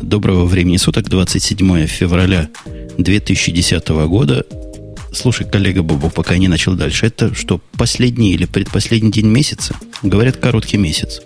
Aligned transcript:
Доброго 0.00 0.44
времени 0.46 0.76
суток, 0.76 1.08
27 1.08 1.86
февраля 1.86 2.48
2010 2.98 3.88
года. 3.88 4.44
Слушай, 5.12 5.46
коллега 5.46 5.82
Бобу, 5.82 6.08
пока 6.10 6.36
не 6.36 6.48
начал 6.48 6.74
дальше. 6.74 7.06
Это 7.06 7.34
что, 7.34 7.60
последний 7.76 8.32
или 8.32 8.44
предпоследний 8.44 9.10
день 9.10 9.26
месяца? 9.26 9.74
Говорят, 10.02 10.36
короткий 10.36 10.76
месяц. 10.76 11.20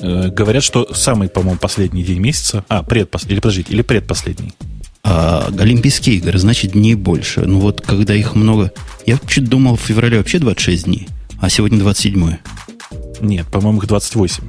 Э, 0.00 0.28
говорят, 0.28 0.62
что 0.62 0.92
самый, 0.94 1.28
по-моему, 1.28 1.58
последний 1.58 2.02
день 2.02 2.20
месяца. 2.20 2.64
А, 2.68 2.82
предпоследний. 2.82 3.34
Или 3.34 3.40
подождите, 3.40 3.72
или 3.72 3.82
предпоследний. 3.82 4.54
А 5.02 5.48
Олимпийские 5.58 6.16
игры, 6.16 6.38
значит, 6.38 6.72
дней 6.72 6.94
больше. 6.94 7.40
Ну 7.40 7.60
вот, 7.60 7.82
когда 7.82 8.14
их 8.14 8.34
много... 8.34 8.72
Я 9.06 9.18
чуть 9.26 9.48
думал, 9.48 9.76
в 9.76 9.80
феврале 9.80 10.18
вообще 10.18 10.38
26 10.38 10.84
дней, 10.84 11.08
а 11.40 11.50
сегодня 11.50 11.78
27. 11.78 12.36
Нет, 13.20 13.46
по-моему, 13.48 13.78
их 13.80 13.86
28. 13.86 14.44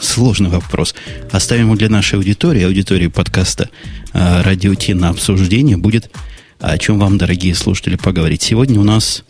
Сложный 0.00 0.50
вопрос. 0.50 0.94
Оставим 1.30 1.66
его 1.66 1.76
для 1.76 1.88
нашей 1.88 2.16
аудитории, 2.16 2.62
аудитории 2.64 3.08
подкаста 3.08 3.70
э, 4.12 4.42
«Радио 4.42 4.74
Ти» 4.74 4.94
на 4.94 5.10
обсуждение. 5.10 5.76
Будет 5.76 6.10
о 6.60 6.78
чем 6.78 6.98
вам, 6.98 7.18
дорогие 7.18 7.54
слушатели, 7.54 7.96
поговорить. 7.96 8.42
Сегодня 8.42 8.80
у 8.80 8.84
нас 8.84 9.24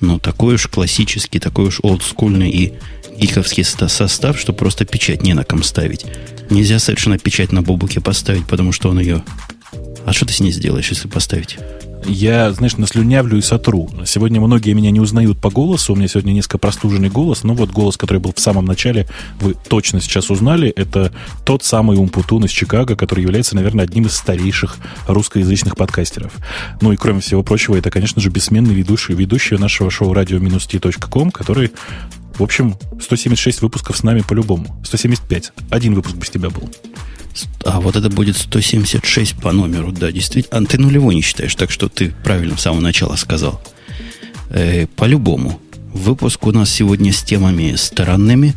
ну, 0.00 0.18
такой 0.18 0.54
уж 0.54 0.66
классический, 0.66 1.38
такой 1.38 1.66
уж 1.66 1.80
олдскульный 1.82 2.50
и 2.50 2.74
гиковский 3.16 3.64
состав, 3.64 4.38
что 4.38 4.52
просто 4.52 4.84
печать 4.84 5.22
не 5.22 5.34
на 5.34 5.44
ком 5.44 5.62
ставить. 5.62 6.04
Нельзя 6.50 6.78
совершенно 6.78 7.18
печать 7.18 7.52
на 7.52 7.62
бобуке 7.62 8.00
поставить, 8.00 8.46
потому 8.46 8.72
что 8.72 8.90
он 8.90 9.00
ее... 9.00 9.24
А 10.04 10.12
что 10.12 10.26
ты 10.26 10.34
с 10.34 10.40
ней 10.40 10.52
сделаешь, 10.52 10.90
если 10.90 11.08
поставить? 11.08 11.56
Я, 12.06 12.52
знаешь, 12.52 12.76
наслюнявлю 12.76 13.38
и 13.38 13.42
сотру. 13.42 13.90
Сегодня 14.06 14.40
многие 14.40 14.72
меня 14.72 14.90
не 14.90 15.00
узнают 15.00 15.38
по 15.38 15.50
голосу. 15.50 15.92
У 15.92 15.96
меня 15.96 16.08
сегодня 16.08 16.32
несколько 16.32 16.58
простуженный 16.58 17.08
голос. 17.08 17.42
Но 17.44 17.54
вот 17.54 17.70
голос, 17.70 17.96
который 17.96 18.18
был 18.18 18.32
в 18.34 18.40
самом 18.40 18.64
начале, 18.64 19.08
вы 19.40 19.54
точно 19.68 20.00
сейчас 20.00 20.30
узнали. 20.30 20.70
Это 20.70 21.12
тот 21.44 21.64
самый 21.64 21.98
Умпутун 21.98 22.44
из 22.44 22.50
Чикаго, 22.50 22.96
который 22.96 23.22
является, 23.22 23.54
наверное, 23.56 23.84
одним 23.84 24.06
из 24.06 24.16
старейших 24.16 24.76
русскоязычных 25.06 25.76
подкастеров. 25.76 26.32
Ну 26.80 26.92
и 26.92 26.96
кроме 26.96 27.20
всего 27.20 27.42
прочего, 27.42 27.76
это, 27.76 27.90
конечно 27.90 28.20
же, 28.20 28.30
бессменный 28.30 28.74
ведущий, 28.74 29.14
ведущий 29.14 29.56
нашего 29.56 29.90
шоу 29.90 30.12
radio-t.com, 30.12 31.30
который 31.30 31.72
в 32.38 32.42
общем, 32.42 32.76
176 33.00 33.62
выпусков 33.62 33.96
с 33.96 34.02
нами 34.02 34.20
по-любому. 34.20 34.80
175. 34.84 35.52
Один 35.70 35.94
выпуск 35.94 36.16
без 36.16 36.30
тебя 36.30 36.50
был. 36.50 36.68
А 37.64 37.80
вот 37.80 37.96
это 37.96 38.10
будет 38.10 38.36
176 38.36 39.36
по 39.36 39.52
номеру, 39.52 39.92
да, 39.92 40.12
действительно. 40.12 40.58
А 40.58 40.64
ты 40.64 40.78
нулевой 40.78 41.14
не 41.14 41.22
считаешь, 41.22 41.54
так 41.54 41.70
что 41.70 41.88
ты 41.88 42.14
правильно 42.22 42.56
с 42.56 42.62
самого 42.62 42.80
начала 42.80 43.16
сказал. 43.16 43.60
Э, 44.50 44.86
по-любому. 44.96 45.60
Выпуск 45.92 46.46
у 46.46 46.52
нас 46.52 46.70
сегодня 46.70 47.12
с 47.12 47.22
темами 47.22 47.74
странными 47.76 48.54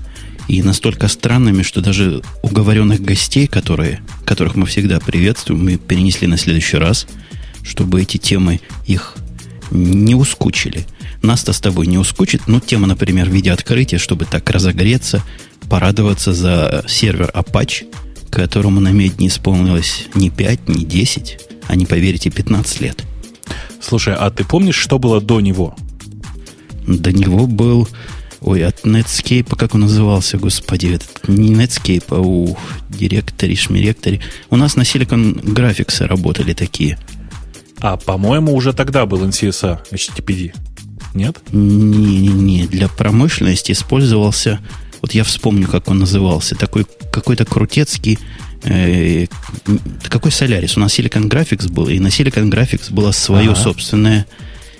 и 0.47 0.61
настолько 0.61 1.07
странными, 1.07 1.61
что 1.63 1.81
даже 1.81 2.21
уговоренных 2.41 3.01
гостей, 3.01 3.47
которые, 3.47 4.01
которых 4.25 4.55
мы 4.55 4.65
всегда 4.65 4.99
приветствуем, 4.99 5.63
мы 5.63 5.77
перенесли 5.77 6.27
на 6.27 6.37
следующий 6.37 6.77
раз, 6.77 7.07
чтобы 7.63 8.01
эти 8.01 8.17
темы 8.17 8.61
их 8.85 9.15
не 9.71 10.15
ускучили. 10.15 10.85
Нас-то 11.21 11.51
с 11.51 11.59
тобой 11.59 11.87
не 11.87 11.97
ускучит, 11.97 12.47
но 12.47 12.59
тема, 12.59 12.87
например, 12.87 13.29
в 13.29 13.33
виде 13.33 13.51
открытия, 13.51 13.97
чтобы 13.97 14.25
так 14.25 14.49
разогреться, 14.49 15.23
порадоваться 15.69 16.31
за 16.33 16.85
сервер 16.87 17.31
Apache– 17.33 17.85
которому 18.29 18.79
на 18.79 18.91
медь 18.91 19.19
не 19.19 19.27
исполнилось 19.27 20.07
ни 20.15 20.29
5, 20.29 20.69
ни 20.69 20.83
10, 20.83 21.39
а 21.67 21.75
не 21.75 21.85
поверите, 21.85 22.29
15 22.29 22.81
лет. 22.81 23.03
Слушай, 23.81 24.15
а 24.15 24.29
ты 24.29 24.43
помнишь, 24.43 24.75
что 24.75 24.99
было 24.99 25.21
до 25.21 25.39
него? 25.39 25.75
До 26.85 27.11
него 27.11 27.47
был... 27.47 27.87
Ой, 28.39 28.63
от 28.63 28.85
Netscape, 28.85 29.55
как 29.55 29.73
он 29.73 29.81
назывался, 29.81 30.37
господи, 30.37 30.87
этот, 30.87 31.27
не 31.27 31.53
Netscape, 31.53 32.03
а 32.09 32.19
у 32.19 32.55
директори, 32.87 33.55
шмиректори. 33.55 34.21
У 34.51 34.55
нас 34.57 34.75
на 34.75 34.83
Silicon 34.83 35.41
Graphics 35.41 36.05
работали 36.05 36.53
такие. 36.53 36.99
А, 37.79 37.97
по-моему, 37.97 38.53
уже 38.53 38.73
тогда 38.73 39.05
был 39.05 39.23
NCSA 39.25 39.79
HTTPD. 39.91 40.53
Нет? 41.13 41.39
Не-не-не, 41.51 42.67
для 42.67 42.87
промышленности 42.87 43.71
использовался 43.71 44.59
вот 45.07 45.13
я 45.15 45.23
вспомню, 45.23 45.67
как 45.67 45.87
он 45.87 45.99
назывался. 45.99 46.55
Такой 46.55 46.85
какой-то 47.11 47.45
крутецкий 47.45 48.19
э, 48.63 49.27
какой 50.09 50.31
Солярис? 50.31 50.75
У 50.75 50.81
нас 50.81 50.99
Silicon 50.99 51.29
Graphics 51.29 51.71
был, 51.71 51.87
и 51.87 51.99
на 51.99 52.07
Silicon 52.07 52.51
Graphics 52.51 52.91
было 52.91 53.11
свое 53.11 53.51
ага. 53.51 53.55
собственное. 53.55 54.25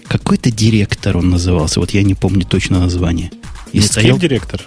Какой-то 0.07 0.51
директор 0.51 1.17
он 1.17 1.29
назывался, 1.29 1.79
вот 1.79 1.91
я 1.91 2.03
не 2.03 2.13
помню 2.13 2.45
точно 2.45 2.79
название. 2.79 3.31
И 3.71 3.79
Netscape 3.79 3.83
стоял... 3.83 4.17
директор? 4.17 4.61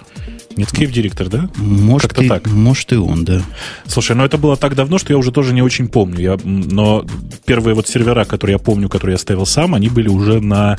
Netscape 0.55 0.91
директор, 0.91 1.29
да? 1.29 1.49
Может, 1.55 2.19
и, 2.19 2.27
так. 2.27 2.47
может 2.47 2.91
и 2.91 2.95
он, 2.95 3.23
да. 3.23 3.41
Слушай, 3.85 4.15
ну 4.15 4.25
это 4.25 4.37
было 4.37 4.57
так 4.57 4.75
давно, 4.75 4.97
что 4.97 5.13
я 5.13 5.17
уже 5.17 5.31
тоже 5.31 5.53
не 5.53 5.61
очень 5.61 5.87
помню. 5.87 6.19
Я, 6.19 6.37
но 6.43 7.05
первые 7.45 7.75
вот 7.75 7.87
сервера, 7.87 8.25
которые 8.25 8.53
я 8.55 8.59
помню, 8.59 8.89
которые 8.89 9.13
я 9.13 9.17
ставил 9.19 9.45
сам, 9.45 9.75
они 9.75 9.89
были 9.89 10.09
уже 10.09 10.41
на 10.41 10.77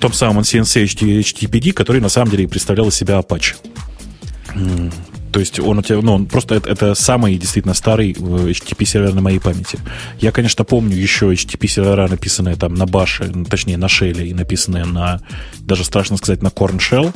том 0.00 0.12
самом 0.12 0.42
CNC 0.42 0.84
HTTPD, 1.20 1.72
который 1.72 2.00
на 2.00 2.08
самом 2.08 2.30
деле 2.30 2.46
представлял 2.46 2.88
из 2.88 2.94
себя 2.94 3.18
Apache. 3.18 3.56
То 5.32 5.40
есть 5.40 5.60
он 5.60 5.78
у 5.78 5.82
тебя, 5.82 6.00
ну, 6.00 6.14
он 6.14 6.26
просто 6.26 6.54
это, 6.54 6.70
это 6.70 6.94
самый 6.94 7.36
действительно 7.36 7.74
старый 7.74 8.12
HTTP 8.12 8.84
сервер 8.84 9.14
на 9.14 9.20
моей 9.20 9.38
памяти. 9.38 9.78
Я, 10.20 10.32
конечно, 10.32 10.64
помню 10.64 10.96
еще 10.96 11.30
HTTP 11.32 11.66
сервера, 11.66 12.08
написанные 12.08 12.56
там 12.56 12.74
на 12.74 12.86
баше, 12.86 13.30
ну, 13.32 13.44
точнее 13.44 13.76
на 13.76 13.88
шеле 13.88 14.28
и 14.28 14.34
написанные 14.34 14.84
на, 14.84 15.20
даже 15.60 15.84
страшно 15.84 16.16
сказать, 16.16 16.42
на 16.42 16.48
Corn 16.48 16.78
Shell, 16.78 17.14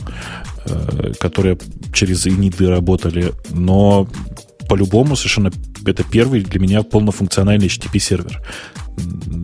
э, 0.66 1.12
которые 1.18 1.58
через 1.94 2.26
иниды 2.26 2.68
работали, 2.68 3.32
но 3.50 4.06
по-любому 4.72 5.16
совершенно 5.16 5.52
это 5.84 6.02
первый 6.02 6.40
для 6.40 6.58
меня 6.58 6.82
полнофункциональный 6.82 7.66
HTTP 7.66 7.98
сервер 7.98 8.40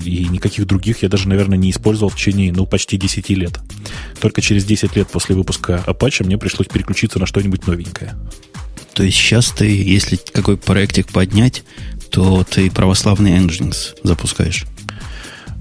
и 0.03 0.27
никаких 0.31 0.67
других 0.67 1.03
я 1.03 1.11
даже, 1.11 1.29
наверное, 1.29 1.59
не 1.59 1.71
использовал 1.71 2.09
в 2.09 2.17
течение, 2.17 2.51
ну, 2.51 2.65
почти 2.65 2.97
10 2.97 3.29
лет. 3.31 3.61
Только 4.21 4.41
через 4.41 4.65
10 4.65 4.97
лет 4.97 5.07
после 5.09 5.35
выпуска 5.35 5.85
Apache 5.87 6.25
мне 6.25 6.39
пришлось 6.39 6.67
переключиться 6.69 7.19
на 7.19 7.27
что-нибудь 7.27 7.67
новенькое. 7.67 8.15
То 8.95 9.03
есть 9.03 9.19
сейчас 9.19 9.51
ты, 9.51 9.67
если 9.67 10.19
какой 10.33 10.57
проектик 10.57 11.09
поднять, 11.09 11.63
то 12.11 12.43
ты 12.49 12.71
православный 12.71 13.33
Nginx 13.33 13.99
запускаешь? 14.03 14.65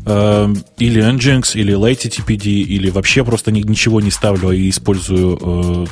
Эм, 0.06 0.64
или 0.78 1.04
Nginx, 1.04 1.60
или 1.60 1.74
LightTPD, 1.76 2.46
или 2.46 2.90
вообще 2.90 3.26
просто 3.26 3.52
ничего 3.52 4.00
не 4.00 4.12
ставлю 4.12 4.52
и 4.52 4.70
использую 4.70 5.38
э, 5.42 5.86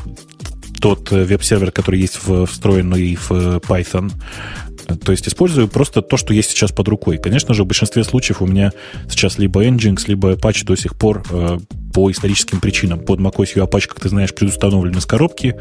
тот 0.86 1.10
веб-сервер, 1.10 1.72
который 1.72 2.00
есть 2.00 2.20
встроенный 2.48 3.16
в 3.16 3.32
Python. 3.58 4.12
То 5.04 5.12
есть 5.12 5.28
использую 5.28 5.68
просто 5.68 6.04
то, 6.04 6.16
что 6.16 6.32
есть 6.32 6.52
сейчас 6.52 6.72
под 6.72 6.88
рукой. 6.90 7.18
Конечно 7.18 7.56
же, 7.56 7.64
в 7.64 7.66
большинстве 7.66 8.04
случаев 8.04 8.44
у 8.44 8.46
меня 8.46 8.72
сейчас 9.10 9.40
либо 9.40 9.66
Nginx, 9.66 10.04
либо 10.06 10.34
Apache 10.34 10.64
до 10.64 10.76
сих 10.76 10.96
пор 10.96 11.24
э, 11.32 11.58
по 11.92 12.12
историческим 12.12 12.60
причинам. 12.60 13.00
Под 13.00 13.20
macOS 13.20 13.54
и 13.56 13.60
Apache, 13.62 13.88
как 13.88 14.00
ты 14.00 14.10
знаешь, 14.10 14.32
предустановлены 14.36 15.02
с 15.02 15.08
коробки. 15.08 15.56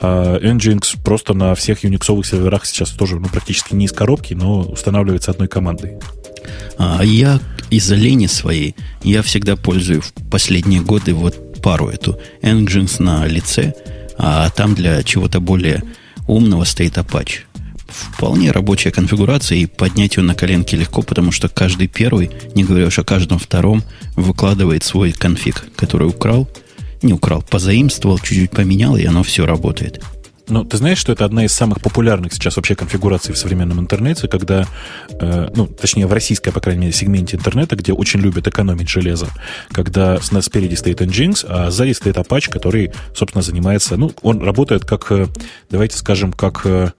А 0.00 0.38
Nginx 0.38 1.02
просто 1.02 1.34
на 1.34 1.56
всех 1.56 1.82
юниксовых 1.82 2.24
серверах 2.24 2.64
сейчас 2.64 2.90
тоже 2.90 3.18
ну, 3.18 3.26
практически 3.26 3.74
не 3.74 3.86
из 3.86 3.92
коробки, 3.92 4.34
но 4.34 4.60
устанавливается 4.60 5.32
одной 5.32 5.48
командой. 5.48 5.98
А 6.78 7.04
я 7.04 7.40
из-за 7.70 7.96
лени 7.96 8.28
своей, 8.28 8.76
я 9.02 9.22
всегда 9.22 9.56
пользую 9.56 10.02
в 10.02 10.12
последние 10.30 10.80
годы 10.80 11.12
вот 11.12 11.60
пару 11.60 11.88
эту. 11.88 12.20
Nginx 12.40 13.02
на 13.02 13.26
лице, 13.26 13.74
а 14.18 14.50
там 14.50 14.74
для 14.74 15.02
чего-то 15.02 15.40
более 15.40 15.82
умного 16.26 16.64
стоит 16.64 16.96
Apache 16.98 17.42
вполне 17.94 18.50
рабочая 18.50 18.90
конфигурация, 18.90 19.58
и 19.58 19.66
поднять 19.66 20.16
ее 20.16 20.22
на 20.22 20.34
коленке 20.34 20.76
легко, 20.76 21.02
потому 21.02 21.32
что 21.32 21.48
каждый 21.48 21.88
первый, 21.88 22.30
не 22.54 22.64
говоря 22.64 22.86
уж 22.86 22.98
о 22.98 23.04
каждом 23.04 23.38
втором, 23.38 23.82
выкладывает 24.16 24.84
свой 24.84 25.12
конфиг, 25.12 25.66
который 25.76 26.08
украл, 26.08 26.48
не 27.02 27.12
украл, 27.12 27.42
позаимствовал, 27.42 28.18
чуть-чуть 28.18 28.50
поменял, 28.50 28.96
и 28.96 29.04
оно 29.04 29.22
все 29.22 29.46
работает. 29.46 30.02
Ну, 30.46 30.64
ты 30.64 30.76
знаешь, 30.76 30.98
что 30.98 31.12
это 31.12 31.24
одна 31.24 31.44
из 31.44 31.52
самых 31.52 31.80
популярных 31.80 32.34
сейчас 32.34 32.56
вообще 32.56 32.74
конфигураций 32.74 33.32
в 33.32 33.38
современном 33.38 33.80
интернете, 33.80 34.28
когда, 34.28 34.66
э, 35.08 35.48
ну, 35.54 35.66
точнее, 35.66 36.06
в 36.06 36.12
российской, 36.12 36.50
по 36.50 36.60
крайней 36.60 36.82
мере, 36.82 36.92
сегменте 36.92 37.36
интернета, 37.36 37.76
где 37.76 37.92
очень 37.92 38.20
любят 38.20 38.46
экономить 38.46 38.88
железо, 38.88 39.28
когда 39.72 40.20
с 40.20 40.32
нас 40.32 40.44
спереди 40.44 40.74
стоит 40.74 41.00
Nginx, 41.00 41.46
а 41.48 41.70
сзади 41.70 41.92
стоит 41.92 42.16
Apache, 42.16 42.50
который, 42.50 42.92
собственно, 43.14 43.42
занимается, 43.42 43.96
ну, 43.96 44.12
он 44.20 44.42
работает 44.42 44.84
как, 44.84 45.10
э, 45.12 45.28
давайте 45.70 45.96
скажем, 45.96 46.32
как 46.32 46.62
э, 46.66 46.92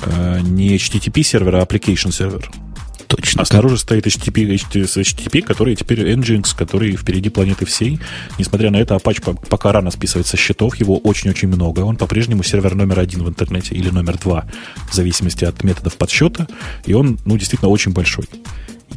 э 0.00 0.40
не 0.40 0.76
HTTP 0.76 1.22
сервер, 1.22 1.56
а 1.56 1.62
application 1.62 2.10
сервер. 2.10 2.50
Точно. 3.18 3.42
А 3.42 3.44
снаружи 3.44 3.78
стоит 3.78 4.06
HTTP, 4.06 4.46
HTTP, 4.48 5.42
который 5.42 5.74
теперь 5.74 6.08
Nginx, 6.12 6.56
который 6.56 6.94
впереди 6.94 7.30
планеты 7.30 7.66
всей. 7.66 7.98
Несмотря 8.38 8.70
на 8.70 8.76
это, 8.76 8.94
Apache 8.94 9.36
пока 9.48 9.72
рано 9.72 9.90
списывает 9.90 10.28
со 10.28 10.36
счетов, 10.36 10.76
его 10.76 10.98
очень-очень 10.98 11.48
много. 11.48 11.80
Он 11.80 11.96
по-прежнему 11.96 12.44
сервер 12.44 12.76
номер 12.76 13.00
один 13.00 13.24
в 13.24 13.28
интернете 13.28 13.74
или 13.74 13.90
номер 13.90 14.18
два, 14.18 14.46
в 14.88 14.94
зависимости 14.94 15.44
от 15.44 15.64
методов 15.64 15.96
подсчета. 15.96 16.46
И 16.86 16.94
он, 16.94 17.18
ну, 17.24 17.36
действительно 17.36 17.70
очень 17.70 17.92
большой. 17.92 18.26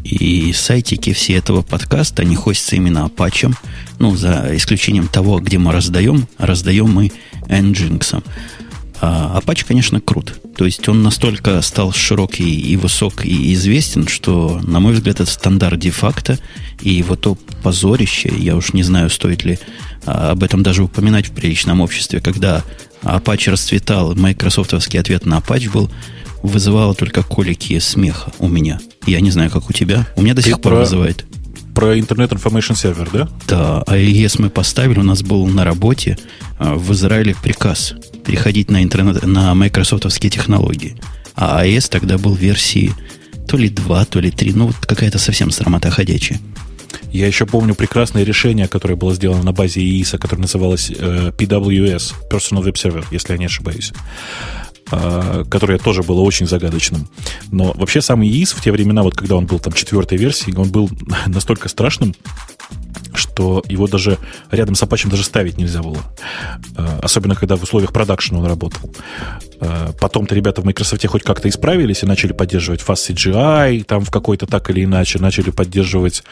И 0.03 0.53
сайтики 0.53 1.13
все 1.13 1.33
этого 1.33 1.63
подкаста, 1.63 2.21
они 2.21 2.35
хостятся 2.35 2.75
именно 2.75 3.09
Apache. 3.09 3.55
Ну, 3.97 4.15
за 4.15 4.51
исключением 4.55 5.07
того, 5.07 5.39
где 5.39 5.57
мы 5.57 5.71
раздаем, 5.71 6.27
раздаем 6.37 6.91
мы 6.91 7.11
Nginx. 7.47 8.23
А 9.01 9.39
Apache, 9.39 9.65
конечно, 9.67 9.99
крут. 9.99 10.39
То 10.55 10.65
есть 10.65 10.87
он 10.87 11.01
настолько 11.01 11.59
стал 11.63 11.91
широкий 11.91 12.59
и 12.59 12.77
высок 12.77 13.25
и 13.25 13.53
известен, 13.53 14.07
что, 14.07 14.59
на 14.61 14.79
мой 14.79 14.93
взгляд, 14.93 15.19
это 15.19 15.31
стандарт 15.31 15.79
де-факто. 15.79 16.37
И 16.81 16.91
его 16.91 17.15
то 17.15 17.35
позорище, 17.63 18.31
я 18.37 18.55
уж 18.55 18.73
не 18.73 18.83
знаю, 18.83 19.09
стоит 19.09 19.43
ли 19.43 19.57
а, 20.05 20.31
об 20.31 20.43
этом 20.43 20.61
даже 20.61 20.83
упоминать 20.83 21.27
в 21.27 21.31
приличном 21.31 21.81
обществе, 21.81 22.21
когда 22.21 22.63
Apache 23.01 23.51
расцветал, 23.51 24.15
майкрософтовский 24.15 24.99
ответ 24.99 25.25
на 25.25 25.39
Apache 25.39 25.71
был, 25.71 25.89
вызывало 26.43 26.93
только 26.93 27.23
колики 27.23 27.79
смеха 27.79 28.31
у 28.37 28.47
меня. 28.47 28.79
Я 29.07 29.19
не 29.19 29.31
знаю, 29.31 29.49
как 29.49 29.67
у 29.69 29.73
тебя. 29.73 30.07
У 30.15 30.21
меня 30.21 30.35
до 30.35 30.43
сих 30.43 30.61
пор 30.61 30.75
вызывает. 30.75 31.25
Про 31.75 31.97
Internet 31.97 32.29
Information 32.31 32.75
Server, 32.75 33.09
да? 33.11 33.29
Да, 33.47 33.83
а 33.87 33.97
AES 33.97 34.41
мы 34.41 34.49
поставили, 34.49 34.99
у 34.99 35.03
нас 35.03 35.23
был 35.23 35.47
на 35.47 35.63
работе 35.63 36.17
а, 36.59 36.75
в 36.75 36.91
Израиле 36.93 37.35
приказ 37.41 37.93
переходить 38.25 38.69
на, 38.69 38.83
интернет, 38.83 39.25
на 39.25 39.53
майкрософтовские 39.55 40.29
технологии. 40.29 40.97
А 41.35 41.65
AES 41.65 41.89
тогда 41.89 42.17
был 42.17 42.35
версии 42.35 42.93
то 43.47 43.57
ли 43.57 43.69
2, 43.69 44.05
то 44.05 44.19
ли 44.19 44.31
3, 44.31 44.53
ну 44.53 44.67
вот 44.67 44.77
какая-то 44.77 45.17
совсем 45.17 45.51
срамота 45.51 45.91
ходячая. 45.91 46.39
Я 47.11 47.27
еще 47.27 47.45
помню 47.45 47.75
прекрасное 47.75 48.23
решение, 48.23 48.67
которое 48.67 48.95
было 48.95 49.13
сделано 49.13 49.43
на 49.43 49.51
базе 49.51 49.81
EIS, 49.81 50.17
которое 50.17 50.41
называлось 50.41 50.91
э, 50.91 51.31
PWS, 51.37 52.13
Personal 52.29 52.63
Web 52.63 52.75
Server, 52.75 53.05
если 53.11 53.33
я 53.33 53.37
не 53.37 53.45
ошибаюсь. 53.45 53.91
А, 54.91 55.45
которое 55.45 55.79
тоже 55.79 56.03
было 56.03 56.21
очень 56.21 56.47
загадочным. 56.47 57.07
Но 57.49 57.71
вообще 57.75 58.01
сам 58.01 58.23
ИИС 58.23 58.51
в 58.51 58.61
те 58.61 58.71
времена, 58.71 59.03
вот 59.03 59.15
когда 59.15 59.37
он 59.37 59.45
был 59.45 59.59
там 59.59 59.71
четвертой 59.71 60.17
версии, 60.17 60.53
он 60.53 60.69
был 60.69 60.89
настолько 61.27 61.69
страшным, 61.69 62.13
что 63.13 63.63
его 63.67 63.87
даже 63.87 64.17
рядом 64.51 64.75
с 64.75 64.83
Apache 64.83 65.09
даже 65.09 65.23
ставить 65.23 65.57
нельзя 65.57 65.81
было. 65.81 65.99
А, 66.75 66.99
особенно, 67.01 67.35
когда 67.35 67.55
в 67.55 67.63
условиях 67.63 67.93
продакшена 67.93 68.39
он 68.39 68.45
работал. 68.45 68.93
А, 69.61 69.93
потом-то 69.93 70.35
ребята 70.35 70.61
в 70.61 70.65
Microsoft 70.65 71.05
хоть 71.05 71.23
как-то 71.23 71.47
исправились 71.47 72.03
и 72.03 72.05
начали 72.05 72.33
поддерживать 72.33 72.81
FastCGI, 72.81 73.83
там 73.85 74.03
в 74.03 74.11
какой-то 74.11 74.45
так 74.45 74.69
или 74.71 74.83
иначе, 74.83 75.19
начали 75.19 75.51
поддерживать 75.51 76.23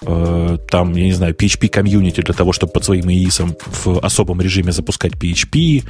там, 0.00 0.94
я 0.94 1.04
не 1.04 1.12
знаю, 1.12 1.34
PHP 1.34 1.68
комьюнити 1.68 2.20
для 2.20 2.34
того, 2.34 2.52
чтобы 2.52 2.74
под 2.74 2.84
своим 2.84 3.10
ИИСом 3.10 3.56
в 3.64 3.98
особом 4.00 4.42
режиме 4.42 4.70
запускать 4.70 5.12
PHP. 5.12 5.82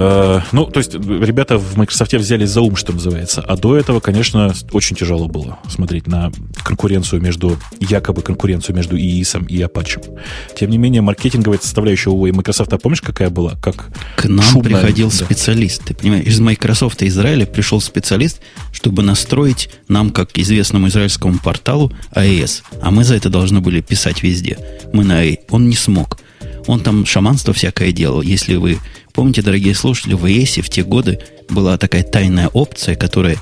Э, 0.00 0.40
ну, 0.52 0.64
то 0.64 0.78
есть 0.78 0.94
ребята 0.94 1.58
в 1.58 1.76
Microsoft 1.76 2.14
взялись 2.14 2.48
за 2.48 2.62
ум, 2.62 2.74
что 2.74 2.92
называется. 2.92 3.42
А 3.42 3.56
до 3.56 3.76
этого, 3.76 4.00
конечно, 4.00 4.54
очень 4.72 4.96
тяжело 4.96 5.28
было 5.28 5.58
смотреть 5.68 6.06
на 6.06 6.32
конкуренцию 6.64 7.20
между, 7.20 7.58
якобы 7.80 8.22
конкуренцию 8.22 8.74
между 8.74 8.96
ИИСом 8.96 9.44
и 9.44 9.58
Apache. 9.58 10.18
Тем 10.58 10.70
не 10.70 10.78
менее, 10.78 11.02
маркетинговая 11.02 11.58
составляющая 11.58 12.10
у 12.10 12.26
Microsoft, 12.32 12.72
а 12.72 12.78
помнишь, 12.78 13.02
какая 13.02 13.28
была? 13.28 13.56
Как 13.56 13.90
К 14.16 14.24
нам 14.24 14.42
шумная, 14.42 14.76
приходил 14.76 15.10
да. 15.10 15.26
специалист. 15.26 15.84
Ты 15.84 15.94
понимаешь, 15.94 16.24
из 16.26 16.40
Microsoft 16.40 17.02
Израиля 17.02 17.44
пришел 17.44 17.80
специалист, 17.82 18.40
чтобы 18.72 19.02
настроить 19.02 19.68
нам, 19.88 20.10
как 20.10 20.38
известному 20.38 20.88
израильскому 20.88 21.38
порталу, 21.38 21.92
AES. 22.14 22.62
А 22.80 22.90
мы 22.90 23.04
за 23.04 23.16
это 23.16 23.28
должны 23.28 23.60
были 23.60 23.82
писать 23.82 24.22
везде. 24.22 24.58
Мы 24.94 25.04
на 25.04 25.22
A. 25.22 25.36
Он 25.50 25.68
не 25.68 25.76
смог. 25.76 26.18
Он 26.66 26.80
там 26.80 27.04
шаманство 27.06 27.52
всякое 27.52 27.92
делал. 27.92 28.22
Если 28.22 28.56
вы 28.56 28.78
Помните, 29.12 29.42
дорогие 29.42 29.74
слушатели, 29.74 30.14
в 30.14 30.24
ES 30.24 30.62
в 30.62 30.68
те 30.68 30.82
годы 30.82 31.20
была 31.48 31.76
такая 31.78 32.02
тайная 32.02 32.48
опция, 32.48 32.94
которая 32.94 33.36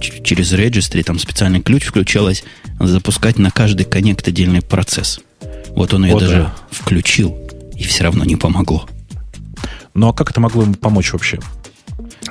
через 0.00 0.52
registry, 0.52 1.02
там 1.02 1.18
специальный 1.18 1.60
ключ 1.60 1.84
включалась, 1.84 2.44
запускать 2.78 3.38
на 3.38 3.50
каждый 3.50 3.84
коннект 3.84 4.26
отдельный 4.28 4.62
процесс. 4.62 5.20
Вот 5.70 5.92
он 5.94 6.04
ее 6.04 6.16
О, 6.16 6.20
даже 6.20 6.34
да. 6.34 6.54
включил, 6.70 7.36
и 7.74 7.82
все 7.84 8.04
равно 8.04 8.24
не 8.24 8.36
помогло. 8.36 8.88
Ну 9.94 10.08
а 10.08 10.12
как 10.12 10.30
это 10.30 10.40
могло 10.40 10.62
ему 10.62 10.74
помочь 10.74 11.12
вообще? 11.12 11.40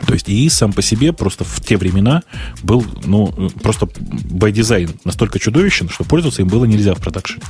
То 0.05 0.13
есть 0.13 0.29
ИИ 0.29 0.47
сам 0.49 0.73
по 0.73 0.81
себе 0.81 1.11
просто 1.11 1.43
в 1.43 1.59
те 1.61 1.75
времена 1.75 2.23
был, 2.63 2.85
ну, 3.05 3.27
просто 3.61 3.85
by 3.85 4.51
design 4.51 4.95
настолько 5.03 5.39
чудовищен, 5.39 5.89
что 5.89 6.03
пользоваться 6.03 6.41
им 6.41 6.47
было 6.47 6.65
нельзя 6.65 6.93
в 6.93 6.99
продакшене. 6.99 7.43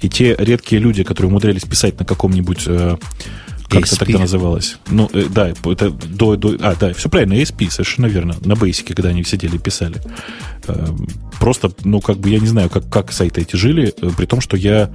И 0.00 0.08
те 0.08 0.36
редкие 0.38 0.80
люди, 0.80 1.02
которые 1.02 1.30
умудрялись 1.30 1.62
писать 1.62 1.98
на 1.98 2.04
каком-нибудь 2.04 2.64
э, 2.66 2.96
как 3.68 3.86
это 3.86 3.98
тогда 3.98 4.18
называлось? 4.18 4.78
Ну, 4.90 5.10
э, 5.12 5.26
да, 5.28 5.48
это 5.48 5.90
до, 5.90 6.36
до... 6.36 6.56
А, 6.60 6.74
да, 6.74 6.92
все 6.94 7.08
правильно, 7.08 7.34
ASP, 7.34 7.70
совершенно 7.70 8.06
верно. 8.06 8.36
На 8.40 8.54
Basic, 8.54 8.94
когда 8.94 9.10
они 9.10 9.24
сидели 9.24 9.56
и 9.56 9.58
писали. 9.58 10.00
Э, 10.66 10.86
просто, 11.38 11.70
ну, 11.84 12.00
как 12.00 12.18
бы, 12.18 12.30
я 12.30 12.38
не 12.38 12.46
знаю, 12.46 12.70
как, 12.70 12.88
как 12.88 13.12
сайты 13.12 13.42
эти 13.42 13.56
жили, 13.56 13.94
э, 14.00 14.10
при 14.16 14.26
том, 14.26 14.40
что 14.40 14.56
я 14.56 14.90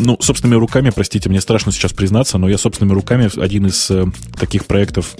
ну, 0.00 0.16
собственными 0.20 0.58
руками, 0.58 0.90
простите, 0.94 1.28
мне 1.28 1.40
страшно 1.40 1.72
сейчас 1.72 1.92
признаться, 1.92 2.38
но 2.38 2.48
я 2.48 2.58
собственными 2.58 2.94
руками 2.94 3.28
один 3.40 3.66
из 3.66 3.90
э, 3.90 4.06
таких 4.38 4.66
проектов, 4.66 5.14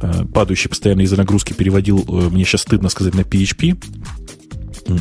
э, 0.00 0.24
падающий 0.32 0.70
постоянно 0.70 1.02
из-за 1.02 1.16
нагрузки, 1.16 1.52
переводил, 1.52 2.04
э, 2.06 2.28
мне 2.30 2.44
сейчас 2.44 2.62
стыдно 2.62 2.88
сказать, 2.88 3.14
на 3.14 3.20
PHP 3.20 3.76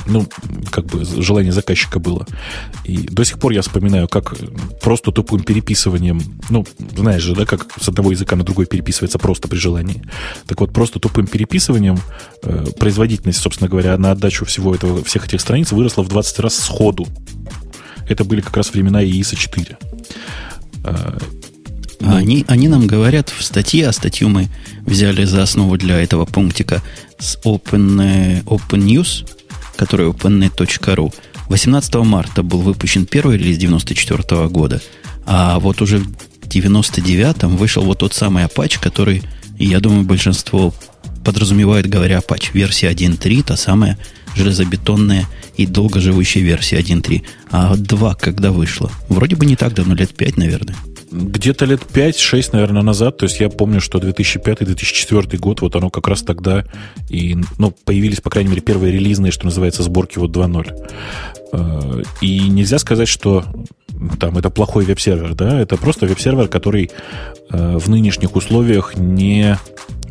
ну, 0.06 0.28
как 0.72 0.86
бы 0.86 1.04
желание 1.06 1.52
заказчика 1.52 2.00
было. 2.00 2.26
И 2.84 2.98
до 2.98 3.24
сих 3.24 3.40
пор 3.40 3.52
я 3.52 3.62
вспоминаю, 3.62 4.08
как 4.08 4.36
просто 4.82 5.12
тупым 5.12 5.44
переписыванием, 5.44 6.22
ну, 6.50 6.66
знаешь 6.96 7.22
же, 7.22 7.36
да, 7.36 7.46
как 7.46 7.68
с 7.80 7.88
одного 7.90 8.12
языка 8.12 8.36
на 8.36 8.44
другой 8.44 8.66
переписывается 8.66 9.20
просто 9.20 9.48
при 9.48 9.58
желании. 9.58 10.02
Так 10.48 10.62
вот, 10.62 10.74
просто 10.74 11.00
тупым 11.00 11.28
переписыванием 11.28 12.00
э, 12.44 12.66
производительность, 12.80 13.40
собственно 13.40 13.70
говоря, 13.70 13.98
на 13.98 14.12
отдачу 14.12 14.46
всего 14.46 14.74
этого, 14.74 15.04
всех 15.04 15.26
этих 15.26 15.42
страниц 15.42 15.72
выросла 15.72 16.04
в 16.04 16.08
20 16.08 16.40
раз 16.40 16.56
сходу. 16.56 17.08
Это 18.08 18.24
были 18.24 18.42
как 18.42 18.58
раз 18.58 18.74
времена 18.74 19.04
ИИСа 19.04 19.36
4. 19.36 19.78
Э, 20.86 21.18
ну, 22.00 22.16
они, 22.16 22.44
они 22.48 22.68
нам 22.68 22.86
говорят 22.86 23.30
в 23.30 23.44
статье, 23.44 23.88
а 23.88 23.94
статью 23.94 24.28
мы 24.28 24.50
взяли 24.86 25.24
за 25.24 25.42
основу 25.42 25.78
для 25.78 26.02
этого 26.02 26.26
пунктика 26.26 26.82
с 27.18 27.40
Open, 27.46 28.02
э, 28.02 28.42
Open 28.42 28.84
News, 28.84 29.26
который 29.76 30.08
opennet.ru. 30.08 31.14
18 31.50 31.96
марта 31.96 32.44
был 32.44 32.62
выпущен 32.62 33.06
первый 33.06 33.38
релиз 33.38 33.58
94 33.58 34.48
года, 34.48 34.82
а 35.26 35.60
вот 35.60 35.82
уже 35.82 36.00
в 36.00 36.48
99-м 36.48 37.58
вышел 37.58 37.84
вот 37.84 38.00
тот 38.00 38.14
самый 38.14 38.46
Apache, 38.46 38.80
который, 38.82 39.24
я 39.58 39.80
думаю, 39.80 40.04
большинство 40.04 40.74
подразумевает, 41.24 41.88
говоря 41.88 42.20
Apache, 42.20 42.50
версия 42.54 42.92
1.3, 42.92 43.44
та 43.44 43.56
самая 43.56 43.98
железобетонная 44.36 45.28
и 45.58 45.66
долгоживущая 45.66 46.44
версия 46.44 46.80
1.3. 46.80 47.24
А 47.52 47.76
2 47.76 48.16
когда 48.16 48.52
вышла? 48.52 48.92
Вроде 49.10 49.36
бы 49.36 49.46
не 49.46 49.56
так 49.56 49.74
давно, 49.74 49.96
лет 49.96 50.16
5, 50.16 50.38
наверное 50.38 50.76
где-то 51.14 51.66
лет 51.66 51.82
5-6, 51.94 52.50
наверное, 52.54 52.82
назад, 52.82 53.18
то 53.18 53.26
есть 53.26 53.40
я 53.40 53.50
помню, 53.50 53.80
что 53.80 54.00
2005-2004 54.00 55.38
год, 55.38 55.62
вот 55.62 55.76
оно 55.76 55.90
как 55.90 56.08
раз 56.08 56.24
тогда, 56.24 56.66
и, 57.10 57.38
ну, 57.58 57.74
появились, 57.86 58.22
по 58.22 58.30
крайней 58.30 58.50
мере, 58.50 58.62
первые 58.62 58.92
релизные, 58.92 59.32
что 59.32 59.46
называется, 59.46 59.84
сборки 59.84 60.18
вот 60.18 60.36
2.0. 60.36 60.90
Э, 61.54 62.04
и 62.22 62.40
нельзя 62.50 62.80
сказать, 62.80 63.08
что 63.08 63.46
там 64.20 64.38
это 64.38 64.50
плохой 64.50 64.86
веб-сервер, 64.86 65.36
да, 65.36 65.60
это 65.60 65.78
просто 65.78 66.08
веб-сервер, 66.08 66.48
который 66.48 66.90
э, 67.50 67.78
в 67.78 67.90
нынешних 67.90 68.36
условиях 68.36 68.98
не, 68.98 69.58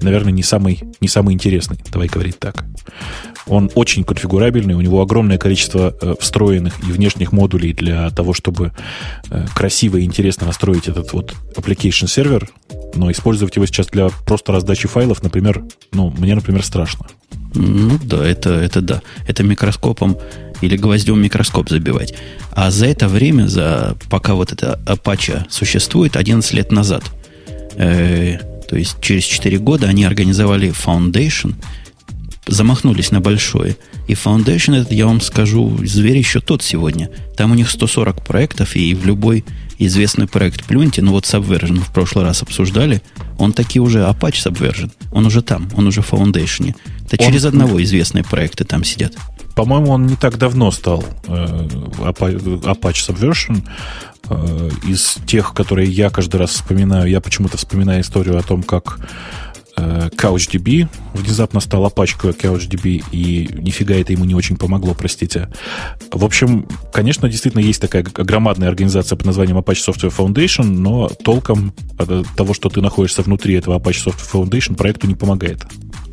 наверное, 0.02 0.32
не 0.32 0.42
самый, 0.42 0.82
не 1.00 1.08
самый 1.08 1.34
интересный, 1.34 1.78
давай 1.90 2.08
говорить 2.08 2.38
так. 2.38 2.64
Он 3.46 3.70
очень 3.74 4.04
конфигурабельный, 4.04 4.74
у 4.74 4.80
него 4.80 5.02
огромное 5.02 5.38
количество 5.38 5.94
э, 6.00 6.14
встроенных 6.20 6.78
и 6.88 6.92
внешних 6.92 7.32
модулей 7.32 7.72
для 7.72 8.10
того, 8.10 8.34
чтобы 8.34 8.72
э, 9.30 9.46
красиво 9.54 9.96
и 9.96 10.04
интересно 10.04 10.46
настроить 10.46 10.88
этот 10.88 11.12
вот 11.12 11.34
application 11.56 12.06
сервер, 12.06 12.48
но 12.94 13.10
использовать 13.10 13.56
его 13.56 13.66
сейчас 13.66 13.88
для 13.88 14.10
просто 14.10 14.52
раздачи 14.52 14.86
файлов, 14.86 15.22
например, 15.22 15.64
ну, 15.92 16.10
мне, 16.16 16.34
например, 16.34 16.64
страшно. 16.64 17.06
Ну 17.54 17.98
да, 18.02 18.24
это, 18.24 18.50
это 18.50 18.80
да. 18.80 19.02
Это 19.26 19.42
микроскопом 19.42 20.18
или 20.60 20.76
гвоздем 20.76 21.20
микроскоп 21.20 21.68
забивать. 21.68 22.14
А 22.52 22.70
за 22.70 22.86
это 22.86 23.08
время, 23.08 23.46
за, 23.48 23.96
пока 24.08 24.34
вот 24.34 24.52
эта 24.52 24.80
Apache 24.86 25.44
существует, 25.50 26.16
11 26.16 26.52
лет 26.52 26.72
назад, 26.72 27.02
э, 27.76 28.38
то 28.72 28.78
есть 28.78 28.96
через 29.02 29.24
4 29.24 29.58
года 29.58 29.86
они 29.86 30.06
организовали 30.06 30.72
Foundation– 30.72 31.54
замахнулись 32.46 33.10
на 33.10 33.20
большое. 33.20 33.76
И 34.08 34.14
Foundation, 34.14 34.76
этот, 34.76 34.92
я 34.92 35.06
вам 35.06 35.20
скажу, 35.20 35.78
зверь 35.84 36.18
еще 36.18 36.40
тот 36.40 36.62
сегодня. 36.62 37.10
Там 37.36 37.52
у 37.52 37.54
них 37.54 37.70
140 37.70 38.24
проектов, 38.24 38.74
и 38.76 38.94
в 38.94 39.06
любой 39.06 39.44
известный 39.78 40.26
проект 40.26 40.64
плюньте, 40.64 41.02
ну 41.02 41.12
вот 41.12 41.24
Subversion 41.24 41.80
в 41.80 41.92
прошлый 41.92 42.24
раз 42.24 42.42
обсуждали, 42.42 43.02
он 43.38 43.52
таки 43.52 43.80
уже 43.80 44.00
Apache 44.00 44.52
Subversion, 44.52 44.90
он 45.12 45.26
уже 45.26 45.42
там, 45.42 45.68
он 45.76 45.86
уже 45.86 46.02
в 46.02 46.12
Foundation. 46.12 46.74
Это 47.10 47.22
он... 47.22 47.28
через 47.28 47.44
одного 47.44 47.82
известные 47.82 48.24
проекты 48.24 48.64
там 48.64 48.84
сидят. 48.84 49.14
По-моему, 49.54 49.90
он 49.90 50.06
не 50.06 50.16
так 50.16 50.38
давно 50.38 50.70
стал 50.70 51.04
э, 51.26 51.68
Apache 51.98 53.08
Subversion. 53.08 53.62
Э, 54.28 54.70
из 54.86 55.18
тех, 55.26 55.54
которые 55.54 55.90
я 55.90 56.10
каждый 56.10 56.36
раз 56.36 56.50
вспоминаю, 56.50 57.08
я 57.08 57.20
почему-то 57.20 57.56
вспоминаю 57.56 58.02
историю 58.02 58.38
о 58.38 58.42
том, 58.42 58.62
как 58.62 58.98
Э, 59.74 60.10
CouchDB 60.10 60.88
внезапно 61.14 61.60
стал 61.60 61.86
опачкой 61.86 62.32
CouchDB, 62.32 63.04
и 63.10 63.48
нифига 63.52 63.94
это 63.94 64.12
ему 64.12 64.24
не 64.24 64.34
очень 64.34 64.56
помогло, 64.56 64.94
простите. 64.94 65.48
В 66.10 66.24
общем, 66.24 66.66
конечно, 66.92 67.28
действительно 67.28 67.62
есть 67.62 67.80
такая 67.80 68.02
громадная 68.02 68.68
организация 68.68 69.16
под 69.16 69.26
названием 69.26 69.58
Apache 69.58 69.88
Software 69.88 70.14
Foundation, 70.14 70.64
но 70.64 71.08
толком 71.08 71.72
от 71.98 72.26
того, 72.36 72.52
что 72.52 72.68
ты 72.68 72.82
находишься 72.82 73.22
внутри 73.22 73.54
этого 73.54 73.78
Apache 73.78 74.06
Software 74.06 74.32
Foundation, 74.32 74.76
проекту 74.76 75.06
не 75.06 75.14
помогает. 75.14 75.64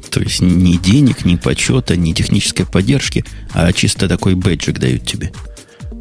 То 0.10 0.22
есть 0.22 0.42
ни 0.42 0.78
денег, 0.78 1.26
ни 1.26 1.36
почета, 1.36 1.96
ни 1.96 2.14
технической 2.14 2.66
поддержки, 2.66 3.26
а 3.54 3.74
чисто 3.74 4.08
такой 4.08 4.36
бэджик 4.36 4.80
дают 4.80 5.06
тебе. 5.06 5.32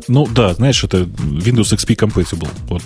Ну 0.08 0.26
да, 0.26 0.54
знаешь, 0.54 0.82
это 0.82 1.02
Windows 1.02 1.74
XP 1.74 1.96
compatible. 1.96 2.48
Вот. 2.68 2.82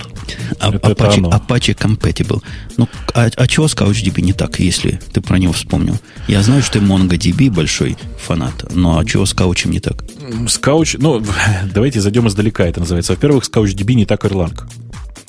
А, 0.59 0.75
это, 0.75 0.89
Apache, 0.89 1.27
это 1.29 1.37
Apache 1.37 1.75
compatible. 1.77 2.43
Ну, 2.77 2.89
а, 3.15 3.29
а 3.35 3.47
чего 3.47 3.69
с 3.69 3.75
CouchDB 3.75 4.21
не 4.21 4.33
так, 4.33 4.59
если 4.59 5.01
ты 5.13 5.21
про 5.21 5.39
него 5.39 5.53
вспомнил? 5.53 5.99
Я 6.27 6.43
знаю, 6.43 6.63
что 6.63 6.79
ты 6.79 6.85
MongoDB 6.85 7.51
большой 7.51 7.97
фанат, 8.19 8.75
но 8.75 8.99
а 8.99 9.05
чего 9.05 9.25
с 9.25 9.35
Couch 9.35 9.69
не 9.69 9.81
так? 9.81 10.05
С 10.49 10.59
Couch, 10.59 10.97
ну, 10.99 11.25
давайте 11.75 12.01
зайдем 12.01 12.27
издалека, 12.29 12.65
это 12.65 12.81
называется. 12.81 13.13
Во-первых, 13.13 13.45
с 13.45 13.51
CouchDB 13.51 13.95
не 13.95 14.05
так 14.05 14.25
Erlang. 14.25 14.59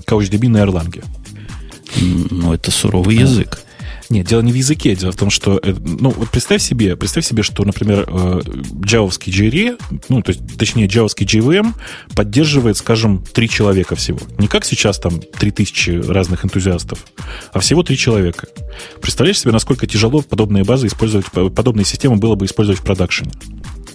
CouchDB 0.05 0.49
на 0.49 0.57
Erlang. 0.57 1.03
Ну, 2.01 2.53
это 2.53 2.71
суровый 2.71 3.15
язык. 3.17 3.62
Нет, 4.13 4.27
дело 4.27 4.41
не 4.41 4.51
в 4.51 4.55
языке, 4.55 4.95
дело 4.95 5.11
в 5.11 5.15
том, 5.15 5.31
что, 5.31 5.59
э, 5.63 5.73
ну, 5.73 6.11
вот 6.11 6.29
представь 6.29 6.61
себе, 6.61 6.95
представь 6.95 7.25
себе, 7.25 7.41
что, 7.41 7.65
например, 7.65 8.07
джавовский 8.85 9.33
э, 9.33 9.49
JRE, 9.49 9.81
ну, 10.07 10.21
то 10.21 10.33
есть, 10.33 10.55
точнее, 10.55 10.85
джавовский 10.85 11.25
JVM 11.25 11.73
поддерживает, 12.15 12.77
скажем, 12.77 13.23
три 13.33 13.49
человека 13.49 13.95
всего. 13.95 14.19
Не 14.37 14.47
как 14.47 14.65
сейчас 14.65 14.99
там 14.99 15.19
3000 15.19 16.11
разных 16.11 16.45
энтузиастов, 16.45 17.03
а 17.53 17.59
всего 17.59 17.81
три 17.81 17.97
человека. 17.97 18.49
Представляешь 19.01 19.39
себе, 19.39 19.51
насколько 19.51 19.87
тяжело 19.87 20.21
подобные 20.21 20.63
базы 20.63 20.85
использовать, 20.85 21.25
подобные 21.31 21.85
системы 21.85 22.17
было 22.17 22.35
бы 22.35 22.45
использовать 22.45 22.81
в 22.81 22.83
продакшене? 22.83 23.31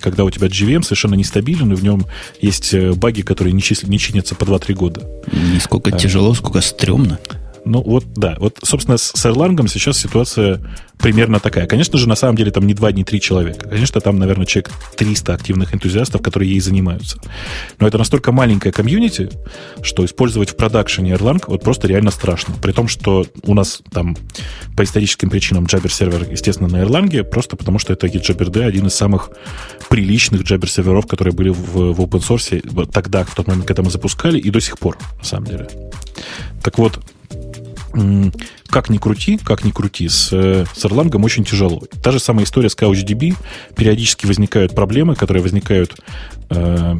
когда 0.00 0.24
у 0.24 0.30
тебя 0.30 0.46
GVM 0.46 0.82
совершенно 0.82 1.14
нестабилен, 1.14 1.72
и 1.72 1.74
в 1.74 1.82
нем 1.82 2.06
есть 2.40 2.72
э, 2.72 2.92
баги, 2.92 3.22
которые 3.22 3.52
не, 3.52 3.60
числят, 3.60 3.90
не 3.90 3.98
чинятся 3.98 4.36
по 4.36 4.44
2-3 4.44 4.74
года. 4.74 5.02
Не 5.32 5.58
сколько 5.58 5.90
а, 5.94 5.98
тяжело, 5.98 6.34
сколько 6.34 6.60
стрёмно. 6.60 7.18
Ну 7.64 7.82
вот, 7.82 8.04
да. 8.14 8.36
Вот, 8.38 8.58
собственно, 8.62 8.96
с, 8.96 9.12
с 9.14 9.26
Erlang 9.26 9.66
сейчас 9.68 9.98
ситуация 9.98 10.60
примерно 10.98 11.40
такая. 11.40 11.66
Конечно 11.66 11.98
же, 11.98 12.08
на 12.08 12.16
самом 12.16 12.36
деле 12.36 12.50
там 12.50 12.66
не 12.66 12.74
два, 12.74 12.92
не 12.92 13.04
три 13.04 13.20
человека. 13.20 13.68
Конечно, 13.68 14.00
там, 14.00 14.18
наверное, 14.18 14.46
человек 14.46 14.70
300 14.96 15.34
активных 15.34 15.74
энтузиастов, 15.74 16.22
которые 16.22 16.50
ей 16.50 16.60
занимаются. 16.60 17.18
Но 17.78 17.86
это 17.86 17.98
настолько 17.98 18.32
маленькая 18.32 18.72
комьюнити, 18.72 19.30
что 19.82 20.04
использовать 20.04 20.50
в 20.50 20.56
продакшене 20.56 21.12
Erlang 21.12 21.42
вот 21.46 21.62
просто 21.62 21.88
реально 21.88 22.10
страшно. 22.10 22.54
При 22.60 22.72
том, 22.72 22.88
что 22.88 23.26
у 23.42 23.54
нас 23.54 23.80
там 23.92 24.16
по 24.76 24.82
историческим 24.82 25.30
причинам 25.30 25.64
Jabber 25.64 25.90
сервер, 25.90 26.26
естественно, 26.30 26.68
на 26.68 26.82
Erlang, 26.82 27.22
просто 27.24 27.56
потому 27.56 27.78
что 27.78 27.92
это 27.92 28.06
JabberD 28.06 28.64
один 28.64 28.86
из 28.86 28.94
самых 28.94 29.30
приличных 29.88 30.42
Jabber 30.42 30.68
серверов, 30.68 31.06
которые 31.06 31.34
были 31.34 31.50
в, 31.50 31.92
в 31.92 32.00
open 32.00 32.20
source 32.20 32.86
тогда, 32.92 33.24
в 33.24 33.34
тот 33.34 33.46
момент, 33.46 33.66
когда 33.66 33.82
мы 33.82 33.90
запускали, 33.90 34.38
и 34.38 34.50
до 34.50 34.60
сих 34.60 34.78
пор, 34.78 34.98
на 35.18 35.24
самом 35.24 35.46
деле. 35.46 35.68
Так 36.62 36.78
вот, 36.78 37.00
как 38.68 38.90
ни 38.90 38.98
крути, 38.98 39.38
как 39.38 39.64
ни 39.64 39.70
крути, 39.70 40.08
с, 40.08 40.28
с 40.28 40.84
Erlang 40.84 41.10
очень 41.24 41.44
тяжело. 41.44 41.82
Та 42.02 42.10
же 42.10 42.20
самая 42.20 42.44
история 42.44 42.68
с 42.68 42.76
CouchDB. 42.76 43.34
Периодически 43.74 44.26
возникают 44.26 44.74
проблемы, 44.74 45.14
которые 45.14 45.42
возникают 45.42 45.96
э, 46.50 46.98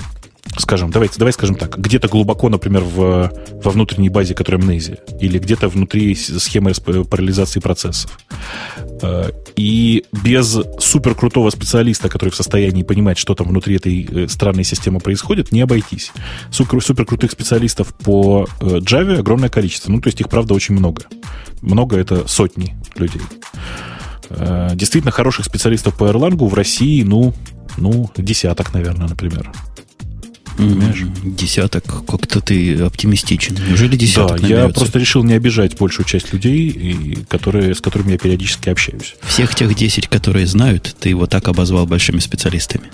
скажем, 0.57 0.91
давайте, 0.91 1.19
давай 1.19 1.33
скажем 1.33 1.57
так, 1.57 1.79
где-то 1.79 2.09
глубоко, 2.09 2.49
например, 2.49 2.83
в, 2.83 3.33
во 3.63 3.71
внутренней 3.71 4.09
базе, 4.09 4.35
которая 4.35 4.63
амнезия, 4.63 4.99
или 5.21 5.39
где-то 5.39 5.69
внутри 5.69 6.15
схемы 6.15 6.73
парализации 7.09 7.61
процессов. 7.61 8.19
Э, 9.03 9.31
и 9.57 10.05
без 10.13 10.59
супер 10.79 11.15
крутого 11.15 11.51
специалиста, 11.51 12.09
который 12.09 12.31
в 12.31 12.37
состоянии 12.37 12.83
понимать, 12.83 13.19
что 13.19 13.35
там 13.35 13.49
внутри 13.49 13.77
этой 13.77 14.09
э, 14.11 14.29
странной 14.29 14.65
системы 14.65 15.01
происходит, 15.01 15.53
не 15.53 15.61
обойтись. 15.61 16.13
Супер, 16.51 16.83
супер 16.83 17.07
специалистов 17.31 17.95
по 17.95 18.49
э, 18.61 18.65
Java 18.79 19.19
огромное 19.19 19.49
количество. 19.49 19.91
Ну, 19.91 20.01
то 20.01 20.09
есть 20.09 20.21
их, 20.21 20.29
правда, 20.29 20.55
очень 20.55 20.75
много. 20.75 21.03
Много 21.61 21.97
это 21.97 22.27
сотни 22.29 22.77
людей. 22.97 23.23
Действительно 24.75 25.11
хороших 25.11 25.47
специалистов 25.47 25.97
по 25.97 26.05
Erlang 26.05 26.37
в 26.37 26.53
России, 26.53 27.03
ну, 27.03 27.33
ну, 27.79 28.11
десяток, 28.17 28.75
наверное, 28.75 29.09
например. 29.09 29.51
Понимаешь? 30.59 31.05
Десяток, 31.25 31.85
как-то 32.07 32.41
ты 32.41 32.81
оптимистичен. 32.83 33.57
Неужели 33.69 33.97
десяток 33.97 34.41
Да, 34.41 34.49
я 34.49 34.69
просто 34.69 34.99
решил 34.99 35.23
не 35.23 35.35
обижать 35.35 35.79
большую 35.79 36.05
часть 36.05 36.33
людей, 36.33 36.69
и 36.69 37.19
которые, 37.29 37.75
с 37.75 37.81
которыми 37.81 38.13
я 38.13 38.19
периодически 38.19 38.69
общаюсь. 38.69 39.15
Всех 39.23 39.55
тех 39.55 39.75
десять, 39.77 40.09
которые 40.09 40.47
знают, 40.47 40.97
ты 40.99 41.11
его 41.11 41.27
так 41.27 41.47
обозвал 41.49 41.87
большими 41.87 42.19
специалистами 42.19 42.85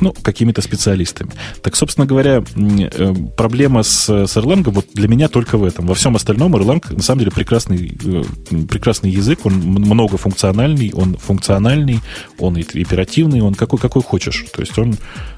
ну, 0.00 0.12
какими-то 0.12 0.62
специалистами. 0.62 1.30
Так, 1.62 1.76
собственно 1.76 2.06
говоря, 2.06 2.42
э, 2.56 3.14
проблема 3.36 3.82
с, 3.82 4.08
с 4.08 4.36
Erlang 4.36 4.68
вот 4.70 4.86
для 4.94 5.08
меня 5.08 5.28
только 5.28 5.58
в 5.58 5.64
этом. 5.64 5.86
Во 5.86 5.94
всем 5.94 6.16
остальном 6.16 6.54
Erlang, 6.56 6.82
на 6.94 7.02
самом 7.02 7.20
деле, 7.20 7.30
прекрасный, 7.30 7.98
э, 8.04 8.22
прекрасный 8.68 9.10
язык, 9.10 9.40
он 9.44 9.54
многофункциональный, 9.54 10.92
он 10.94 11.16
функциональный, 11.16 12.00
он 12.38 12.56
оперативный, 12.56 13.40
он 13.40 13.54
какой, 13.54 13.78
какой 13.78 14.02
хочешь. 14.02 14.44
То 14.54 14.60
есть 14.60 14.78
он 14.78 14.96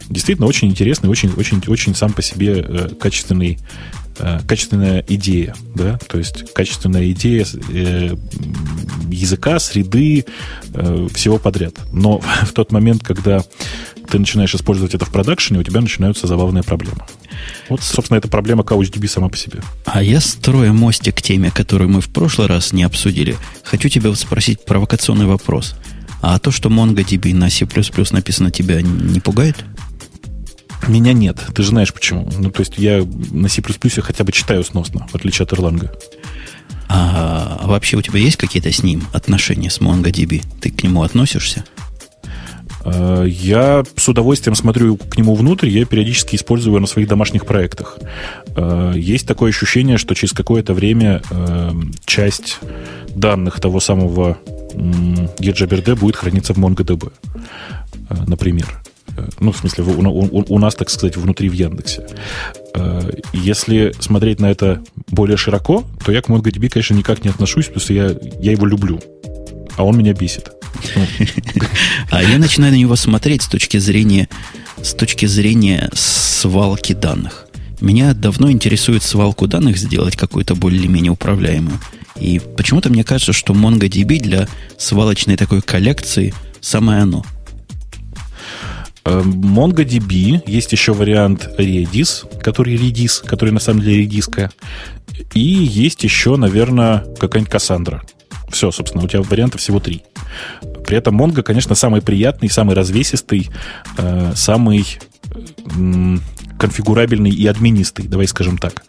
действительно 0.08 0.46
очень 0.46 0.68
интересный, 0.68 1.10
очень, 1.10 1.32
очень, 1.36 1.62
очень 1.66 1.94
сам 1.94 2.12
по 2.12 2.22
себе 2.22 2.64
э, 2.66 2.88
качественный 3.00 3.58
качественная 4.46 5.04
идея, 5.08 5.54
да, 5.74 5.98
то 6.08 6.18
есть 6.18 6.52
качественная 6.52 7.10
идея 7.10 7.46
э, 7.70 8.16
языка, 9.10 9.58
среды, 9.58 10.24
э, 10.72 11.08
всего 11.14 11.38
подряд. 11.38 11.74
Но 11.92 12.18
в 12.42 12.52
тот 12.52 12.72
момент, 12.72 13.02
когда 13.02 13.42
ты 14.08 14.18
начинаешь 14.18 14.54
использовать 14.54 14.94
это 14.94 15.04
в 15.04 15.10
продакшене, 15.10 15.60
у 15.60 15.62
тебя 15.62 15.80
начинаются 15.80 16.26
забавные 16.26 16.62
проблемы. 16.62 17.02
Вот, 17.68 17.82
собственно, 17.82 18.18
это 18.18 18.28
проблема 18.28 18.62
CouchDB 18.62 19.08
сама 19.08 19.28
по 19.28 19.36
себе. 19.36 19.60
А 19.84 20.02
я, 20.02 20.20
строя 20.20 20.72
мостик 20.72 21.16
к 21.16 21.22
теме, 21.22 21.50
которую 21.50 21.90
мы 21.90 22.00
в 22.00 22.08
прошлый 22.08 22.46
раз 22.46 22.72
не 22.72 22.82
обсудили, 22.84 23.36
хочу 23.64 23.88
тебя 23.88 24.14
спросить 24.14 24.64
провокационный 24.64 25.26
вопрос. 25.26 25.74
А 26.20 26.38
то, 26.38 26.50
что 26.50 26.70
MongoDB 26.70 27.34
на 27.34 27.50
C++ 27.50 27.66
написано, 28.12 28.50
тебя 28.50 28.80
не 28.80 29.20
пугает? 29.20 29.64
Меня 30.88 31.12
нет. 31.12 31.38
Ты 31.54 31.62
же 31.62 31.70
знаешь 31.70 31.92
почему. 31.92 32.28
Ну, 32.38 32.50
то 32.50 32.60
есть 32.60 32.78
я 32.78 33.04
на 33.32 33.48
C++ 33.48 33.62
хотя 33.62 34.24
бы 34.24 34.32
читаю 34.32 34.64
сносно, 34.64 35.06
в 35.08 35.14
отличие 35.14 35.44
от 35.44 35.52
Erlang. 35.52 35.90
А 36.88 37.62
вообще 37.64 37.96
у 37.96 38.02
тебя 38.02 38.20
есть 38.20 38.36
какие-то 38.36 38.70
с 38.70 38.82
ним 38.82 39.04
отношения 39.12 39.70
с 39.70 39.80
MongoDB? 39.80 40.44
Ты 40.60 40.70
к 40.70 40.82
нему 40.82 41.02
относишься? 41.02 41.64
Э, 42.84 43.24
я 43.26 43.84
с 43.96 44.08
удовольствием 44.08 44.54
смотрю 44.54 44.96
к 44.96 45.16
нему 45.16 45.34
внутрь, 45.34 45.68
я 45.68 45.84
периодически 45.84 46.36
использую 46.36 46.72
его 46.72 46.80
на 46.80 46.86
своих 46.86 47.08
домашних 47.08 47.46
проектах. 47.46 47.98
Э, 48.56 48.92
есть 48.96 49.26
такое 49.26 49.50
ощущение, 49.50 49.98
что 49.98 50.14
через 50.14 50.32
какое-то 50.32 50.74
время 50.74 51.22
э, 51.30 51.70
часть 52.04 52.58
данных 53.14 53.60
того 53.60 53.80
самого 53.80 54.38
GetJabberD 54.74 55.96
будет 55.96 56.16
храниться 56.16 56.52
в 56.52 56.58
MongoDB, 56.58 57.12
например. 58.26 58.83
Ну, 59.40 59.52
в 59.52 59.56
смысле, 59.56 59.84
у, 59.84 60.00
у, 60.00 60.44
у 60.48 60.58
нас, 60.58 60.74
так 60.74 60.90
сказать, 60.90 61.16
внутри 61.16 61.48
в 61.48 61.52
Яндексе. 61.52 62.06
Если 63.32 63.94
смотреть 64.00 64.40
на 64.40 64.50
это 64.50 64.82
более 65.08 65.36
широко, 65.36 65.84
то 66.04 66.12
я 66.12 66.22
к 66.22 66.28
MongoDB, 66.28 66.68
конечно, 66.68 66.94
никак 66.94 67.24
не 67.24 67.30
отношусь, 67.30 67.66
потому 67.66 67.80
что 67.80 67.92
я, 67.92 68.14
я 68.40 68.52
его 68.52 68.66
люблю, 68.66 69.00
а 69.76 69.84
он 69.84 69.96
меня 69.96 70.12
бесит. 70.12 70.50
А 72.10 72.22
я 72.22 72.38
начинаю 72.38 72.72
на 72.72 72.76
него 72.76 72.96
смотреть 72.96 73.42
с 73.42 73.48
точки 73.48 73.78
зрения, 73.78 74.28
с 74.82 74.92
точки 74.94 75.26
зрения 75.26 75.90
свалки 75.94 76.92
данных. 76.92 77.46
Меня 77.80 78.14
давно 78.14 78.50
интересует 78.50 79.02
свалку 79.02 79.46
данных 79.46 79.76
сделать 79.78 80.16
какую-то 80.16 80.54
более-менее 80.54 81.12
управляемую. 81.12 81.78
И 82.18 82.40
почему-то 82.56 82.90
мне 82.90 83.04
кажется, 83.04 83.32
что 83.32 83.52
MongoDB 83.52 84.20
для 84.20 84.48
свалочной 84.78 85.36
такой 85.36 85.62
коллекции 85.62 86.34
самое 86.60 87.02
оно. 87.02 87.24
Эм, 89.06 89.32
MongoDB, 89.32 90.42
есть 90.46 90.72
еще 90.72 90.94
вариант 90.94 91.50
Redis, 91.58 92.26
который 92.40 92.76
Redis, 92.76 93.24
который 93.24 93.50
на 93.50 93.60
самом 93.60 93.80
деле 93.80 93.98
редиска. 93.98 94.50
И 95.34 95.40
есть 95.40 96.02
еще, 96.04 96.36
наверное, 96.36 97.04
какая-нибудь 97.18 97.52
Cassandra. 97.52 98.00
Все, 98.48 98.70
собственно, 98.70 99.04
у 99.04 99.08
тебя 99.08 99.22
вариантов 99.22 99.60
всего 99.60 99.78
три. 99.78 100.02
При 100.86 100.96
этом 100.96 101.20
Mongo, 101.20 101.42
конечно, 101.42 101.74
самый 101.74 102.02
приятный, 102.02 102.48
самый 102.48 102.74
развесистый, 102.74 103.50
э, 103.98 104.32
самый 104.34 104.98
конфигурабельный 106.64 107.30
и 107.30 107.46
администый, 107.46 108.06
давай 108.08 108.26
скажем 108.26 108.56
так. 108.56 108.84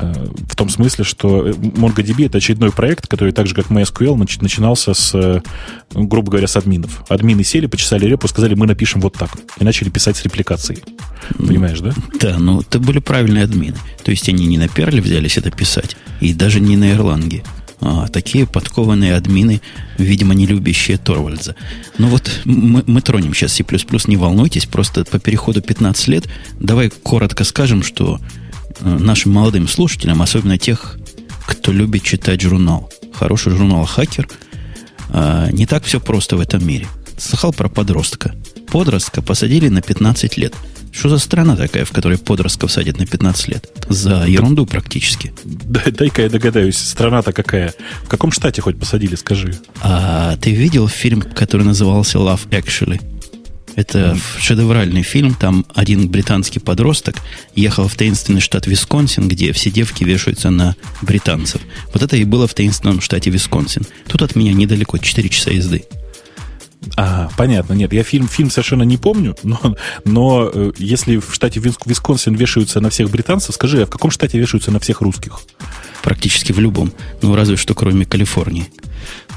Э, 0.00 0.12
в 0.50 0.54
том 0.54 0.68
смысле, 0.68 1.02
что 1.02 1.48
MongoDB— 1.48 2.26
это 2.26 2.38
очередной 2.38 2.70
проект, 2.72 3.06
который 3.06 3.32
так 3.32 3.46
же, 3.46 3.54
как 3.54 3.68
MySQL, 3.68 4.16
нач- 4.16 4.42
начинался 4.42 4.92
с, 4.92 5.14
э, 5.14 5.40
грубо 5.94 6.30
говоря, 6.30 6.46
с 6.46 6.56
админов. 6.56 7.04
Админы 7.08 7.42
сели, 7.42 7.66
почесали 7.66 8.04
репу, 8.04 8.28
сказали, 8.28 8.54
мы 8.54 8.66
напишем 8.66 9.00
вот 9.00 9.14
так. 9.14 9.30
И 9.58 9.64
начали 9.64 9.88
писать 9.88 10.18
с 10.18 10.24
репликацией. 10.24 10.82
Понимаешь, 11.38 11.80
да? 11.80 11.92
Да, 12.20 12.38
ну 12.38 12.60
это 12.60 12.78
были 12.78 12.98
правильные 12.98 13.44
админы. 13.44 13.76
То 14.04 14.10
есть 14.10 14.28
они 14.28 14.46
не 14.46 14.58
на 14.58 14.68
Перле 14.68 15.00
взялись 15.00 15.38
это 15.38 15.50
писать, 15.50 15.96
и 16.20 16.34
даже 16.34 16.60
не 16.60 16.76
на 16.76 16.84
Erlang 16.84 17.42
а, 17.80 18.08
такие 18.08 18.46
подкованные 18.46 19.14
админы, 19.14 19.60
видимо, 19.98 20.34
не 20.34 20.46
любящие 20.46 20.96
Торвальдза. 20.96 21.54
Ну 21.98 22.08
вот 22.08 22.40
мы, 22.44 22.82
мы 22.86 23.00
тронем 23.02 23.34
сейчас 23.34 23.52
C++, 23.52 23.64
не 24.06 24.16
волнуйтесь, 24.16 24.66
просто 24.66 25.04
по 25.04 25.18
переходу 25.18 25.60
15 25.60 26.08
лет 26.08 26.26
давай 26.58 26.88
коротко 26.88 27.44
скажем, 27.44 27.82
что 27.82 28.18
э, 28.80 28.98
нашим 28.98 29.32
молодым 29.32 29.68
слушателям, 29.68 30.22
особенно 30.22 30.56
тех, 30.56 30.98
кто 31.46 31.70
любит 31.72 32.02
читать 32.02 32.40
журнал, 32.40 32.90
хороший 33.12 33.52
журнал 33.52 33.84
«Хакер», 33.84 34.28
э, 35.10 35.50
не 35.52 35.66
так 35.66 35.84
все 35.84 36.00
просто 36.00 36.36
в 36.36 36.40
этом 36.40 36.66
мире. 36.66 36.86
Слыхал 37.18 37.52
про 37.52 37.68
подростка. 37.68 38.34
Подростка 38.70 39.22
посадили 39.22 39.68
на 39.68 39.82
15 39.82 40.36
лет– 40.36 40.54
что 40.96 41.10
за 41.10 41.18
страна 41.18 41.56
такая, 41.56 41.84
в 41.84 41.92
которой 41.92 42.16
подростков 42.16 42.72
садят 42.72 42.98
на 42.98 43.04
15 43.04 43.48
лет? 43.48 43.68
За 43.86 44.24
ерунду 44.26 44.64
практически. 44.64 45.34
Дай-ка 45.44 46.22
я 46.22 46.30
догадаюсь, 46.30 46.78
страна-то 46.78 47.34
какая? 47.34 47.74
В 48.04 48.08
каком 48.08 48.32
штате 48.32 48.62
хоть 48.62 48.78
посадили, 48.78 49.14
скажи? 49.14 49.54
А 49.82 50.36
ты 50.38 50.52
видел 50.52 50.88
фильм, 50.88 51.20
который 51.20 51.66
назывался 51.66 52.16
Love 52.16 52.48
Actually? 52.48 53.02
Это 53.74 54.18
шедевральный 54.40 55.02
фильм. 55.02 55.34
Там 55.34 55.66
один 55.74 56.08
британский 56.08 56.60
подросток 56.60 57.16
ехал 57.54 57.88
в 57.88 57.94
таинственный 57.94 58.40
штат 58.40 58.66
Висконсин, 58.66 59.28
где 59.28 59.52
все 59.52 59.70
девки 59.70 60.02
вешаются 60.02 60.48
на 60.48 60.76
британцев. 61.02 61.60
Вот 61.92 62.02
это 62.02 62.16
и 62.16 62.24
было 62.24 62.48
в 62.48 62.54
таинственном 62.54 63.02
штате 63.02 63.28
Висконсин. 63.28 63.82
Тут 64.08 64.22
от 64.22 64.34
меня 64.34 64.54
недалеко, 64.54 64.96
4 64.96 65.28
часа 65.28 65.50
езды. 65.50 65.84
А, 66.96 67.28
понятно. 67.36 67.74
Нет, 67.74 67.92
я 67.92 68.02
фильм, 68.02 68.28
фильм 68.28 68.50
совершенно 68.50 68.82
не 68.82 68.96
помню, 68.96 69.36
но, 69.42 69.60
но 70.04 70.50
э, 70.52 70.72
если 70.78 71.18
в 71.18 71.32
штате 71.32 71.60
Висконсин 71.60 72.34
вешаются 72.34 72.80
на 72.80 72.90
всех 72.90 73.10
британцев, 73.10 73.54
скажи, 73.54 73.82
а 73.82 73.86
в 73.86 73.90
каком 73.90 74.10
штате 74.10 74.38
вешаются 74.38 74.70
на 74.70 74.80
всех 74.80 75.00
русских? 75.00 75.40
Практически 76.02 76.52
в 76.52 76.60
любом. 76.60 76.92
Ну, 77.22 77.34
разве 77.34 77.56
что 77.56 77.74
кроме 77.74 78.04
Калифорнии. 78.04 78.68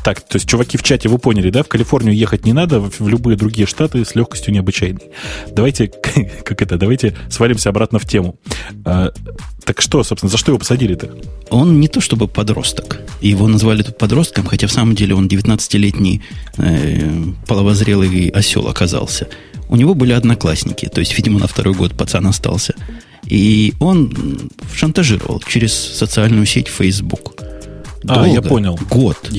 Так, 0.09 0.21
то 0.21 0.37
есть, 0.37 0.49
чуваки 0.49 0.75
в 0.75 0.81
чате, 0.81 1.07
вы 1.07 1.19
поняли, 1.19 1.51
да? 1.51 1.61
В 1.61 1.67
Калифорнию 1.67 2.15
ехать 2.15 2.43
не 2.43 2.51
надо, 2.51 2.79
в, 2.79 3.07
любые 3.07 3.37
другие 3.37 3.67
штаты 3.67 4.03
с 4.03 4.15
легкостью 4.15 4.51
необычайной. 4.51 5.03
Давайте, 5.51 5.85
как 6.43 6.63
это, 6.63 6.79
давайте 6.79 7.15
свалимся 7.29 7.69
обратно 7.69 7.99
в 7.99 8.07
тему. 8.07 8.39
А, 8.85 9.11
так 9.63 9.81
что, 9.81 10.03
собственно, 10.03 10.31
за 10.31 10.39
что 10.39 10.49
его 10.49 10.57
посадили-то? 10.57 11.11
Он 11.51 11.79
не 11.79 11.87
то 11.87 12.01
чтобы 12.01 12.27
подросток. 12.27 13.01
Его 13.21 13.47
назвали 13.47 13.83
тут 13.83 13.99
подростком, 13.99 14.47
хотя 14.47 14.65
в 14.65 14.71
самом 14.71 14.95
деле 14.95 15.13
он 15.13 15.27
19-летний 15.27 16.23
э, 16.57 17.23
половозрелый 17.45 18.29
осел 18.29 18.67
оказался. 18.67 19.27
У 19.67 19.75
него 19.75 19.93
были 19.93 20.13
одноклассники, 20.13 20.87
то 20.87 21.01
есть, 21.01 21.15
видимо, 21.15 21.39
на 21.39 21.45
второй 21.45 21.75
год 21.75 21.95
пацан 21.95 22.25
остался. 22.25 22.73
И 23.27 23.75
он 23.79 24.49
шантажировал 24.73 25.39
через 25.47 25.71
социальную 25.73 26.47
сеть 26.47 26.67
Facebook. 26.67 27.43
Долго, 28.01 28.23
а, 28.23 28.27
я 28.27 28.41
понял. 28.41 28.79
Год. 28.89 29.29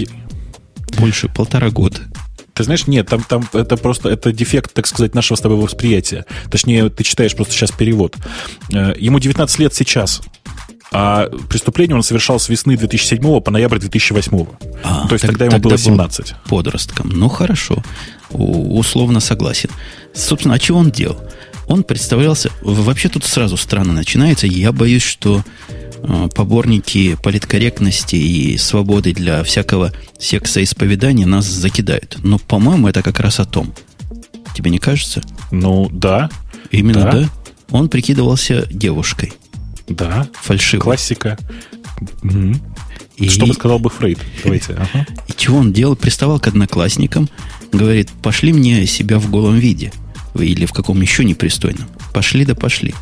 Больше 0.99 1.29
полтора 1.29 1.71
года. 1.71 2.01
Ты 2.55 2.65
знаешь, 2.65 2.87
нет, 2.87 3.09
там, 3.09 3.23
там 3.23 3.49
это 3.53 3.77
просто 3.77 4.09
это 4.09 4.33
дефект, 4.33 4.75
так 4.75 4.87
сказать, 4.87 5.15
нашего 5.15 5.37
с 5.37 5.41
тобой 5.41 5.59
восприятия. 5.59 6.27
Точнее, 6.51 6.91
ты 6.91 7.05
читаешь 7.05 7.35
просто 7.35 7.55
сейчас 7.55 7.71
перевод. 7.71 8.17
Э, 8.73 8.93
ему 8.99 9.19
19 9.19 9.59
лет 9.61 9.75
сейчас. 9.75 10.21
А 10.93 11.29
преступление 11.49 11.97
он 11.97 12.03
совершал 12.03 12.41
с 12.41 12.49
весны 12.49 12.77
2007 12.77 13.41
по 13.41 13.51
ноябрь 13.51 13.79
2008. 13.79 14.47
А, 14.83 15.07
То 15.07 15.15
есть 15.15 15.23
так, 15.23 15.31
тогда 15.31 15.45
ему 15.45 15.53
тогда 15.53 15.69
было 15.69 15.79
17. 15.79 16.35
Подростком. 16.49 17.11
Ну, 17.11 17.29
хорошо. 17.29 17.83
У, 18.31 18.77
условно 18.79 19.21
согласен. 19.21 19.71
Собственно, 20.13 20.55
а 20.55 20.59
чего 20.59 20.81
он 20.81 20.91
делал? 20.91 21.19
Он 21.69 21.85
представлялся... 21.85 22.51
Вообще 22.63 23.09
тут 23.09 23.25
сразу 23.25 23.57
странно 23.57 23.93
начинается. 23.93 24.49
Я 24.49 24.73
боюсь, 24.73 25.05
что 25.05 25.45
поборники 26.35 27.17
политкорректности 27.23 28.17
и 28.17 28.57
свободы 28.57 29.13
для 29.13 29.43
всякого 29.43 29.93
секса 30.19 30.63
исповедания 30.63 31.27
нас 31.27 31.47
закидают. 31.47 32.19
Но, 32.23 32.39
по-моему, 32.39 32.89
это 32.89 33.03
как 33.03 33.21
раз 33.21 33.41
о 33.41 33.45
том. 33.45 33.73
Тебе 34.55 34.71
не 34.71 34.79
кажется? 34.79 35.23
Ну, 35.51 35.89
да. 35.91 36.31
Именно, 36.71 37.03
да? 37.03 37.13
да? 37.13 37.29
Он 37.71 37.89
прикидывался 37.89 38.67
девушкой. 38.71 39.33
Да. 39.89 40.29
Фальшиво. 40.35 40.83
Классика. 40.83 41.39
Угу. 42.23 42.55
И, 43.17 43.29
Что 43.29 43.47
бы 43.47 43.55
сказал 43.55 43.79
бы 43.79 43.91
Фрейд? 43.91 44.19
Давайте. 44.43 44.73
Ага. 44.73 45.07
И 45.29 45.33
чего 45.37 45.59
он 45.59 45.73
делал? 45.73 45.95
Приставал 45.95 46.41
к 46.41 46.47
одноклассникам, 46.47 47.29
говорит, 47.73 48.09
пошли 48.23 48.53
мне 48.53 48.87
себя 48.87 49.19
в 49.19 49.31
голом 49.31 49.57
виде. 49.57 49.93
Или 50.35 50.65
в 50.65 50.73
каком 50.73 51.01
еще 51.01 51.25
непристойном. 51.25 51.89
Пошли 52.15 52.45
да 52.45 52.55
пошли. 52.55 52.95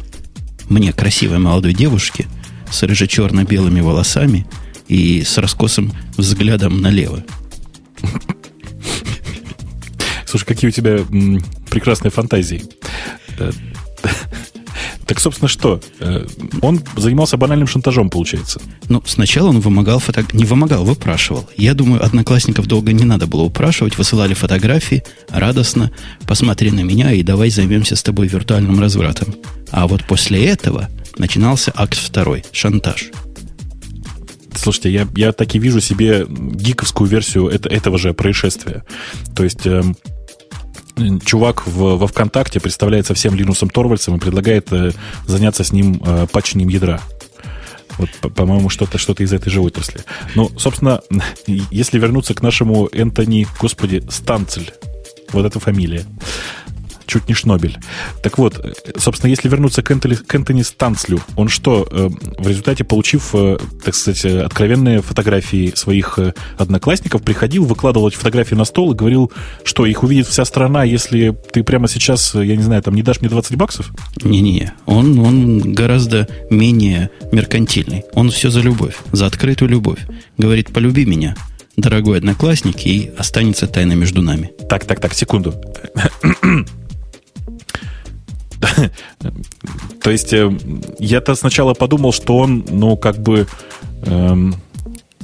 Мне, 0.69 0.93
красивой 0.93 1.39
молодой 1.39 1.73
девушке– 1.73 2.27
с 2.71 2.83
рыже-черно-белыми 2.83 3.81
волосами 3.81 4.47
и 4.89 5.23
с 5.23 5.39
раскосым 5.39 5.93
взглядом 6.17 6.81
налево. 6.81 7.25
Слушай, 10.27 10.45
какие 10.45 10.69
у 10.69 10.73
тебя 10.73 10.99
прекрасные 11.71 12.11
фантазии. 12.11 12.63
Э, 13.39 13.51
так, 15.09 15.21
собственно, 15.21 15.49
что? 15.49 15.81
Э, 16.01 16.27
он 16.61 16.83
занимался 16.97 17.39
банальным 17.39 17.67
шантажом, 17.67 18.11
получается. 18.11 18.61
Ну, 18.91 19.03
сначала 19.07 19.49
он 19.49 19.61
вымогал 19.61 20.01
фото... 20.01 20.23
Не 20.35 20.45
вымогал, 20.45 20.85
выпрашивал. 20.85 21.49
Я 21.57 21.73
думаю, 21.73 22.05
одноклассников 22.05 22.67
долго 22.67 22.93
не 22.93 23.05
надо 23.05 23.27
было 23.27 23.43
упрашивать. 23.43 23.97
Высылали 23.97 24.35
фотографии 24.35 25.03
радостно. 25.31 25.91
Посмотри 26.27 26.71
на 26.73 26.81
меня 26.81 27.13
и 27.13 27.23
давай 27.23 27.49
займемся 27.49 27.97
с 27.97 28.03
тобой 28.03 28.29
виртуальным 28.29 28.79
развратом. 28.79 29.35
А 29.71 29.87
вот 29.87 30.05
после 30.05 30.45
этого 30.45 30.91
начинался 31.19 31.73
акт 31.75 31.99
второй– 31.99 32.45
шантаж. 32.53 33.11
Слушайте, 34.55 34.91
я, 34.91 35.09
я 35.15 35.33
так 35.33 35.55
и 35.55 35.59
вижу 35.59 35.81
себе 35.81 36.27
гиковскую 36.29 37.09
версию 37.09 37.49
это, 37.49 37.69
этого 37.69 37.97
же 37.99 38.13
происшествия. 38.13 38.85
То 39.37 39.45
есть 39.45 39.67
э, 39.67 39.83
чувак 41.25 41.67
в, 41.67 41.97
во 41.97 42.07
ВКонтакте 42.07 42.61
представляется 42.61 43.15
всем 43.15 43.35
Линусом 43.35 43.71
Торвальцем 43.71 44.17
и 44.17 44.19
предлагает 44.19 44.73
э, 44.73 44.93
заняться 45.27 45.63
с 45.63 45.73
ним 45.73 46.03
э, 46.05 46.27
патчением 46.31 46.69
ядра. 46.69 47.01
Вот, 47.99 48.11
по-моему, 48.35 48.69
что-то 48.69 48.99
что 48.99 49.13
из 49.15 49.33
этой 49.33 49.51
же 49.51 49.61
отрасли. 49.61 50.01
Ну, 50.35 50.51
собственно, 50.59 51.01
если 51.47 51.99
вернуться 51.99 52.35
к 52.35 52.43
нашему 52.43 52.89
Энтони, 52.93 53.47
господи, 53.61 54.03
Станцель, 54.11 54.73
вот 55.33 55.47
эта 55.47 55.61
фамилия 55.61 56.05
чуть 57.09 57.29
не 57.29 57.35
Шнобель. 57.35 57.77
Так 58.23 58.39
вот, 58.39 58.77
собственно, 58.97 59.31
если 59.31 59.49
вернуться 59.49 59.83
к 59.83 59.91
Энтони, 59.91 60.15
к 60.15 60.35
Энтони 60.35 60.63
Станцлю, 60.63 61.21
он 61.37 61.49
что, 61.49 61.89
э, 61.91 62.09
в 62.39 62.47
результате, 62.47 62.85
получив, 62.85 63.35
э, 63.35 63.59
так 63.85 63.95
сказать, 63.95 64.25
откровенные 64.25 65.03
фотографии 65.03 65.73
своих 65.75 66.19
э, 66.19 66.35
одноклассников, 66.57 67.23
приходил, 67.23 67.65
выкладывал 67.65 68.09
эти 68.09 68.17
фотографии 68.17 68.55
на 68.55 68.65
стол 68.65 68.93
и 68.93 68.97
говорил, 68.97 69.33
что 69.65 69.87
их 69.87 70.03
увидит 70.03 70.27
вся 70.27 70.45
страна, 70.45 70.85
если 70.85 71.37
ты 71.53 71.65
прямо 71.65 71.89
сейчас, 71.89 72.35
я 72.35 72.57
не 72.57 72.63
знаю, 72.63 72.83
там 72.83 72.95
не 72.95 73.03
дашь 73.03 73.21
мне 73.21 73.31
20 73.31 73.57
баксов? 73.57 73.91
Не-не, 74.23 74.73
он, 74.87 75.19
он 75.19 75.73
гораздо 75.73 76.29
менее 76.51 77.11
меркантильный. 77.33 78.05
Он 78.13 78.31
все 78.31 78.51
за 78.51 78.61
любовь, 78.61 78.97
за 79.13 79.27
открытую 79.27 79.71
любовь. 79.71 80.01
Говорит, 80.37 80.73
полюби 80.73 81.07
меня, 81.07 81.35
дорогой 81.77 82.19
одноклассник, 82.19 82.87
и 82.87 83.11
останется 83.17 83.67
тайна 83.67 83.93
между 83.93 84.23
нами. 84.23 84.51
Так, 84.69 84.85
так, 84.85 85.01
так, 85.01 85.15
секунду. 85.15 85.55
То 90.03 90.11
есть 90.11 90.33
э, 90.33 90.51
я-то 90.99 91.35
сначала 91.35 91.75
подумал, 91.75 92.13
что 92.13 92.37
он, 92.37 92.65
ну, 92.69 92.97
как 92.97 93.19
бы... 93.19 93.47
Эм, 94.05 94.55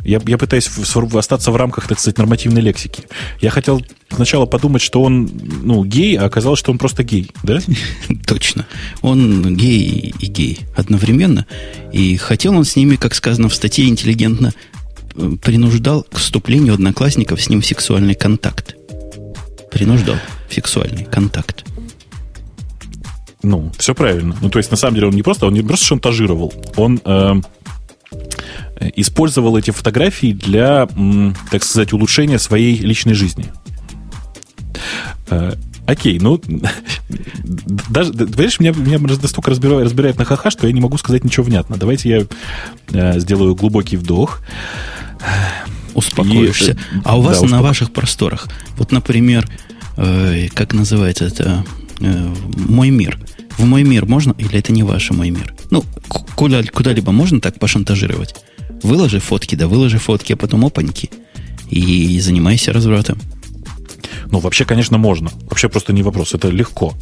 я, 0.04 0.20
я 0.26 0.36
пытаюсь 0.36 0.68
остаться 1.14 1.50
в 1.50 1.56
рамках, 1.56 1.88
так 1.88 1.98
сказать, 1.98 2.18
нормативной 2.18 2.60
лексики. 2.60 3.04
Я 3.40 3.48
хотел 3.48 3.82
сначала 4.10 4.44
подумать, 4.44 4.82
что 4.82 5.02
он, 5.02 5.30
ну, 5.62 5.82
гей, 5.82 6.18
а 6.18 6.26
оказалось, 6.26 6.58
что 6.60 6.70
он 6.72 6.78
просто 6.78 7.02
гей, 7.04 7.30
да? 7.42 7.60
Точно. 8.26 8.66
Он 9.00 9.56
гей 9.56 10.14
и 10.18 10.26
гей 10.26 10.60
одновременно. 10.76 11.46
И 11.90 12.16
хотел 12.18 12.54
он 12.54 12.66
с 12.66 12.76
ними, 12.76 12.96
как 12.96 13.14
сказано 13.14 13.48
в 13.48 13.54
статье, 13.54 13.88
интеллигентно 13.88 14.52
э, 15.16 15.32
принуждал 15.42 16.02
к 16.02 16.18
вступлению 16.18 16.74
одноклассников 16.74 17.40
с 17.40 17.48
ним 17.48 17.62
в 17.62 17.66
сексуальный 17.66 18.14
контакт. 18.14 18.76
Принуждал 19.72 20.16
в 20.50 20.54
сексуальный 20.54 21.04
контакт. 21.04 21.64
Ну, 23.44 23.70
все 23.78 23.94
правильно. 23.94 24.34
Ну, 24.40 24.48
то 24.48 24.58
есть, 24.58 24.70
на 24.70 24.76
самом 24.76 24.94
деле, 24.94 25.08
он 25.08 25.14
не 25.14 25.22
просто, 25.22 25.46
он 25.46 25.52
не 25.52 25.62
просто 25.62 25.84
шантажировал, 25.84 26.52
он 26.76 27.00
э, 27.04 27.34
использовал 28.96 29.56
эти 29.56 29.70
фотографии 29.70 30.32
для, 30.32 30.88
так 31.50 31.62
сказать, 31.62 31.92
улучшения 31.92 32.38
своей 32.38 32.78
личной 32.78 33.14
жизни. 33.14 33.52
Э, 35.28 35.52
окей, 35.86 36.18
ну, 36.20 36.40
даже, 37.90 38.12
понимаешь, 38.12 38.60
меня, 38.60 38.72
меня 38.72 38.98
настолько 38.98 39.50
разбирает, 39.50 39.84
разбирает 39.84 40.18
на 40.18 40.24
ха-ха, 40.24 40.50
что 40.50 40.66
я 40.66 40.72
не 40.72 40.80
могу 40.80 40.96
сказать 40.96 41.22
ничего 41.22 41.44
внятно. 41.44 41.76
Давайте 41.76 42.08
я 42.08 42.26
э, 42.92 43.20
сделаю 43.20 43.54
глубокий 43.54 43.96
вдох. 43.96 44.40
Успокоишься. 45.94 46.72
И, 46.72 46.76
а 47.04 47.18
у 47.18 47.22
вас 47.22 47.40
да, 47.40 47.48
на 47.48 47.62
ваших 47.62 47.92
просторах, 47.92 48.48
вот, 48.76 48.90
например, 48.90 49.46
э, 49.96 50.48
как 50.52 50.72
называется 50.72 51.26
это, 51.26 51.64
э, 52.00 52.34
«Мой 52.56 52.90
мир», 52.90 53.18
в 53.58 53.64
мой 53.64 53.82
мир 53.82 54.06
можно, 54.06 54.34
или 54.38 54.58
это 54.58 54.72
не 54.72 54.82
ваш 54.82 55.10
мой 55.10 55.30
мир? 55.30 55.54
Ну, 55.70 55.84
куда, 56.34 56.62
куда-либо 56.62 57.12
можно 57.12 57.40
так 57.40 57.58
пошантажировать? 57.58 58.34
Выложи 58.82 59.20
фотки, 59.20 59.54
да 59.54 59.68
выложи 59.68 59.98
фотки, 59.98 60.32
а 60.32 60.36
потом 60.36 60.64
опаньки. 60.64 61.10
И 61.70 62.20
занимайся 62.20 62.72
развратом. 62.72 63.18
Ну, 64.26 64.38
вообще, 64.38 64.64
конечно, 64.64 64.98
можно. 64.98 65.30
Вообще 65.48 65.68
просто 65.68 65.92
не 65.92 66.02
вопрос. 66.02 66.34
Это 66.34 66.48
легко. 66.48 66.94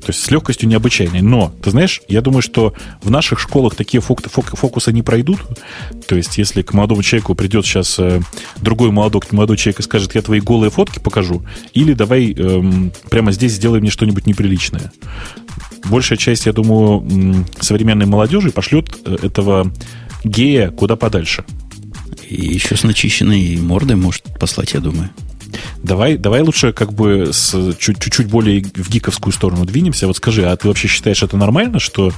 То 0.00 0.10
есть 0.12 0.24
с 0.24 0.30
легкостью 0.30 0.68
необычайной. 0.68 1.22
Но, 1.22 1.52
ты 1.62 1.70
знаешь, 1.70 2.00
я 2.08 2.20
думаю, 2.20 2.40
что 2.40 2.72
в 3.02 3.10
наших 3.10 3.40
школах 3.40 3.74
такие 3.74 4.00
фокусы 4.00 4.92
не 4.92 5.02
пройдут. 5.02 5.40
То 6.06 6.16
есть, 6.16 6.38
если 6.38 6.62
к 6.62 6.72
молодому 6.72 7.02
человеку 7.02 7.34
придет 7.34 7.66
сейчас 7.66 7.98
э, 7.98 8.22
другой 8.58 8.90
молодой, 8.90 9.22
молодой 9.32 9.56
человек 9.56 9.80
и 9.80 9.82
скажет, 9.82 10.14
я 10.14 10.22
твои 10.22 10.40
голые 10.40 10.70
фотки 10.70 10.98
покажу, 10.98 11.44
или 11.74 11.92
давай 11.92 12.32
эм, 12.32 12.92
прямо 13.10 13.32
здесь 13.32 13.52
сделай 13.52 13.80
мне 13.80 13.90
что-нибудь 13.90 14.26
неприличное. 14.26 14.92
Большая 15.84 16.18
часть, 16.18 16.46
я 16.46 16.52
думаю, 16.52 17.44
современной 17.60 18.06
молодежи 18.06 18.50
пошлет 18.50 18.96
э, 19.04 19.16
этого 19.22 19.72
гея 20.24 20.70
куда 20.70 20.96
подальше. 20.96 21.44
И 22.28 22.46
еще 22.54 22.76
с 22.76 22.82
начищенной 22.82 23.56
мордой 23.56 23.96
может 23.96 24.22
послать, 24.38 24.74
я 24.74 24.80
думаю. 24.80 25.10
Давай, 25.82 26.16
давай 26.16 26.42
лучше 26.42 26.72
как 26.72 26.92
бы 26.92 27.30
с 27.32 27.74
чуть-чуть 27.78 28.26
более 28.26 28.62
в 28.74 28.90
гиковскую 28.90 29.32
сторону 29.32 29.64
двинемся. 29.64 30.06
Вот 30.06 30.16
скажи, 30.16 30.44
а 30.46 30.56
ты 30.56 30.68
вообще 30.68 30.88
считаешь 30.88 31.22
это 31.22 31.36
нормально, 31.36 31.78
что 31.78 32.12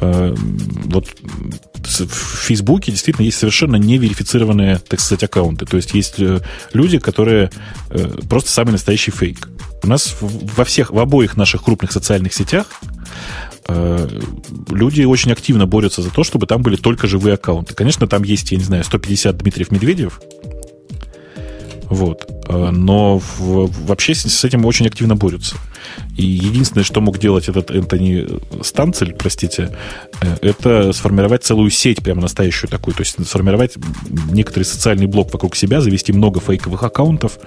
э, 0.00 0.34
вот 0.36 1.08
в 1.84 2.46
Фейсбуке 2.46 2.92
действительно 2.92 3.24
есть 3.24 3.38
совершенно 3.38 3.76
неверифицированные, 3.76 4.78
так 4.78 5.00
сказать, 5.00 5.24
аккаунты. 5.24 5.66
То 5.66 5.76
есть 5.76 5.94
есть 5.94 6.14
э, 6.18 6.40
люди, 6.72 6.98
которые 6.98 7.50
э, 7.90 8.08
просто 8.28 8.50
самый 8.50 8.72
настоящий 8.72 9.10
фейк. 9.10 9.48
У 9.82 9.88
нас 9.88 10.16
во 10.20 10.64
всех, 10.64 10.90
в 10.92 10.98
обоих 10.98 11.36
наших 11.36 11.64
крупных 11.64 11.92
социальных 11.92 12.32
сетях 12.32 12.66
э, 13.68 14.20
люди 14.70 15.02
очень 15.02 15.32
активно 15.32 15.66
борются 15.66 16.02
за 16.02 16.10
то, 16.10 16.24
чтобы 16.24 16.46
там 16.46 16.62
были 16.62 16.76
только 16.76 17.06
живые 17.06 17.34
аккаунты. 17.34 17.74
Конечно, 17.74 18.06
там 18.06 18.22
есть, 18.22 18.52
я 18.52 18.58
не 18.58 18.64
знаю, 18.64 18.84
150 18.84 19.36
Дмитриев 19.36 19.70
Медведев, 19.70 20.20
вот. 21.92 22.26
Э, 22.48 22.70
но 22.70 23.20
вообще 23.38 24.14
с 24.14 24.44
этим 24.44 24.64
очень 24.64 24.86
активно 24.86 25.14
борются. 25.14 25.56
И 26.16 26.24
единственное, 26.24 26.84
что 26.84 27.02
мог 27.02 27.18
делать 27.18 27.48
этот 27.48 27.70
Энтони 27.70 28.26
Станцель, 28.62 29.12
простите, 29.12 29.76
э, 30.22 30.36
это 30.40 30.92
сформировать 30.94 31.44
целую 31.44 31.70
сеть, 31.70 32.02
прямо 32.02 32.22
настоящую 32.22 32.70
такую. 32.70 32.94
То 32.94 33.02
есть 33.02 33.28
сформировать 33.28 33.74
некоторый 34.30 34.64
социальный 34.64 35.06
блок 35.06 35.34
вокруг 35.34 35.54
себя, 35.54 35.82
завести 35.82 36.14
много 36.14 36.40
фейковых 36.40 36.82
аккаунтов, 36.82 37.38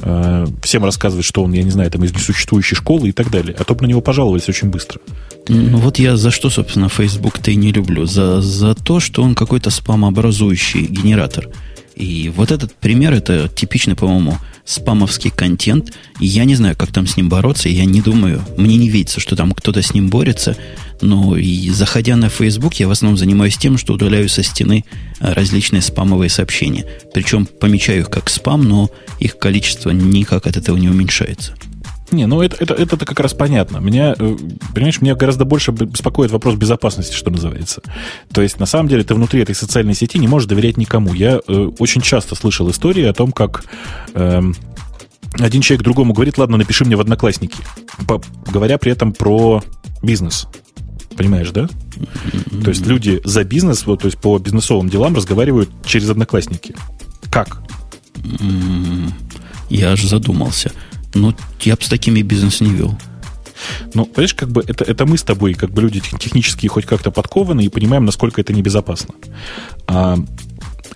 э, 0.00 0.46
всем 0.62 0.84
рассказывать, 0.84 1.24
что 1.24 1.44
он, 1.44 1.52
я 1.52 1.62
не 1.62 1.70
знаю, 1.70 1.88
там 1.92 2.02
из 2.02 2.12
несуществующей 2.12 2.76
школы 2.76 3.10
и 3.10 3.12
так 3.12 3.30
далее. 3.30 3.54
А 3.56 3.62
то 3.62 3.76
бы 3.76 3.82
на 3.82 3.86
него 3.86 4.00
пожаловались 4.00 4.48
очень 4.48 4.70
быстро. 4.70 5.00
Ну 5.48 5.78
вот 5.78 6.00
я 6.00 6.16
за 6.16 6.32
что, 6.32 6.50
собственно, 6.50 6.88
Facebook-то 6.88 7.52
и 7.52 7.54
не 7.54 7.70
люблю. 7.70 8.06
За, 8.06 8.40
за 8.40 8.74
то, 8.74 8.98
что 8.98 9.22
он 9.22 9.36
какой-то 9.36 9.70
спамообразующий 9.70 10.86
генератор. 10.86 11.48
И 11.96 12.32
вот 12.34 12.50
этот 12.50 12.74
пример, 12.74 13.12
это 13.12 13.48
типичный, 13.48 13.94
по-моему, 13.94 14.38
спамовский 14.64 15.30
контент. 15.30 15.92
Я 16.18 16.44
не 16.44 16.54
знаю, 16.54 16.76
как 16.76 16.92
там 16.92 17.06
с 17.06 17.16
ним 17.16 17.28
бороться. 17.28 17.68
Я 17.68 17.84
не 17.84 18.00
думаю, 18.00 18.42
мне 18.56 18.76
не 18.76 18.88
видится, 18.88 19.20
что 19.20 19.36
там 19.36 19.52
кто-то 19.52 19.82
с 19.82 19.94
ним 19.94 20.08
борется. 20.08 20.56
Но 21.00 21.36
и 21.36 21.68
заходя 21.70 22.16
на 22.16 22.28
Facebook, 22.28 22.74
я 22.74 22.88
в 22.88 22.90
основном 22.90 23.18
занимаюсь 23.18 23.56
тем, 23.56 23.78
что 23.78 23.94
удаляю 23.94 24.28
со 24.28 24.42
стены 24.42 24.84
а, 25.20 25.34
различные 25.34 25.82
спамовые 25.82 26.30
сообщения. 26.30 26.86
Причем 27.12 27.46
помечаю 27.46 28.00
их 28.00 28.10
как 28.10 28.30
спам, 28.30 28.62
но 28.62 28.90
их 29.20 29.38
количество 29.38 29.90
никак 29.90 30.46
от 30.46 30.56
этого 30.56 30.76
не 30.76 30.88
уменьшается. 30.88 31.54
Не, 32.14 32.26
ну 32.26 32.42
это, 32.42 32.56
это, 32.60 32.74
это 32.74 33.04
как 33.04 33.18
раз 33.18 33.34
понятно. 33.34 33.78
Меня, 33.78 34.14
э, 34.16 34.36
понимаешь, 34.72 35.00
меня 35.00 35.16
гораздо 35.16 35.44
больше 35.44 35.72
беспокоит 35.72 36.30
вопрос 36.30 36.54
безопасности, 36.54 37.14
что 37.14 37.30
называется. 37.30 37.82
То 38.32 38.40
есть, 38.40 38.60
на 38.60 38.66
самом 38.66 38.88
деле, 38.88 39.02
ты 39.02 39.14
внутри 39.14 39.42
этой 39.42 39.54
социальной 39.54 39.94
сети 39.94 40.18
не 40.18 40.28
можешь 40.28 40.48
доверять 40.48 40.76
никому. 40.76 41.12
Я 41.12 41.40
э, 41.46 41.70
очень 41.78 42.00
часто 42.00 42.36
слышал 42.36 42.70
истории 42.70 43.04
о 43.04 43.12
том, 43.12 43.32
как 43.32 43.64
э, 44.14 44.42
один 45.40 45.60
человек 45.60 45.82
другому 45.82 46.12
говорит, 46.12 46.38
ладно, 46.38 46.56
напиши 46.56 46.84
мне 46.84 46.94
в 46.94 47.00
Одноклассники, 47.00 47.58
говоря 48.46 48.78
при 48.78 48.92
этом 48.92 49.12
про 49.12 49.62
бизнес. 50.02 50.46
Понимаешь, 51.16 51.50
да? 51.50 51.68
То 52.62 52.70
есть 52.70 52.86
люди 52.86 53.20
за 53.24 53.44
бизнес, 53.44 53.86
вот, 53.86 54.00
то 54.02 54.06
есть 54.06 54.18
по 54.18 54.38
бизнесовым 54.38 54.88
делам 54.88 55.14
разговаривают 55.16 55.70
через 55.84 56.10
Одноклассники. 56.10 56.74
Как? 57.30 57.62
Я 59.70 59.92
аж 59.92 60.02
задумался. 60.04 60.72
Ну, 61.14 61.34
я 61.60 61.76
бы 61.76 61.82
с 61.82 61.88
такими 61.88 62.22
бизнес 62.22 62.60
не 62.60 62.70
вел. 62.70 62.98
Ну, 63.94 64.04
понимаешь, 64.04 64.34
как 64.34 64.50
бы 64.50 64.62
это, 64.66 64.84
это 64.84 65.06
мы 65.06 65.16
с 65.16 65.22
тобой, 65.22 65.54
как 65.54 65.70
бы 65.70 65.82
люди 65.82 66.00
технически 66.18 66.66
хоть 66.66 66.86
как-то 66.86 67.10
подкованы 67.10 67.64
и 67.64 67.68
понимаем, 67.68 68.04
насколько 68.04 68.40
это 68.40 68.52
небезопасно. 68.52 69.14
А 69.86 70.18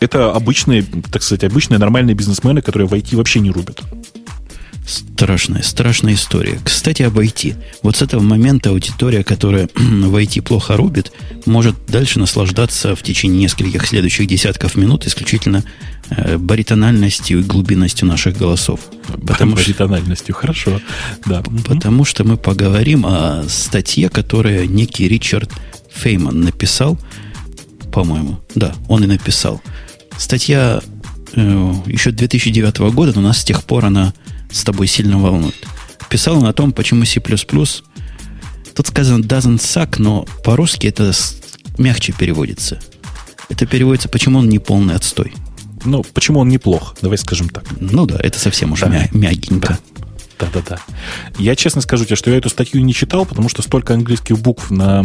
это 0.00 0.32
обычные, 0.32 0.82
так 0.82 1.22
сказать, 1.22 1.44
обычные 1.44 1.78
нормальные 1.78 2.14
бизнесмены, 2.14 2.62
которые 2.62 2.88
в 2.88 2.92
IT 2.92 3.16
вообще 3.16 3.40
не 3.40 3.50
рубят. 3.50 3.82
Страшная, 4.88 5.62
страшная 5.62 6.14
история. 6.14 6.58
Кстати, 6.64 7.02
об 7.02 7.18
IT. 7.18 7.56
Вот 7.82 7.96
с 7.96 8.02
этого 8.02 8.22
момента 8.22 8.70
аудитория, 8.70 9.22
которая 9.22 9.68
в 9.74 10.16
IT 10.16 10.40
плохо 10.40 10.78
рубит, 10.78 11.12
может 11.44 11.76
дальше 11.88 12.18
наслаждаться 12.18 12.96
в 12.96 13.02
течение 13.02 13.38
нескольких 13.38 13.86
следующих 13.86 14.26
десятков 14.26 14.76
минут 14.76 15.06
исключительно 15.06 15.62
э, 16.08 16.38
баритональностью 16.38 17.40
и 17.40 17.42
глубинностью 17.42 18.08
наших 18.08 18.38
голосов. 18.38 18.80
Потому 19.26 19.56
баритональностью, 19.56 20.34
что, 20.34 20.40
хорошо. 20.40 20.80
Да. 21.26 21.42
Потому 21.66 22.06
что 22.06 22.24
мы 22.24 22.38
поговорим 22.38 23.04
о 23.04 23.44
статье, 23.46 24.08
которую 24.08 24.70
некий 24.70 25.06
Ричард 25.06 25.50
Фейман 25.92 26.40
написал, 26.40 26.98
по-моему. 27.92 28.40
Да, 28.54 28.74
он 28.88 29.04
и 29.04 29.06
написал. 29.06 29.60
Статья 30.16 30.80
э, 31.34 31.72
еще 31.84 32.10
2009 32.10 32.78
года, 32.94 33.12
но 33.14 33.20
у 33.20 33.24
нас 33.24 33.42
с 33.42 33.44
тех 33.44 33.62
пор 33.64 33.84
она 33.84 34.14
с 34.50 34.64
тобой 34.64 34.86
сильно 34.86 35.18
волнует. 35.18 35.54
Писал 36.08 36.38
он 36.38 36.46
о 36.46 36.52
том, 36.52 36.72
почему 36.72 37.04
C++, 37.04 37.20
тут 37.20 38.86
сказано 38.86 39.22
doesn't 39.22 39.58
suck, 39.58 39.96
но 39.98 40.24
по-русски 40.44 40.86
это 40.86 41.12
мягче 41.76 42.12
переводится. 42.12 42.80
Это 43.48 43.66
переводится, 43.66 44.08
почему 44.08 44.38
он 44.40 44.48
не 44.48 44.58
полный 44.58 44.94
отстой. 44.94 45.34
Ну, 45.84 46.04
почему 46.14 46.40
он 46.40 46.48
неплох, 46.48 46.96
давай 47.00 47.18
скажем 47.18 47.48
так. 47.48 47.64
Ну 47.78 48.06
да, 48.06 48.16
это 48.18 48.38
совсем 48.38 48.72
уж 48.72 48.80
да. 48.80 48.88
мя- 48.88 49.08
мягенько. 49.12 49.68
Да. 49.68 49.78
Да-да-да. 50.38 50.78
Я 51.38 51.56
честно 51.56 51.80
скажу 51.80 52.04
тебе, 52.04 52.16
что 52.16 52.30
я 52.30 52.36
эту 52.38 52.48
статью 52.48 52.82
не 52.82 52.94
читал, 52.94 53.26
потому 53.26 53.48
что 53.48 53.62
столько 53.62 53.94
английских 53.94 54.38
букв 54.38 54.70
на, 54.70 55.04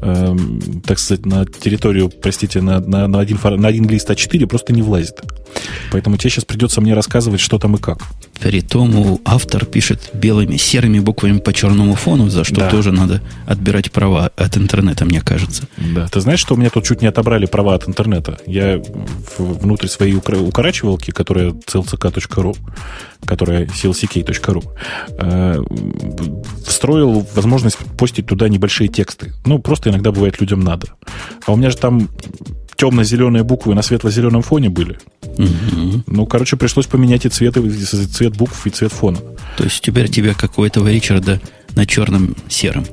э, 0.00 0.36
так 0.86 0.98
сказать, 0.98 1.26
на 1.26 1.44
территорию, 1.44 2.08
простите, 2.08 2.62
на, 2.62 2.80
на, 2.80 3.06
на, 3.06 3.20
один, 3.20 3.38
на 3.42 3.68
один 3.68 3.86
лист 3.88 4.08
А4 4.08 4.46
просто 4.46 4.72
не 4.72 4.80
влазит. 4.80 5.20
Поэтому 5.92 6.16
тебе 6.16 6.30
сейчас 6.30 6.46
придется 6.46 6.80
мне 6.80 6.94
рассказывать, 6.94 7.40
что 7.40 7.58
там 7.58 7.76
и 7.76 7.78
как. 7.78 7.98
При 8.40 8.62
том 8.62 9.20
автор 9.24 9.66
пишет 9.66 10.10
белыми, 10.14 10.56
серыми 10.56 10.98
буквами 10.98 11.38
по 11.38 11.52
черному 11.52 11.94
фону, 11.94 12.28
за 12.28 12.44
что 12.44 12.56
да. 12.56 12.70
тоже 12.70 12.90
надо 12.90 13.22
отбирать 13.46 13.92
права 13.92 14.30
от 14.36 14.56
интернета, 14.56 15.04
мне 15.04 15.20
кажется. 15.20 15.64
Да. 15.76 16.08
Ты 16.08 16.20
знаешь, 16.20 16.40
что 16.40 16.54
у 16.54 16.56
меня 16.56 16.70
тут 16.70 16.84
чуть 16.84 17.02
не 17.02 17.08
отобрали 17.08 17.46
права 17.46 17.74
от 17.74 17.88
интернета? 17.88 18.38
Я 18.46 18.80
внутрь 19.38 19.88
своей 19.88 20.14
укорачивалки, 20.14 21.10
которая 21.10 21.50
clck.ru, 21.50 22.56
которая 23.26 23.66
clck.ru, 23.66 24.64
э, 25.18 25.62
встроил 26.66 27.26
возможность 27.34 27.78
постить 27.98 28.26
туда 28.26 28.48
небольшие 28.48 28.88
тексты. 28.88 29.34
Ну, 29.44 29.58
просто 29.58 29.90
иногда 29.90 30.12
бывает 30.12 30.40
людям 30.40 30.60
надо. 30.60 30.88
А 31.46 31.52
у 31.52 31.56
меня 31.56 31.70
же 31.70 31.76
там 31.76 32.08
темно-зеленые 32.80 33.44
буквы 33.44 33.74
на 33.74 33.82
светло-зеленом 33.82 34.40
фоне 34.40 34.70
были. 34.70 34.98
Угу. 35.22 36.04
Ну, 36.06 36.26
короче, 36.26 36.56
пришлось 36.56 36.86
поменять 36.86 37.26
и 37.26 37.28
цвет, 37.28 37.58
и 37.58 37.84
цвет 37.84 38.36
букв, 38.38 38.66
и 38.66 38.70
цвет 38.70 38.90
фона. 38.90 39.18
То 39.58 39.64
есть 39.64 39.82
теперь 39.82 40.08
тебе, 40.08 40.32
как 40.32 40.58
у 40.58 40.64
этого 40.64 40.88
Ричарда, 40.88 41.42
на 41.74 41.84
черном 41.84 42.34
сером? 42.48 42.86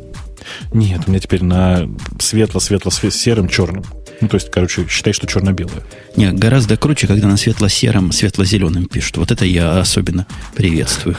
Нет, 0.73 1.03
у 1.07 1.11
меня 1.11 1.21
теперь 1.21 1.41
на 1.41 1.87
светло-светло-серым 2.19 3.47
черным. 3.47 3.85
Ну, 4.19 4.27
то 4.27 4.35
есть, 4.35 4.51
короче, 4.51 4.85
считай, 4.89 5.13
что 5.13 5.25
черно-белое. 5.25 5.83
Нет, 6.17 6.37
гораздо 6.37 6.75
круче, 6.75 7.07
когда 7.07 7.27
на 7.27 7.37
светло-сером, 7.37 8.11
светло-зеленым 8.11 8.87
пишут. 8.87 9.17
Вот 9.17 9.31
это 9.31 9.45
я 9.45 9.79
особенно 9.79 10.27
приветствую. 10.53 11.15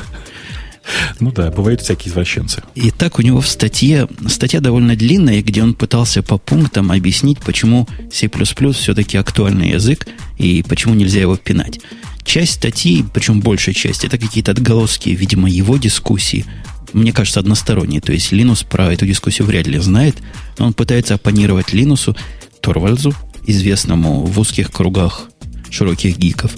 Ну 1.20 1.32
да, 1.32 1.50
бывают 1.50 1.80
всякие 1.80 2.10
извращенцы. 2.10 2.62
И 2.74 2.90
так 2.90 3.18
у 3.18 3.22
него 3.22 3.40
в 3.40 3.48
статье, 3.48 4.08
статья 4.28 4.60
довольно 4.60 4.96
длинная, 4.96 5.42
где 5.42 5.62
он 5.62 5.74
пытался 5.74 6.22
по 6.22 6.38
пунктам 6.38 6.92
объяснить, 6.92 7.38
почему 7.40 7.88
C++ 8.12 8.28
все-таки 8.72 9.16
актуальный 9.16 9.70
язык 9.70 10.06
и 10.38 10.64
почему 10.68 10.94
нельзя 10.94 11.20
его 11.20 11.36
пинать. 11.36 11.80
Часть 12.24 12.52
статьи, 12.54 13.04
причем 13.12 13.40
большая 13.40 13.74
часть, 13.74 14.04
это 14.04 14.18
какие-то 14.18 14.50
отголоски, 14.50 15.10
видимо, 15.10 15.48
его 15.48 15.76
дискуссии, 15.76 16.44
мне 16.92 17.12
кажется, 17.12 17.40
односторонние. 17.40 18.00
То 18.00 18.12
есть 18.12 18.32
Линус 18.32 18.62
про 18.62 18.92
эту 18.92 19.06
дискуссию 19.06 19.46
вряд 19.46 19.66
ли 19.66 19.78
знает, 19.78 20.16
но 20.58 20.66
он 20.66 20.74
пытается 20.74 21.14
оппонировать 21.14 21.72
Линусу, 21.72 22.16
Торвальзу, 22.60 23.14
известному 23.46 24.24
в 24.24 24.38
узких 24.38 24.70
кругах 24.70 25.28
широких 25.70 26.18
гиков, 26.18 26.52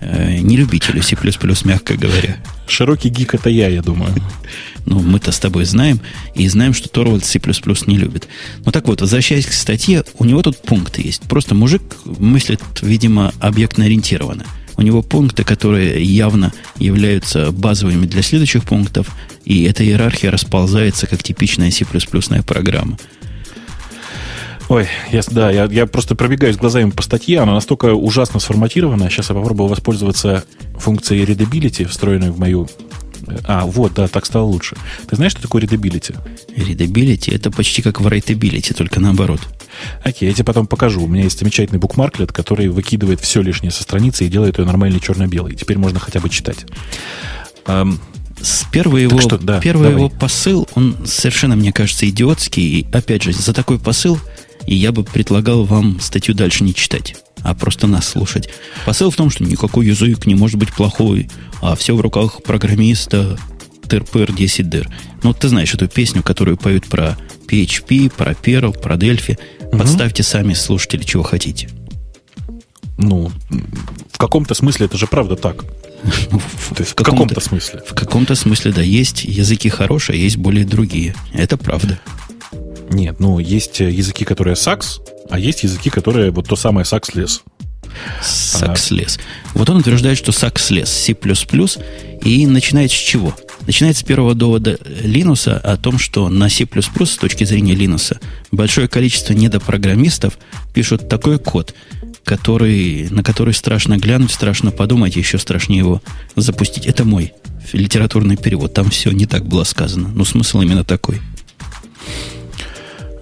не 0.00 0.56
любителю 0.56 1.02
C++, 1.02 1.16
мягко 1.64 1.96
говоря. 1.96 2.36
Широкий 2.68 3.08
гик 3.08 3.34
это 3.34 3.50
я, 3.50 3.68
я 3.68 3.82
думаю. 3.82 4.14
Ну, 4.88 5.00
мы-то 5.00 5.32
с 5.32 5.40
тобой 5.40 5.64
знаем, 5.64 5.98
и 6.36 6.46
знаем, 6.46 6.72
что 6.72 6.88
Торвальд 6.88 7.24
C++ 7.24 7.40
не 7.86 7.98
любит. 7.98 8.28
Ну 8.64 8.70
так 8.70 8.86
вот, 8.86 9.00
возвращаясь 9.00 9.44
к 9.44 9.52
статье, 9.52 10.04
у 10.18 10.24
него 10.24 10.42
тут 10.42 10.62
пункты 10.62 11.02
есть. 11.02 11.22
Просто 11.22 11.56
мужик 11.56 11.82
мыслит, 12.04 12.60
видимо, 12.82 13.34
объектно-ориентированно. 13.40 14.46
У 14.76 14.82
него 14.82 15.02
пункты, 15.02 15.42
которые 15.42 16.04
явно 16.04 16.52
являются 16.78 17.50
базовыми 17.50 18.06
для 18.06 18.22
следующих 18.22 18.62
пунктов, 18.62 19.08
и 19.44 19.64
эта 19.64 19.84
иерархия 19.84 20.30
расползается 20.30 21.08
как 21.08 21.20
типичная 21.20 21.72
C++ 21.72 21.84
программа. 22.46 22.96
Ой, 24.68 24.88
я, 25.12 25.22
да, 25.30 25.50
я, 25.50 25.64
я 25.66 25.86
просто 25.86 26.16
пробегаюсь 26.16 26.56
глазами 26.56 26.90
по 26.90 27.02
статье, 27.02 27.40
она 27.40 27.54
настолько 27.54 27.94
ужасно 27.94 28.40
сформатирована. 28.40 29.08
Сейчас 29.10 29.28
я 29.28 29.36
попробую 29.36 29.68
воспользоваться 29.68 30.44
функцией 30.76 31.24
readability, 31.24 31.86
встроенной 31.86 32.30
в 32.30 32.38
мою... 32.38 32.68
А, 33.44 33.64
вот, 33.64 33.94
да, 33.94 34.08
так 34.08 34.26
стало 34.26 34.44
лучше. 34.44 34.76
Ты 35.08 35.16
знаешь, 35.16 35.32
что 35.32 35.42
такое 35.42 35.62
readability? 35.62 36.16
Readability 36.56 37.34
это 37.34 37.50
почти 37.50 37.80
как 37.80 38.00
writability, 38.00 38.74
только 38.74 38.98
наоборот. 39.00 39.40
Окей, 40.02 40.28
я 40.28 40.34
тебе 40.34 40.44
потом 40.44 40.66
покажу. 40.66 41.02
У 41.02 41.06
меня 41.06 41.24
есть 41.24 41.38
замечательный 41.38 41.78
букмарклет, 41.78 42.32
который 42.32 42.68
выкидывает 42.68 43.20
все 43.20 43.42
лишнее 43.42 43.70
со 43.70 43.82
страницы 43.82 44.24
и 44.24 44.28
делает 44.28 44.58
ее 44.58 44.64
нормальной 44.64 45.00
черно-белой. 45.00 45.54
Теперь 45.54 45.78
можно 45.78 46.00
хотя 46.00 46.18
бы 46.18 46.28
читать. 46.28 46.66
С 47.66 48.66
первый 48.70 49.02
его, 49.02 49.18
что, 49.18 49.38
да, 49.38 49.60
первый 49.60 49.90
его 49.90 50.08
посыл, 50.08 50.68
он 50.74 50.96
совершенно, 51.06 51.56
мне 51.56 51.72
кажется, 51.72 52.08
идиотский. 52.08 52.80
И 52.80 52.86
опять 52.92 53.22
же, 53.22 53.32
за 53.32 53.52
такой 53.54 53.78
посыл 53.78 54.20
и 54.66 54.74
я 54.74 54.92
бы 54.92 55.04
предлагал 55.04 55.64
вам 55.64 56.00
статью 56.00 56.34
дальше 56.34 56.64
не 56.64 56.74
читать, 56.74 57.16
а 57.42 57.54
просто 57.54 57.86
нас 57.86 58.08
слушать. 58.08 58.48
Посыл 58.84 59.10
в 59.10 59.16
том, 59.16 59.30
что 59.30 59.44
никакой 59.44 59.86
язык 59.86 60.26
не 60.26 60.34
может 60.34 60.58
быть 60.58 60.72
плохой, 60.72 61.30
а 61.62 61.76
все 61.76 61.94
в 61.94 62.00
руках 62.00 62.42
программиста 62.42 63.38
тыр-пыр 63.88 64.32
10 64.32 64.68
дыр. 64.68 64.88
Ну, 65.22 65.32
ты 65.32 65.48
знаешь 65.48 65.72
эту 65.72 65.88
песню, 65.88 66.22
которую 66.22 66.56
поют 66.56 66.86
про 66.86 67.16
PHP, 67.48 68.10
про 68.10 68.32
Perl, 68.32 68.78
про 68.78 68.96
Delphi. 68.96 69.38
Угу. 69.68 69.78
Подставьте 69.78 70.22
сами, 70.22 70.54
слушатели, 70.54 71.02
чего 71.02 71.22
хотите. 71.22 71.70
Ну, 72.98 73.30
в 74.10 74.18
каком-то 74.18 74.54
смысле 74.54 74.86
это 74.86 74.96
же 74.96 75.06
правда 75.06 75.36
так. 75.36 75.64
Ну, 76.30 76.40
То 76.74 76.82
есть 76.82 76.92
в 76.92 76.94
каком-то 76.94 77.40
смысле. 77.40 77.82
В 77.86 77.94
каком-то 77.94 78.34
смысле, 78.34 78.72
да, 78.72 78.82
есть 78.82 79.24
языки 79.24 79.68
хорошие, 79.68 80.22
есть 80.22 80.36
более 80.36 80.64
другие. 80.64 81.14
Это 81.32 81.56
правда. 81.56 81.98
Нет, 82.90 83.20
ну, 83.20 83.38
есть 83.38 83.80
языки, 83.80 84.24
которые 84.24 84.56
сакс, 84.56 85.00
а 85.28 85.38
есть 85.38 85.62
языки, 85.64 85.90
которые 85.90 86.30
вот 86.30 86.48
то 86.48 86.56
самое 86.56 86.84
сакс-лес. 86.84 87.42
Сакс-лес. 88.22 89.18
Вот 89.54 89.70
он 89.70 89.78
утверждает, 89.78 90.18
что 90.18 90.32
сакс-лес 90.32 90.88
C++, 90.88 91.16
и 92.22 92.46
начинает 92.46 92.90
с 92.90 92.94
чего? 92.94 93.34
Начинает 93.66 93.96
с 93.96 94.02
первого 94.02 94.34
довода 94.34 94.78
Линуса 95.02 95.58
о 95.58 95.76
том, 95.76 95.98
что 95.98 96.28
на 96.28 96.48
C++ 96.48 96.66
с 96.66 97.16
точки 97.16 97.44
зрения 97.44 97.74
Линуса 97.74 98.20
большое 98.52 98.88
количество 98.88 99.32
недопрограммистов 99.32 100.38
пишут 100.74 101.08
такой 101.08 101.38
код, 101.38 101.74
который, 102.24 103.08
на 103.10 103.22
который 103.22 103.54
страшно 103.54 103.96
глянуть, 103.96 104.32
страшно 104.32 104.70
подумать, 104.70 105.16
еще 105.16 105.38
страшнее 105.38 105.78
его 105.78 106.02
запустить. 106.34 106.86
Это 106.86 107.04
мой 107.04 107.32
литературный 107.72 108.36
перевод. 108.36 108.74
Там 108.74 108.90
все 108.90 109.10
не 109.10 109.26
так 109.26 109.46
было 109.46 109.64
сказано. 109.64 110.08
Но 110.08 110.24
смысл 110.24 110.60
именно 110.60 110.84
такой. 110.84 111.20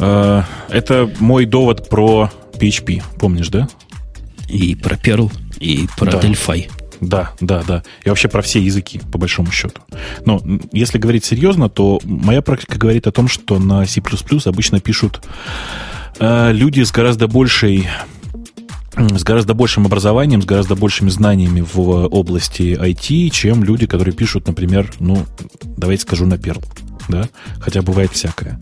Э, 0.04 0.42
это 0.68 1.10
мой 1.18 1.46
довод 1.46 1.88
про 1.88 2.30
PHP, 2.58 3.02
помнишь, 3.18 3.48
да? 3.48 3.68
И 4.48 4.74
про 4.74 4.96
Perl, 4.96 5.32
и 5.58 5.88
про 5.96 6.12
да. 6.12 6.20
Delphi. 6.20 6.70
Да, 7.00 7.32
да, 7.40 7.62
да. 7.66 7.82
И 8.04 8.08
вообще 8.08 8.28
про 8.28 8.42
все 8.42 8.60
языки, 8.60 9.00
по 9.12 9.18
большому 9.18 9.50
счету. 9.50 9.80
Но 10.24 10.40
если 10.72 10.98
говорить 10.98 11.24
серьезно, 11.24 11.68
то 11.68 12.00
моя 12.04 12.40
практика 12.42 12.78
говорит 12.78 13.06
о 13.06 13.12
том, 13.12 13.28
что 13.28 13.58
на 13.58 13.84
C++ 13.86 14.02
обычно 14.44 14.80
пишут 14.80 15.22
э, 16.18 16.52
люди 16.52 16.82
с 16.82 16.92
гораздо 16.92 17.26
большей 17.26 17.88
с 18.96 19.24
гораздо 19.24 19.54
большим 19.54 19.86
образованием, 19.86 20.40
с 20.40 20.44
гораздо 20.44 20.76
большими 20.76 21.08
знаниями 21.08 21.62
в 21.62 21.80
области 22.06 22.78
IT, 22.80 23.30
чем 23.30 23.64
люди, 23.64 23.86
которые 23.86 24.14
пишут, 24.14 24.46
например, 24.46 24.92
ну, 25.00 25.26
давайте 25.76 26.02
скажу 26.02 26.26
на 26.26 26.34
Perl 26.34 26.64
да, 27.08 27.28
хотя 27.60 27.82
бывает 27.82 28.12
всякое. 28.12 28.58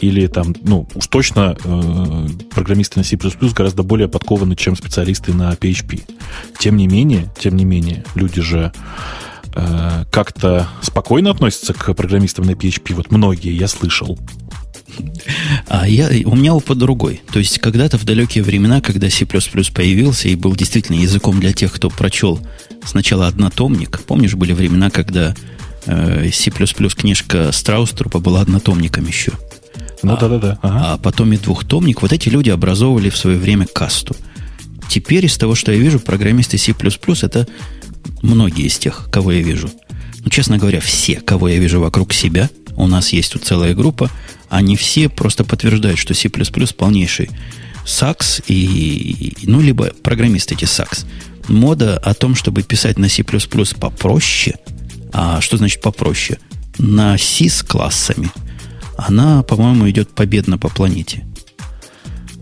Или 0.00 0.26
там, 0.26 0.54
ну, 0.62 0.88
уж 0.94 1.06
точно 1.06 1.56
э, 1.62 2.26
программисты 2.50 2.98
на 2.98 3.04
C++ 3.04 3.16
гораздо 3.54 3.82
более 3.82 4.08
подкованы, 4.08 4.56
чем 4.56 4.76
специалисты 4.76 5.32
на 5.32 5.52
PHP. 5.52 6.02
Тем 6.58 6.76
не 6.76 6.86
менее, 6.86 7.32
тем 7.38 7.56
не 7.56 7.64
менее, 7.64 8.04
люди 8.14 8.40
же 8.40 8.72
э, 9.54 10.04
как-то 10.10 10.68
спокойно 10.82 11.30
относятся 11.30 11.74
к 11.74 11.94
программистам 11.94 12.46
на 12.46 12.52
PHP. 12.52 12.94
Вот 12.94 13.10
многие, 13.10 13.56
я 13.56 13.68
слышал. 13.68 14.18
А 15.68 15.88
я, 15.88 16.08
у 16.26 16.36
меня 16.36 16.54
опыт 16.54 16.78
другой. 16.78 17.22
То 17.32 17.38
есть, 17.38 17.58
когда-то 17.58 17.98
в 17.98 18.04
далекие 18.04 18.44
времена, 18.44 18.80
когда 18.80 19.10
C++ 19.10 19.26
появился 19.26 20.28
и 20.28 20.36
был 20.36 20.54
действительно 20.54 20.96
языком 20.96 21.40
для 21.40 21.52
тех, 21.52 21.72
кто 21.72 21.90
прочел 21.90 22.40
сначала 22.84 23.26
однотомник, 23.26 24.00
помнишь, 24.06 24.34
были 24.34 24.52
времена, 24.52 24.90
когда 24.90 25.34
C++ 25.86 26.50
книжка 26.50 27.52
Страуструпа 27.52 28.18
была 28.18 28.40
однотомником 28.40 29.06
еще. 29.06 29.32
Ну 30.02 30.16
да-да-да. 30.16 30.58
Ага. 30.62 30.92
А 30.92 30.98
потом 30.98 31.32
и 31.32 31.36
двухтомник. 31.36 32.02
Вот 32.02 32.12
эти 32.12 32.28
люди 32.28 32.50
образовывали 32.50 33.10
в 33.10 33.16
свое 33.16 33.38
время 33.38 33.66
касту. 33.66 34.14
Теперь 34.88 35.24
из 35.24 35.36
того, 35.38 35.54
что 35.54 35.72
я 35.72 35.78
вижу, 35.78 35.98
программисты 35.98 36.58
C++ 36.58 36.72
это 37.22 37.48
многие 38.22 38.66
из 38.66 38.78
тех, 38.78 39.08
кого 39.10 39.32
я 39.32 39.42
вижу. 39.42 39.70
Ну, 40.20 40.30
честно 40.30 40.58
говоря, 40.58 40.80
все, 40.80 41.16
кого 41.16 41.48
я 41.48 41.58
вижу 41.58 41.80
вокруг 41.80 42.12
себя, 42.12 42.50
у 42.76 42.86
нас 42.86 43.12
есть 43.12 43.32
тут 43.32 43.44
целая 43.44 43.74
группа, 43.74 44.10
они 44.48 44.76
все 44.76 45.08
просто 45.08 45.44
подтверждают, 45.44 45.98
что 45.98 46.14
C++ 46.14 46.28
полнейший 46.28 47.30
сакс 47.86 48.40
и, 48.46 49.36
ну, 49.42 49.60
либо 49.60 49.90
программисты 50.02 50.54
эти 50.54 50.64
сакс. 50.64 51.06
Мода 51.48 51.98
о 51.98 52.14
том, 52.14 52.34
чтобы 52.34 52.62
писать 52.62 52.98
на 52.98 53.08
C++ 53.08 53.22
попроще– 53.22 54.56
а 55.14 55.40
что 55.40 55.56
значит 55.56 55.80
попроще? 55.80 56.38
На 56.76 57.16
C 57.16 57.48
с 57.48 57.62
классами. 57.62 58.30
Она, 58.96 59.44
по-моему, 59.44 59.88
идет 59.88 60.10
победно 60.10 60.58
по 60.58 60.68
планете. 60.68 61.24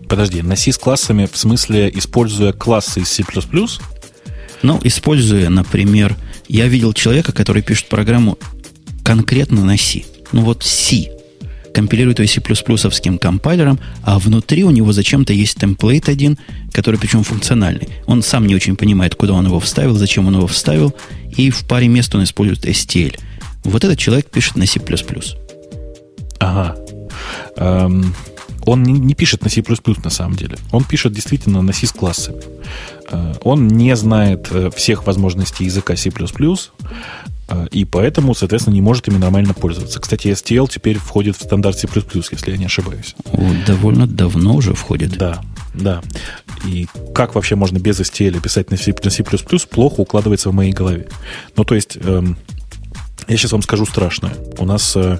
Подожди, 0.09 0.41
на 0.41 0.55
C 0.55 0.71
с 0.71 0.77
классами 0.79 1.29
в 1.31 1.37
смысле 1.37 1.91
используя 1.93 2.51
классы 2.51 3.01
из 3.01 3.09
C++? 3.09 3.23
Ну, 4.63 4.79
используя, 4.83 5.49
например, 5.49 6.17
я 6.47 6.67
видел 6.67 6.93
человека, 6.93 7.31
который 7.31 7.61
пишет 7.61 7.89
программу 7.89 8.39
конкретно 9.03 9.63
на 9.63 9.77
C. 9.77 10.03
Ну 10.31 10.41
вот 10.41 10.63
C. 10.63 11.11
Компилирует 11.73 12.19
ее 12.19 12.27
C++овским 12.27 13.17
компайлером, 13.17 13.79
а 14.03 14.19
внутри 14.19 14.63
у 14.63 14.69
него 14.69 14.91
зачем-то 14.91 15.33
есть 15.33 15.59
темплейт 15.59 16.07
один, 16.07 16.37
который 16.71 16.99
причем 16.99 17.23
функциональный. 17.23 17.89
Он 18.05 18.21
сам 18.21 18.45
не 18.45 18.55
очень 18.55 18.75
понимает, 18.75 19.15
куда 19.15 19.33
он 19.33 19.45
его 19.45 19.59
вставил, 19.59 19.95
зачем 19.95 20.27
он 20.27 20.35
его 20.35 20.47
вставил, 20.47 20.93
и 21.35 21.49
в 21.49 21.65
паре 21.65 21.87
мест 21.87 22.13
он 22.15 22.23
использует 22.23 22.65
STL. 22.65 23.17
Вот 23.63 23.83
этот 23.83 23.97
человек 23.97 24.29
пишет 24.29 24.55
на 24.55 24.65
C++. 24.65 24.79
Ага. 26.39 26.75
Эм, 27.57 28.13
он 28.65 28.83
не, 28.83 28.93
не 28.93 29.15
пишет 29.15 29.43
на 29.43 29.49
C++ 29.49 29.63
на 30.03 30.09
самом 30.09 30.35
деле. 30.35 30.57
Он 30.71 30.83
пишет 30.83 31.13
действительно 31.13 31.61
на 31.61 31.73
C 31.73 31.87
с 31.87 31.91
классами. 31.91 32.41
Э, 33.11 33.33
он 33.43 33.67
не 33.67 33.95
знает 33.95 34.47
э, 34.51 34.69
всех 34.75 35.05
возможностей 35.05 35.65
языка 35.65 35.95
C++, 35.95 36.11
и 37.71 37.85
поэтому, 37.85 38.33
соответственно, 38.33 38.73
не 38.73 38.81
может 38.81 39.07
ими 39.07 39.17
нормально 39.17 39.53
пользоваться. 39.53 39.99
Кстати, 39.99 40.27
STL 40.27 40.67
теперь 40.69 40.97
входит 40.97 41.35
в 41.35 41.43
стандарт 41.43 41.77
C++, 41.77 41.87
если 42.31 42.51
я 42.51 42.57
не 42.57 42.65
ошибаюсь. 42.65 43.15
О, 43.31 43.51
довольно 43.67 44.07
давно 44.07 44.55
уже 44.55 44.73
входит. 44.73 45.17
Да, 45.17 45.41
да. 45.73 46.01
И 46.65 46.87
как 47.13 47.35
вообще 47.35 47.55
можно 47.55 47.79
без 47.79 47.99
STL 47.99 48.41
писать 48.41 48.71
на 48.71 48.77
C++, 48.77 48.93
на 49.03 49.09
C++ 49.09 49.23
плохо 49.69 49.99
укладывается 49.99 50.49
в 50.49 50.53
моей 50.53 50.71
голове. 50.71 51.07
Ну, 51.55 51.63
то 51.63 51.75
есть, 51.75 51.97
эм, 51.97 52.37
я 53.27 53.37
сейчас 53.37 53.51
вам 53.51 53.61
скажу 53.61 53.85
страшное. 53.85 54.33
У 54.57 54.65
нас 54.65 54.95
э, 54.95 55.19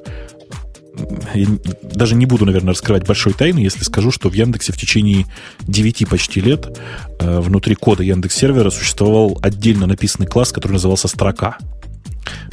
я 1.34 1.48
даже 1.82 2.16
не 2.16 2.26
буду, 2.26 2.46
наверное, 2.46 2.74
раскрывать 2.74 3.06
большой 3.06 3.34
тайны, 3.34 3.60
если 3.60 3.84
скажу, 3.84 4.12
что 4.12 4.30
в 4.30 4.34
Яндексе 4.34 4.74
в 4.74 4.78
течение 4.78 5.26
9 5.62 6.08
почти 6.10 6.40
лет 6.40 6.78
э, 7.20 7.40
внутри 7.40 7.76
кода 7.76 8.04
Яндекс 8.04 8.36
сервера 8.36 8.70
существовал 8.70 9.40
отдельно 9.42 9.88
написанный 9.88 10.28
класс, 10.28 10.52
который 10.52 10.74
назывался 10.74 11.08
строка 11.08 11.58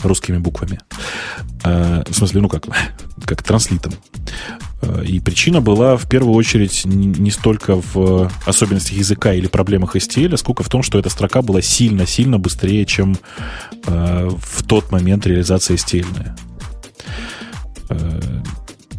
русскими 0.02 0.38
буквами. 0.38 0.80
Э, 1.64 2.02
в 2.08 2.14
смысле, 2.14 2.40
ну 2.40 2.48
как, 2.48 2.66
как 3.24 3.42
транслитом. 3.42 3.92
Э, 4.82 5.04
и 5.04 5.20
причина 5.20 5.60
была 5.60 5.96
в 5.96 6.08
первую 6.08 6.34
очередь 6.34 6.84
не 6.84 7.30
столько 7.30 7.76
в 7.76 8.30
особенностях 8.46 8.96
языка 8.96 9.32
или 9.34 9.46
проблемах 9.46 9.96
STL, 9.96 10.36
сколько 10.36 10.62
в 10.62 10.68
том, 10.68 10.82
что 10.82 10.98
эта 10.98 11.10
строка 11.10 11.42
была 11.42 11.62
сильно-сильно 11.62 12.38
быстрее, 12.38 12.84
чем 12.86 13.16
э, 13.86 14.28
в 14.30 14.62
тот 14.64 14.90
момент 14.90 15.26
реализация 15.26 15.76
STL. 15.76 16.06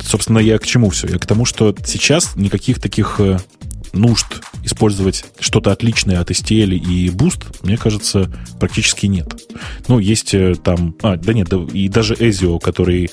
Собственно, 0.04 0.40
я 0.40 0.58
к 0.58 0.66
чему 0.66 0.90
все? 0.90 1.08
Я 1.08 1.18
к 1.18 1.26
тому, 1.26 1.46
что 1.46 1.74
сейчас 1.86 2.36
никаких 2.36 2.82
таких 2.82 3.22
нужд 3.94 4.42
использовать 4.64 5.26
что-то 5.40 5.72
отличное 5.72 6.20
от 6.20 6.32
STL 6.32 6.76
и 6.76 7.10
Boost, 7.10 7.64
мне 7.64 7.78
кажется, 7.78 8.32
практически 8.60 9.06
нет. 9.06 9.34
Ну, 9.88 10.00
есть 10.00 10.34
э, 10.34 10.56
там... 10.56 10.96
А, 11.02 11.18
да 11.18 11.34
нет, 11.34 11.50
да, 11.50 11.58
и 11.74 11.88
даже 11.88 12.14
Ezio, 12.16 12.60
который 12.60 13.10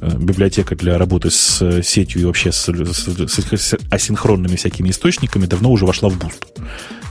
э, 0.00 0.18
библиотека 0.18 0.76
для 0.76 0.98
работы 0.98 1.30
с 1.30 1.82
сетью 1.82 2.22
и 2.22 2.24
вообще 2.24 2.52
с, 2.52 2.68
с, 2.68 3.38
с 3.56 3.74
асинхронными 3.90 4.56
всякими 4.56 4.90
источниками, 4.90 5.46
давно 5.46 5.70
уже 5.70 5.86
вошла 5.86 6.08
в 6.08 6.16
Boost. 6.16 6.44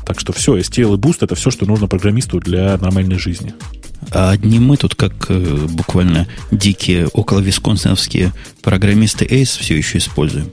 Так 0.06 0.20
что 0.20 0.34
все, 0.34 0.58
STL 0.58 0.96
и 0.96 0.98
Boost 0.98 1.20
это 1.22 1.36
все, 1.36 1.52
что 1.52 1.66
нужно 1.66 1.88
программисту 1.88 2.40
для 2.40 2.78
нормальной 2.78 3.18
жизни. 3.18 3.54
А 4.12 4.32
одни 4.32 4.60
мы 4.60 4.78
тут, 4.78 4.96
как 4.96 5.14
э, 5.30 5.68
буквально 5.70 6.28
дикие 6.52 7.08
около 7.08 7.40
висконсиновские 7.40 8.34
программисты 8.62 9.26
ACE 9.26 9.60
все 9.60 9.78
еще 9.78 9.98
используем. 9.98 10.50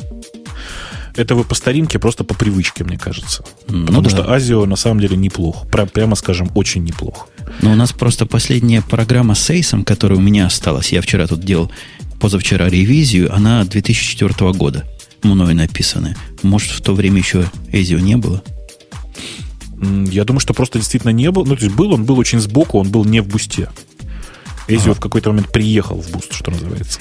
Это 1.16 1.34
вы 1.34 1.44
по 1.44 1.54
старинке, 1.54 1.98
просто 1.98 2.24
по 2.24 2.34
привычке, 2.34 2.84
мне 2.84 2.98
кажется. 2.98 3.44
Ну 3.68 3.86
Потому 3.86 4.02
да. 4.02 4.10
что 4.10 4.32
Азио 4.32 4.66
на 4.66 4.76
самом 4.76 5.00
деле 5.00 5.16
неплох. 5.16 5.68
Прям, 5.68 5.88
прямо 5.88 6.16
скажем, 6.16 6.50
очень 6.54 6.84
неплох. 6.84 7.28
Но 7.62 7.72
у 7.72 7.74
нас 7.74 7.92
просто 7.92 8.26
последняя 8.26 8.82
программа 8.82 9.34
с 9.34 9.50
ACE, 9.50 9.84
которая 9.84 10.18
у 10.18 10.22
меня 10.22 10.46
осталась, 10.46 10.92
я 10.92 11.02
вчера 11.02 11.26
тут 11.26 11.40
делал, 11.40 11.70
позавчера 12.20 12.68
ревизию, 12.68 13.34
она 13.34 13.64
2004 13.64 14.52
года, 14.52 14.84
мною 15.22 15.54
написанная. 15.56 16.16
Может, 16.42 16.70
в 16.70 16.80
то 16.80 16.94
время 16.94 17.18
еще 17.18 17.50
Asio 17.72 18.00
не 18.00 18.16
было? 18.16 18.42
Я 19.80 20.24
думаю, 20.24 20.40
что 20.40 20.52
просто 20.52 20.78
действительно 20.78 21.10
не 21.10 21.30
был. 21.30 21.44
Ну, 21.46 21.56
то 21.56 21.64
есть 21.64 21.74
был, 21.74 21.92
он 21.92 22.04
был 22.04 22.18
очень 22.18 22.38
сбоку, 22.38 22.78
он 22.78 22.90
был 22.90 23.04
не 23.04 23.20
в 23.20 23.28
Boost 23.28 23.58
е. 23.58 23.70
Asio 24.68 24.94
в 24.94 25.00
какой-то 25.00 25.30
момент 25.30 25.50
приехал 25.50 26.00
в 26.00 26.10
Boost, 26.10 26.32
что 26.34 26.50
называется. 26.50 27.00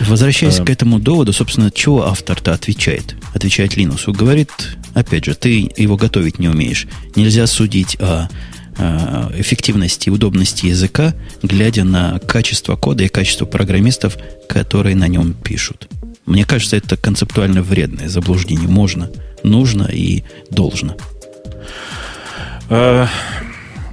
Возвращаясь 0.00 0.56
к 0.56 0.68
этому 0.68 0.98
доводу, 0.98 1.32
собственно, 1.32 1.70
чего 1.70 2.06
автор-то 2.06 2.52
отвечает? 2.52 3.14
Отвечает 3.34 3.76
Линусу. 3.76 4.12
Говорит, 4.12 4.50
опять 4.94 5.24
же, 5.24 5.34
ты 5.34 5.70
его 5.76 5.96
готовить 5.96 6.38
не 6.38 6.48
умеешь. 6.48 6.86
Нельзя 7.16 7.46
судить 7.46 7.96
о, 8.00 8.28
э, 8.76 9.30
эффективности 9.38 10.08
и 10.08 10.12
удобности 10.12 10.66
языка, 10.66 11.14
глядя 11.42 11.84
на 11.84 12.18
качество 12.18 12.76
кода 12.76 13.04
и 13.04 13.08
качество 13.08 13.46
программистов, 13.46 14.16
которые 14.48 14.96
на 14.96 15.08
нем 15.08 15.34
пишут. 15.34 15.88
Мне 16.26 16.44
кажется, 16.44 16.76
это 16.76 16.96
концептуально 16.96 17.62
вредное 17.62 18.08
заблуждение. 18.08 18.68
Можно, 18.68 19.10
нужно 19.42 19.84
и 19.84 20.24
должно. 20.50 20.96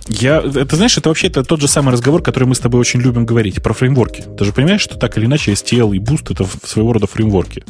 Я, 0.10 0.38
это 0.42 0.76
знаешь, 0.76 0.98
это 0.98 1.10
вообще 1.10 1.28
это 1.28 1.44
тот 1.44 1.62
же 1.62 1.68
самый 1.68 1.92
разговор, 1.92 2.22
который 2.22 2.46
мы 2.46 2.56
с 2.56 2.60
тобой 2.60 2.80
очень 2.80 3.02
любим 3.02 3.26
говорить 3.26 3.62
про 3.62 3.74
фреймворки. 3.74 4.24
Ты 4.38 4.46
же 4.46 4.54
понимаешь, 4.54 4.82
что 4.82 4.98
так 4.98 5.18
или 5.18 5.26
иначе 5.26 5.52
STL 5.52 5.96
и 5.96 6.00
Boost 6.00 6.32
это 6.32 6.48
своего 6.66 6.94
рода 6.94 7.08
фреймворки. 7.08 7.64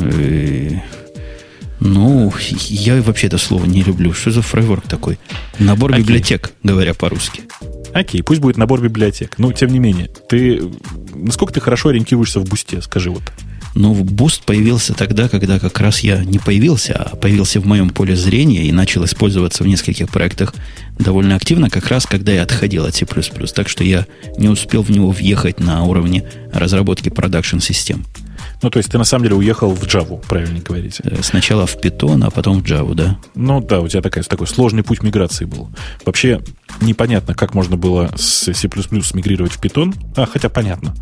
Э, 0.00 0.80
Ну, 1.80 2.32
я 2.68 3.00
вообще 3.02 3.28
это 3.28 3.38
слово 3.38 3.64
не 3.64 3.82
люблю. 3.82 4.12
Что 4.12 4.30
за 4.30 4.42
фреймворк 4.42 4.86
такой? 4.88 5.18
Набор 5.58 5.92
Окей. 5.92 6.02
библиотек, 6.02 6.52
говоря 6.62 6.94
по-русски. 6.94 7.42
Окей, 7.92 8.22
пусть 8.22 8.40
будет 8.40 8.56
набор 8.56 8.80
библиотек. 8.80 9.38
Но 9.38 9.52
тем 9.52 9.70
не 9.70 9.78
менее, 9.78 10.08
ты 10.28 10.60
насколько 11.14 11.54
ты 11.54 11.60
хорошо 11.60 11.88
ориентируешься 11.88 12.40
в 12.40 12.44
бусте, 12.44 12.82
скажи 12.82 13.10
вот. 13.10 13.22
Ну, 13.74 13.94
Boost 13.94 14.42
появился 14.44 14.94
тогда, 14.94 15.28
когда 15.28 15.58
как 15.58 15.78
раз 15.80 16.00
я 16.00 16.24
не 16.24 16.38
появился, 16.38 16.94
а 16.94 17.16
появился 17.16 17.60
в 17.60 17.66
моем 17.66 17.90
поле 17.90 18.16
зрения 18.16 18.64
и 18.64 18.72
начал 18.72 19.04
использоваться 19.04 19.62
в 19.62 19.66
нескольких 19.66 20.08
проектах 20.08 20.54
довольно 20.98 21.36
активно, 21.36 21.70
как 21.70 21.86
раз 21.88 22.06
когда 22.06 22.32
я 22.32 22.42
отходил 22.42 22.86
от 22.86 22.94
C++. 22.94 23.06
Так 23.06 23.68
что 23.68 23.84
я 23.84 24.06
не 24.36 24.48
успел 24.48 24.82
в 24.82 24.90
него 24.90 25.10
въехать 25.10 25.60
на 25.60 25.84
уровне 25.84 26.28
разработки 26.52 27.08
продакшн-систем. 27.08 28.04
Ну, 28.62 28.70
то 28.70 28.78
есть 28.78 28.90
ты 28.90 28.98
на 28.98 29.04
самом 29.04 29.24
деле 29.24 29.36
уехал 29.36 29.70
в 29.70 29.84
Java, 29.84 30.20
правильно 30.26 30.60
говорить. 30.60 31.00
Э, 31.04 31.22
Сначала 31.22 31.66
в 31.66 31.76
Python, 31.76 32.24
а 32.26 32.30
потом 32.30 32.60
в 32.60 32.64
Java, 32.64 32.94
да. 32.94 33.18
Ну 33.34 33.60
да, 33.60 33.80
у 33.80 33.88
тебя 33.88 34.02
такая, 34.02 34.24
такой 34.24 34.48
сложный 34.48 34.82
путь 34.82 35.02
миграции 35.02 35.44
был. 35.44 35.70
Вообще 36.04 36.40
непонятно, 36.80 37.34
как 37.34 37.54
можно 37.54 37.76
было 37.76 38.10
с 38.16 38.52
C++ 38.52 38.68
мигрировать 39.12 39.52
в 39.52 39.60
Python. 39.60 39.94
А, 40.16 40.26
хотя 40.26 40.48
понятно. 40.48 40.94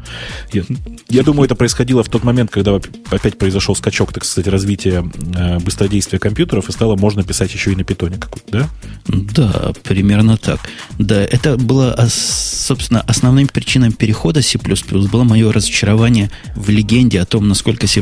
Я, 0.52 0.62
я 1.08 1.22
думаю, 1.22 1.46
это 1.46 1.54
происходило 1.54 2.02
в 2.02 2.08
тот 2.08 2.24
момент, 2.24 2.50
когда 2.50 2.80
опять 3.10 3.38
произошел 3.38 3.74
скачок, 3.74 4.12
так 4.12 4.24
сказать, 4.24 4.48
развития 4.48 5.04
э, 5.34 5.58
быстродействия 5.58 6.18
компьютеров, 6.18 6.68
и 6.68 6.72
стало 6.72 6.96
можно 6.96 7.22
писать 7.22 7.52
еще 7.52 7.72
и 7.72 7.76
на 7.76 7.84
питоне 7.84 8.18
да? 8.48 8.68
Да, 9.06 9.72
примерно 9.82 10.36
так. 10.36 10.60
Да, 10.98 11.20
это 11.22 11.56
было, 11.56 11.94
ос- 11.98 12.64
собственно, 12.66 13.00
основным 13.02 13.48
причиной 13.48 13.92
перехода 13.92 14.42
C++ 14.42 14.58
было 14.58 15.24
мое 15.24 15.52
разочарование 15.52 16.30
в 16.54 16.70
легенде 16.70 17.20
о 17.20 17.26
том, 17.26 17.48
насколько 17.48 17.86
C++ 17.86 18.00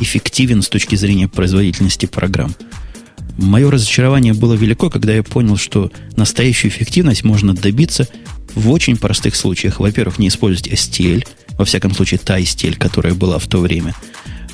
эффективен 0.00 0.62
с 0.62 0.68
точки 0.68 0.94
зрения 0.96 1.28
производительности 1.28 2.06
программ. 2.06 2.54
Мое 3.38 3.70
разочарование 3.70 4.32
было 4.32 4.54
велико, 4.54 4.88
когда 4.90 5.14
я 5.14 5.22
понял, 5.22 5.56
что 5.56 5.90
настоящую 6.16 6.70
эффективность 6.70 7.24
можно 7.24 7.54
добиться 7.54 8.08
в 8.54 8.70
очень 8.70 8.96
простых 8.96 9.36
случаях. 9.36 9.80
Во-первых, 9.80 10.18
не 10.18 10.28
использовать 10.28 10.72
STL, 10.72 11.26
во 11.58 11.64
всяком 11.64 11.94
случае, 11.94 12.18
та 12.18 12.40
STL, 12.40 12.76
которая 12.76 13.14
была 13.14 13.38
в 13.38 13.46
то 13.46 13.58
время. 13.58 13.94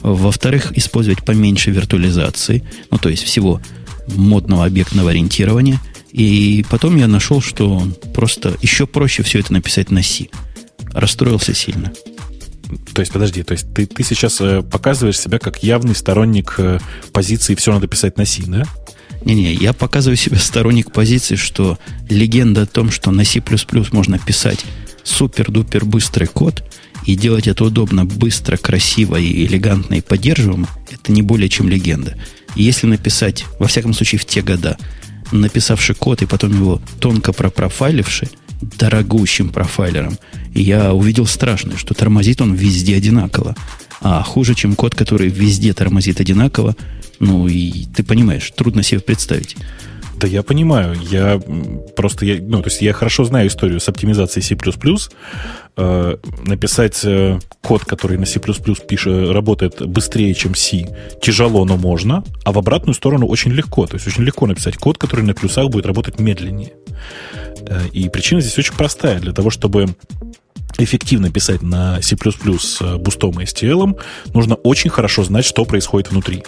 Во-вторых, 0.03 0.77
использовать 0.77 1.25
поменьше 1.25 1.71
виртуализации, 1.71 2.65
ну, 2.91 2.99
то 2.99 3.09
есть 3.09 3.23
всего 3.23 3.61
модного 4.09 4.65
объектного 4.67 5.11
ориентирования. 5.11 5.81
И 6.11 6.65
потом 6.69 6.97
я 6.97 7.07
нашел, 7.07 7.41
что 7.41 7.87
просто 8.13 8.57
еще 8.61 8.87
проще 8.87 9.23
все 9.23 9.39
это 9.39 9.53
написать 9.53 9.91
на 9.91 10.03
C. 10.03 10.27
Расстроился 10.93 11.55
сильно. 11.55 11.93
То 12.95 13.01
есть, 13.01 13.13
подожди, 13.13 13.43
то 13.43 13.53
есть 13.53 13.73
ты, 13.75 13.87
ты 13.87 14.03
сейчас 14.03 14.41
э, 14.41 14.63
показываешь 14.63 15.19
себя 15.19 15.39
как 15.39 15.63
явный 15.63 15.95
сторонник 15.95 16.55
э, 16.59 16.79
позиции 17.13 17.55
«все 17.55 17.73
надо 17.73 17.87
писать 17.87 18.19
на 18.19 18.27
C», 18.27 18.43
да? 18.47 18.65
Не-не, 19.25 19.55
я 19.55 19.73
показываю 19.73 20.17
себя 20.17 20.39
сторонник 20.39 20.93
позиции, 20.93 21.37
что 21.37 21.79
легенда 22.09 22.63
о 22.63 22.67
том, 22.67 22.91
что 22.91 23.11
на 23.11 23.25
C++ 23.25 23.43
можно 23.93 24.19
писать 24.19 24.65
супер-дупер 25.05 25.85
быстрый 25.85 26.27
код 26.27 26.65
и 27.07 27.15
делать 27.15 27.47
это 27.47 27.65
удобно, 27.65 28.05
быстро, 28.05 28.57
красиво 28.57 29.17
и 29.17 29.47
элегантно 29.47 29.95
и 29.95 30.01
поддерживаемо, 30.01 30.69
это 30.91 31.13
не 31.13 31.23
более 31.23 31.49
чем 31.49 31.69
легенда. 31.69 32.17
Если 32.55 32.87
написать, 32.87 33.45
во 33.59 33.69
всяком 33.69 33.95
случае 33.95 34.19
в 34.19 34.25
те 34.25 34.43
года, 34.43 34.77
написавший 35.31 35.95
код 35.95 36.23
и 36.23 36.27
потом 36.27 36.53
его 36.53 36.83
тонко 37.01 37.33
пропрофайливший, 37.33 38.29
дорогущим 38.63 39.51
профайлером, 39.51 40.19
я 40.55 40.93
увидел 40.95 41.27
страшное, 41.27 41.77
что 41.77 41.95
тормозит 41.95 42.41
он 42.41 42.55
везде 42.55 42.97
одинаково. 42.97 43.55
А 44.01 44.23
хуже, 44.23 44.55
чем 44.55 44.75
код, 44.75 44.95
который 44.95 45.29
везде 45.29 45.73
тормозит 45.73 46.21
одинаково, 46.21 46.75
ну 47.21 47.47
и 47.47 47.85
ты 47.95 48.03
понимаешь, 48.03 48.51
трудно 48.51 48.83
себе 48.83 49.01
представить. 49.01 49.57
Да 50.17 50.29
я 50.29 50.43
понимаю, 50.43 50.97
я 51.11 51.41
просто, 51.97 52.25
я, 52.25 52.41
ну, 52.41 52.63
то 52.63 52.69
есть 52.69 52.81
я 52.81 52.93
хорошо 52.93 53.25
знаю 53.25 53.49
историю 53.49 53.81
с 53.81 53.89
оптимизацией 53.89 54.45
C++. 54.45 54.57
Э, 55.75 56.17
написать 56.45 57.01
э, 57.05 57.39
код, 57.63 57.85
который 57.85 58.19
на 58.19 58.27
C++ 58.27 58.39
пишет, 58.39 59.31
работает 59.31 59.85
быстрее, 59.87 60.35
чем 60.35 60.55
C, 60.55 60.87
тяжело, 61.23 61.65
но 61.65 61.77
можно, 61.77 62.23
а 62.45 62.53
в 62.53 62.59
обратную 62.59 62.95
сторону 62.95 63.27
очень 63.27 63.53
легко. 63.53 63.87
То 63.87 63.95
есть 63.95 64.07
очень 64.07 64.23
легко 64.23 64.47
написать 64.47 64.77
код, 64.77 64.99
который 64.99 65.25
на 65.25 65.35
плюсах 65.35 65.71
будет 65.71 65.87
работать 65.87 66.21
медленнее. 66.21 66.73
Э, 67.67 67.87
и 67.93 68.09
причина 68.09 68.41
здесь 68.41 68.59
очень 68.59 68.75
простая. 68.75 69.21
Для 69.21 69.33
того, 69.33 69.51
чтобы 69.51 69.95
эффективно 70.79 71.31
писать 71.31 71.63
на 71.63 72.01
C++ 72.03 72.17
с 72.17 72.81
э, 72.81 72.97
бустом 72.97 73.41
и 73.41 73.45
STL, 73.45 74.01
нужно 74.33 74.55
очень 74.57 74.91
хорошо 74.91 75.25
знать, 75.25 75.45
что 75.45 75.65
происходит 75.65 76.11
внутри. 76.11 76.45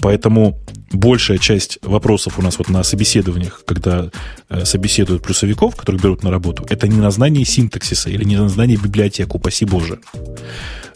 Поэтому 0.00 0.58
большая 0.92 1.38
часть 1.38 1.78
вопросов 1.82 2.38
у 2.38 2.42
нас 2.42 2.58
вот 2.58 2.68
на 2.68 2.82
собеседованиях, 2.82 3.62
когда 3.64 4.10
э, 4.48 4.64
собеседуют 4.64 5.22
плюсовиков, 5.22 5.76
которых 5.76 6.02
берут 6.02 6.22
на 6.22 6.30
работу, 6.30 6.66
это 6.68 6.88
не 6.88 6.96
на 6.96 7.10
знание 7.10 7.44
синтаксиса 7.44 8.10
или 8.10 8.24
не 8.24 8.36
на 8.36 8.48
знание 8.48 8.76
библиотек, 8.76 9.34
упаси 9.34 9.64
Боже. 9.64 10.00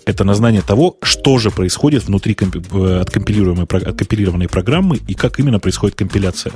Это 0.05 0.23
на 0.25 0.35
знание 0.35 0.63
того, 0.63 0.99
что 1.03 1.39
же 1.39 1.51
происходит 1.51 2.05
внутри 2.05 2.35
компи- 2.35 3.01
откомпилируемой, 3.01 3.65
откомпилированной 3.65 4.49
программы 4.49 4.99
и 5.09 5.15
как 5.15 5.41
именно 5.41 5.59
происходит 5.59 5.97
компиляция. 5.97 6.53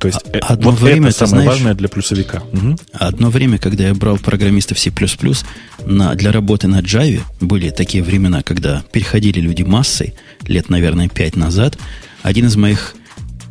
То 0.00 0.08
есть 0.08 0.20
э, 0.32 0.38
Одно 0.38 0.70
вот 0.70 0.80
время, 0.80 1.10
это 1.10 1.26
самое 1.26 1.44
знаешь, 1.44 1.58
важное 1.58 1.74
для 1.74 1.88
плюсовика. 1.88 2.42
Мгм. 2.52 2.78
Одно 2.92 3.28
время, 3.28 3.58
когда 3.58 3.86
я 3.86 3.94
брал 3.94 4.16
программистов 4.16 4.78
C++ 4.78 4.90
на, 5.84 6.14
для 6.14 6.32
работы 6.32 6.68
на 6.68 6.80
Java, 6.80 7.20
были 7.40 7.68
такие 7.68 8.02
времена, 8.02 8.42
когда 8.42 8.82
переходили 8.92 9.40
люди 9.40 9.62
массой, 9.62 10.14
лет, 10.46 10.70
наверное, 10.70 11.08
пять 11.08 11.36
назад, 11.36 11.78
один 12.22 12.46
из 12.46 12.56
моих 12.56 12.94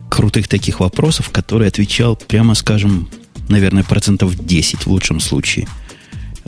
крутых 0.09 0.47
таких 0.47 0.79
вопросов, 0.79 1.29
который 1.29 1.67
отвечал, 1.67 2.15
прямо 2.15 2.55
скажем, 2.55 3.09
наверное, 3.47 3.83
процентов 3.83 4.35
10 4.35 4.85
в 4.85 4.87
лучшем 4.87 5.19
случае, 5.19 5.67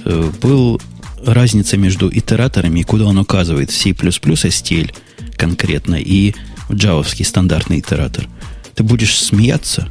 э, 0.04 0.32
был 0.42 0.82
разница 1.24 1.78
между 1.78 2.12
итераторами 2.12 2.82
куда 2.82 3.06
он 3.06 3.20
указывает 3.20 3.70
в 3.70 3.78
C++ 3.78 3.91
STL 3.91 4.91
конкретно 5.38 5.95
и 5.95 6.34
джавовский 6.72 7.24
стандартный 7.24 7.80
итератор. 7.80 8.28
Ты 8.76 8.84
будешь 8.84 9.17
смеяться, 9.17 9.89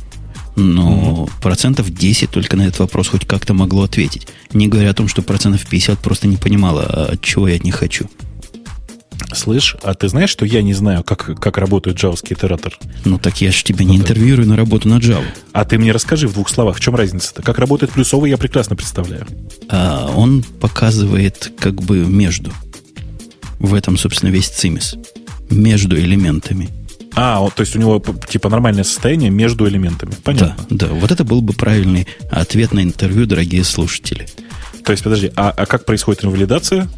но 0.56 1.28
процентов 1.42 1.90
10 1.92 2.30
только 2.30 2.56
на 2.56 2.62
этот 2.62 2.80
вопрос 2.80 3.08
хоть 3.08 3.26
как-то 3.26 3.54
могло 3.54 3.84
ответить. 3.84 4.28
Не 4.52 4.68
говоря 4.68 4.90
о 4.90 4.94
том, 4.94 5.08
что 5.08 5.22
процентов 5.22 5.66
50 5.66 5.98
просто 5.98 6.26
не 6.26 6.36
понимала, 6.36 6.82
а 6.84 7.12
от 7.12 7.22
чего 7.22 7.48
я 7.48 7.56
от 7.56 7.64
них 7.64 7.76
хочу. 7.76 8.08
Слышь, 9.32 9.76
а 9.82 9.94
ты 9.94 10.08
знаешь, 10.08 10.30
что 10.30 10.44
я 10.44 10.60
не 10.60 10.74
знаю, 10.74 11.04
как, 11.04 11.40
как 11.40 11.56
работает 11.58 11.96
джавский 11.96 12.34
итератор? 12.34 12.76
Ну 13.04 13.18
так 13.18 13.40
я 13.40 13.52
же 13.52 13.62
тебя 13.62 13.84
не 13.84 13.96
интервьюирую 13.96 14.48
на 14.48 14.56
работу 14.56 14.88
на 14.88 14.98
Java. 14.98 15.24
А 15.52 15.64
ты 15.64 15.78
мне 15.78 15.92
расскажи 15.92 16.26
в 16.26 16.32
двух 16.32 16.48
словах, 16.48 16.78
в 16.78 16.80
чем 16.80 16.96
разница-то? 16.96 17.42
Как 17.42 17.58
работает 17.58 17.92
плюсовый, 17.92 18.30
я 18.30 18.38
прекрасно 18.38 18.74
представляю. 18.76 19.26
А, 19.68 20.12
он 20.16 20.42
показывает 20.42 21.52
как 21.58 21.80
бы 21.80 21.98
между. 21.98 22.52
В 23.58 23.74
этом, 23.74 23.96
собственно, 23.96 24.30
весь 24.30 24.48
цимис. 24.48 24.96
Между 25.48 25.96
элементами. 25.98 26.70
А, 27.14 27.48
то 27.50 27.60
есть 27.60 27.74
у 27.76 27.78
него 27.78 28.02
типа 28.28 28.48
нормальное 28.48 28.84
состояние 28.84 29.30
между 29.30 29.68
элементами. 29.68 30.12
Понятно. 30.22 30.56
Да, 30.70 30.86
да. 30.86 30.94
Вот 30.94 31.10
это 31.10 31.24
был 31.24 31.42
бы 31.42 31.52
правильный 31.52 32.06
ответ 32.30 32.72
на 32.72 32.82
интервью, 32.82 33.26
дорогие 33.26 33.64
слушатели. 33.64 34.28
То 34.84 34.92
есть, 34.92 35.04
подожди, 35.04 35.30
а, 35.36 35.50
а 35.50 35.66
как 35.66 35.84
происходит 35.84 36.24
инвалидация? 36.24 36.88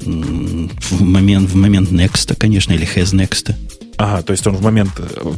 В 0.00 1.00
момент, 1.02 1.48
в 1.48 1.56
момент 1.56 1.90
next, 1.90 2.34
конечно, 2.36 2.72
или 2.72 2.86
has 2.86 3.14
next. 3.14 3.54
Ага, 3.96 4.22
то 4.22 4.32
есть 4.32 4.46
он 4.46 4.56
в 4.56 4.62
момент... 4.62 4.90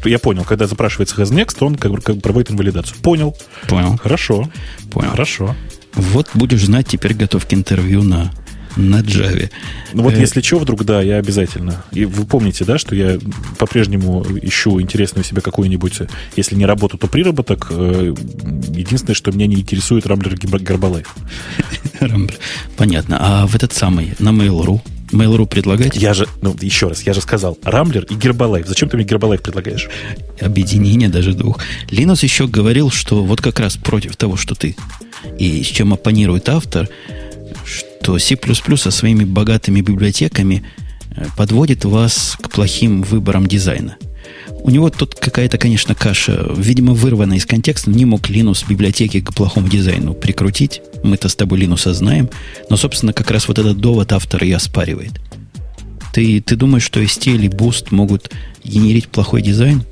Я 0.05 0.18
понял, 0.18 0.45
когда 0.45 0.66
запрашивается 0.66 1.16
has 1.16 1.31
next, 1.31 1.59
он 1.61 1.77
как 1.77 1.93
бы, 1.93 2.01
как 2.01 2.16
бы 2.16 2.20
проводит 2.20 2.51
инвалидацию. 2.51 2.97
Понял. 3.03 3.37
Понял. 3.68 3.97
Хорошо. 4.03 4.51
Понял. 4.91 5.11
Хорошо. 5.11 5.55
Вот 5.95 6.31
будешь 6.35 6.64
знать 6.64 6.89
теперь 6.89 7.14
готовки 7.14 7.55
интервью 7.55 8.03
на 8.03 8.33
на 8.77 9.01
Java. 9.01 9.51
Ну 9.93 10.03
вот 10.03 10.14
э... 10.14 10.20
если 10.20 10.41
что, 10.41 10.59
вдруг, 10.59 10.85
да, 10.85 11.01
я 11.03 11.16
обязательно. 11.16 11.85
И 11.93 12.05
вы 12.05 12.24
помните, 12.24 12.64
да, 12.64 12.79
что 12.79 12.95
я 12.95 13.18
по-прежнему 13.59 14.24
ищу 14.43 14.81
интересную 14.81 15.24
себе 15.24 15.41
какую-нибудь, 15.41 16.03
если 16.37 16.55
не 16.55 16.66
работу, 16.66 16.99
то 16.99 17.07
приработок. 17.07 17.68
Э, 17.70 18.14
единственное, 18.68 19.14
что 19.14 19.33
меня 19.33 19.47
не 19.47 19.57
интересует 19.57 20.07
Рамблер 20.07 20.37
Гербалайф. 20.37 21.14
Понятно. 22.77 23.18
А 23.20 23.47
в 23.47 23.55
этот 23.55 23.72
самый, 23.72 24.14
на 24.18 24.31
Mail.ru, 24.31 24.81
Mail.ru 25.12 25.47
предлагать? 25.47 25.97
Я 25.97 26.14
же, 26.14 26.27
ну, 26.43 26.55
еще 26.61 26.89
раз, 26.89 27.03
я 27.03 27.12
же 27.12 27.20
сказал, 27.20 27.59
Рамблер 27.62 28.05
и 28.05 28.14
Гербалайф. 28.14 28.66
Зачем 28.66 28.89
ты 28.89 28.97
мне 28.97 29.07
Гербалайф 29.07 29.43
предлагаешь? 29.43 29.89
Объединение 30.41 31.09
даже 31.09 31.33
двух. 31.33 31.61
Линус 31.91 32.22
еще 32.22 32.47
говорил, 32.47 32.91
что 32.91 33.24
вот 33.24 33.41
как 33.41 33.61
раз 33.61 33.77
против 33.77 34.16
того, 34.16 34.37
что 34.37 34.55
ты. 34.55 34.77
И 35.39 35.62
с 35.62 35.66
чем 35.66 35.93
оппонирует 35.93 36.49
автор, 36.49 36.89
что 38.07 38.19
C++ 38.21 38.37
со 38.77 38.91
своими 38.93 39.25
богатыми 39.25 39.81
библиотеками 39.81 40.63
э, 41.11 41.25
подводит 41.37 41.85
вас 41.85 42.39
к 42.41 42.51
плохим 42.51 43.03
выборам 43.03 43.49
дизайна. 43.49 43.97
У 44.63 44.71
него 44.71 44.91
тут 44.91 45.17
какая-то, 45.17 45.59
конечно, 45.59 45.97
каша, 45.97 46.47
видимо, 46.57 46.93
вырвана 46.95 47.35
из 47.35 47.47
контекста. 47.47 47.91
Не 47.91 48.05
мог 48.05 48.31
Linux 48.31 48.65
библиотеки 48.69 49.21
к 49.21 49.35
плохому 49.35 49.69
дизайну 49.69 50.15
прикрутить. 50.15 50.83
Мы-то 51.03 51.29
с 51.29 51.35
тобой 51.35 51.59
Linux 51.59 51.93
знаем. 51.93 52.31
Но, 52.71 52.77
собственно, 52.77 53.13
как 53.13 53.33
раз 53.33 53.49
вот 53.49 53.59
этот 53.59 53.79
довод 53.79 54.13
автор 54.13 54.45
и 54.45 54.53
оспаривает. 54.53 55.21
Ты, 56.13 56.41
ты 56.41 56.55
думаешь, 56.55 56.85
что 56.85 57.01
ST 57.01 57.35
или 57.35 57.49
Boost 57.49 57.89
могут 57.91 58.31
генерить 58.63 59.09
плохой 59.09 59.43
дизайн? 59.43 59.83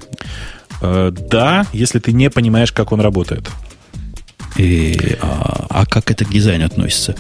Э, 0.80 1.10
да, 1.10 1.66
если 1.72 1.98
ты 1.98 2.12
не 2.12 2.30
понимаешь, 2.30 2.70
как 2.70 2.92
он 2.92 3.00
работает. 3.00 3.50
И, 4.56 5.16
а, 5.20 5.66
а 5.68 5.84
как 5.84 6.12
это 6.12 6.24
к 6.24 6.30
дизайну 6.30 6.64
относится? 6.64 7.16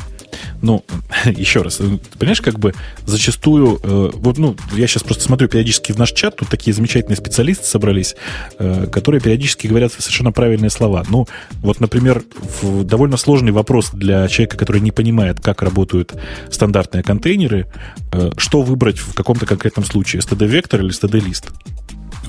Ну, 0.62 0.84
еще 1.24 1.62
раз, 1.62 1.80
э, 1.80 1.98
ты 2.10 2.18
понимаешь, 2.18 2.40
как 2.40 2.58
бы 2.58 2.74
зачастую, 3.06 3.80
э, 3.82 4.10
вот, 4.14 4.38
ну, 4.38 4.56
я 4.72 4.86
сейчас 4.86 5.02
просто 5.02 5.24
смотрю 5.24 5.48
периодически 5.48 5.92
в 5.92 5.98
наш 5.98 6.12
чат, 6.12 6.36
тут 6.36 6.48
такие 6.48 6.74
замечательные 6.74 7.16
специалисты 7.16 7.66
собрались, 7.66 8.14
э, 8.58 8.86
которые 8.90 9.20
периодически 9.20 9.66
говорят 9.66 9.92
совершенно 9.92 10.32
правильные 10.32 10.70
слова. 10.70 11.04
Ну, 11.08 11.26
вот, 11.60 11.80
например, 11.80 12.22
в, 12.62 12.84
довольно 12.84 13.16
сложный 13.16 13.52
вопрос 13.52 13.90
для 13.92 14.28
человека, 14.28 14.56
который 14.56 14.80
не 14.80 14.90
понимает, 14.90 15.40
как 15.40 15.62
работают 15.62 16.14
стандартные 16.50 17.02
контейнеры, 17.02 17.66
э, 18.12 18.30
что 18.36 18.62
выбрать 18.62 18.98
в 18.98 19.14
каком-то 19.14 19.46
конкретном 19.46 19.84
случае, 19.84 20.20
std-вектор 20.20 20.80
или 20.80 20.90
std-лист? 20.90 21.50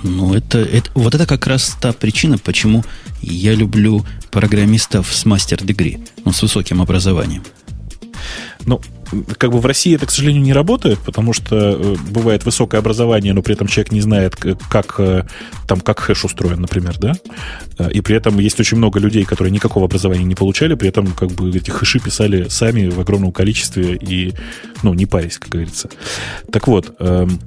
Ну, 0.04 0.34
это, 0.34 0.60
это, 0.60 0.90
вот 0.94 1.16
это 1.16 1.26
как 1.26 1.48
раз 1.48 1.76
та 1.82 1.92
причина, 1.94 2.38
почему 2.38 2.84
я 3.22 3.56
люблю 3.56 4.06
программистов 4.30 5.14
с 5.14 5.26
мастер-дегри, 5.26 6.00
ну, 6.24 6.32
с 6.32 6.42
высоким 6.42 6.82
образованием. 6.82 7.44
Ну, 8.66 8.82
как 9.38 9.52
бы 9.52 9.60
в 9.60 9.66
России 9.66 9.96
это, 9.96 10.06
к 10.06 10.12
сожалению, 10.12 10.42
не 10.42 10.54
работает, 10.54 11.00
потому 11.00 11.34
что 11.34 11.56
э, 11.56 11.96
бывает 12.10 12.46
высокое 12.46 12.80
образование, 12.80 13.34
но 13.34 13.42
при 13.42 13.54
этом 13.54 13.68
человек 13.68 13.92
не 13.92 14.02
знает, 14.02 14.36
как, 14.36 14.96
э, 15.00 15.26
там, 15.68 15.82
как 15.82 16.00
хэш 16.00 16.26
устроен, 16.26 16.62
например, 16.62 16.98
да? 16.98 17.14
Э, 17.78 17.92
и 17.92 18.02
при 18.02 18.16
этом 18.16 18.40
есть 18.40 18.60
очень 18.60 18.78
много 18.78 19.00
людей, 19.00 19.24
которые 19.24 19.52
никакого 19.52 19.86
образования 19.86 20.24
не 20.24 20.36
получали, 20.36 20.76
при 20.76 20.90
этом 20.90 21.08
как 21.08 21.32
бы 21.32 21.50
эти 21.50 21.70
хэши 21.70 22.00
писали 22.00 22.48
сами 22.50 22.90
в 22.90 23.00
огромном 23.00 23.32
количестве 23.32 23.96
и, 23.96 24.34
ну, 24.84 24.94
не 24.94 25.06
парясь, 25.06 25.38
как 25.38 25.50
говорится. 25.50 25.90
Так 26.52 26.68
вот, 26.68 26.96
эм, 27.00 27.40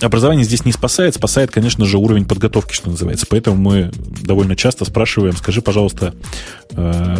образование 0.00 0.44
здесь 0.44 0.64
не 0.64 0.72
спасает, 0.72 1.14
спасает, 1.14 1.50
конечно 1.50 1.84
же, 1.84 1.98
уровень 1.98 2.24
подготовки, 2.24 2.72
что 2.72 2.90
называется. 2.90 3.26
Поэтому 3.28 3.56
мы 3.56 3.90
довольно 4.22 4.56
часто 4.56 4.84
спрашиваем, 4.84 5.36
скажи, 5.36 5.62
пожалуйста, 5.62 6.14
э, 6.72 7.16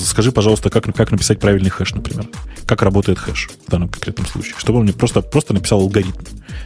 скажи, 0.00 0.32
пожалуйста, 0.32 0.70
как, 0.70 0.84
как 0.94 1.10
написать 1.10 1.38
правильный 1.38 1.70
хэш, 1.70 1.94
например. 1.94 2.28
Как 2.66 2.82
работает 2.82 3.18
хэш 3.18 3.50
в 3.66 3.70
данном 3.70 3.88
конкретном 3.88 4.26
случае. 4.26 4.54
Чтобы 4.58 4.78
он 4.78 4.84
мне 4.84 4.92
просто, 4.92 5.22
просто 5.22 5.54
написал 5.54 5.80
алгоритм. 5.80 6.20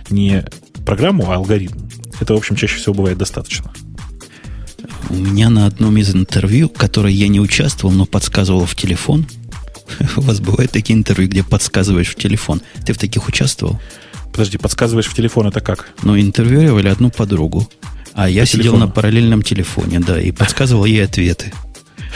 Не 0.09 0.45
программу, 0.85 1.31
а 1.31 1.37
алгоритм. 1.37 1.79
Это, 2.21 2.35
в 2.35 2.37
общем, 2.37 2.57
чаще 2.57 2.77
всего 2.77 2.95
бывает 2.95 3.19
достаточно. 3.19 3.73
У 5.09 5.15
меня 5.15 5.51
на 5.51 5.67
одном 5.67 5.97
из 5.97 6.15
интервью, 6.15 6.69
которое 6.69 7.13
я 7.13 7.29
не 7.29 7.41
участвовал, 7.41 7.93
но 7.93 8.07
подсказывал 8.07 8.65
в 8.65 8.75
телефон, 8.75 9.27
у 10.17 10.21
вас 10.21 10.41
бывают 10.41 10.73
такие 10.73 10.99
интервью, 10.99 11.29
где 11.29 11.43
подсказываешь 11.43 12.09
в 12.09 12.15
телефон. 12.15 12.63
Ты 12.87 12.93
в 12.93 12.99
таких 12.99 13.29
участвовал? 13.29 13.81
Подожди, 14.41 14.57
подсказываешь 14.57 15.07
в 15.07 15.13
телефон, 15.13 15.49
это 15.49 15.61
как? 15.61 15.91
Ну, 16.03 16.19
интервьюировали 16.19 16.89
одну 16.89 17.11
подругу. 17.11 17.69
А 18.15 18.27
я 18.27 18.41
По 18.41 18.47
сидел 18.47 18.63
телефону. 18.63 18.87
на 18.87 18.91
параллельном 18.91 19.43
телефоне, 19.43 20.01
да, 20.01 20.19
и 20.19 20.33
подсказывал 20.33 20.87
ей 20.87 21.05
ответы. 21.05 21.53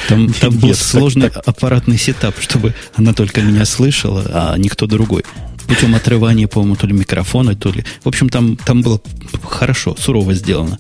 Там, 0.08 0.32
там 0.40 0.56
был 0.58 0.72
сложный 0.74 1.28
аппаратный 1.28 1.98
сетап, 1.98 2.36
чтобы 2.40 2.72
она 2.94 3.12
только 3.12 3.42
меня 3.42 3.66
слышала, 3.66 4.24
а 4.30 4.56
никто 4.56 4.86
другой. 4.86 5.22
Путем 5.68 5.94
отрывания, 5.94 6.48
по-моему, 6.48 6.76
то 6.76 6.86
ли 6.86 6.94
микрофона, 6.94 7.54
то 7.54 7.70
ли... 7.70 7.84
В 8.02 8.08
общем, 8.08 8.30
там, 8.30 8.56
там 8.56 8.80
было 8.80 9.02
хорошо, 9.46 9.94
сурово 9.98 10.32
сделано. 10.32 10.78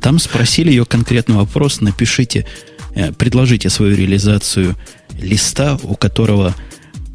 Там 0.00 0.18
спросили 0.18 0.70
ее 0.70 0.84
конкретный 0.84 1.36
вопрос, 1.36 1.80
напишите, 1.80 2.48
э, 2.96 3.12
предложите 3.12 3.70
свою 3.70 3.94
реализацию 3.94 4.74
листа, 5.22 5.78
у 5.84 5.94
которого 5.94 6.52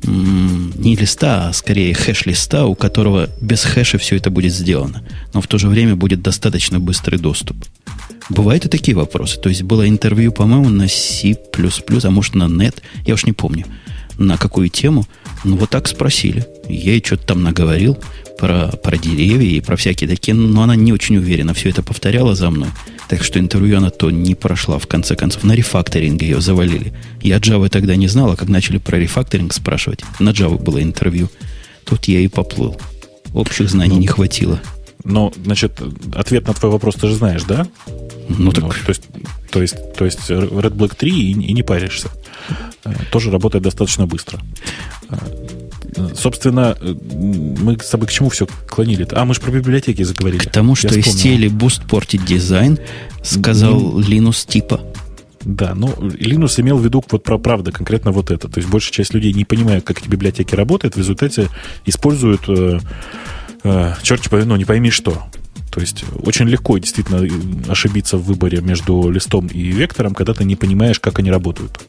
не 0.05 0.95
листа, 0.95 1.49
а 1.49 1.53
скорее 1.53 1.93
хэш-листа, 1.93 2.65
у 2.65 2.75
которого 2.75 3.29
без 3.41 3.63
хэша 3.63 3.97
все 3.97 4.17
это 4.17 4.29
будет 4.29 4.53
сделано. 4.53 5.03
Но 5.33 5.41
в 5.41 5.47
то 5.47 5.57
же 5.57 5.67
время 5.67 5.95
будет 5.95 6.21
достаточно 6.21 6.79
быстрый 6.79 7.17
доступ. 7.17 7.57
Бывают 8.29 8.65
и 8.65 8.69
такие 8.69 8.95
вопросы. 8.95 9.39
То 9.39 9.49
есть 9.49 9.63
было 9.63 9.87
интервью, 9.87 10.31
по-моему, 10.31 10.69
на 10.69 10.87
C++, 10.87 11.35
а 11.35 12.09
может 12.09 12.35
на 12.35 12.43
.NET, 12.43 12.75
я 13.05 13.13
уж 13.13 13.25
не 13.25 13.33
помню, 13.33 13.65
на 14.18 14.38
какую 14.38 14.70
тему. 14.70 15.05
Ну, 15.43 15.57
вот 15.57 15.70
так 15.70 15.88
спросили. 15.88 16.45
Я 16.68 16.93
ей 16.93 17.03
что-то 17.03 17.28
там 17.28 17.43
наговорил 17.43 17.97
про, 18.38 18.68
про 18.68 18.97
деревья 18.97 19.47
и 19.47 19.61
про 19.61 19.76
всякие 19.76 20.09
такие, 20.09 20.34
но 20.34 20.63
она 20.63 20.76
не 20.76 20.91
очень 20.91 21.18
уверенно 21.18 21.53
все 21.53 21.70
это 21.70 21.84
повторяла 21.84 22.36
за 22.36 22.49
мной. 22.49 22.70
Так 23.07 23.24
что 23.24 23.39
интервью 23.39 23.78
она 23.78 23.91
то 23.91 24.09
не 24.09 24.36
прошла. 24.36 24.80
В 24.80 24.88
конце 24.88 25.16
концов, 25.16 25.43
на 25.43 25.53
рефакторинге 25.53 26.28
ее 26.28 26.41
завалили. 26.41 26.93
Я 27.22 27.38
Java 27.38 27.70
тогда 27.70 27.95
не 27.95 28.07
знала, 28.07 28.36
как 28.36 28.49
начали 28.49 28.78
про 28.78 28.97
рефакторинг 28.97 29.53
спрашивать. 29.53 30.01
На 30.20 30.30
Java 30.30 30.61
было 30.61 30.82
интервью. 30.82 31.30
Тут 31.86 32.05
я 32.05 32.20
и 32.20 32.28
поплыл. 32.28 32.80
Общих 33.34 33.70
знаний 33.70 33.95
ну, 33.95 33.99
не 33.99 34.07
хватило. 34.07 34.59
Но, 35.03 35.32
значит, 35.43 35.80
ответ 36.16 36.47
на 36.47 36.53
твой 36.53 36.72
вопрос 36.72 36.95
ты 36.95 37.07
же 37.07 37.16
знаешь, 37.16 37.43
да? 37.43 37.68
Ну, 38.28 38.51
так... 38.51 38.63
Ну, 38.63 38.70
то, 38.72 38.89
есть, 38.89 39.03
то, 39.51 39.61
есть, 39.61 39.93
то 39.93 40.05
есть 40.05 40.32
Red 40.32 40.74
Black 40.74 40.95
3 40.95 41.11
и, 41.11 41.32
и 41.32 41.53
не 41.53 41.61
паришься. 41.61 42.09
Э, 42.83 42.93
тоже 43.11 43.31
работает 43.31 43.63
достаточно 43.63 44.05
быстро. 44.05 44.39
Э, 45.09 46.09
собственно, 46.15 46.77
э, 46.79 46.93
мы 47.13 47.77
с 47.79 47.89
тобой 47.89 48.07
к 48.07 48.11
чему 48.11 48.29
все 48.29 48.47
клонили? 48.69 49.05
-то? 49.05 49.15
А, 49.15 49.25
мы 49.25 49.33
же 49.33 49.41
про 49.41 49.51
библиотеки 49.51 50.03
заговорили. 50.03 50.39
К 50.39 50.51
тому, 50.51 50.75
что 50.75 50.87
из 50.87 51.05
стиля 51.05 51.49
Boost 51.49 51.87
портить 51.87 52.25
дизайн, 52.25 52.79
сказал 53.23 53.79
Не... 53.79 54.19
Linus 54.19 54.47
типа. 54.47 54.81
Да, 55.45 55.75
ну, 55.75 55.89
Linux 55.89 56.59
имел 56.59 56.77
в 56.77 56.83
виду 56.83 57.03
вот 57.11 57.23
про 57.23 57.37
правда 57.37 57.71
конкретно 57.71 58.11
вот 58.11 58.31
это. 58.31 58.49
То 58.49 58.59
есть 58.59 58.69
большая 58.69 58.93
часть 58.93 59.13
людей 59.13 59.31
не 59.31 59.45
понимает, 59.45 59.83
как 59.83 59.99
эти 59.99 60.07
библиотеки 60.07 60.55
работают, 60.55 60.95
в 60.95 60.97
результате 60.97 61.49
используют 61.85 62.41
э, 62.47 62.79
э, 63.63 63.93
черт 64.01 64.27
ну, 64.31 64.55
не 64.55 64.65
пойми 64.65 64.89
что. 64.89 65.23
То 65.76 65.82
есть 65.82 66.05
очень 66.23 66.47
легко 66.47 66.78
действительно 66.78 67.28
ошибиться 67.67 68.17
в 68.17 68.23
выборе 68.23 68.61
между 68.61 69.09
листом 69.09 69.47
и 69.47 69.61
вектором, 69.61 70.15
когда 70.15 70.34
ты 70.34 70.45
не 70.45 70.55
понимаешь, 70.55 71.01
как 71.01 71.19
они 71.19 71.30
работают. 71.30 71.86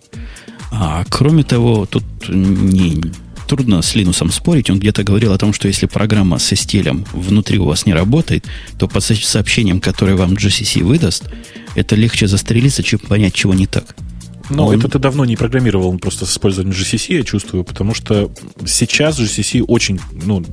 А 0.72 1.04
кроме 1.08 1.44
того, 1.44 1.86
тут 1.86 2.02
не, 2.28 3.00
трудно 3.46 3.82
с 3.82 3.94
Линусом 3.94 4.32
спорить. 4.32 4.70
Он 4.70 4.80
где-то 4.80 5.04
говорил 5.04 5.32
о 5.32 5.38
том, 5.38 5.52
что 5.52 5.68
если 5.68 5.86
программа 5.86 6.38
со 6.38 6.56
стилем 6.56 7.04
внутри 7.12 7.60
у 7.60 7.64
вас 7.66 7.86
не 7.86 7.94
работает, 7.94 8.44
то 8.76 8.88
по 8.88 8.98
сообщениям, 8.98 9.80
которые 9.80 10.16
вам 10.16 10.32
GCC 10.32 10.82
выдаст, 10.82 11.22
это 11.76 11.94
легче 11.94 12.26
застрелиться, 12.26 12.82
чем 12.82 12.98
понять, 12.98 13.34
чего 13.34 13.54
не 13.54 13.68
так. 13.68 13.94
Ну, 14.50 14.66
он... 14.66 14.78
это 14.78 14.88
ты 14.88 14.98
давно 14.98 15.24
не 15.24 15.36
программировал 15.36 15.96
просто 15.98 16.26
с 16.26 16.32
использованием 16.32 16.76
GCC, 16.76 17.18
я 17.18 17.22
чувствую, 17.22 17.62
потому 17.62 17.94
что 17.94 18.32
сейчас 18.66 19.18
GCC 19.20 19.62
очень, 19.62 20.00
ну, 20.12 20.44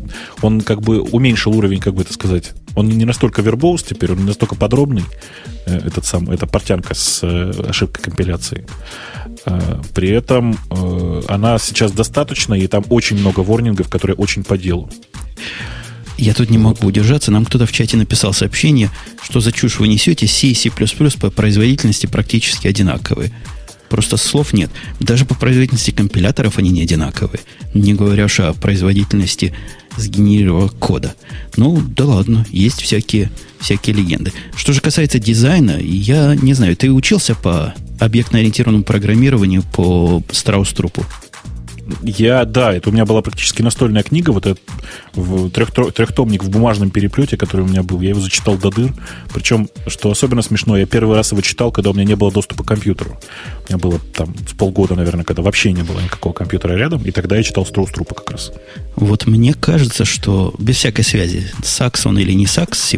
он 0.41 0.61
как 0.61 0.81
бы 0.81 1.01
уменьшил 1.01 1.57
уровень, 1.57 1.79
как 1.79 1.95
бы 1.95 2.03
это 2.03 2.13
сказать. 2.13 2.53
Он 2.75 2.87
не 2.87 3.05
настолько 3.05 3.41
вербоус 3.41 3.83
теперь, 3.83 4.11
он 4.11 4.19
не 4.19 4.25
настолько 4.25 4.55
подробный, 4.55 5.03
э, 5.65 5.77
этот 5.87 6.05
сам, 6.05 6.29
эта 6.29 6.47
портянка 6.47 6.93
с 6.93 7.19
э, 7.23 7.51
ошибкой 7.69 8.03
компиляции. 8.03 8.65
Э, 9.45 9.81
при 9.93 10.09
этом 10.09 10.57
она 11.27 11.57
сейчас 11.59 11.91
достаточно, 11.91 12.53
и 12.53 12.67
там 12.67 12.83
очень 12.89 13.17
много 13.17 13.41
ворнингов, 13.41 13.89
которые 13.89 14.15
очень 14.15 14.43
по 14.43 14.57
делу. 14.57 14.89
Я 16.17 16.33
тут 16.33 16.49
не 16.49 16.57
могу 16.57 16.87
удержаться. 16.87 17.31
Нам 17.31 17.43
кто-то 17.43 17.65
в 17.65 17.71
чате 17.71 17.97
написал 17.97 18.33
сообщение, 18.33 18.89
что 19.21 19.39
за 19.39 19.51
чушь 19.51 19.79
вы 19.79 19.87
несете. 19.87 20.27
C 20.27 20.47
и 20.47 20.53
C++ 20.53 20.69
по 20.69 21.31
производительности 21.31 22.05
практически 22.05 22.67
одинаковые. 22.67 23.31
Просто 23.89 24.17
слов 24.17 24.53
нет. 24.53 24.71
Даже 24.99 25.25
по 25.25 25.35
производительности 25.35 25.91
компиляторов 25.91 26.57
они 26.57 26.69
не 26.69 26.81
одинаковые. 26.81 27.41
Не 27.73 27.93
говоря 27.93 28.25
уж 28.25 28.39
о 28.39 28.53
производительности 28.53 29.53
сгенерированного 29.97 30.69
кода. 30.69 31.15
Ну, 31.57 31.81
да 31.81 32.05
ладно, 32.05 32.45
есть 32.49 32.81
всякие, 32.81 33.31
всякие 33.59 33.95
легенды. 33.95 34.33
Что 34.55 34.73
же 34.73 34.81
касается 34.81 35.19
дизайна, 35.19 35.77
я 35.79 36.35
не 36.35 36.53
знаю, 36.53 36.75
ты 36.75 36.91
учился 36.91 37.35
по 37.35 37.73
объектно-ориентированному 37.99 38.83
программированию 38.83 39.63
по 39.63 40.21
Страус-трупу? 40.31 41.05
Я, 42.01 42.45
да, 42.45 42.73
это 42.73 42.89
у 42.89 42.93
меня 42.93 43.05
была 43.05 43.21
практически 43.21 43.61
настольная 43.61 44.03
книга, 44.03 44.31
вот 44.31 44.45
этот 44.45 44.61
в, 45.13 45.49
трех, 45.49 45.71
трехтомник 45.93 46.43
в 46.43 46.49
бумажном 46.49 46.89
переплете, 46.89 47.35
который 47.35 47.61
у 47.61 47.67
меня 47.67 47.83
был. 47.83 47.99
Я 48.01 48.09
его 48.09 48.21
зачитал 48.21 48.57
до 48.57 48.69
дыр. 48.69 48.93
Причем, 49.33 49.69
что 49.87 50.09
особенно 50.09 50.41
смешно, 50.41 50.77
я 50.77 50.85
первый 50.85 51.17
раз 51.17 51.31
его 51.31 51.41
читал, 51.41 51.71
когда 51.71 51.89
у 51.89 51.93
меня 51.93 52.05
не 52.05 52.15
было 52.15 52.31
доступа 52.31 52.63
к 52.63 52.67
компьютеру. 52.67 53.19
У 53.67 53.71
меня 53.71 53.77
было 53.77 53.99
там 53.99 54.33
с 54.47 54.53
полгода, 54.53 54.95
наверное, 54.95 55.25
когда 55.25 55.41
вообще 55.41 55.73
не 55.73 55.83
было 55.83 55.99
никакого 55.99 56.33
компьютера 56.33 56.73
рядом, 56.73 57.03
и 57.03 57.11
тогда 57.11 57.35
я 57.35 57.43
читал 57.43 57.65
Строус 57.65 57.91
Трупа 57.91 58.15
как 58.15 58.31
раз. 58.31 58.51
Вот 58.95 59.27
мне 59.27 59.53
кажется, 59.53 60.05
что 60.05 60.53
без 60.59 60.77
всякой 60.77 61.03
связи, 61.03 61.51
сакс 61.63 62.05
он 62.05 62.17
или 62.17 62.31
не 62.31 62.45
сакс, 62.45 62.79
C++, 62.79 62.97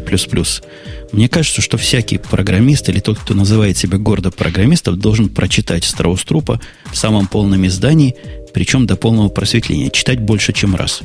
мне 1.12 1.30
кажется, 1.30 1.62
что 1.62 1.78
всякий 1.78 2.18
программист 2.18 2.90
или 2.90 3.00
тот, 3.00 3.20
кто 3.20 3.34
называет 3.34 3.78
себя 3.78 3.98
гордо 3.98 4.32
программистом, 4.32 5.00
должен 5.00 5.30
прочитать 5.30 5.84
Страус 5.84 6.24
Трупа 6.24 6.60
в 6.92 6.98
самом 6.98 7.28
полном 7.28 7.66
издании 7.66 8.16
причем 8.56 8.88
до 8.88 8.96
полного 8.96 9.28
просветления. 9.28 9.90
Читать 9.90 10.22
больше, 10.22 10.54
чем 10.54 10.78
раз. 10.78 11.02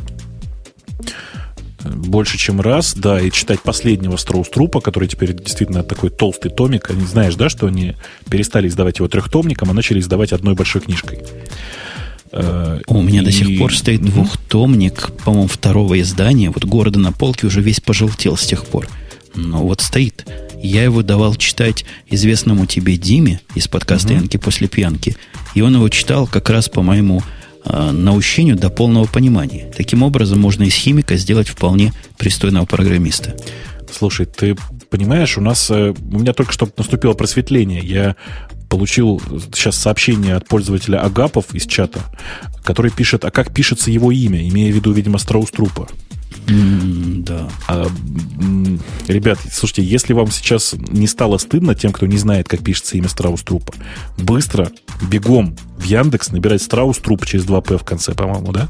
Больше, 1.85 2.39
чем 2.39 2.61
раз, 2.61 2.95
да, 2.95 3.21
и 3.21 3.29
читать 3.33 3.61
последнего 3.61 4.15
Строус-трупа, 4.15 4.81
который 4.81 5.09
теперь 5.09 5.33
действительно 5.35 5.83
такой 5.83 6.11
толстый 6.11 6.53
томик. 6.53 6.89
Они 6.91 7.05
знаешь, 7.05 7.35
да, 7.35 7.49
что 7.49 7.67
они 7.67 7.97
перестали 8.31 8.69
издавать 8.69 8.99
его 8.99 9.09
трехтомником, 9.09 9.69
а 9.69 9.73
начали 9.73 9.99
издавать 9.99 10.33
одной 10.33 10.55
большой 10.55 10.83
книжкой. 10.83 11.19
У 12.31 13.03
меня 13.03 13.23
и... 13.23 13.25
до 13.25 13.33
сих 13.33 13.59
пор 13.59 13.75
стоит 13.75 14.03
двухтомник, 14.03 15.11
по-моему, 15.25 15.49
второго 15.49 16.01
издания. 16.01 16.51
Вот 16.51 16.65
города 16.65 17.01
на 17.01 17.11
полке 17.11 17.49
уже 17.49 17.63
весь 17.63 17.81
пожелтел 17.81 18.37
с 18.37 18.47
тех 18.47 18.65
пор. 18.65 18.87
Но 19.35 19.65
вот 19.65 19.81
стоит. 19.81 20.25
Я 20.63 20.85
его 20.85 21.03
давал 21.03 21.35
читать 21.35 21.85
известному 22.07 22.67
тебе 22.67 22.97
Диме 22.97 23.41
из 23.57 23.67
подкаста 23.67 24.13
mm 24.13 24.17
Янки 24.19 24.37
после 24.37 24.69
пьянки. 24.69 25.17
И 25.57 25.63
он 25.63 25.75
его 25.75 25.89
читал 25.89 26.29
как 26.29 26.49
раз 26.49 26.69
по 26.69 26.83
моему 26.83 27.19
э, 27.21 27.40
наущению 27.65 28.57
до 28.57 28.71
полного 28.71 29.07
понимания. 29.07 29.71
Таким 29.77 30.03
образом, 30.03 30.41
можно 30.41 30.65
из 30.65 30.75
химика 30.75 31.17
сделать 31.17 31.49
вполне 31.49 31.93
пристойного 32.19 32.67
программиста. 32.67 33.37
Слушай, 33.93 34.27
ты 34.27 34.57
понимаешь, 34.89 35.37
у 35.37 35.41
нас 35.41 35.71
э, 35.71 35.93
у 35.93 36.19
меня 36.19 36.33
только 36.33 36.53
что 36.53 36.69
наступило 36.77 37.15
просветление. 37.15 37.81
Я 37.81 38.17
получил 38.69 39.21
сейчас 39.53 39.77
сообщение 39.77 40.37
от 40.37 40.47
пользователя 40.47 40.99
Агапов 40.99 41.55
из 41.55 41.67
чата, 41.67 42.01
который 42.63 42.91
пишет, 42.91 43.25
а 43.25 43.31
как 43.31 43.53
пишется 43.53 43.91
его 43.91 44.13
имя, 44.13 44.47
имея 44.49 44.73
в 44.73 44.77
виду, 44.77 44.93
видимо, 44.93 45.19
Страус 45.19 45.51
Трупа. 45.51 45.89
Да. 46.51 47.49
А, 47.69 47.87
ребят, 49.07 49.39
слушайте, 49.53 49.83
если 49.83 50.13
вам 50.13 50.31
сейчас 50.31 50.75
не 50.75 51.07
стало 51.07 51.39
стыдно 51.39 51.75
тем, 51.75 51.93
кто 51.93 52.07
не 52.07 52.19
знает, 52.19 52.49
как 52.49 52.63
пишется 52.63 52.97
имя 52.97 53.09
Страуструпа, 53.09 53.73
быстро, 54.19 54.71
бегом 55.03 55.57
в 55.77 55.85
Яндекс 55.85 56.31
набирать 56.31 56.63
Страуструп 56.63 57.27
через 57.27 57.45
2П 57.45 57.79
в 57.79 57.85
конце, 57.85 58.15
по-моему, 58.15 58.53
да? 58.53 58.69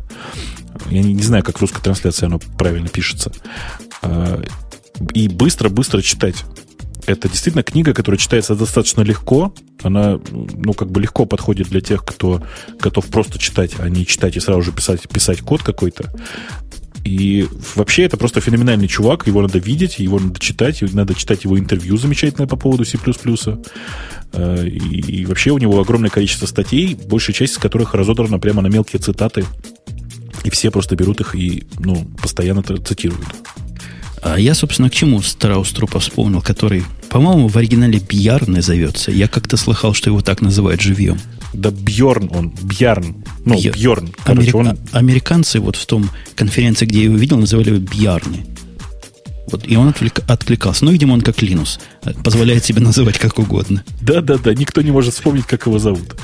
Я 0.91 1.03
не, 1.03 1.12
не 1.14 1.22
знаю, 1.22 1.43
как 1.43 1.59
в 1.59 1.61
русской 1.61 1.81
оно 2.22 2.39
правильно 2.59 2.89
пишется. 2.89 3.33
А, 4.03 4.43
и 5.14 5.28
быстро-быстро 5.28 6.03
читать. 6.03 6.45
Это 7.07 7.28
действительно 7.28 7.62
книга, 7.62 7.95
которая 7.95 8.18
читается 8.18 8.55
достаточно 8.55 9.01
легко. 9.01 9.55
Она, 9.83 10.20
ну, 10.31 10.74
как 10.74 10.91
бы 10.91 11.01
легко 11.01 11.24
подходит 11.24 11.68
для 11.68 11.81
тех, 11.81 12.05
кто 12.05 12.43
готов 12.78 13.07
просто 13.07 13.39
читать, 13.39 13.72
а 13.78 13.89
не 13.89 14.07
читать 14.07 14.37
и 14.37 14.41
сразу 14.41 14.62
же 14.62 14.72
писать, 14.72 15.09
писать 15.09 15.41
код 15.41 15.62
какой-то. 15.62 16.12
И 17.05 17.49
вообще 17.75 18.05
это 18.05 18.17
просто 18.17 18.41
феноменальный 18.41 18.89
чувак, 18.89 19.27
его 19.27 19.43
надо 19.43 19.59
видеть, 19.59 19.99
его 19.99 20.19
надо 20.19 20.39
читать, 20.39 20.83
надо 20.93 21.15
читать 21.15 21.45
его 21.45 21.59
интервью 21.59 21.97
замечательное 21.97 22.47
по 22.47 22.57
поводу 22.57 22.85
C++. 22.85 22.99
Э, 24.33 24.67
и, 24.67 25.25
вообще 25.25 25.51
у 25.51 25.59
него 25.59 25.81
огромное 25.81 26.11
количество 26.11 26.47
статей, 26.47 26.95
большая 26.95 27.35
часть 27.35 27.55
из 27.55 27.59
которых 27.59 27.95
разодрана 27.95 28.39
прямо 28.39 28.63
на 28.63 28.69
мелкие 28.69 29.01
цитаты. 29.01 29.45
И 30.45 30.51
все 30.51 30.71
просто 30.71 30.97
берут 30.97 31.21
их 31.21 31.35
и 31.35 31.65
ну, 31.79 32.07
постоянно 32.21 32.63
цитируют. 32.63 33.27
А 34.23 34.39
я, 34.39 34.55
собственно, 34.55 34.91
к 34.91 34.95
чему 34.95 35.23
Страус 35.23 35.71
Трупа 35.71 35.99
вспомнил, 36.01 36.43
который, 36.43 36.85
по-моему, 37.09 37.49
в 37.49 37.57
оригинале 37.57 37.99
Бьярн 37.99 38.53
назовется. 38.53 39.11
Я 39.11 39.29
как-то 39.29 39.57
слыхал, 39.57 39.95
что 39.95 40.11
его 40.11 40.21
так 40.21 40.43
называют 40.43 40.81
живьем. 40.81 41.19
Да 41.53 41.71
Бьорн 41.71 42.31
он, 42.33 42.53
Бьярн. 42.63 43.25
Ну, 43.45 43.61
Бьор... 43.61 43.77
Бьорн. 43.77 44.15
Короче, 44.25 44.51
Америка... 44.51 44.57
он... 44.57 44.79
Американцы 44.93 45.61
вот 45.61 45.77
в 45.77 45.87
том 45.87 46.11
конференции, 46.37 46.87
где 46.87 46.99
я 47.01 47.05
его 47.07 47.17
видел, 47.17 47.39
называли 47.39 47.71
его 47.71 47.79
Бьярни. 47.79 48.47
Вот, 49.51 49.67
и 49.67 49.77
он 49.77 49.89
отвлек, 49.89 50.21
откликался. 50.29 50.85
Ну, 50.85 50.93
видимо, 50.93 51.15
он 51.15 51.23
как 51.23 51.43
Линус. 51.43 51.81
Позволяет 52.23 52.65
себе 52.65 52.81
называть 52.83 53.19
как 53.19 53.39
угодно. 53.39 53.85
Да-да-да, 54.01 54.55
никто 54.55 54.81
не 54.83 54.91
может 54.91 55.15
вспомнить, 55.15 55.47
как 55.47 55.67
его 55.67 55.79
зовут. 55.79 56.17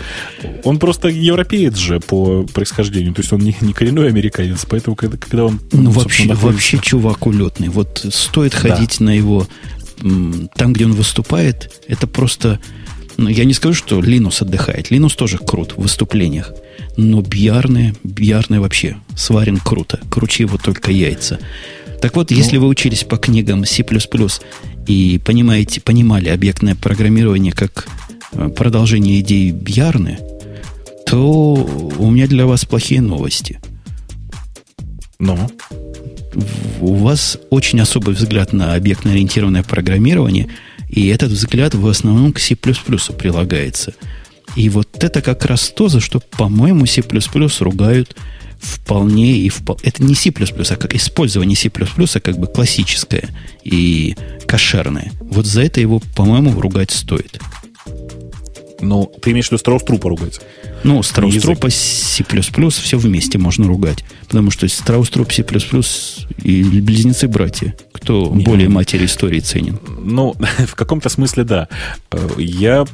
Он 0.64 0.78
просто 0.78 1.08
европеец 1.08 1.76
же 1.76 2.00
по 2.00 2.44
происхождению. 2.44 3.14
То 3.14 3.22
есть 3.22 3.32
он 3.32 3.40
не, 3.40 3.56
не 3.60 3.72
коренной 3.72 4.08
американец. 4.08 4.64
Поэтому, 4.68 4.96
когда, 4.96 5.16
когда 5.16 5.46
он... 5.46 5.60
Ну, 5.72 5.90
вообще, 5.90 6.24
находится... 6.24 6.46
вообще 6.46 6.78
чувак 6.78 7.26
улетный. 7.26 7.68
Вот 7.68 8.06
стоит 8.10 8.54
ходить 8.54 8.96
да. 8.98 9.06
на 9.06 9.10
его... 9.16 9.46
Там, 10.54 10.74
где 10.74 10.84
он 10.84 10.92
выступает, 10.92 11.72
это 11.88 12.06
просто 12.06 12.60
ну, 13.16 13.28
я 13.28 13.44
не 13.44 13.54
скажу, 13.54 13.74
что 13.74 14.00
Линус 14.00 14.42
отдыхает. 14.42 14.90
Линус 14.90 15.14
тоже 15.14 15.38
крут 15.38 15.72
в 15.72 15.82
выступлениях. 15.82 16.52
Но 16.96 17.22
Бьярны, 17.22 17.94
Бьярны 18.04 18.60
вообще 18.60 18.96
сварен 19.16 19.58
круто. 19.58 20.00
Круче 20.10 20.44
его 20.44 20.58
только 20.58 20.90
яйца. 20.90 21.38
Так 22.02 22.16
вот, 22.16 22.30
ну, 22.30 22.36
если 22.36 22.58
вы 22.58 22.68
учились 22.68 23.04
по 23.04 23.16
книгам 23.16 23.64
C++ 23.64 23.84
и 24.86 25.20
понимаете, 25.24 25.80
понимали 25.80 26.28
объектное 26.28 26.74
программирование 26.74 27.52
как 27.52 27.88
э, 28.32 28.48
продолжение 28.50 29.20
идеи 29.20 29.50
Бьярны, 29.50 30.18
то 31.06 31.54
у 31.54 32.10
меня 32.10 32.26
для 32.26 32.46
вас 32.46 32.64
плохие 32.64 33.00
новости. 33.00 33.60
Ну? 35.18 35.38
У 36.80 36.94
вас 36.96 37.38
очень 37.48 37.80
особый 37.80 38.14
взгляд 38.14 38.52
на 38.52 38.74
объектно-ориентированное 38.74 39.62
программирование– 39.62 40.48
и 40.88 41.08
этот 41.08 41.32
взгляд 41.32 41.74
в 41.74 41.86
основном 41.86 42.32
к 42.32 42.38
C++ 42.38 42.54
прилагается. 42.54 43.94
И 44.54 44.68
вот 44.68 44.88
это 45.02 45.20
как 45.20 45.44
раз 45.44 45.68
то, 45.68 45.88
за 45.88 46.00
что, 46.00 46.20
по-моему, 46.20 46.86
C++ 46.86 47.02
ругают 47.60 48.16
вполне 48.58 49.38
и 49.38 49.48
вполне... 49.48 49.82
Это 49.84 50.02
не 50.02 50.14
C++, 50.14 50.30
а 50.30 50.76
как 50.76 50.94
использование 50.94 51.56
C++, 51.56 51.68
а 51.68 52.20
как 52.20 52.38
бы 52.38 52.46
классическое 52.46 53.28
и 53.64 54.16
кошерное. 54.46 55.12
Вот 55.20 55.46
за 55.46 55.62
это 55.62 55.80
его, 55.80 56.00
по-моему, 56.14 56.58
ругать 56.60 56.90
стоит. 56.90 57.40
Ну, 58.80 59.10
ты 59.22 59.30
имеешь 59.30 59.48
в 59.48 59.52
виду 59.52 59.58
Страус-трупа 59.58 60.08
ругать? 60.08 60.40
Ну, 60.84 61.02
Страус-трупа, 61.02 61.70
C++, 61.70 62.24
все 62.70 62.98
вместе 62.98 63.38
можно 63.38 63.66
ругать. 63.66 64.04
Потому 64.28 64.50
что 64.50 64.66
Страус-труп, 64.68 65.32
C++ 65.32 65.44
и 66.42 66.62
близнецы-братья. 66.80 67.74
Кто 67.92 68.30
Не, 68.34 68.44
более 68.44 68.68
матери 68.68 69.06
истории 69.06 69.40
ценен? 69.40 69.78
Ну, 70.00 70.34
в 70.66 70.74
каком-то 70.74 71.08
смысле 71.08 71.44
да. 71.44 71.68
Я 72.36 72.86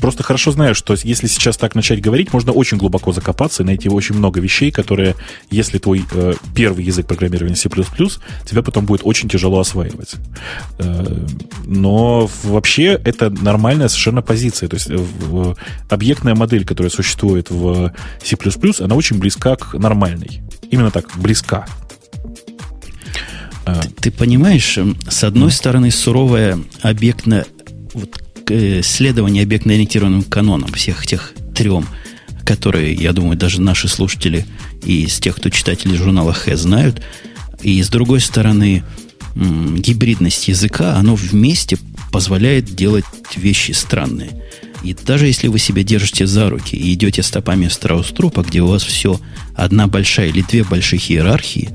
просто 0.00 0.22
хорошо 0.22 0.52
знаю, 0.52 0.74
что 0.74 0.94
если 1.02 1.26
сейчас 1.26 1.56
так 1.56 1.74
начать 1.74 2.00
говорить, 2.00 2.32
можно 2.32 2.52
очень 2.52 2.78
глубоко 2.78 3.12
закопаться 3.12 3.62
и 3.62 3.66
найти 3.66 3.88
очень 3.88 4.14
много 4.14 4.40
вещей, 4.40 4.70
которые, 4.70 5.16
если 5.50 5.78
твой 5.78 6.04
э, 6.12 6.34
первый 6.54 6.84
язык 6.84 7.06
программирования 7.06 7.56
C++, 7.56 7.68
тебя 7.68 8.62
потом 8.62 8.86
будет 8.86 9.00
очень 9.04 9.28
тяжело 9.28 9.60
осваивать. 9.60 10.14
Э, 10.78 11.26
но 11.64 12.30
вообще 12.44 13.00
это 13.04 13.30
нормальная 13.30 13.88
совершенно 13.88 14.22
позиция. 14.22 14.68
То 14.68 14.76
есть 14.76 14.88
э, 14.90 14.96
объектная 15.88 16.34
модель, 16.34 16.64
которая 16.64 16.90
существует 16.90 17.50
в 17.50 17.92
C++, 18.22 18.36
она 18.80 18.94
очень 18.94 19.18
близка 19.18 19.56
к 19.56 19.74
нормальной. 19.74 20.40
Именно 20.70 20.90
так, 20.90 21.10
близка. 21.16 21.66
Ты, 23.64 23.90
ты 24.00 24.10
понимаешь, 24.10 24.78
с 25.08 25.24
одной 25.24 25.50
стороны, 25.50 25.90
суровая 25.90 26.58
объектная 26.82 27.46
вот 27.94 28.22
э, 28.50 28.82
следование 28.82 29.42
объектно-ориентированным 29.44 30.22
канонам 30.22 30.72
всех 30.72 31.06
тех 31.06 31.34
трем, 31.54 31.86
которые, 32.44 32.94
я 32.94 33.12
думаю, 33.12 33.36
даже 33.36 33.60
наши 33.60 33.88
слушатели 33.88 34.46
и 34.84 35.04
из 35.04 35.18
тех, 35.18 35.36
кто 35.36 35.50
читатели 35.50 35.96
журнала 35.96 36.32
Х 36.32 36.56
знают. 36.56 37.02
И 37.62 37.82
с 37.82 37.88
другой 37.88 38.20
стороны, 38.20 38.84
гибридность 39.34 40.48
языка, 40.48 40.96
оно 40.96 41.14
вместе 41.14 41.78
позволяет 42.10 42.64
делать 42.64 43.04
вещи 43.36 43.72
странные. 43.72 44.30
И 44.82 44.94
даже 44.94 45.26
если 45.26 45.48
вы 45.48 45.58
себя 45.58 45.82
держите 45.82 46.26
за 46.26 46.50
руки 46.50 46.76
и 46.76 46.92
идете 46.94 47.22
стопами 47.22 47.68
страус-трупа, 47.68 48.42
где 48.42 48.60
у 48.60 48.68
вас 48.68 48.82
все 48.82 49.20
одна 49.54 49.86
большая 49.86 50.28
или 50.28 50.42
две 50.42 50.64
больших 50.64 51.10
иерархии, 51.10 51.70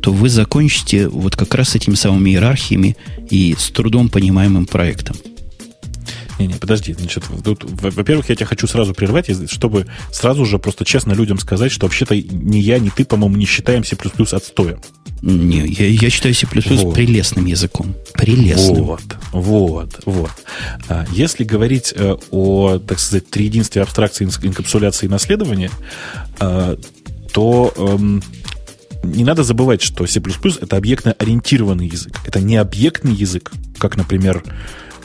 то 0.00 0.12
вы 0.12 0.28
закончите 0.28 1.08
вот 1.08 1.36
как 1.36 1.54
раз 1.54 1.74
этими 1.74 1.94
самыми 1.94 2.30
иерархиями 2.30 2.96
и 3.30 3.54
с 3.58 3.70
трудом 3.70 4.08
понимаемым 4.08 4.66
проектом. 4.66 5.16
Не-не, 6.38 6.54
подожди. 6.54 6.92
Значит, 6.92 7.24
тут, 7.44 7.64
во-первых, 7.64 8.28
я 8.28 8.36
тебя 8.36 8.46
хочу 8.46 8.66
сразу 8.66 8.94
прервать, 8.94 9.28
чтобы 9.50 9.86
сразу 10.12 10.44
же 10.44 10.58
просто 10.58 10.84
честно 10.84 11.12
людям 11.12 11.38
сказать, 11.38 11.72
что 11.72 11.86
вообще-то 11.86 12.14
ни 12.16 12.58
я, 12.58 12.78
ни 12.78 12.90
ты, 12.90 13.04
по-моему, 13.04 13.36
не 13.36 13.46
считаем 13.46 13.84
C++ 13.84 13.96
отстоем. 14.32 14.80
Не, 15.20 15.66
я, 15.66 15.86
я 15.86 16.10
считаю 16.10 16.34
C++ 16.34 16.46
вот. 16.46 16.94
прелестным 16.94 17.46
языком. 17.46 17.94
Прелестным. 18.14 18.84
Вот, 18.84 19.00
вот, 19.32 20.00
вот. 20.04 20.30
А 20.88 21.06
если 21.12 21.42
говорить 21.42 21.92
э, 21.96 22.16
о, 22.30 22.78
так 22.78 23.00
сказать, 23.00 23.28
триединстве 23.28 23.82
абстракции, 23.82 24.24
инкапсуляции 24.24 25.06
и 25.06 25.08
наследования, 25.08 25.70
э, 26.38 26.76
то 27.32 27.74
эм, 27.76 28.22
не 29.02 29.24
надо 29.24 29.42
забывать, 29.42 29.82
что 29.82 30.06
C++ 30.06 30.20
это 30.20 30.76
объектно-ориентированный 30.76 31.88
язык. 31.88 32.20
Это 32.24 32.40
не 32.40 32.56
объектный 32.56 33.14
язык, 33.14 33.50
как, 33.78 33.96
например, 33.96 34.44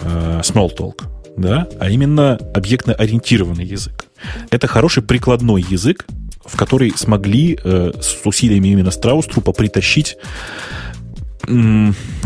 э, 0.02 0.42
Smalltalk, 0.44 1.06
да, 1.38 1.68
а 1.80 1.90
именно 1.90 2.38
объектно-ориентированный 2.54 3.66
язык. 3.66 4.06
Это 4.50 4.68
хороший 4.68 5.04
прикладной 5.04 5.66
язык, 5.68 6.06
в 6.46 6.58
который 6.58 6.94
смогли 6.96 7.58
э, 7.64 7.92
с 8.02 8.18
усилиями 8.26 8.70
именно 8.70 8.92
Страуструпа 8.92 9.52
притащить 9.52 10.18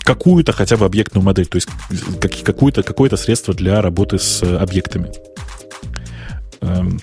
какую-то 0.04 0.52
хотя 0.52 0.78
бы 0.78 0.86
объектную 0.86 1.26
модель, 1.26 1.48
то 1.48 1.56
есть 1.56 1.68
какое-то 2.44 2.84
какое 2.84 3.10
средство 3.16 3.54
для 3.54 3.82
работы 3.82 4.20
с 4.20 4.44
объектами. 4.44 5.12
Эм. 6.62 7.00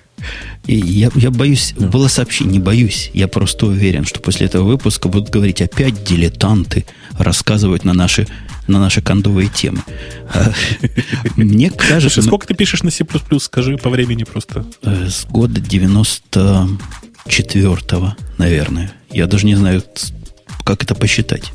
И 0.66 0.76
я, 0.76 1.10
я 1.14 1.30
боюсь, 1.30 1.74
да. 1.76 1.88
было 1.88 2.08
сообщение, 2.08 2.54
не 2.54 2.58
боюсь, 2.58 3.10
я 3.12 3.28
просто 3.28 3.66
уверен, 3.66 4.04
что 4.04 4.20
после 4.20 4.46
этого 4.46 4.64
выпуска 4.64 5.08
будут 5.08 5.28
говорить 5.28 5.60
опять 5.60 6.04
дилетанты, 6.04 6.86
рассказывать 7.18 7.84
на 7.84 7.92
наши, 7.92 8.26
на 8.66 8.80
наши 8.80 9.02
кондовые 9.02 9.48
темы. 9.48 9.82
А, 10.32 10.52
мне 11.36 11.70
кажется... 11.70 12.22
сколько 12.22 12.46
ты 12.46 12.54
пишешь 12.54 12.82
на 12.82 12.90
C++, 12.90 13.04
скажи 13.40 13.76
по 13.76 13.90
времени 13.90 14.24
просто. 14.24 14.64
Э, 14.82 15.08
с 15.08 15.24
года 15.26 15.60
90 15.60 16.68
четвертого, 17.28 18.16
наверное. 18.38 18.92
Я 19.10 19.26
даже 19.26 19.46
не 19.46 19.54
знаю, 19.54 19.82
как 20.64 20.82
это 20.82 20.94
посчитать. 20.94 21.52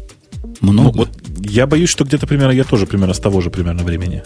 Много? 0.61 0.97
Ну, 0.97 1.03
вот 1.03 1.09
я 1.41 1.67
боюсь, 1.67 1.89
что 1.89 2.03
где-то 2.03 2.27
примерно, 2.27 2.51
я 2.51 2.63
тоже 2.63 2.85
примерно 2.85 3.13
с 3.13 3.19
того 3.19 3.41
же 3.41 3.49
примерно 3.49 3.83
времени. 3.83 4.23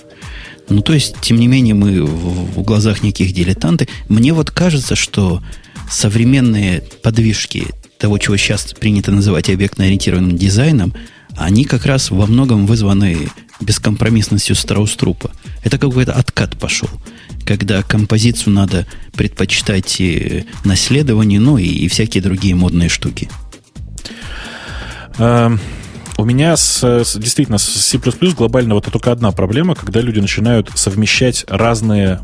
Ну, 0.70 0.82
то 0.82 0.94
есть, 0.94 1.16
тем 1.22 1.38
не 1.38 1.48
менее, 1.48 1.74
мы 1.74 2.04
в, 2.04 2.60
в 2.60 2.62
глазах 2.64 3.04
неких 3.04 3.34
дилетанты. 3.34 3.88
Мне 4.10 4.34
вот 4.34 4.50
кажется, 4.50 4.96
что 4.96 5.44
современные 5.90 6.82
подвижки 7.02 7.68
того, 7.98 8.18
чего 8.18 8.38
сейчас 8.38 8.74
принято 8.74 9.12
называть 9.12 9.50
объектно-ориентированным 9.50 10.38
дизайном, 10.38 10.94
они 11.38 11.66
как 11.66 11.86
раз 11.86 12.12
во 12.12 12.26
многом 12.26 12.66
вызваны 12.66 13.30
бескомпромиссностью 13.60 14.56
Страус-трупа. 14.56 15.32
Это 15.64 15.78
какой-то 15.78 16.14
откат 16.14 16.58
пошел 16.60 16.90
когда 17.46 17.84
композицию 17.84 18.54
надо 18.54 18.86
предпочитать 19.14 20.02
наследованию, 20.64 21.42
ну 21.42 21.58
и, 21.58 21.66
и 21.66 21.88
всякие 21.88 22.24
другие 22.24 22.56
модные 22.56 22.90
штуки? 22.90 23.30
Эм, 25.18 25.60
у 26.18 26.26
меня 26.26 26.58
с, 26.58 26.84
с, 26.84 27.16
действительно 27.18 27.58
с 27.58 27.64
C++ 27.64 28.00
глобально 28.36 28.76
вот 28.76 28.86
только 28.86 29.12
одна 29.12 29.32
проблема, 29.32 29.76
когда 29.76 30.02
люди 30.02 30.20
начинают 30.20 30.72
совмещать 30.76 31.46
разные, 31.48 32.22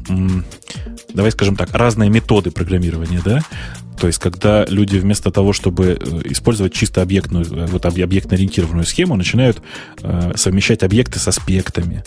давай 1.13 1.31
скажем 1.31 1.55
так, 1.55 1.73
разные 1.73 2.09
методы 2.09 2.51
программирования, 2.51 3.21
да, 3.23 3.41
то 3.99 4.07
есть, 4.07 4.19
когда 4.19 4.65
люди 4.65 4.97
вместо 4.97 5.29
того, 5.29 5.51
чтобы 5.51 5.99
э, 5.99 6.21
использовать 6.25 6.73
чисто 6.73 7.01
объектную, 7.01 7.45
э, 7.45 7.65
вот 7.67 7.85
объектно-ориентированную 7.85 8.85
схему, 8.85 9.15
начинают 9.15 9.61
э, 10.01 10.31
совмещать 10.35 10.83
объекты 10.83 11.19
с 11.19 11.27
аспектами 11.27 12.03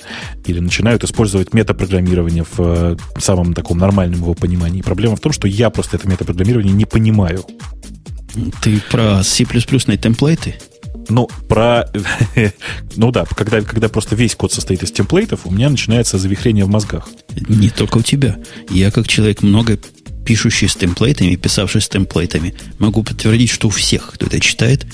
или 0.46 0.58
начинают 0.58 1.04
использовать 1.04 1.52
метапрограммирование 1.52 2.44
в 2.44 2.60
э, 2.60 2.96
самом 3.18 3.52
таком 3.52 3.78
нормальном 3.78 4.20
его 4.20 4.34
понимании. 4.34 4.80
Проблема 4.80 5.16
в 5.16 5.20
том, 5.20 5.32
что 5.32 5.46
я 5.46 5.68
просто 5.70 5.96
это 5.96 6.08
метапрограммирование 6.08 6.72
не 6.72 6.86
понимаю. 6.86 7.44
Ты 8.62 8.80
про 8.90 9.22
C++ 9.22 9.44
темплейты? 9.44 10.54
Ну, 11.08 11.28
про... 11.48 11.90
ну 12.96 13.10
да, 13.10 13.26
когда, 13.36 13.60
когда 13.60 13.88
просто 13.88 14.14
весь 14.16 14.34
код 14.34 14.52
состоит 14.52 14.82
из 14.82 14.92
темплейтов, 14.92 15.40
у 15.44 15.50
меня 15.50 15.68
начинается 15.68 16.16
завихрение 16.16 16.64
в 16.64 16.68
мозгах. 16.68 17.08
Не 17.48 17.68
только 17.68 17.98
у 17.98 18.02
тебя. 18.02 18.38
Я, 18.70 18.90
как 18.90 19.08
человек, 19.08 19.42
много 19.42 19.78
пишущий 20.24 20.68
с 20.68 20.74
темплейтами, 20.74 21.36
писавший 21.36 21.80
с 21.80 21.88
темплейтами, 21.88 22.54
могу 22.78 23.02
подтвердить, 23.02 23.50
что 23.50 23.68
у 23.68 23.70
всех, 23.70 24.12
кто 24.14 24.26
это 24.26 24.40
читает, 24.40 24.86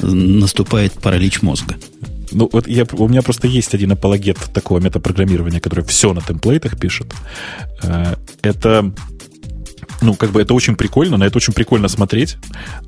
наступает 0.00 0.92
паралич 0.94 1.42
мозга. 1.42 1.76
Ну, 2.32 2.48
вот 2.50 2.66
я, 2.66 2.86
у 2.92 3.08
меня 3.08 3.22
просто 3.22 3.46
есть 3.46 3.74
один 3.74 3.92
апологет 3.92 4.38
такого 4.54 4.80
метапрограммирования, 4.80 5.60
который 5.60 5.84
все 5.84 6.12
на 6.14 6.22
темплейтах 6.22 6.78
пишет. 6.78 7.12
Э, 7.82 8.14
это 8.42 8.92
ну, 10.02 10.14
как 10.14 10.30
бы 10.32 10.40
это 10.40 10.54
очень 10.54 10.76
прикольно, 10.76 11.16
на 11.16 11.24
это 11.24 11.36
очень 11.36 11.52
прикольно 11.52 11.88
смотреть. 11.88 12.36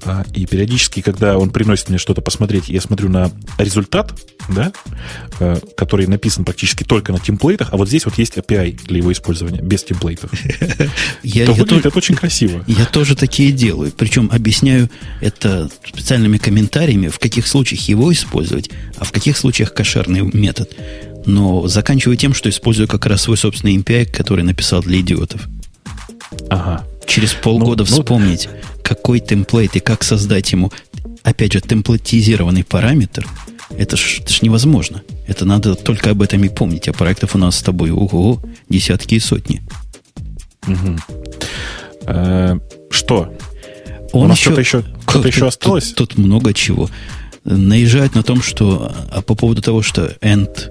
А, 0.05 0.25
и 0.35 0.47
периодически, 0.47 1.01
когда 1.01 1.39
он 1.39 1.51
приносит 1.51 1.89
мне 1.89 1.99
что-то 1.99 2.21
посмотреть, 2.21 2.69
я 2.69 2.81
смотрю 2.81 3.09
на 3.09 3.31
результат, 3.59 4.13
да, 4.49 4.73
э, 5.41 5.59
который 5.77 6.07
написан 6.07 6.45
практически 6.45 6.85
только 6.85 7.13
на 7.13 7.21
темплейтах, 7.21 7.69
а 7.73 7.77
вот 7.77 7.89
здесь 7.89 8.05
вот 8.05 8.19
есть 8.19 8.37
API 8.37 8.87
для 8.87 8.99
его 8.99 9.13
использования 9.13 9.61
без 9.61 9.85
темплейтов. 9.85 10.31
Я, 11.23 11.47
то 11.47 11.53
я 11.53 11.59
выглядит 11.59 11.87
это 11.87 11.99
очень 11.99 12.15
красиво. 12.15 12.63
Я 12.67 12.85
тоже 12.87 13.17
такие 13.17 13.53
делаю. 13.53 13.93
Причем 13.97 14.29
объясняю 14.33 14.91
это 15.21 15.71
специальными 15.87 16.39
комментариями, 16.39 17.09
в 17.09 17.19
каких 17.19 17.47
случаях 17.47 17.81
его 17.89 18.13
использовать, 18.13 18.71
а 18.99 19.05
в 19.05 19.13
каких 19.13 19.37
случаях 19.37 19.73
кошерный 19.73 20.23
метод. 20.33 20.71
Но 21.27 21.67
заканчиваю 21.67 22.17
тем, 22.17 22.35
что 22.35 22.49
использую 22.51 22.89
как 22.89 23.07
раз 23.07 23.23
свой 23.23 23.37
собственный 23.37 23.77
API, 23.77 24.11
который 24.11 24.45
написал 24.45 24.83
для 24.83 25.01
идиотов. 25.01 25.49
Ага. 26.51 26.85
Через 27.07 27.35
полгода 27.35 27.85
ну, 27.85 27.91
ну 27.91 28.03
вспомнить, 28.03 28.49
ну, 28.51 28.59
какой 28.83 29.21
темплейт 29.21 29.77
и 29.77 29.81
как 29.81 30.03
создать 30.05 30.53
ему, 30.53 30.73
опять 31.23 31.53
же, 31.53 31.61
темплатизированный 31.61 32.65
параметр, 32.65 33.27
это 33.77 33.97
ж, 33.97 34.21
это 34.21 34.33
ж 34.33 34.43
невозможно. 34.43 35.03
Это 35.27 35.45
надо 35.45 35.75
только 35.75 36.11
об 36.11 36.23
этом 36.23 36.45
и 36.45 36.49
помнить. 36.49 36.89
А 36.89 36.93
проектов 36.93 37.35
у 37.35 37.39
нас 37.39 37.57
с 37.59 37.63
тобой, 37.63 37.91
ого, 37.91 38.43
десятки 38.69 39.15
и 39.15 39.21
сотни. 39.21 39.63
Угу. 40.67 40.99
Что? 42.91 43.35
Он 44.13 44.27
у 44.27 44.29
нас 44.29 44.39
что-то 44.39 44.61
еще, 44.61 44.85
что-то 45.09 45.29
еще 45.29 45.47
осталось? 45.47 45.93
Тут, 45.93 46.11
тут 46.11 46.19
много 46.19 46.55
чего. 46.55 46.89
Наезжают 47.45 48.15
на 48.15 48.23
том, 48.23 48.43
что 48.43 48.93
а 49.11 49.23
по 49.23 49.35
поводу 49.35 49.61
того, 49.61 49.83
что 49.83 50.17
end 50.21 50.71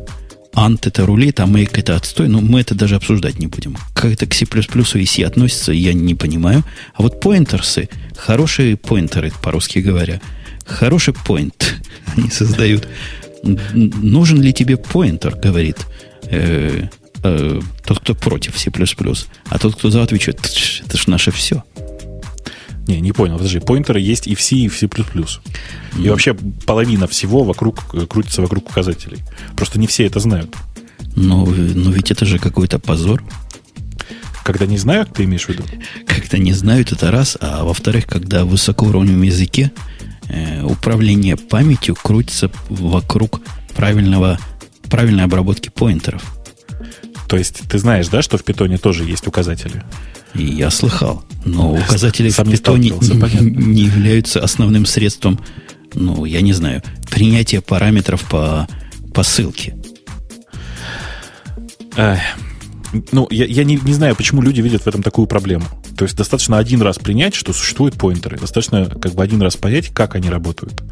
Ант 0.53 0.85
это 0.85 1.05
рулит, 1.05 1.39
а 1.39 1.43
make 1.43 1.71
это 1.73 1.95
отстой. 1.95 2.27
Но 2.27 2.41
мы 2.41 2.61
это 2.61 2.75
даже 2.75 2.95
обсуждать 2.95 3.39
не 3.39 3.47
будем. 3.47 3.75
Как 3.93 4.11
это 4.11 4.25
к 4.27 4.33
C++ 4.33 4.45
и 4.45 5.05
C 5.05 5.23
относится, 5.23 5.71
я 5.71 5.93
не 5.93 6.15
понимаю. 6.15 6.63
А 6.93 7.01
вот 7.01 7.19
поинтерсы, 7.19 7.89
хорошие 8.15 8.77
поинтеры, 8.77 9.31
по-русски 9.41 9.79
говоря, 9.79 10.21
хороший 10.65 11.13
поинт 11.13 11.75
они 12.15 12.29
создают. 12.29 12.87
Нужен 13.43 14.41
ли 14.41 14.53
тебе 14.53 14.77
поинтер, 14.77 15.35
говорит 15.35 15.85
э, 16.25 16.87
э, 17.23 17.61
тот, 17.85 17.99
кто 17.99 18.15
против 18.15 18.57
C++. 18.57 18.71
А 19.49 19.59
тот, 19.59 19.75
кто 19.75 19.89
за, 19.89 20.03
отвечает, 20.03 20.39
это 20.85 20.97
же 20.97 21.09
наше 21.09 21.31
все. 21.31 21.63
Не, 22.87 22.99
не 22.99 23.11
понял. 23.11 23.37
Подожди, 23.37 23.59
поинтеры 23.59 23.99
есть 23.99 24.27
и 24.27 24.35
в 24.35 24.41
C, 24.41 24.55
и 24.55 24.67
в 24.67 24.77
C++. 24.77 24.89
И 25.97 26.09
вообще 26.09 26.33
половина 26.33 27.07
всего 27.07 27.43
вокруг 27.43 27.83
э, 27.93 28.05
крутится 28.05 28.41
вокруг 28.41 28.69
указателей. 28.69 29.19
Просто 29.55 29.79
не 29.79 29.87
все 29.87 30.05
это 30.05 30.19
знают. 30.19 30.53
Но, 31.15 31.45
но 31.45 31.91
ведь 31.91 32.11
это 32.11 32.25
же 32.25 32.39
какой-то 32.39 32.79
позор. 32.79 33.23
Когда 34.43 34.65
не 34.65 34.77
знают, 34.77 35.13
ты 35.13 35.23
имеешь 35.23 35.45
в 35.45 35.49
виду? 35.49 35.63
Когда 36.05 36.37
не 36.37 36.51
знают, 36.51 36.91
это 36.91 37.11
раз. 37.11 37.37
А 37.39 37.63
во-вторых, 37.63 38.05
когда 38.05 38.43
в 38.43 38.49
высокоуровневом 38.49 39.21
языке 39.21 39.71
э, 40.27 40.63
управление 40.63 41.37
памятью 41.37 41.95
крутится 41.95 42.51
вокруг 42.67 43.39
правильного, 43.75 44.39
правильной 44.89 45.23
обработки 45.23 45.69
поинтеров. 45.69 46.42
То 47.27 47.37
есть 47.37 47.61
ты 47.69 47.77
знаешь, 47.77 48.07
да, 48.07 48.21
что 48.21 48.37
в 48.37 48.43
питоне 48.43 48.77
тоже 48.77 49.05
есть 49.05 49.27
указатели? 49.27 49.83
Я 50.33 50.69
слыхал. 50.71 51.23
Но 51.45 51.73
указатели 51.73 52.29
Сам 52.29 52.47
в 52.47 52.51
питоне 52.51 52.89
не, 52.89 53.39
не 53.39 53.81
являются 53.83 54.43
основным 54.43 54.85
средством, 54.85 55.39
ну, 55.93 56.25
я 56.25 56.41
не 56.41 56.53
знаю, 56.53 56.81
принятия 57.09 57.61
параметров 57.61 58.23
по, 58.29 58.67
по 59.13 59.23
ссылке. 59.23 59.75
Ну, 63.11 63.27
я, 63.31 63.45
я 63.45 63.63
не, 63.63 63.77
не 63.77 63.93
знаю, 63.93 64.15
почему 64.15 64.41
люди 64.41 64.61
видят 64.61 64.83
в 64.83 64.87
этом 64.87 65.03
такую 65.03 65.27
проблему. 65.27 65.65
То 65.97 66.05
есть 66.05 66.15
достаточно 66.15 66.57
один 66.57 66.81
раз 66.81 66.99
принять, 66.99 67.35
что 67.35 67.53
существуют 67.53 67.95
поинтеры. 67.95 68.37
Достаточно 68.37 68.85
как 68.85 69.13
бы 69.13 69.23
один 69.23 69.41
раз 69.41 69.57
понять, 69.57 69.89
как 69.89 70.15
они 70.15 70.29
работают. 70.29 70.83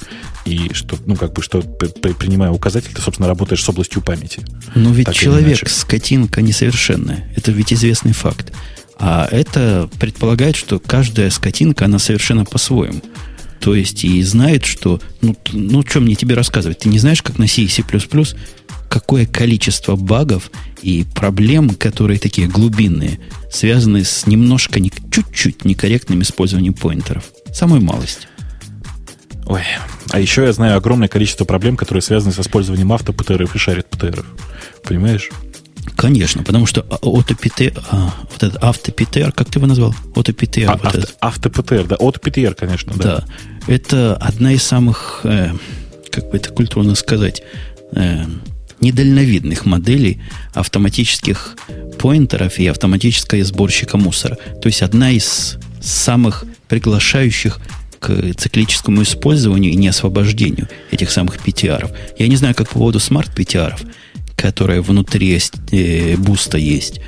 И 0.45 0.71
что, 0.73 0.97
ну, 1.05 1.15
как 1.15 1.33
бы, 1.33 1.41
что 1.41 1.61
принимая 1.61 2.51
указатель, 2.51 2.91
ты, 2.93 3.01
собственно, 3.01 3.27
работаешь 3.27 3.63
с 3.63 3.69
областью 3.69 4.01
памяти. 4.01 4.43
Но 4.75 4.91
ведь 4.91 5.05
так 5.05 5.15
человек, 5.15 5.69
скотинка 5.69 6.41
несовершенная. 6.41 7.31
Это 7.35 7.51
ведь 7.51 7.73
известный 7.73 8.13
факт. 8.13 8.51
А 8.97 9.27
это 9.31 9.89
предполагает, 9.99 10.55
что 10.55 10.79
каждая 10.79 11.29
скотинка, 11.29 11.85
она 11.85 11.99
совершенно 11.99 12.45
по-своему. 12.45 13.01
То 13.59 13.75
есть 13.75 14.03
и 14.03 14.21
знает, 14.23 14.65
что... 14.65 14.99
Ну, 15.21 15.35
ну 15.51 15.85
что 15.85 15.99
мне 15.99 16.15
тебе 16.15 16.35
рассказывать? 16.35 16.79
Ты 16.79 16.89
не 16.89 16.97
знаешь, 16.97 17.21
как 17.21 17.37
на 17.37 17.47
C 17.47 17.61
и 17.61 17.67
C++ 17.67 17.83
какое 18.91 19.25
количество 19.25 19.95
багов 19.95 20.51
и 20.81 21.05
проблем, 21.15 21.69
которые 21.69 22.19
такие 22.19 22.47
глубинные, 22.49 23.19
связаны 23.49 24.03
с 24.03 24.27
немножко, 24.27 24.81
не, 24.81 24.91
чуть-чуть 25.09 25.63
некорректным 25.63 26.21
использованием 26.21 26.73
поинтеров. 26.73 27.23
Самую 27.53 27.81
малость. 27.81 28.27
Ой, 29.45 29.61
а 30.09 30.19
еще 30.19 30.43
я 30.43 30.51
знаю 30.51 30.75
огромное 30.75 31.07
количество 31.07 31.45
проблем, 31.45 31.77
которые 31.77 32.01
связаны 32.01 32.33
с 32.33 32.39
использованием 32.39 32.91
авто-ПТРов 32.91 33.55
и 33.55 33.57
шарит-ПТРов. 33.57 34.25
Понимаешь? 34.83 35.29
Конечно, 35.95 36.43
потому 36.43 36.65
что 36.65 36.81
AutoPTR, 36.81 37.81
а, 37.91 38.13
вот 38.29 38.43
этот 38.43 38.61
автопитер, 38.61 39.31
как 39.31 39.49
ты 39.49 39.59
его 39.59 39.67
назвал? 39.67 39.95
AutoPTR. 40.15 40.65
А, 40.65 40.77
вот 40.77 40.85
авто, 40.85 41.07
автопитер, 41.21 41.85
да, 41.85 41.95
AutoPTR, 41.95 42.55
конечно, 42.55 42.93
да. 42.95 43.03
Да, 43.03 43.25
это 43.67 44.15
одна 44.17 44.51
из 44.51 44.63
самых, 44.63 45.21
э, 45.23 45.53
как 46.11 46.29
бы 46.29 46.37
это 46.37 46.49
культурно 46.49 46.95
сказать, 46.95 47.41
э, 47.93 48.25
недальновидных 48.81 49.65
моделей 49.65 50.21
автоматических 50.53 51.55
pointer 51.99 52.46
ов 52.46 52.59
и 52.59 52.67
автоматического 52.67 53.43
сборщика 53.43 53.97
мусора. 53.97 54.37
То 54.61 54.67
есть 54.67 54.81
одна 54.81 55.11
из 55.11 55.57
самых 55.81 56.45
приглашающих 56.67 57.59
к 57.99 58.33
циклическому 58.33 59.03
использованию 59.03 59.71
и 59.71 59.75
неосвобождению 59.75 60.67
этих 60.89 61.11
самых 61.11 61.37
PTR. 61.37 61.95
Я 62.17 62.27
не 62.27 62.35
знаю, 62.35 62.55
как 62.55 62.67
по 62.69 62.79
поводу 62.79 62.99
smart 62.99 63.37
PTR, 63.37 63.75
которые 64.35 64.81
внутри 64.81 65.39
э, 65.71 66.17
Boost 66.17 66.51
а 66.51 66.57
есть, 66.57 66.99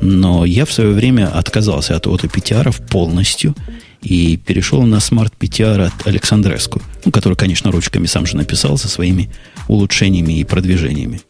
но 0.00 0.44
я 0.44 0.64
в 0.64 0.72
свое 0.72 0.90
время 0.90 1.28
отказался 1.28 1.94
от 1.94 2.06
auto 2.06 2.28
PTR 2.28 2.88
полностью 2.88 3.54
и 4.02 4.36
перешел 4.38 4.82
на 4.82 4.98
smart 4.98 5.34
PTR 5.38 5.86
от 5.86 6.06
Александреску, 6.06 6.82
ну, 7.04 7.12
который, 7.12 7.34
конечно, 7.34 7.70
ручками 7.70 8.06
сам 8.06 8.26
же 8.26 8.36
написал 8.36 8.78
со 8.78 8.88
своими 8.88 9.30
улучшениями 9.70 10.38
и 10.38 10.44
продвижениями. 10.44 11.20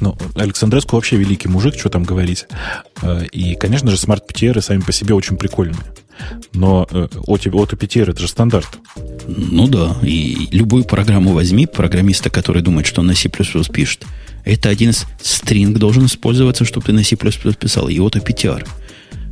Ну, 0.00 0.16
Александреску 0.34 0.96
вообще 0.96 1.16
великий 1.16 1.48
мужик, 1.48 1.74
что 1.78 1.88
там 1.88 2.04
говорить. 2.04 2.46
Э, 3.02 3.24
и, 3.32 3.54
конечно 3.54 3.90
же, 3.90 3.96
smart 3.96 4.30
PTR 4.30 4.60
сами 4.60 4.80
по 4.80 4.92
себе 4.92 5.14
очень 5.14 5.36
прикольные. 5.36 5.80
Но 6.52 6.86
auto, 6.90 7.50
auto 7.50 7.76
PTR 7.76 8.10
это 8.10 8.20
же 8.20 8.28
стандарт. 8.28 8.78
Ну 9.26 9.68
да, 9.68 9.96
и 10.02 10.48
любую 10.50 10.84
программу 10.84 11.32
возьми, 11.32 11.66
программиста, 11.66 12.30
который 12.30 12.62
думает, 12.62 12.86
что 12.86 13.00
он 13.00 13.08
на 13.08 13.14
C++ 13.14 13.28
пишет, 13.28 14.04
это 14.44 14.68
один 14.68 14.90
из 14.90 15.06
string 15.20 15.78
должен 15.78 16.06
использоваться, 16.06 16.64
чтобы 16.64 16.86
ты 16.86 16.92
на 16.92 17.02
C++ 17.02 17.16
писал, 17.16 17.88
и 17.88 17.98
auto 17.98 18.24
PTR 18.24 18.66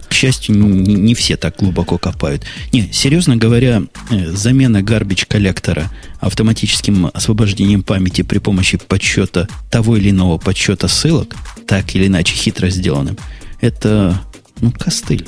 к 0.08 0.12
счастью, 0.12 0.56
не, 0.56 0.94
не 0.94 1.14
все 1.14 1.36
так 1.36 1.56
глубоко 1.58 1.98
копают. 1.98 2.42
Не, 2.72 2.92
серьезно 2.92 3.36
говоря, 3.36 3.82
э, 4.10 4.30
замена 4.30 4.82
гарбич 4.82 5.26
коллектора 5.26 5.90
автоматическим 6.20 7.10
освобождением 7.12 7.82
памяти 7.82 8.22
при 8.22 8.38
помощи 8.38 8.78
подсчета 8.78 9.48
того 9.70 9.96
или 9.96 10.10
иного 10.10 10.38
подсчета 10.38 10.88
ссылок, 10.88 11.36
так 11.66 11.94
или 11.94 12.06
иначе 12.06 12.34
хитро 12.34 12.68
сделанным, 12.68 13.18
это, 13.60 14.20
ну, 14.60 14.72
костыль. 14.72 15.26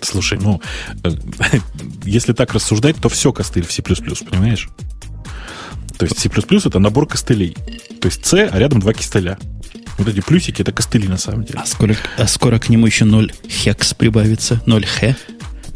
Слушай, 0.00 0.38
ну, 0.40 0.60
э, 1.04 1.10
если 2.04 2.32
так 2.32 2.54
рассуждать, 2.54 2.96
то 2.96 3.08
все 3.08 3.32
костыль 3.32 3.66
в 3.66 3.72
C++, 3.72 3.82
понимаешь? 3.82 4.68
То 5.98 6.06
есть 6.06 6.18
C++ 6.18 6.30
это 6.30 6.78
набор 6.78 7.06
костылей. 7.06 7.54
То 8.00 8.06
есть 8.06 8.24
C, 8.24 8.48
а 8.50 8.58
рядом 8.58 8.80
два 8.80 8.94
костыля. 8.94 9.38
Вот 10.00 10.08
эти 10.08 10.20
плюсики 10.20 10.62
это 10.62 10.72
костыли 10.72 11.06
на 11.08 11.18
самом 11.18 11.44
деле. 11.44 11.60
А 11.62 11.66
скоро, 11.66 11.94
а 12.16 12.26
скоро 12.26 12.58
к 12.58 12.70
нему 12.70 12.86
еще 12.86 13.04
0 13.04 13.30
хекс 13.46 13.92
прибавится, 13.92 14.62
0 14.64 14.86
х. 14.86 15.14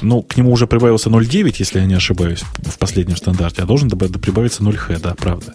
Ну, 0.04 0.22
к 0.22 0.36
нему 0.36 0.52
уже 0.52 0.66
прибавился 0.66 1.08
0.9, 1.08 1.56
если 1.58 1.78
я 1.78 1.86
не 1.86 1.94
ошибаюсь, 1.94 2.42
в 2.58 2.78
последнем 2.78 3.16
стандарте, 3.16 3.62
а 3.62 3.66
должен 3.66 3.88
прибавиться 3.88 4.62
0H, 4.62 5.00
да, 5.00 5.14
правда. 5.14 5.54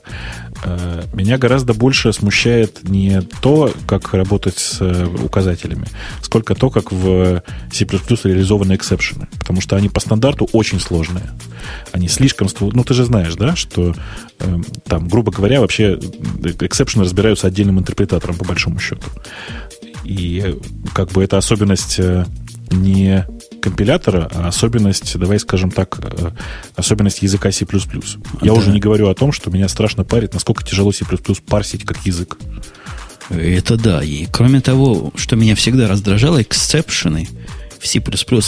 Э, 0.63 1.03
меня 1.13 1.37
гораздо 1.37 1.73
больше 1.73 2.11
смущает 2.13 2.89
не 2.89 3.21
то, 3.41 3.71
как 3.87 4.13
работать 4.13 4.57
с 4.57 4.81
э, 4.81 5.05
указателями, 5.05 5.85
сколько 6.21 6.55
то, 6.55 6.71
как 6.71 6.91
в 6.91 7.43
C++ 7.71 7.85
реализованы 7.85 8.75
эксепшены. 8.75 9.27
Потому 9.39 9.61
что 9.61 9.75
они 9.75 9.87
по 9.87 9.99
стандарту 9.99 10.49
очень 10.51 10.79
сложные. 10.79 11.29
Они 11.91 12.07
слишком... 12.07 12.47
Ну, 12.59 12.83
ты 12.83 12.95
же 12.95 13.05
знаешь, 13.05 13.35
да, 13.35 13.55
что 13.55 13.93
э, 14.39 14.57
там, 14.85 15.07
грубо 15.07 15.31
говоря, 15.31 15.61
вообще 15.61 15.99
эксепшены 16.59 17.03
разбираются 17.03 17.45
отдельным 17.45 17.77
интерпретатором, 17.77 18.35
по 18.35 18.45
большому 18.45 18.79
счету. 18.79 19.07
И 20.03 20.57
как 20.95 21.11
бы 21.11 21.23
это 21.23 21.37
особенность 21.37 21.99
не 22.71 23.25
компилятора, 23.59 24.29
а 24.33 24.47
особенность, 24.47 25.17
давай 25.17 25.39
скажем 25.39 25.71
так, 25.71 25.99
э, 26.01 26.31
особенность 26.75 27.21
языка 27.21 27.51
C++. 27.51 27.65
Я 28.41 28.47
да. 28.47 28.53
уже 28.53 28.71
не 28.71 28.79
говорю 28.79 29.09
о 29.09 29.15
том, 29.15 29.31
что 29.31 29.49
меня 29.49 29.67
страшно 29.67 30.03
парит, 30.03 30.33
насколько 30.33 30.63
тяжело 30.63 30.91
C++ 30.91 31.05
парсить 31.47 31.85
как 31.85 32.05
язык. 32.05 32.37
Это 33.29 33.77
да. 33.77 34.03
И 34.03 34.25
кроме 34.25 34.61
того, 34.61 35.11
что 35.15 35.35
меня 35.35 35.55
всегда 35.55 35.87
раздражало, 35.87 36.41
эксцепшены 36.41 37.27
в 37.79 37.87
C++, 37.87 38.01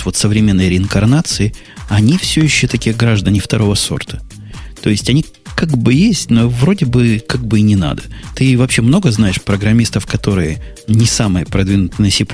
вот 0.06 0.16
современной 0.16 0.70
реинкарнации, 0.70 1.54
они 1.90 2.18
все 2.18 2.42
еще 2.42 2.68
такие 2.68 2.96
граждане 2.96 3.40
второго 3.40 3.76
сорта. 3.76 4.22
То 4.82 4.90
есть 4.90 5.10
они 5.10 5.26
как 5.56 5.78
бы 5.78 5.94
есть, 5.94 6.30
но 6.30 6.50
вроде 6.50 6.86
бы 6.86 7.22
как 7.28 7.46
бы 7.46 7.60
и 7.60 7.62
не 7.62 7.76
надо. 7.76 8.04
Ты 8.36 8.58
вообще 8.58 8.82
много 8.82 9.12
знаешь 9.12 9.42
программистов, 9.42 10.06
которые 10.06 10.62
не 10.88 11.06
самые 11.06 11.46
продвинутые 11.46 12.06
на 12.06 12.12
C++, 12.12 12.26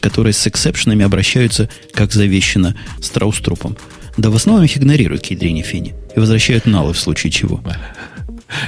которые 0.00 0.32
с 0.32 0.46
эксепшенами 0.46 1.04
обращаются, 1.04 1.68
как 1.92 2.12
завещено, 2.12 2.74
с 3.00 3.10
трауструпом. 3.10 3.76
Да 4.16 4.30
в 4.30 4.36
основном 4.36 4.64
их 4.64 4.76
игнорируют 4.76 5.22
к 5.22 5.26
ядрине 5.26 5.62
фини 5.62 5.94
и 6.14 6.20
возвращают 6.20 6.66
налы 6.66 6.94
в 6.94 6.98
случае 6.98 7.30
чего. 7.30 7.60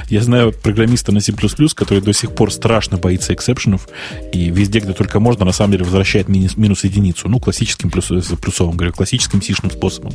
Я 0.09 0.23
знаю 0.23 0.53
программиста 0.53 1.13
на 1.13 1.21
C++, 1.21 1.33
который 1.75 2.01
до 2.01 2.13
сих 2.13 2.35
пор 2.35 2.53
страшно 2.53 2.97
боится 2.97 3.35
эксепшенов, 3.35 3.89
и 4.33 4.51
везде, 4.51 4.81
где 4.81 4.93
только 4.93 5.21
можно, 5.21 5.45
на 5.45 5.53
самом 5.53 5.73
деле 5.73 5.85
возвращает 5.85 6.29
минус, 6.29 6.57
минус 6.57 6.85
единицу. 6.85 7.29
Ну, 7.29 7.41
классическим 7.41 7.91
плюс, 7.91 8.07
плюсовым, 8.41 8.77
говорю, 8.77 8.93
классическим 8.93 9.43
сишным 9.43 9.71
способом. 9.71 10.13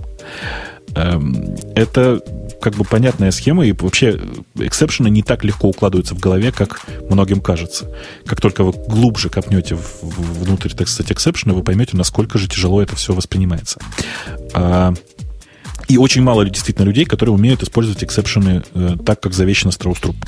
Эм, 0.95 1.55
это 1.76 2.22
как 2.61 2.76
бы 2.76 2.86
понятная 2.86 3.32
схема, 3.32 3.66
и 3.66 3.74
вообще 3.74 4.20
exception 4.55 5.04
ы 5.04 5.09
не 5.09 5.24
так 5.24 5.43
легко 5.43 5.68
укладываются 5.68 6.16
в 6.16 6.20
голове, 6.20 6.51
как 6.51 6.82
многим 7.09 7.41
кажется. 7.41 7.89
Как 8.26 8.39
только 8.39 8.64
вы 8.64 8.72
глубже 8.72 9.30
копнете 9.30 9.78
внутрь, 10.01 10.70
так 10.70 10.88
сказать, 10.88 11.11
exception 11.11 11.46
а, 11.46 11.53
вы 11.53 11.64
поймете, 11.64 11.97
насколько 11.97 12.38
же 12.38 12.47
тяжело 12.47 12.82
это 12.82 12.95
все 12.95 13.14
воспринимается. 13.14 13.80
И 15.88 15.97
очень 15.97 16.21
мало 16.21 16.45
действительно 16.45 16.86
людей, 16.86 17.05
которые 17.05 17.36
умеют 17.36 17.63
использовать 17.63 18.03
exception 18.03 18.57
ы 18.57 18.64
э, 18.73 18.95
так, 19.05 19.19
как 19.19 19.34
завещено 19.34 19.71
Страуструпом. 19.72 20.22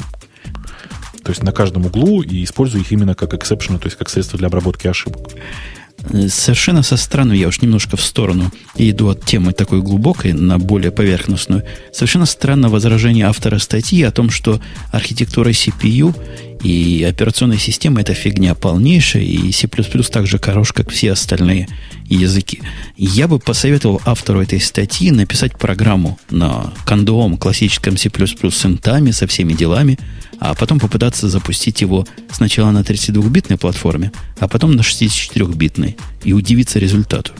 То 1.23 1.31
есть 1.31 1.41
на 1.41 1.51
каждом 1.51 1.85
углу 1.87 2.21
и 2.21 2.43
используя 2.43 2.81
их 2.81 2.91
именно 2.91 3.15
как 3.15 3.33
exception 3.33 3.71
ы, 3.71 3.79
то 3.79 3.87
есть 3.87 3.97
как 3.97 4.09
средство 4.09 4.37
для 4.37 4.47
обработки 4.47 4.87
ошибок. 4.87 5.31
Совершенно 6.27 6.83
со 6.83 6.97
стороны, 6.97 7.33
я 7.33 7.47
уж 7.47 7.61
немножко 7.61 7.97
в 7.97 8.01
сторону 8.01 8.51
иду 8.75 9.09
от 9.09 9.25
темы 9.25 9.53
такой 9.53 9.81
глубокой 9.81 10.33
на 10.33 10.59
более 10.59 10.91
поверхностную. 10.91 11.63
Совершенно 11.91 12.27
странно 12.27 12.69
возражение 12.69 13.25
автора 13.25 13.57
статьи 13.57 14.03
о 14.03 14.11
том, 14.11 14.29
что 14.29 14.61
архитектура 14.91 15.49
CPU 15.49 16.13
и 16.65 17.03
операционная 17.03 17.57
система 17.57 18.01
это 18.01 18.13
фигня 18.13 18.55
полнейшая, 18.55 19.23
и 19.23 19.51
C++ 19.51 19.67
так 19.67 20.27
же 20.27 20.39
хорош, 20.39 20.73
как 20.73 20.89
все 20.89 21.11
остальные 21.11 21.67
языки. 22.05 22.61
Я 22.97 23.27
бы 23.27 23.39
посоветовал 23.39 24.01
автору 24.05 24.41
этой 24.41 24.59
статьи 24.59 25.11
написать 25.11 25.57
программу 25.57 26.17
на 26.29 26.73
кондовом 26.85 27.37
классическом 27.37 27.97
C++ 27.97 28.09
с 28.09 28.65
интами, 28.65 29.11
со 29.11 29.27
всеми 29.27 29.53
делами– 29.53 29.97
а 30.39 30.53
потом 30.53 30.79
попытаться 30.79 31.29
запустить 31.29 31.81
его 31.81 32.05
сначала 32.31 32.71
на 32.71 32.79
32-битной 32.79 33.57
платформе, 33.57 34.11
а 34.39 34.47
потом 34.47 34.75
на 34.75 34.81
64-битной 34.81 35.97
и 36.23 36.33
удивиться 36.33 36.79
результату. 36.79 37.33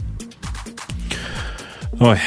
Ой, 2.00 2.20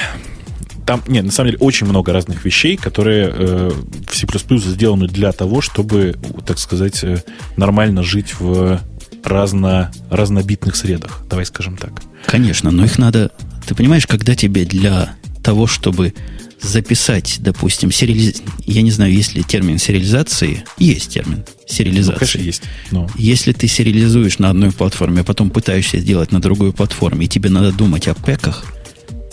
там, 0.89 1.03
нет, 1.07 1.22
на 1.22 1.30
самом 1.30 1.51
деле 1.51 1.59
очень 1.61 1.86
много 1.86 2.14
разных 2.14 2.47
вещей, 2.47 2.78
которые 2.78 3.30
э, 3.30 3.70
в 4.07 4.16
C++ 4.16 4.26
сделаны 4.70 5.07
для 5.07 5.32
того, 5.32 5.61
чтобы, 5.61 6.16
так 6.47 6.59
сказать, 6.59 7.05
э, 7.05 7.22
нормально 7.59 8.03
жить 8.03 8.41
в 8.41 8.80
разно, 9.22 9.93
разнобитных 10.09 10.76
средах, 10.76 11.26
давай 11.28 11.45
скажем 11.45 11.76
так. 11.76 11.93
Конечно, 12.24 12.70
но 12.70 12.86
их 12.86 12.97
надо... 12.97 13.32
Ты 13.66 13.74
понимаешь, 13.74 14.07
когда 14.07 14.34
тебе 14.34 14.64
для 14.64 15.14
того, 15.45 15.66
чтобы 15.66 16.14
записать, 16.59 17.36
допустим, 17.41 17.93
сериализ... 17.93 18.41
я 18.64 18.80
не 18.80 18.91
знаю, 18.91 19.12
есть 19.12 19.34
ли 19.34 19.43
термин 19.43 19.76
сериализации. 19.76 20.64
Есть 20.78 21.12
термин 21.12 21.45
сериализации. 21.66 22.12
Ну, 22.12 22.18
конечно, 22.18 22.39
есть. 22.39 22.62
Но... 22.93 23.11
Если 23.18 23.53
ты 23.53 23.68
сериализуешь 23.68 24.39
на 24.39 24.49
одной 24.49 24.72
платформе, 24.72 25.20
а 25.20 25.24
потом 25.24 25.51
пытаешься 25.51 25.99
сделать 25.99 26.32
на 26.32 26.41
другой 26.41 26.72
платформе, 26.72 27.26
и 27.26 27.28
тебе 27.28 27.51
надо 27.51 27.72
думать 27.72 28.09
о 28.09 28.14
пеках, 28.14 28.64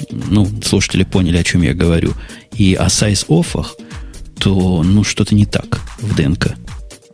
ну, 0.09 0.47
слушатели 0.63 1.03
поняли, 1.03 1.37
о 1.37 1.43
чем 1.43 1.61
я 1.61 1.73
говорю, 1.73 2.13
и 2.53 2.73
о 2.73 2.89
сайз-оффах, 2.89 3.75
то, 4.39 4.83
ну, 4.83 5.03
что-то 5.03 5.35
не 5.35 5.45
так 5.45 5.81
в 5.99 6.15
ДНК. 6.15 6.55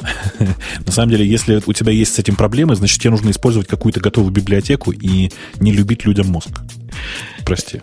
На 0.86 0.92
самом 0.92 1.12
деле, 1.12 1.28
если 1.28 1.62
у 1.66 1.74
тебя 1.74 1.92
есть 1.92 2.16
с 2.16 2.20
этим 2.20 2.36
проблемы, 2.36 2.76
значит, 2.76 3.00
тебе 3.00 3.12
нужно 3.12 3.30
использовать 3.30 3.68
какую-то 3.68 4.00
готовую 4.00 4.32
библиотеку 4.32 4.92
и 4.92 5.32
не 5.60 5.72
любить 5.72 6.06
людям 6.06 6.28
мозг. 6.28 6.50
Прости. 7.46 7.82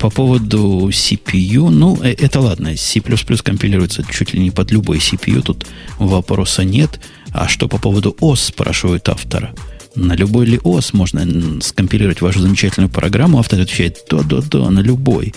По 0.00 0.10
поводу 0.10 0.88
CPU, 0.88 1.70
ну, 1.70 2.00
э, 2.02 2.12
это 2.12 2.40
ладно, 2.40 2.76
C++ 2.76 3.00
компилируется 3.00 4.04
чуть 4.10 4.34
ли 4.34 4.40
не 4.40 4.50
под 4.50 4.72
любой 4.72 4.98
CPU, 4.98 5.40
тут 5.42 5.66
вопроса 5.98 6.64
нет. 6.64 7.00
А 7.32 7.46
что 7.46 7.68
по 7.68 7.78
поводу 7.78 8.16
OS, 8.20 8.46
спрашивают 8.46 9.08
автора. 9.08 9.54
На 9.98 10.14
любой 10.14 10.46
ли 10.46 10.58
OS 10.58 10.90
можно 10.92 11.60
скомпилировать 11.60 12.20
вашу 12.20 12.40
замечательную 12.40 12.88
программу? 12.88 13.40
Автор 13.40 13.60
отвечает, 13.60 14.04
да-да-да, 14.08 14.70
на 14.70 14.78
любой. 14.78 15.34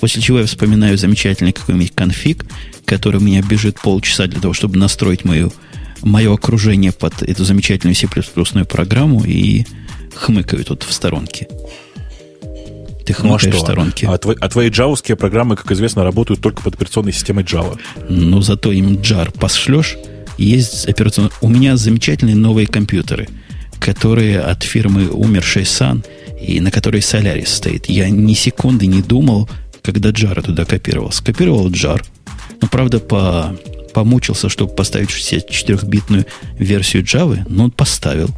После 0.00 0.22
чего 0.22 0.40
я 0.40 0.46
вспоминаю 0.46 0.96
замечательный 0.96 1.52
какой-нибудь 1.52 1.92
конфиг, 1.94 2.46
который 2.86 3.18
у 3.18 3.20
меня 3.20 3.42
бежит 3.42 3.78
полчаса 3.78 4.26
для 4.26 4.40
того, 4.40 4.54
чтобы 4.54 4.78
настроить 4.78 5.26
мою, 5.26 5.52
мое 6.00 6.32
окружение 6.32 6.92
под 6.92 7.22
эту 7.22 7.44
замечательную 7.44 7.94
C++ 7.94 8.08
программу 8.64 9.22
и 9.22 9.66
хмыкаю 10.14 10.64
тут 10.64 10.84
в 10.84 10.92
сторонке. 10.92 11.46
Ты 13.04 13.14
ну, 13.22 13.34
а 13.34 13.38
что? 13.38 13.50
в 13.50 13.58
сторонке. 13.58 14.06
А, 14.06 14.16
твои, 14.16 14.36
а 14.40 14.48
твои 14.48 14.70
джавовские 14.70 15.16
программы, 15.16 15.56
как 15.56 15.70
известно, 15.72 16.04
работают 16.04 16.40
только 16.40 16.62
под 16.62 16.74
операционной 16.74 17.12
системой 17.12 17.44
Java. 17.44 17.78
Ну, 18.08 18.40
зато 18.40 18.72
им 18.72 18.94
jar 19.00 19.30
пошлешь. 19.38 19.96
Есть 20.38 20.86
операционная... 20.86 21.32
У 21.42 21.48
меня 21.48 21.76
замечательные 21.76 22.36
новые 22.36 22.66
компьютеры, 22.66 23.28
которые 23.78 24.40
от 24.40 24.62
фирмы 24.62 25.08
умершей 25.08 25.62
Sun, 25.62 26.04
и 26.40 26.60
на 26.60 26.70
которой 26.70 27.00
Solaris 27.00 27.46
стоит. 27.46 27.86
Я 27.86 28.08
ни 28.10 28.34
секунды 28.34 28.86
не 28.86 29.02
думал, 29.02 29.48
когда 29.82 30.10
Jar 30.10 30.40
туда 30.42 30.64
копировал. 30.64 31.10
Скопировал 31.10 31.70
Jar. 31.70 32.02
Но, 32.60 32.68
правда, 32.68 33.00
по, 33.00 33.56
помучился, 33.92 34.48
чтобы 34.48 34.74
поставить 34.74 35.10
64-битную 35.10 36.26
версию 36.58 37.02
Java, 37.02 37.44
но 37.48 37.64
он 37.64 37.70
поставил. 37.70 38.30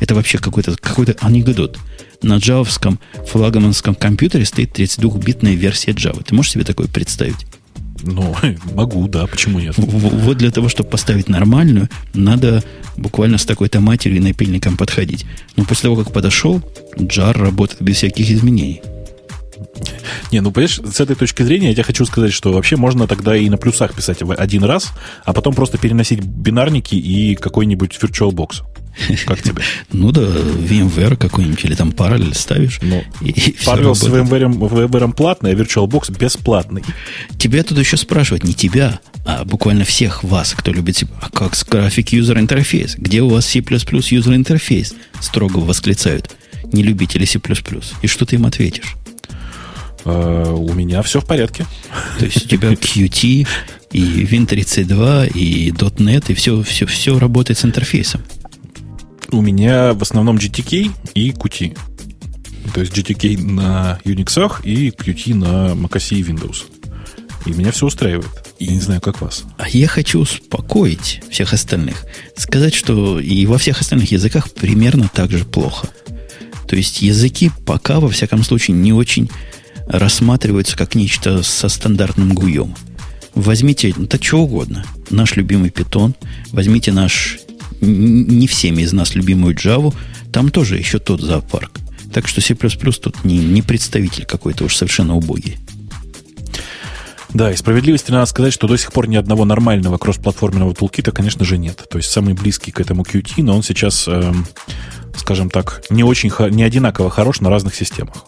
Это 0.00 0.14
вообще 0.14 0.38
какой-то 0.38 0.76
какой 0.76 1.06
анекдот 1.20 1.78
на 2.22 2.36
джавовском 2.36 2.98
флагманском 3.26 3.94
компьютере 3.94 4.44
стоит 4.44 4.78
32-битная 4.78 5.54
версия 5.54 5.92
Java. 5.92 6.22
Ты 6.22 6.34
можешь 6.34 6.52
себе 6.52 6.64
такое 6.64 6.86
представить? 6.88 7.46
Ну, 8.02 8.34
могу, 8.74 9.08
да, 9.08 9.26
почему 9.26 9.60
нет? 9.60 9.74
Вот 9.76 10.36
для 10.38 10.50
того, 10.50 10.68
чтобы 10.68 10.90
поставить 10.90 11.28
нормальную, 11.28 11.88
надо 12.14 12.62
буквально 12.96 13.38
с 13.38 13.44
такой-то 13.44 13.80
матерью 13.80 14.18
и 14.18 14.20
напильником 14.20 14.76
подходить. 14.76 15.26
Но 15.56 15.64
после 15.64 15.84
того, 15.84 15.96
как 15.96 16.12
подошел, 16.12 16.62
джар 17.00 17.36
работает 17.36 17.82
без 17.82 17.96
всяких 17.96 18.30
изменений. 18.30 18.82
Не, 20.32 20.40
ну, 20.40 20.50
понимаешь, 20.50 20.80
с 20.80 21.00
этой 21.00 21.16
точки 21.16 21.42
зрения 21.42 21.68
я 21.68 21.74
тебе 21.74 21.84
хочу 21.84 22.04
сказать, 22.04 22.32
что 22.32 22.52
вообще 22.52 22.76
можно 22.76 23.06
тогда 23.06 23.36
и 23.36 23.48
на 23.48 23.56
плюсах 23.56 23.94
писать 23.94 24.18
один 24.22 24.64
раз, 24.64 24.92
а 25.24 25.32
потом 25.32 25.54
просто 25.54 25.78
переносить 25.78 26.20
бинарники 26.20 26.94
и 26.94 27.34
какой-нибудь 27.34 27.98
VirtualBox. 28.00 28.62
Как 29.26 29.42
тебе? 29.42 29.62
Ну 29.92 30.12
да, 30.12 30.22
VMware 30.22 31.16
какой-нибудь 31.16 31.64
или 31.64 31.74
там 31.74 31.92
параллель 31.92 32.34
ставишь. 32.34 32.80
Ну, 32.82 33.02
параллель 33.64 33.94
с 33.94 34.04
VMware, 34.04 34.52
VMware 34.52 35.12
платный, 35.12 35.52
а 35.52 35.54
VirtualBox 35.54 36.16
бесплатный. 36.18 36.82
Тебя 37.38 37.62
тут 37.62 37.78
еще 37.78 37.96
спрашивать 37.96 38.44
не 38.44 38.54
тебя, 38.54 39.00
а 39.24 39.44
буквально 39.44 39.84
всех 39.84 40.24
вас, 40.24 40.54
кто 40.56 40.72
любит 40.72 41.04
а 41.20 41.30
как 41.30 41.54
с 41.54 41.64
график 41.64 42.12
user 42.12 42.38
интерфейс? 42.38 42.96
Где 42.96 43.22
у 43.22 43.28
вас 43.28 43.46
C++ 43.46 43.60
user 43.60 44.34
интерфейс? 44.34 44.94
Строго 45.20 45.58
восклицают 45.58 46.34
не 46.72 46.82
любители 46.82 47.24
C++. 47.24 47.40
И 48.02 48.06
что 48.06 48.26
ты 48.26 48.36
им 48.36 48.46
ответишь? 48.46 48.96
Uh, 50.04 50.52
у 50.52 50.72
меня 50.72 51.02
все 51.02 51.20
в 51.20 51.26
порядке. 51.26 51.66
То 52.18 52.26
есть 52.26 52.46
у 52.46 52.48
тебя 52.48 52.72
Qt 52.72 53.46
и 53.92 54.24
Win32 54.24 55.32
и 55.32 55.70
.NET 55.72 56.24
и 56.28 56.34
все, 56.34 56.62
все, 56.62 56.86
все 56.86 57.18
работает 57.18 57.58
с 57.58 57.64
интерфейсом. 57.64 58.22
У 59.32 59.40
меня 59.40 59.92
в 59.92 60.02
основном 60.02 60.36
GTK 60.36 60.90
и 61.14 61.30
Qt. 61.30 61.76
То 62.74 62.80
есть 62.80 62.92
GTK 62.92 63.42
на 63.42 64.00
Unix 64.04 64.62
и 64.64 64.90
Qt 64.90 65.34
на 65.34 65.72
macOS 65.72 66.16
и 66.16 66.22
Windows. 66.22 66.64
И 67.46 67.50
меня 67.50 67.70
все 67.70 67.86
устраивает. 67.86 68.46
Я 68.58 68.72
не 68.72 68.80
знаю, 68.80 69.00
как 69.00 69.20
вас. 69.20 69.44
А 69.58 69.68
я 69.68 69.86
хочу 69.86 70.20
успокоить 70.20 71.22
всех 71.30 71.52
остальных. 71.52 72.04
Сказать, 72.36 72.74
что 72.74 73.20
и 73.20 73.46
во 73.46 73.58
всех 73.58 73.80
остальных 73.80 74.10
языках 74.12 74.50
примерно 74.50 75.08
так 75.12 75.30
же 75.30 75.44
плохо. 75.44 75.88
То 76.66 76.74
есть 76.74 77.02
языки 77.02 77.50
пока, 77.64 78.00
во 78.00 78.08
всяком 78.08 78.42
случае, 78.42 78.76
не 78.76 78.92
очень 78.92 79.30
рассматриваются 79.86 80.76
как 80.76 80.94
нечто 80.94 81.42
со 81.42 81.68
стандартным 81.68 82.34
гуем. 82.34 82.74
Возьмите, 83.34 83.90
это 83.90 84.22
что 84.22 84.42
угодно. 84.42 84.84
Наш 85.10 85.36
любимый 85.36 85.70
питон, 85.70 86.14
возьмите 86.50 86.90
наш 86.90 87.38
не 87.80 88.46
всеми 88.46 88.82
из 88.82 88.92
нас 88.92 89.14
любимую 89.14 89.54
Java, 89.54 89.94
там 90.32 90.50
тоже 90.50 90.76
еще 90.76 90.98
тот 90.98 91.20
зоопарк. 91.20 91.80
Так 92.12 92.28
что 92.28 92.40
C++ 92.40 92.54
тут 92.54 93.24
не, 93.24 93.38
не 93.38 93.62
представитель 93.62 94.24
какой-то 94.24 94.64
уж 94.64 94.76
совершенно 94.76 95.16
убогий. 95.16 95.58
Да, 97.34 97.52
и 97.52 97.56
справедливости 97.56 98.10
надо 98.10 98.26
сказать, 98.26 98.54
что 98.54 98.66
до 98.66 98.78
сих 98.78 98.92
пор 98.92 99.08
ни 99.08 99.16
одного 99.16 99.44
нормального 99.44 99.98
кроссплатформенного 99.98 100.74
тулкита, 100.74 101.12
конечно 101.12 101.44
же, 101.44 101.58
нет. 101.58 101.84
То 101.90 101.98
есть 101.98 102.10
самый 102.10 102.34
близкий 102.34 102.70
к 102.70 102.80
этому 102.80 103.02
Qt, 103.02 103.42
но 103.42 103.56
он 103.56 103.62
сейчас, 103.62 104.06
э, 104.08 104.32
скажем 105.16 105.50
так, 105.50 105.82
не 105.90 106.02
очень, 106.02 106.32
не 106.50 106.62
одинаково 106.62 107.10
хорош 107.10 107.40
на 107.40 107.50
разных 107.50 107.74
системах. 107.74 108.24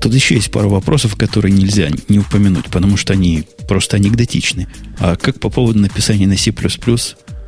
Тут 0.00 0.14
еще 0.14 0.34
есть 0.34 0.50
пару 0.50 0.68
вопросов, 0.68 1.16
которые 1.16 1.52
нельзя 1.52 1.88
не 2.08 2.18
упомянуть, 2.18 2.66
потому 2.66 2.96
что 2.96 3.14
они 3.14 3.44
просто 3.66 3.96
анекдотичны. 3.96 4.68
А 4.98 5.16
как 5.16 5.40
по 5.40 5.48
поводу 5.48 5.78
написания 5.78 6.26
на 6.26 6.36
C++ 6.36 6.52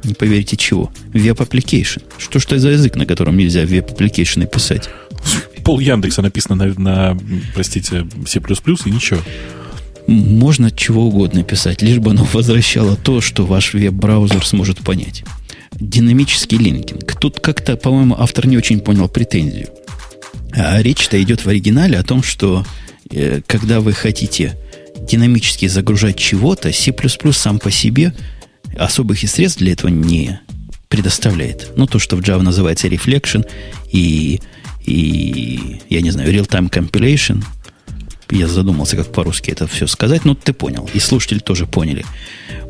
не 0.05 0.14
поверите 0.14 0.57
чего? 0.57 0.92
Web 1.12 1.36
Application. 1.36 2.03
Что 2.18 2.38
ж 2.38 2.46
это 2.46 2.59
за 2.59 2.70
язык, 2.70 2.96
на 2.96 3.07
котором 3.07 3.36
нельзя 3.36 3.64
Web 3.64 3.96
Application 3.96 4.46
писать? 4.46 4.88
Пол 5.64 5.80
Яндекса 5.80 6.22
написано 6.22 6.55
на, 6.55 6.80
на 6.80 7.18
простите, 7.55 8.07
C++ 8.26 8.38
и 8.38 8.90
ничего. 8.90 9.20
Можно 10.07 10.70
чего 10.70 11.07
угодно 11.07 11.42
писать, 11.42 11.82
лишь 11.82 11.99
бы 11.99 12.12
оно 12.12 12.26
возвращало 12.32 12.96
то, 12.96 13.20
что 13.20 13.44
ваш 13.44 13.74
веб-браузер 13.74 14.46
сможет 14.46 14.78
понять. 14.78 15.24
Динамический 15.72 16.57
линкинг. 16.57 17.18
Тут 17.20 17.40
как-то, 17.40 17.76
по-моему, 17.76 18.16
автор 18.18 18.46
не 18.46 18.57
очень 18.57 18.80
понял 18.80 19.09
претензию. 19.09 19.68
А 20.55 20.80
речь-то 20.80 21.22
идет 21.22 21.44
в 21.44 21.49
оригинале 21.49 21.99
о 21.99 22.03
том, 22.03 22.22
что 22.22 22.64
э, 23.11 23.42
когда 23.46 23.80
вы 23.80 23.92
хотите 23.92 24.57
динамически 24.99 25.66
загружать 25.66 26.16
чего-то, 26.16 26.72
C++ 26.72 26.94
сам 27.32 27.59
по 27.59 27.70
себе– 27.70 28.14
особых 28.77 29.23
и 29.23 29.27
средств 29.27 29.61
для 29.61 29.73
этого 29.73 29.91
не 29.91 30.41
предоставляет. 30.89 31.73
Ну, 31.77 31.87
то, 31.87 31.99
что 31.99 32.16
в 32.16 32.21
Java 32.21 32.43
называется 32.43 32.89
reflection 32.89 33.47
и, 33.93 34.41
и 34.85 35.81
я 35.89 36.01
не 36.01 36.11
знаю, 36.11 36.33
real-time 36.33 36.71
compilation. 36.71 37.45
Я 38.31 38.47
задумался, 38.47 38.97
как 38.97 39.11
по-русски 39.11 39.51
это 39.51 39.66
все 39.66 39.87
сказать, 39.87 40.27
но 40.27 40.35
ты 40.35 40.53
понял. 40.53 40.89
И 40.93 40.99
слушатели 40.99 41.39
тоже 41.39 41.66
поняли. 41.66 42.05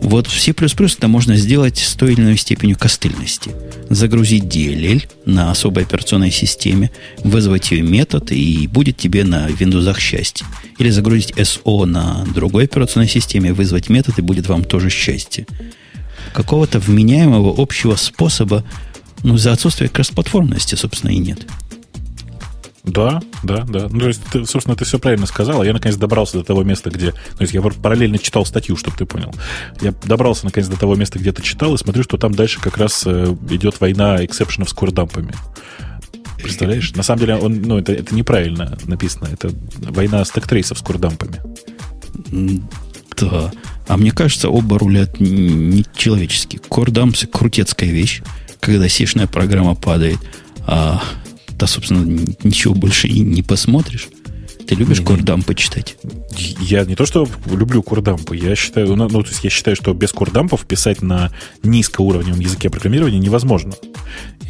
Вот 0.01 0.29
в 0.29 0.41
C++ 0.41 0.53
это 0.53 1.09
можно 1.09 1.35
сделать 1.35 1.79
с 1.79 1.95
той 1.95 2.13
или 2.13 2.21
иной 2.21 2.37
степенью 2.37 2.79
костыльности. 2.79 3.51
Загрузить 3.91 4.45
DLL 4.45 5.09
на 5.25 5.51
особой 5.51 5.83
операционной 5.83 6.31
системе, 6.31 6.93
вызвать 7.25 7.73
ее 7.73 7.83
метод, 7.83 8.31
и 8.31 8.69
будет 8.69 8.99
тебе 8.99 9.25
на 9.25 9.49
Windows 9.49 9.99
счастье. 9.99 10.47
Или 10.79 10.91
загрузить 10.91 11.33
SO 11.33 11.87
на 11.87 12.25
другой 12.33 12.65
операционной 12.65 13.09
системе, 13.09 13.53
вызвать 13.53 13.89
метод, 13.89 14.17
и 14.21 14.23
будет 14.23 14.47
вам 14.47 14.63
тоже 14.63 14.91
счастье 14.91 15.45
какого-то 16.33 16.79
вменяемого 16.79 17.55
общего 17.61 17.97
способа, 17.97 18.65
ну, 19.23 19.37
за 19.37 19.53
отсутствие 19.53 19.89
кроссплатформенности, 19.89 20.75
собственно, 20.75 21.11
и 21.11 21.19
нет. 21.19 21.47
Да, 22.85 23.21
да, 23.43 23.65
да. 23.69 23.89
Ну, 23.91 24.01
то 24.01 24.09
есть, 24.09 24.23
ты, 24.33 24.47
собственно, 24.47 24.77
ты 24.77 24.85
все 24.85 24.99
правильно 24.99 25.27
сказал. 25.27 25.63
Я, 25.63 25.73
наконец, 25.73 25.97
добрался 25.97 26.39
до 26.39 26.45
того 26.45 26.63
места, 26.63 26.91
где... 26.91 27.13
То 27.13 27.41
есть, 27.41 27.53
я 27.53 27.61
параллельно 27.61 28.19
читал 28.19 28.47
статью, 28.47 28.77
чтобы 28.77 28.97
ты 28.97 29.05
понял. 29.05 29.35
Я 29.81 29.93
добрался, 30.05 30.47
наконец, 30.47 30.69
до 30.69 30.79
того 30.79 30.95
места, 30.95 31.19
где 31.19 31.33
ты 31.33 31.43
читал, 31.43 31.75
и 31.75 31.79
смотрю, 31.79 32.03
что 32.03 32.17
там 32.17 32.35
дальше 32.35 32.61
как 32.61 32.79
раз 32.79 33.03
э, 33.05 33.37
идет 33.51 33.81
война 33.81 34.25
эксепшенов 34.25 34.71
с 34.71 34.73
курдампами. 34.73 35.35
Представляешь? 36.43 36.95
На 36.95 37.03
самом 37.03 37.21
деле, 37.21 37.37
он, 37.37 37.61
ну, 37.63 37.79
это, 37.79 37.93
это 37.93 38.15
неправильно 38.15 38.79
написано. 38.87 39.29
Это 39.31 39.51
война 39.79 40.25
стек-трейсов 40.25 40.79
с 40.79 40.83
курдампами. 40.83 41.43
Да. 43.21 43.53
А 43.89 43.97
мне 43.97 44.13
кажется, 44.13 44.51
оба 44.51 44.79
рулят 44.79 45.19
не 45.19 45.85
человечески. 45.97 46.61
Кордамс– 46.69 47.25
крутецкая 47.33 47.91
вещь, 47.91 48.23
когда 48.61 48.89
сишная 48.89 49.27
программа 49.27 49.75
падает, 49.75 50.19
а 50.67 51.03
да, 51.49 51.67
собственно, 51.67 52.05
ничего 52.45 52.75
больше 52.75 53.09
и 53.09 53.21
не 53.21 53.43
посмотришь. 53.43 54.09
Ты 54.69 54.75
любишь 54.75 55.01
кордампы 55.01 55.55
читать? 55.55 55.97
Я 56.61 56.85
не 56.85 56.95
то, 56.95 57.07
что 57.07 57.27
люблю 57.47 57.83
кордампы, 57.83 58.37
я 58.37 58.55
считаю, 58.55 58.97
ну, 58.97 59.09
ну, 59.09 59.23
то 59.23 59.31
есть 59.31 59.43
я 59.43 59.49
считаю, 59.49 59.75
что 59.77 59.95
без 59.95 60.13
кордампов 60.13 60.67
писать 60.67 61.01
на 61.01 61.33
низкоуровневом 61.63 62.39
языке 62.39 62.69
программирования 62.69 63.19
невозможно. 63.19 63.73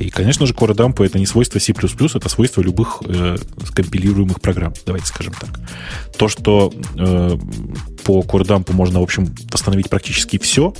И, 0.01 0.11
конечно 0.11 0.45
же, 0.45 0.55
кордампы 0.55 1.07
это 1.07 1.21
не 1.21 1.27
свойство 1.27 1.61
C++, 1.61 1.73
это 1.73 2.29
свойство 2.29 2.61
любых 2.63 3.01
э, 3.07 3.37
скомпилируемых 3.65 4.41
программ, 4.41 4.75
давайте 4.85 5.07
скажем 5.07 5.35
так. 5.35 5.61
То, 6.19 6.27
что 6.27 6.75
э, 6.97 7.39
по 8.03 8.23
кордампу 8.23 8.73
можно, 8.73 8.99
в 8.99 9.05
общем, 9.05 9.33
восстановить 9.53 9.89
практически 9.89 10.37
все, 10.39 10.75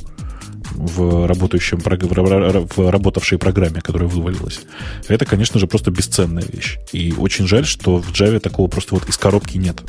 в 0.79 1.27
работающем 1.27 1.79
в 1.79 2.91
работавшей 2.91 3.39
программе, 3.39 3.81
которая 3.81 4.09
вывалилась. 4.09 4.61
Это, 5.09 5.27
конечно 5.27 5.59
же, 5.59 5.67
просто 5.67 5.91
бесценная 5.91 6.45
вещь. 6.51 6.79
И 6.93 7.13
очень 7.17 7.47
жаль, 7.47 7.67
что 7.67 7.99
в 7.99 8.13
Java 8.13 8.41
такого 8.41 8.69
просто 8.69 8.95
вот 8.95 9.09
из 9.09 9.17
коробки 9.17 9.59
нет. 9.59 9.83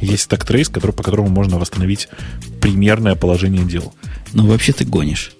Есть 0.00 0.28
так 0.28 0.44
трейс, 0.44 0.68
который, 0.68 0.92
по 0.92 1.02
которому 1.02 1.28
можно 1.28 1.58
восстановить 1.58 2.08
примерное 2.60 3.14
положение 3.14 3.64
дел. 3.64 3.94
Ну, 4.32 4.46
вообще 4.46 4.72
ты 4.72 4.84
гонишь. 4.84 5.32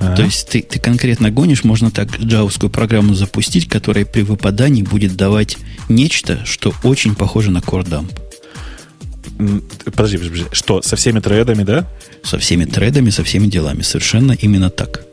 А-а-а. 0.00 0.16
То 0.16 0.22
есть 0.22 0.48
ты, 0.48 0.62
ты 0.62 0.78
конкретно 0.78 1.30
гонишь, 1.30 1.64
можно 1.64 1.90
так 1.90 2.10
джавовскую 2.18 2.70
программу 2.70 3.14
запустить, 3.14 3.68
которая 3.68 4.04
при 4.04 4.22
выпадании 4.22 4.82
будет 4.82 5.16
давать 5.16 5.58
нечто, 5.88 6.44
что 6.44 6.74
очень 6.82 7.14
похоже 7.14 7.50
на 7.50 7.58
core 7.58 7.86
dump. 7.86 8.12
Подожди, 9.36 10.18
подожди, 10.18 10.44
что, 10.52 10.82
со 10.82 10.96
всеми 10.96 11.20
тредами, 11.20 11.62
да? 11.62 11.86
Со 12.22 12.38
всеми 12.38 12.64
тредами, 12.64 13.10
со 13.10 13.22
всеми 13.22 13.46
делами. 13.46 13.82
Совершенно 13.82 14.32
именно 14.32 14.70
так. 14.70 15.05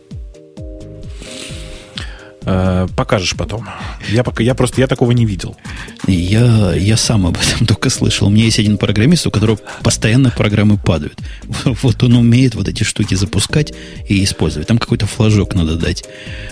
Э, 2.45 2.87
покажешь 2.95 3.35
потом. 3.35 3.67
Я, 4.09 4.23
пока, 4.23 4.43
я 4.43 4.53
просто 4.53 4.81
я 4.81 4.87
такого 4.87 5.11
не 5.11 5.25
видел. 5.25 5.55
Я, 6.07 6.73
я 6.75 6.97
сам 6.97 7.25
об 7.27 7.37
этом 7.37 7.65
только 7.67 7.89
слышал. 7.89 8.27
У 8.27 8.29
меня 8.29 8.45
есть 8.45 8.59
один 8.59 8.77
программист, 8.77 9.27
у 9.27 9.31
которого 9.31 9.59
постоянно 9.81 10.31
программы 10.31 10.77
падают. 10.77 11.19
Вот 11.83 12.03
он 12.03 12.15
умеет 12.15 12.55
вот 12.55 12.67
эти 12.67 12.83
штуки 12.83 13.15
запускать 13.15 13.73
и 14.07 14.23
использовать. 14.23 14.67
Там 14.67 14.77
какой-то 14.77 15.05
флажок 15.05 15.55
надо 15.55 15.75
дать. 15.75 16.03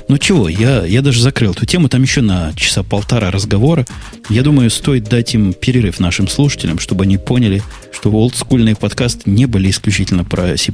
Ну 0.07 0.17
чего, 0.17 0.49
я, 0.49 0.85
я 0.85 1.01
даже 1.01 1.21
закрыл 1.21 1.51
эту 1.51 1.65
тему. 1.65 1.89
Там 1.89 2.01
еще 2.01 2.21
на 2.21 2.53
часа 2.55 2.83
полтора 2.83 3.31
разговора. 3.31 3.85
Я 4.29 4.43
думаю, 4.43 4.69
стоит 4.69 5.05
дать 5.05 5.33
им 5.33 5.53
перерыв 5.53 5.99
нашим 5.99 6.27
слушателям, 6.27 6.79
чтобы 6.79 7.03
они 7.03 7.17
поняли, 7.17 7.61
что 7.91 8.11
олдскульные 8.11 8.75
подкасты 8.75 9.29
не 9.29 9.45
были 9.45 9.69
исключительно 9.69 10.23
про 10.23 10.57
C++. 10.57 10.73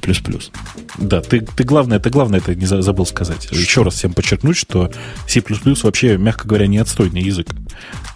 Да, 0.97 1.21
ты, 1.21 1.41
ты 1.41 1.63
главное, 1.63 1.99
ты 1.99 2.09
главное 2.09 2.39
это 2.39 2.55
не 2.55 2.65
забыл 2.65 3.05
сказать. 3.05 3.45
Что? 3.45 3.55
Еще 3.55 3.83
раз 3.83 3.95
всем 3.95 4.13
подчеркнуть, 4.13 4.57
что 4.57 4.91
C++ 5.27 5.43
вообще, 5.83 6.17
мягко 6.17 6.47
говоря, 6.47 6.67
не 6.67 6.77
отстойный 6.77 7.21
язык. 7.21 7.47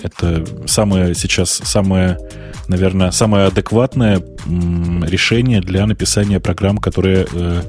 Это 0.02 0.46
самое 0.68 1.14
сейчас, 1.16 1.52
самое, 1.52 2.18
наверное, 2.68 3.12
самое 3.12 3.48
адекватное 3.48 4.22
решение 4.48 5.62
для 5.62 5.86
написания 5.86 6.40
программ, 6.40 6.78
которые 6.78 7.28
э, 7.32 7.62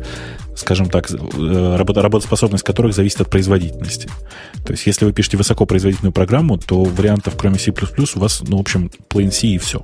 скажем 0.54 0.88
так, 0.90 1.10
э, 1.10 1.76
работоспособность 1.78 2.64
которых 2.64 2.94
зависит 2.94 3.20
от 3.20 3.30
производительности. 3.30 4.08
То 4.64 4.72
есть, 4.72 4.86
если 4.86 5.04
вы 5.04 5.12
пишете 5.12 5.36
высокопроизводительную 5.36 6.12
программу, 6.12 6.58
то 6.58 6.84
вариантов, 6.84 7.34
кроме 7.36 7.58
C++, 7.58 7.72
у 7.72 8.18
вас, 8.18 8.42
ну, 8.46 8.58
в 8.58 8.60
общем, 8.60 8.90
plain 9.08 9.30
C 9.30 9.48
и 9.48 9.58
все. 9.58 9.82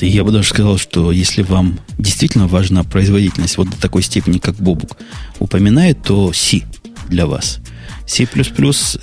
Я 0.00 0.24
бы 0.24 0.32
даже 0.32 0.48
сказал, 0.48 0.78
что 0.78 1.12
если 1.12 1.42
вам 1.42 1.78
действительно 1.98 2.46
важна 2.46 2.84
производительность 2.84 3.58
вот 3.58 3.70
до 3.70 3.80
такой 3.80 4.02
степени, 4.02 4.38
как 4.38 4.54
Бобук 4.56 4.96
упоминает, 5.38 6.02
то 6.02 6.32
C 6.32 6.62
для 7.08 7.26
вас. 7.26 7.60
C++, 8.06 8.26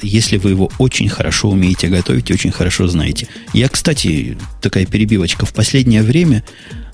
если 0.02 0.38
вы 0.38 0.50
его 0.52 0.72
очень 0.78 1.10
хорошо 1.10 1.50
умеете 1.50 1.90
готовить, 1.90 2.32
очень 2.32 2.52
хорошо 2.52 2.88
знаете. 2.88 3.28
Я, 3.54 3.68
кстати, 3.68 4.38
такая 4.62 4.86
перебивочка, 4.86 5.46
в 5.46 5.54
последнее 5.54 6.04
время 6.04 6.44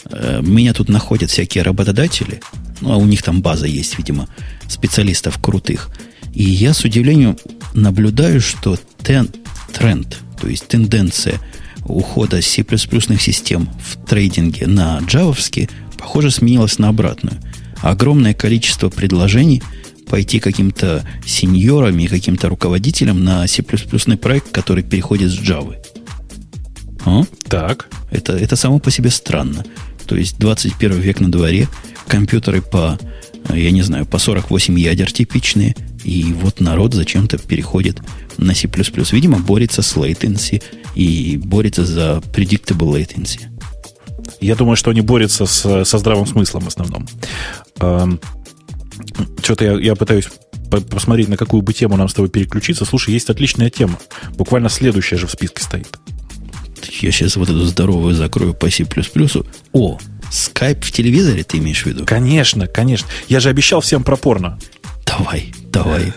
э, 0.05 0.41
меня 0.41 0.74
тут 0.74 0.89
находят 0.89 1.30
всякие 1.30 1.64
работодатели, 1.64 2.41
ну, 2.82 2.93
а 2.93 2.97
у 2.97 3.05
них 3.05 3.22
там 3.22 3.41
база 3.41 3.68
есть, 3.68 3.97
видимо, 3.97 4.28
специалистов 4.68 5.39
крутых. 5.39 5.89
И 6.34 6.43
я 6.43 6.74
с 6.74 6.84
удивлением 6.84 7.38
наблюдаю, 7.74 8.41
что 8.41 8.78
тен, 9.03 9.30
тренд, 9.74 10.18
то 10.39 10.47
есть 10.47 10.68
тенденция 10.68 11.39
ухода 11.86 12.41
C++ 12.41 12.64
систем 13.20 13.70
в 13.84 14.07
трейдинге 14.07 14.68
на 14.68 14.99
джавовские, 14.99 15.70
похоже, 15.97 16.32
сменилась 16.32 16.80
на 16.80 16.89
обратную. 16.89 17.38
Огромное 17.82 18.34
количество 18.34 18.89
предложений 18.89 19.64
пойти 20.10 20.39
каким-то 20.39 21.05
сеньорами 21.26 22.03
и 22.03 22.07
каким-то 22.07 22.49
руководителям 22.49 23.24
на 23.24 23.47
C++ 23.47 23.64
проект, 23.64 24.51
который 24.51 24.84
переходит 24.84 25.32
с 25.32 25.39
Java. 25.39 25.78
А? 27.05 27.24
Так. 27.47 27.88
Это, 28.12 28.34
это 28.34 28.55
само 28.55 28.80
по 28.80 28.91
себе 28.91 29.10
странно. 29.10 29.64
То 30.05 30.16
есть 30.16 30.39
21 30.39 30.99
век 30.99 31.20
на 31.20 31.32
дворе, 31.32 31.68
компьютеры 32.07 32.62
по, 32.62 32.99
я 33.53 33.72
не 33.72 33.84
знаю, 33.84 34.05
по 34.05 34.18
48 34.18 34.80
ядер 34.80 35.12
типичные, 35.12 35.76
и 36.03 36.34
вот 36.34 36.60
народ 36.60 36.93
зачем-то 36.93 37.38
переходит 37.38 38.01
на 38.38 38.55
C++. 38.55 38.68
Видимо, 39.12 39.39
борется 39.39 39.82
с 39.82 39.95
latency 39.95 40.64
и 40.95 41.38
борется 41.38 41.86
за 41.86 42.22
predictable 42.34 42.93
latency. 42.93 43.41
Я 44.41 44.55
думаю, 44.55 44.76
что 44.76 44.91
они 44.91 45.01
борются 45.01 45.45
с, 45.45 45.86
со 45.86 45.97
здравым 45.97 46.26
смыслом 46.26 46.64
в 46.64 46.68
основном. 46.68 47.07
Что-то 49.41 49.65
я, 49.65 49.74
я 49.74 49.95
пытаюсь 49.95 50.30
посмотреть, 50.70 51.30
на 51.30 51.38
какую 51.38 51.61
бы 51.61 51.74
тему 51.74 51.97
нам 51.97 52.09
с 52.09 52.13
тобой 52.13 52.30
переключиться. 52.30 52.86
Слушай, 52.86 53.13
есть 53.13 53.30
отличная 53.30 53.70
тема. 53.70 53.99
Буквально 54.32 54.70
следующая 54.70 55.17
же 55.17 55.28
в 55.28 55.32
списке 55.32 55.63
стоит. 55.63 55.99
Я 57.01 57.11
сейчас 57.11 57.36
вот 57.36 57.49
эту 57.49 57.65
здоровую 57.65 58.13
закрою 58.13 58.53
по 58.53 58.70
C++. 58.70 58.86
О, 59.74 59.99
скайп 60.32 60.84
в 60.84 60.91
телевизоре 60.91 61.43
ты 61.43 61.57
имеешь 61.57 61.84
в 61.84 61.86
виду? 61.86 62.05
Конечно, 62.05 62.67
конечно. 62.67 63.07
Я 63.28 63.39
же 63.39 63.49
обещал 63.49 63.82
всем 63.82 64.03
про 64.03 64.15
порно. 64.15 64.59
Давай, 65.05 65.53
давай. 65.72 66.13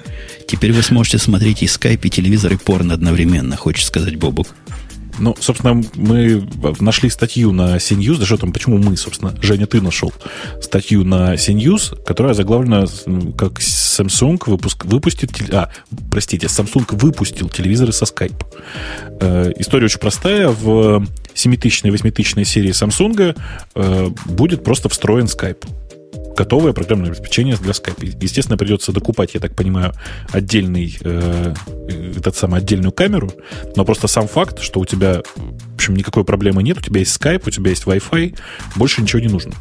Теперь 0.46 0.72
вы 0.72 0.82
сможете 0.82 1.18
смотреть 1.18 1.62
и 1.62 1.66
скайп, 1.66 2.05
и 2.05 2.11
телевизор, 2.11 2.53
и 2.53 2.57
порно 2.57 2.94
одновременно, 2.94 3.57
хочешь 3.57 3.86
сказать 3.86 4.16
Бобук. 4.16 4.48
Ну, 5.18 5.36
собственно, 5.38 5.82
мы 5.94 6.46
нашли 6.80 7.10
статью 7.10 7.52
на 7.52 7.76
CNews, 7.76 8.18
да 8.18 8.26
что 8.26 8.38
там, 8.38 8.52
почему 8.52 8.78
мы, 8.78 8.96
собственно, 8.96 9.34
Женя, 9.42 9.66
ты 9.66 9.80
нашел 9.80 10.12
статью 10.60 11.04
на 11.04 11.34
CNews, 11.34 12.02
которая 12.04 12.34
заглавлена 12.34 12.86
как 13.36 13.60
Samsung 13.60 14.38
выпуск, 14.46 14.84
выпустит, 14.84 15.30
а, 15.52 15.70
простите, 16.10 16.46
Samsung 16.46 16.86
выпустил 16.96 17.48
телевизоры 17.48 17.92
со 17.92 18.04
Skype. 18.04 18.44
Э, 19.20 19.52
история 19.58 19.86
очень 19.86 20.00
простая, 20.00 20.48
в 20.48 21.06
7000 21.34 21.84
8000 21.84 22.44
серии 22.46 22.70
Samsung 22.70 23.36
э, 23.74 24.08
будет 24.26 24.64
просто 24.64 24.88
встроен 24.88 25.26
Skype 25.26 25.64
готовое 26.36 26.72
программное 26.72 27.10
обеспечение 27.10 27.56
для 27.56 27.72
Skype. 27.72 28.16
Естественно, 28.20 28.56
придется 28.56 28.92
докупать, 28.92 29.34
я 29.34 29.40
так 29.40 29.54
понимаю, 29.54 29.92
отдельный, 30.30 30.96
э, 31.00 31.54
этот 32.16 32.36
самый 32.36 32.60
отдельную 32.60 32.92
камеру, 32.92 33.32
но 33.76 33.84
просто 33.84 34.08
сам 34.08 34.28
факт, 34.28 34.60
что 34.60 34.80
у 34.80 34.86
тебя, 34.86 35.22
в 35.36 35.74
общем, 35.74 35.96
никакой 35.96 36.24
проблемы 36.24 36.62
нет, 36.62 36.78
у 36.78 36.80
тебя 36.80 37.00
есть 37.00 37.18
Skype, 37.20 37.42
у 37.46 37.50
тебя 37.50 37.70
есть 37.70 37.84
Wi-Fi, 37.84 38.36
больше 38.76 39.02
ничего 39.02 39.20
не 39.20 39.28
нужно. 39.28 39.52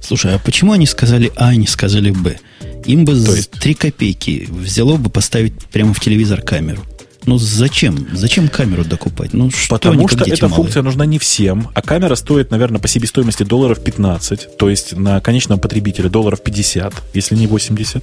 Слушай, 0.00 0.34
а 0.34 0.38
почему 0.38 0.72
они 0.72 0.86
сказали 0.86 1.32
А, 1.36 1.48
а 1.48 1.56
не 1.56 1.66
сказали 1.66 2.10
Б? 2.10 2.38
Им 2.84 3.04
бы 3.04 3.12
есть... 3.12 3.50
3 3.50 3.74
копейки 3.74 4.48
взяло 4.50 4.96
бы 4.96 5.10
поставить 5.10 5.54
прямо 5.66 5.92
в 5.92 6.00
телевизор 6.00 6.42
камеру. 6.42 6.82
Ну 7.28 7.38
зачем? 7.38 8.08
Зачем 8.14 8.48
камеру 8.48 8.84
докупать? 8.84 9.34
Ну, 9.34 9.50
что 9.50 9.76
Потому 9.76 10.08
что 10.08 10.24
эта 10.24 10.48
малые? 10.48 10.56
функция 10.56 10.82
нужна 10.82 11.04
не 11.04 11.18
всем, 11.18 11.68
а 11.74 11.82
камера 11.82 12.14
стоит, 12.14 12.50
наверное, 12.50 12.80
по 12.80 12.88
себестоимости 12.88 13.42
долларов 13.42 13.84
15, 13.84 14.56
то 14.56 14.70
есть 14.70 14.96
на 14.96 15.20
конечном 15.20 15.60
потребителе 15.60 16.08
долларов 16.08 16.42
50, 16.42 16.94
если 17.12 17.34
не 17.36 17.46
80. 17.46 18.02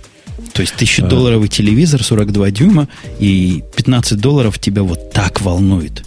То 0.54 0.62
есть 0.62 0.76
1000-долларовый 0.78 1.48
а. 1.48 1.52
телевизор 1.52 2.04
42 2.04 2.52
дюйма 2.52 2.88
и 3.20 3.64
15 3.76 4.20
долларов 4.20 4.60
тебя 4.60 4.84
вот 4.84 5.12
так 5.12 5.42
волнует. 5.42 6.04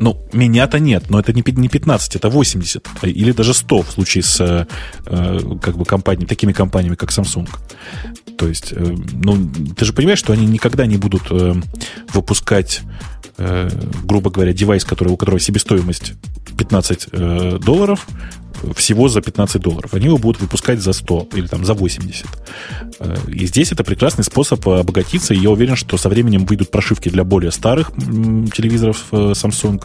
Ну, 0.00 0.20
меня-то 0.32 0.78
нет, 0.78 1.10
но 1.10 1.20
это 1.20 1.32
не 1.32 1.42
15, 1.42 2.16
это 2.16 2.28
80. 2.28 2.86
Или 3.02 3.32
даже 3.32 3.54
100 3.54 3.82
в 3.82 3.90
случае 3.90 4.22
с 4.22 4.40
э, 5.06 5.58
как 5.62 5.76
бы 5.76 5.84
компаниями, 5.84 6.26
такими 6.26 6.52
компаниями, 6.52 6.96
как 6.96 7.10
Samsung. 7.10 7.48
То 8.36 8.48
есть, 8.48 8.72
э, 8.72 8.96
ну, 9.12 9.50
ты 9.76 9.84
же 9.84 9.92
понимаешь, 9.92 10.18
что 10.18 10.32
они 10.32 10.46
никогда 10.46 10.86
не 10.86 10.96
будут 10.96 11.30
э, 11.30 11.54
выпускать, 12.12 12.82
э, 13.38 13.70
грубо 14.04 14.30
говоря, 14.30 14.52
девайс, 14.52 14.84
который, 14.84 15.08
у 15.08 15.16
которого 15.16 15.40
себестоимость 15.40 16.14
15 16.56 17.08
э, 17.12 17.58
долларов, 17.64 18.06
всего 18.76 19.08
за 19.08 19.20
15 19.20 19.60
долларов. 19.60 19.94
Они 19.94 20.06
его 20.06 20.18
будут 20.18 20.40
выпускать 20.40 20.80
за 20.80 20.92
100 20.92 21.28
или 21.34 21.46
там 21.46 21.64
за 21.64 21.74
80. 21.74 22.26
Э, 23.00 23.16
и 23.28 23.46
здесь 23.46 23.72
это 23.72 23.84
прекрасный 23.84 24.24
способ 24.24 24.66
обогатиться, 24.68 25.34
и 25.34 25.38
я 25.38 25.50
уверен, 25.50 25.76
что 25.76 25.96
со 25.96 26.08
временем 26.08 26.46
выйдут 26.46 26.70
прошивки 26.70 27.08
для 27.08 27.24
более 27.24 27.52
старых 27.52 27.92
телевизоров 27.94 29.04
э, 29.12 29.32
Samsung, 29.32 29.82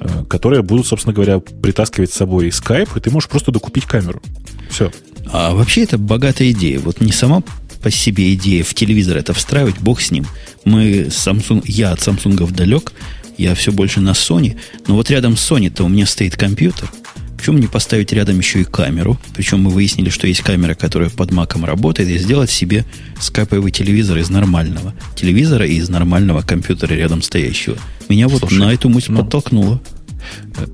э, 0.00 0.24
которые 0.28 0.62
будут, 0.62 0.86
собственно 0.86 1.14
говоря, 1.14 1.40
притаскивать 1.40 2.12
с 2.12 2.16
собой 2.16 2.48
Skype, 2.48 2.96
и 2.96 3.00
ты 3.00 3.10
можешь 3.10 3.28
просто 3.28 3.52
докупить 3.52 3.84
камеру. 3.84 4.22
Все. 4.70 4.90
А 5.30 5.54
вообще 5.54 5.82
это 5.82 5.98
богатая 5.98 6.50
идея. 6.50 6.78
Вот 6.80 7.00
не 7.00 7.12
сама 7.12 7.42
по 7.82 7.90
себе 7.90 8.34
идея 8.34 8.64
в 8.64 8.74
телевизор 8.74 9.16
это 9.16 9.32
встраивать, 9.32 9.78
бог 9.78 10.00
с 10.00 10.10
ним. 10.10 10.26
Мы 10.64 11.08
Samsung, 11.08 11.62
я 11.66 11.92
от 11.92 12.00
Samsung 12.00 12.50
далек, 12.52 12.92
Я 13.36 13.54
все 13.54 13.70
больше 13.70 14.00
на 14.00 14.10
Sony. 14.10 14.56
Но 14.86 14.94
вот 14.94 15.10
рядом 15.10 15.36
с 15.36 15.50
Sony-то 15.50 15.84
у 15.84 15.88
меня 15.88 16.06
стоит 16.06 16.36
компьютер. 16.36 16.90
Почему 17.38 17.58
не 17.58 17.68
поставить 17.68 18.12
рядом 18.12 18.36
еще 18.38 18.60
и 18.60 18.64
камеру? 18.64 19.16
Причем 19.32 19.62
мы 19.62 19.70
выяснили, 19.70 20.10
что 20.10 20.26
есть 20.26 20.42
камера, 20.42 20.74
которая 20.74 21.08
под 21.08 21.30
маком 21.30 21.64
работает, 21.64 22.08
и 22.08 22.18
сделать 22.18 22.50
себе 22.50 22.84
скайповый 23.20 23.70
телевизор 23.70 24.18
из 24.18 24.28
нормального 24.28 24.92
телевизора 25.14 25.64
и 25.64 25.76
из 25.76 25.88
нормального 25.88 26.42
компьютера 26.42 26.94
рядом 26.94 27.22
стоящего. 27.22 27.78
Меня 28.08 28.26
вот 28.26 28.40
Слушай, 28.40 28.58
на 28.58 28.72
эту 28.74 28.88
мысль 28.88 29.12
ну, 29.12 29.20
подтолкнуло. 29.20 29.80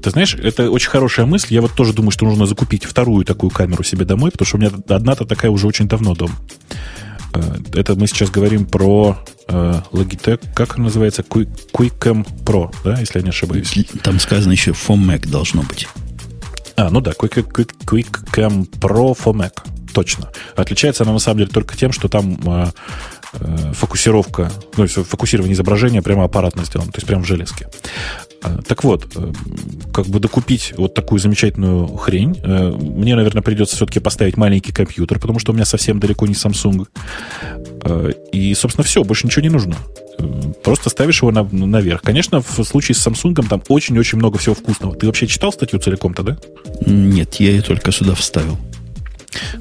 Ты 0.02 0.10
знаешь, 0.10 0.34
это 0.34 0.70
очень 0.70 0.88
хорошая 0.88 1.26
мысль. 1.26 1.52
Я 1.52 1.60
вот 1.60 1.74
тоже 1.74 1.92
думаю, 1.92 2.10
что 2.10 2.24
нужно 2.24 2.46
закупить 2.46 2.86
вторую 2.86 3.26
такую 3.26 3.50
камеру 3.50 3.84
себе 3.84 4.06
домой, 4.06 4.30
потому 4.30 4.46
что 4.46 4.56
у 4.56 4.60
меня 4.60 4.70
одна-то 4.88 5.26
такая 5.26 5.50
уже 5.50 5.66
очень 5.66 5.86
давно 5.86 6.14
дом. 6.14 6.30
Э, 7.34 7.58
это 7.74 7.94
мы 7.94 8.06
сейчас 8.06 8.30
говорим 8.30 8.64
про 8.64 9.18
э, 9.48 9.80
Logitech, 9.92 10.40
как 10.54 10.76
она 10.76 10.84
называется? 10.84 11.22
QuickCam 11.22 12.26
Pro, 12.44 12.74
да, 12.84 12.98
если 12.98 13.18
я 13.18 13.22
не 13.22 13.30
ошибаюсь. 13.30 13.74
Там 14.02 14.18
сказано 14.18 14.52
еще 14.52 14.70
for 14.70 14.96
Mac 14.96 15.28
должно 15.28 15.62
быть. 15.62 15.86
А, 16.76 16.90
ну 16.90 17.00
да, 17.00 17.12
Quick, 17.12 17.46
Quick, 17.50 17.72
QuickCam 17.84 18.68
Pro 18.78 19.16
for 19.16 19.32
Mac. 19.32 19.52
Точно. 19.92 20.30
Отличается 20.56 21.04
она 21.04 21.12
на 21.12 21.18
самом 21.20 21.38
деле 21.38 21.50
только 21.50 21.76
тем, 21.76 21.92
что 21.92 22.08
там 22.08 22.36
э, 22.44 22.66
э, 23.34 23.72
фокусировка, 23.74 24.50
ну, 24.76 24.86
фокусирование 24.88 25.54
изображения 25.54 26.02
прямо 26.02 26.24
аппаратно 26.24 26.64
сделано, 26.64 26.90
то 26.90 26.98
есть 26.98 27.06
прямо 27.06 27.22
в 27.22 27.26
железке. 27.26 27.68
Э, 28.42 28.58
так 28.66 28.82
вот, 28.82 29.06
э, 29.14 29.32
как 29.92 30.06
бы 30.06 30.18
докупить 30.18 30.74
вот 30.76 30.94
такую 30.94 31.20
замечательную 31.20 31.86
хрень, 31.96 32.40
э, 32.42 32.70
мне, 32.70 33.14
наверное, 33.14 33.42
придется 33.42 33.76
все-таки 33.76 34.00
поставить 34.00 34.36
маленький 34.36 34.72
компьютер, 34.72 35.20
потому 35.20 35.38
что 35.38 35.52
у 35.52 35.54
меня 35.54 35.64
совсем 35.64 36.00
далеко 36.00 36.26
не 36.26 36.34
Samsung. 36.34 36.88
Э, 37.84 38.12
и, 38.32 38.52
собственно, 38.54 38.84
все, 38.84 39.04
больше 39.04 39.28
ничего 39.28 39.42
не 39.42 39.50
нужно. 39.50 39.76
Просто 40.62 40.90
ставишь 40.90 41.22
его 41.22 41.30
на, 41.30 41.42
наверх. 41.44 42.02
Конечно, 42.02 42.40
в 42.40 42.64
случае 42.64 42.94
с 42.94 43.06
Samsung 43.06 43.46
там 43.48 43.62
очень-очень 43.68 44.18
много 44.18 44.38
всего 44.38 44.54
вкусного. 44.54 44.94
Ты 44.94 45.06
вообще 45.06 45.26
читал 45.26 45.52
статью 45.52 45.78
целиком-то, 45.78 46.22
да? 46.22 46.38
Нет, 46.86 47.36
я 47.36 47.50
ее 47.50 47.62
только 47.62 47.92
сюда 47.92 48.14
вставил. 48.14 48.58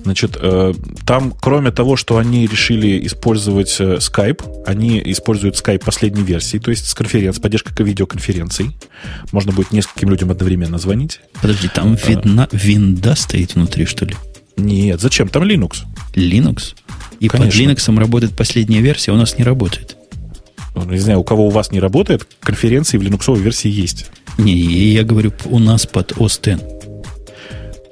Значит, 0.04 0.38
э, 0.40 0.74
там, 1.06 1.34
кроме 1.40 1.72
того, 1.72 1.96
что 1.96 2.18
они 2.18 2.46
решили 2.46 3.06
использовать 3.06 3.76
э, 3.80 3.96
Skype, 3.96 4.64
они 4.66 5.02
используют 5.06 5.56
Skype 5.56 5.84
последней 5.84 6.24
версии, 6.24 6.58
то 6.58 6.72
есть 6.72 6.88
с 6.88 6.94
конференц, 6.94 7.40
поддержка 7.40 7.72
видеоконференций. 7.84 8.76
Можно 9.32 9.52
будет 9.52 9.72
нескольким 9.72 10.10
людям 10.10 10.32
одновременно 10.32 10.78
звонить. 10.78 11.22
Подожди, 11.42 11.70
там 11.74 11.94
а, 11.94 12.08
видна, 12.08 12.48
винда 12.52 13.16
стоит 13.16 13.56
внутри, 13.56 13.86
что 13.86 14.06
ли? 14.06 14.16
Нет, 14.58 15.02
зачем? 15.02 15.30
Там 15.30 15.44
Linux. 15.44 15.78
Linux? 16.14 16.76
И 17.20 17.28
Конечно. 17.28 17.52
под 17.52 17.78
Linux 17.78 18.00
работает 18.00 18.36
последняя 18.36 18.82
версия, 18.82 19.12
у 19.12 19.16
нас 19.16 19.38
не 19.38 19.44
работает. 19.44 19.98
Ну, 20.76 20.86
не 20.86 20.98
знаю, 20.98 21.20
у 21.20 21.24
кого 21.24 21.48
у 21.48 21.50
вас 21.50 21.72
не 21.72 21.80
работает, 21.80 22.28
конференции 22.40 22.98
в 22.98 23.02
линуксовой 23.02 23.42
версии 23.42 23.70
есть. 23.70 24.08
Не, 24.38 24.54
я 24.54 25.04
говорю, 25.04 25.32
у 25.46 25.60
нас 25.60 25.86
под 25.86 26.14
OS 26.14 26.54
X. 26.54 26.64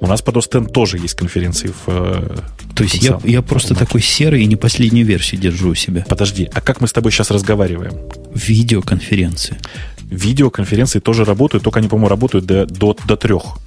У 0.00 0.06
нас 0.06 0.20
под 0.20 0.36
OS 0.36 0.62
X 0.62 0.72
тоже 0.72 0.98
есть 0.98 1.14
конференции 1.14 1.68
в... 1.68 1.88
Э, 1.88 2.38
То 2.74 2.82
есть 2.82 3.00
я, 3.02 3.20
я 3.24 3.40
просто 3.40 3.76
такой 3.76 4.02
серый 4.02 4.42
и 4.42 4.46
не 4.46 4.56
последнюю 4.56 5.06
версию 5.06 5.40
держу 5.40 5.70
у 5.70 5.74
себя. 5.76 6.04
Подожди, 6.08 6.50
а 6.52 6.60
как 6.60 6.80
мы 6.80 6.88
с 6.88 6.92
тобой 6.92 7.12
сейчас 7.12 7.30
разговариваем? 7.30 7.94
Видеоконференции. 8.34 9.58
Видеоконференции 10.02 10.98
тоже 10.98 11.24
работают, 11.24 11.62
только 11.62 11.78
они, 11.78 11.88
по-моему, 11.88 12.08
работают 12.08 12.46
до, 12.46 12.66
до, 12.66 12.96
до 13.06 13.16
трех. 13.16 13.58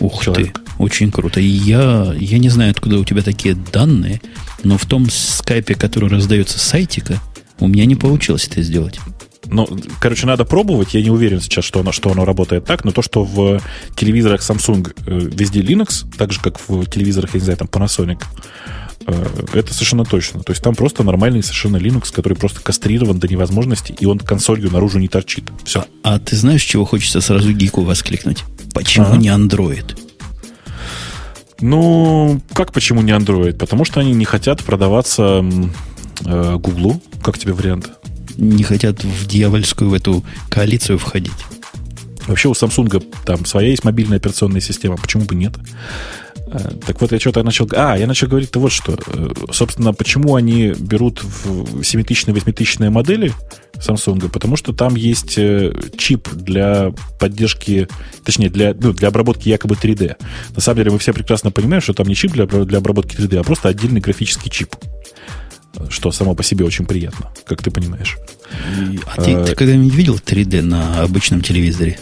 Ух 0.00 0.24
человек. 0.24 0.54
ты, 0.54 0.82
очень 0.82 1.10
круто. 1.10 1.40
Я, 1.40 2.12
я 2.18 2.38
не 2.38 2.48
знаю, 2.48 2.72
откуда 2.72 2.98
у 2.98 3.04
тебя 3.04 3.22
такие 3.22 3.54
данные, 3.54 4.20
но 4.62 4.76
в 4.76 4.84
том 4.86 5.08
скайпе, 5.08 5.74
который 5.74 6.10
раздается 6.10 6.58
с 6.58 6.62
сайтика, 6.62 7.20
у 7.60 7.68
меня 7.68 7.86
не 7.86 7.96
получилось 7.96 8.46
это 8.50 8.62
сделать. 8.62 8.98
Ну, 9.48 9.68
короче, 10.00 10.26
надо 10.26 10.44
пробовать. 10.44 10.94
Я 10.94 11.02
не 11.02 11.10
уверен 11.10 11.40
сейчас, 11.40 11.64
что 11.64 11.80
оно, 11.80 11.92
что 11.92 12.10
оно 12.10 12.24
работает 12.24 12.64
так, 12.64 12.84
но 12.84 12.90
то, 12.90 13.02
что 13.02 13.24
в 13.24 13.60
телевизорах 13.94 14.40
Samsung 14.40 14.92
э, 15.06 15.18
везде 15.32 15.60
Linux, 15.60 16.04
так 16.16 16.32
же, 16.32 16.40
как 16.40 16.58
в 16.68 16.86
телевизорах, 16.86 17.34
я 17.34 17.40
не 17.40 17.44
знаю, 17.44 17.58
там 17.58 17.68
Panasonic, 17.68 18.22
э, 19.06 19.26
это 19.52 19.72
совершенно 19.72 20.04
точно. 20.04 20.42
То 20.42 20.52
есть 20.52 20.62
там 20.62 20.74
просто 20.74 21.04
нормальный 21.04 21.42
совершенно 21.42 21.76
Linux, 21.76 22.12
который 22.12 22.34
просто 22.34 22.60
кастрирован 22.60 23.18
до 23.18 23.28
невозможности, 23.28 23.94
и 23.98 24.06
он 24.06 24.18
консолью 24.18 24.70
наружу 24.70 24.98
не 24.98 25.08
торчит. 25.08 25.44
Все. 25.64 25.84
А, 26.02 26.14
а 26.14 26.18
ты 26.18 26.36
знаешь, 26.36 26.62
чего 26.62 26.84
хочется 26.84 27.20
сразу 27.20 27.52
гику 27.52 27.82
воскликнуть? 27.82 28.42
Почему 28.74 29.06
ага. 29.06 29.16
не 29.16 29.28
Android? 29.28 29.96
Ну, 31.60 32.40
как 32.52 32.72
почему 32.72 33.00
не 33.00 33.12
Android? 33.12 33.54
Потому 33.54 33.84
что 33.84 34.00
они 34.00 34.12
не 34.12 34.24
хотят 34.24 34.62
продаваться 34.62 35.44
э, 36.24 36.56
Гуглу. 36.56 37.00
Как 37.22 37.38
тебе 37.38 37.52
вариант? 37.52 37.90
Не 38.36 38.64
хотят 38.64 39.02
в 39.02 39.26
дьявольскую 39.26 39.90
в 39.90 39.94
эту 39.94 40.24
коалицию 40.50 40.98
входить. 40.98 41.32
Вообще 42.26 42.48
у 42.48 42.52
Samsung 42.52 43.04
там 43.24 43.44
своя 43.46 43.68
есть 43.68 43.84
мобильная 43.84 44.18
операционная 44.18 44.60
система. 44.60 44.96
Почему 44.96 45.24
бы 45.24 45.34
нет? 45.34 45.54
Э, 46.48 46.70
так 46.86 47.00
вот, 47.00 47.12
я 47.12 47.18
что-то 47.18 47.42
начал... 47.42 47.68
А, 47.72 47.96
я 47.96 48.06
начал 48.06 48.28
говорить-то 48.28 48.60
вот 48.60 48.72
что. 48.72 48.98
Э, 49.06 49.32
собственно, 49.52 49.92
почему 49.92 50.34
они 50.34 50.72
берут 50.78 51.22
в 51.22 51.82
7000 51.82 52.28
8000 52.28 52.90
модели 52.90 53.32
Samsung? 53.74 54.28
Потому 54.28 54.56
что 54.56 54.72
там 54.72 54.94
есть 54.96 55.38
э, 55.38 55.72
чип 55.96 56.28
для 56.32 56.92
поддержки, 57.18 57.88
точнее, 58.24 58.50
для, 58.50 58.74
ну, 58.74 58.92
для 58.92 59.08
обработки 59.08 59.48
якобы 59.48 59.74
3D. 59.74 60.16
На 60.54 60.60
самом 60.60 60.78
деле 60.78 60.90
мы 60.92 60.98
все 60.98 61.12
прекрасно 61.12 61.50
понимаем, 61.50 61.82
что 61.82 61.94
там 61.94 62.06
не 62.06 62.14
чип 62.14 62.32
для, 62.32 62.46
для 62.46 62.78
обработки 62.78 63.16
3D, 63.16 63.38
а 63.38 63.44
просто 63.44 63.68
отдельный 63.68 64.00
графический 64.00 64.50
чип 64.50 64.74
что 65.90 66.12
само 66.12 66.34
по 66.34 66.42
себе 66.42 66.64
очень 66.64 66.86
приятно, 66.86 67.30
как 67.44 67.62
ты 67.62 67.70
понимаешь. 67.70 68.16
А 69.06 69.22
ты, 69.22 69.44
ты 69.44 69.54
когда-нибудь 69.54 69.94
видел 69.94 70.16
3D 70.16 70.62
на 70.62 71.02
обычном 71.02 71.40
телевизоре? 71.40 71.98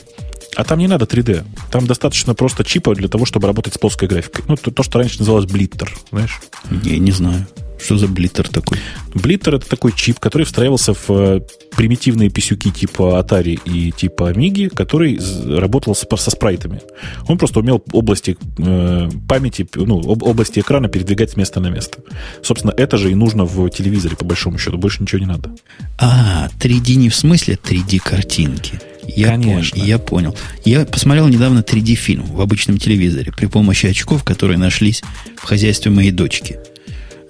А 0.56 0.64
там 0.64 0.78
не 0.78 0.86
надо 0.86 1.04
3D. 1.04 1.44
Там 1.70 1.86
достаточно 1.86 2.34
просто 2.34 2.64
чипа 2.64 2.94
для 2.94 3.08
того, 3.08 3.26
чтобы 3.26 3.46
работать 3.46 3.74
с 3.74 3.78
плоской 3.78 4.08
графикой. 4.08 4.44
Ну, 4.46 4.56
то, 4.56 4.70
то 4.70 4.82
что 4.82 4.98
раньше 4.98 5.18
называлось 5.18 5.50
блиттер, 5.50 5.92
знаешь? 6.10 6.40
Не, 6.70 6.98
не 6.98 7.10
знаю. 7.10 7.46
Что 7.84 7.98
за 7.98 8.08
блиттер 8.08 8.48
такой? 8.48 8.78
Блиттер 9.14 9.56
это 9.56 9.68
такой 9.68 9.92
чип, 9.92 10.18
который 10.18 10.44
встраивался 10.44 10.94
в 10.94 11.10
э, 11.10 11.40
примитивные 11.76 12.30
писюки 12.30 12.70
типа 12.70 13.22
Atari 13.22 13.60
и 13.66 13.92
типа 13.92 14.32
Amiga, 14.32 14.70
который 14.70 15.20
работал 15.58 15.94
со, 15.94 16.30
спрайтами. 16.30 16.80
Он 17.28 17.36
просто 17.36 17.60
умел 17.60 17.84
области 17.92 18.38
э, 18.58 19.08
памяти, 19.28 19.68
ну, 19.74 20.00
об, 20.00 20.22
области 20.22 20.60
экрана 20.60 20.88
передвигать 20.88 21.32
с 21.32 21.36
места 21.36 21.60
на 21.60 21.68
место. 21.68 21.98
Собственно, 22.42 22.72
это 22.74 22.96
же 22.96 23.10
и 23.10 23.14
нужно 23.14 23.44
в 23.44 23.68
телевизоре, 23.68 24.16
по 24.16 24.24
большому 24.24 24.56
счету. 24.56 24.78
Больше 24.78 25.02
ничего 25.02 25.18
не 25.18 25.26
надо. 25.26 25.54
А, 25.98 26.48
3D 26.58 26.94
не 26.94 27.10
в 27.10 27.14
смысле 27.14 27.58
3D 27.62 27.98
картинки. 27.98 28.80
Я 29.06 29.32
Конечно. 29.32 29.72
Понял, 29.72 29.86
я 29.86 29.98
понял. 29.98 30.36
Я 30.64 30.86
посмотрел 30.86 31.28
недавно 31.28 31.58
3D-фильм 31.58 32.24
в 32.24 32.40
обычном 32.40 32.78
телевизоре 32.78 33.30
при 33.30 33.44
помощи 33.44 33.86
очков, 33.86 34.24
которые 34.24 34.58
нашлись 34.58 35.02
в 35.36 35.44
хозяйстве 35.44 35.90
моей 35.90 36.10
дочки. 36.10 36.58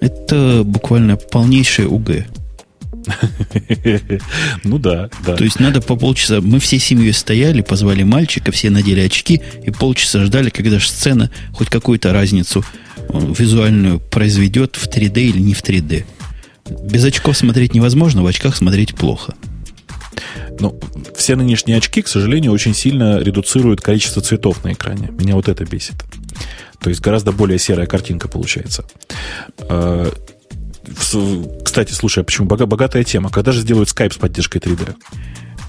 Это 0.05 0.61
буквально 0.63 1.17
полнейшее 1.17 1.87
УГ. 1.87 2.11
Ну 4.63 4.79
да, 4.79 5.09
да. 5.25 5.35
То 5.35 5.43
есть 5.43 5.59
надо 5.59 5.81
по 5.81 5.95
полчаса. 5.95 6.41
Мы 6.41 6.59
всей 6.59 6.79
семьей 6.79 7.13
стояли, 7.13 7.61
позвали 7.61 8.03
мальчика, 8.03 8.51
все 8.51 8.69
надели 8.69 8.99
очки 8.99 9.41
и 9.63 9.71
полчаса 9.71 10.23
ждали, 10.23 10.49
когда 10.49 10.79
же 10.79 10.87
сцена 10.89 11.31
хоть 11.53 11.69
какую-то 11.69 12.13
разницу 12.13 12.63
э, 12.97 13.33
визуальную 13.37 13.99
произведет 13.99 14.75
в 14.75 14.87
3D 14.87 15.21
или 15.21 15.39
не 15.39 15.53
в 15.53 15.63
3D. 15.63 16.05
Без 16.83 17.03
очков 17.03 17.37
смотреть 17.37 17.73
невозможно, 17.73 18.23
в 18.23 18.27
очках 18.27 18.55
смотреть 18.55 18.95
плохо. 18.95 19.35
Ну, 20.59 20.79
все 21.15 21.35
нынешние 21.35 21.77
очки, 21.77 22.01
к 22.01 22.07
сожалению, 22.07 22.51
очень 22.51 22.73
сильно 22.73 23.19
редуцируют 23.19 23.81
количество 23.81 24.21
цветов 24.21 24.63
на 24.63 24.73
экране. 24.73 25.09
Меня 25.11 25.35
вот 25.35 25.47
это 25.47 25.65
бесит. 25.65 25.95
То 26.79 26.89
есть 26.89 27.01
гораздо 27.01 27.31
более 27.31 27.59
серая 27.59 27.87
картинка 27.87 28.27
получается. 28.27 28.85
А, 29.59 30.11
кстати, 31.63 31.93
слушай, 31.93 32.19
а 32.19 32.23
почему 32.23 32.47
богатая 32.47 33.03
тема? 33.03 33.29
Когда 33.29 33.51
же 33.51 33.61
сделают 33.61 33.89
скайп 33.89 34.13
с 34.13 34.17
поддержкой 34.17 34.59
3D? 34.59 34.95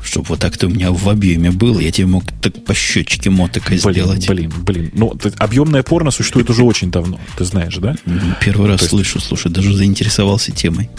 Чтобы 0.03 0.27
вот 0.29 0.39
так-то 0.39 0.67
у 0.67 0.71
меня 0.71 0.93
в 0.93 1.09
объеме 1.09 1.51
было, 1.51 1.81
я 1.81 1.91
тебе 1.91 2.07
мог 2.07 2.25
так 2.41 2.65
по 2.65 2.75
щечке 2.75 3.29
мотыка 3.29 3.71
блин, 3.71 3.81
сделать. 3.81 4.29
Блин, 4.29 4.53
блин. 4.63 4.91
Ну, 4.95 5.19
объемное 5.39 5.83
порно 5.83 6.11
существует 6.13 6.49
уже 6.49 6.63
очень 6.63 6.91
давно, 6.91 7.19
ты 7.37 7.45
знаешь, 7.45 7.77
да? 7.77 7.97
Первый 8.41 8.69
раз 8.69 8.87
слышу, 8.87 9.19
слушай, 9.21 9.51
даже 9.51 9.75
заинтересовался 9.75 10.53
темой. 10.53 10.91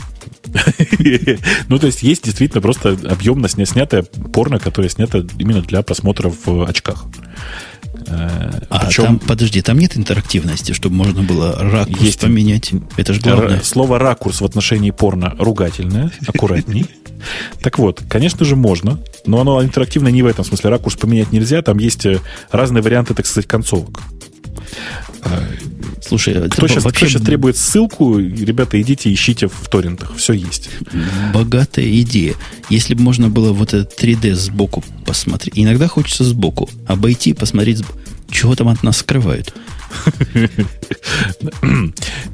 Ну, 1.67 1.79
то 1.79 1.87
есть 1.87 2.03
есть 2.03 2.23
действительно 2.23 2.61
просто 2.61 2.97
объемно 3.09 3.47
снятое 3.49 4.03
порно, 4.03 4.59
которое 4.59 4.89
снято 4.89 5.25
именно 5.37 5.61
для 5.61 5.81
просмотра 5.81 6.29
в 6.29 6.67
очках. 6.67 7.05
Э, 8.07 8.59
а 8.69 8.85
Причем, 8.85 9.03
там, 9.03 9.19
подожди, 9.19 9.61
там 9.61 9.77
нет 9.77 9.97
интерактивности, 9.97 10.71
чтобы 10.71 10.95
можно 10.95 11.23
было 11.23 11.55
ракурс 11.57 12.01
есть, 12.01 12.21
поменять. 12.21 12.71
Это 12.95 13.13
же 13.13 13.21
главное. 13.21 13.61
Слово 13.61 13.99
ракурс 13.99 14.41
в 14.41 14.45
отношении 14.45 14.91
порно 14.91 15.35
ругательное, 15.37 16.11
аккуратней. 16.27 16.85
Так 17.61 17.79
вот, 17.79 18.03
конечно 18.07 18.45
же, 18.45 18.55
можно, 18.55 18.99
но 19.25 19.41
оно 19.41 19.63
интерактивно 19.63 20.09
не 20.09 20.21
в 20.21 20.27
этом 20.27 20.45
смысле. 20.45 20.69
Ракурс 20.69 20.95
поменять 20.95 21.31
нельзя, 21.31 21.61
там 21.61 21.79
есть 21.79 22.05
э, 22.05 22.19
разные 22.51 22.81
варианты, 22.81 23.13
так 23.13 23.25
сказать, 23.25 23.47
концовок. 23.47 24.01
Слушай, 26.01 26.49
кто 26.49 26.67
сейчас, 26.67 26.83
вообще... 26.83 27.05
кто 27.05 27.09
сейчас 27.09 27.21
требует 27.21 27.57
ссылку, 27.57 28.17
ребята, 28.17 28.79
идите 28.81 29.13
ищите 29.13 29.47
в 29.47 29.67
торрентах, 29.69 30.15
все 30.15 30.33
есть. 30.33 30.69
Богатая 31.33 31.89
идея. 32.01 32.35
Если 32.69 32.93
бы 32.93 33.01
можно 33.01 33.29
было 33.29 33.51
вот 33.51 33.73
это 33.73 33.89
3D 34.03 34.33
сбоку 34.35 34.83
посмотреть. 35.05 35.53
Иногда 35.57 35.87
хочется 35.87 36.23
сбоку 36.23 36.69
обойти, 36.85 37.33
посмотреть, 37.33 37.83
чего 38.29 38.55
там 38.55 38.69
от 38.69 38.83
нас 38.83 38.97
скрывают. 38.97 39.53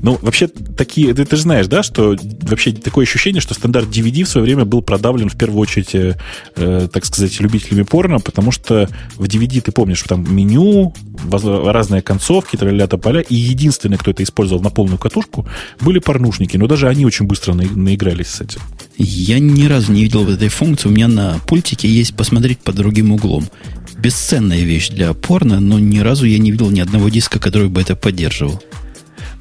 Ну, 0.02 0.20
вообще, 0.22 0.48
такие, 0.48 1.14
ты, 1.14 1.24
ты 1.24 1.36
же 1.38 1.44
знаешь, 1.44 1.68
да, 1.68 1.82
что 1.82 2.18
вообще 2.42 2.74
такое 2.74 3.06
ощущение, 3.06 3.42
что 3.42 3.54
стандарт 3.54 3.88
DVD 3.88 4.24
в 4.26 4.28
свое 4.28 4.44
время 4.44 4.66
был 4.66 4.82
продавлен 4.82 5.30
в 5.30 5.38
первую 5.38 5.62
очередь, 5.62 5.96
э, 5.96 6.18
э 6.58 6.90
так 6.92 7.06
сказать, 7.06 7.40
любителями 7.40 7.84
порно, 7.84 8.20
потому 8.20 8.52
что 8.52 8.90
в 9.16 9.24
DVD, 9.24 9.62
ты 9.62 9.72
помнишь, 9.72 10.04
там 10.04 10.26
меню, 10.36 10.94
разные 11.32 12.02
концовки, 12.02 12.58
траля 12.58 12.88
поля, 12.88 13.22
и 13.22 13.36
единственное, 13.36 13.98
кто 13.98 14.12
это 14.12 14.24
использовал 14.24 14.62
на 14.62 14.70
полную 14.70 14.98
катушку, 14.98 15.48
были 15.80 16.00
порнушники, 16.00 16.58
но 16.58 16.68
даже 16.68 16.88
они 16.88 17.06
очень 17.06 17.26
быстро 17.26 17.54
на, 17.54 17.64
наигрались 17.64 18.28
с 18.28 18.42
этим. 18.42 18.62
Я 18.98 19.40
ни 19.40 19.66
разу 19.66 19.92
не 19.92 20.04
видел 20.04 20.30
этой 20.30 20.50
функции. 20.50 20.88
У 20.88 20.92
меня 20.92 21.08
на 21.08 21.40
пультике 21.48 21.88
есть 21.88 22.16
посмотреть 22.16 22.60
под 22.60 22.76
другим 22.76 23.12
углом 23.12 23.48
бесценная 24.04 24.64
вещь 24.64 24.90
для 24.90 25.14
порно, 25.14 25.62
но 25.62 25.80
ни 25.80 26.00
разу 26.00 26.26
я 26.26 26.38
не 26.38 26.52
видел 26.52 26.70
ни 26.70 26.82
одного 26.82 27.08
диска, 27.08 27.40
который 27.40 27.70
бы 27.70 27.82
это 27.82 27.96
поддерживал. 27.96 28.62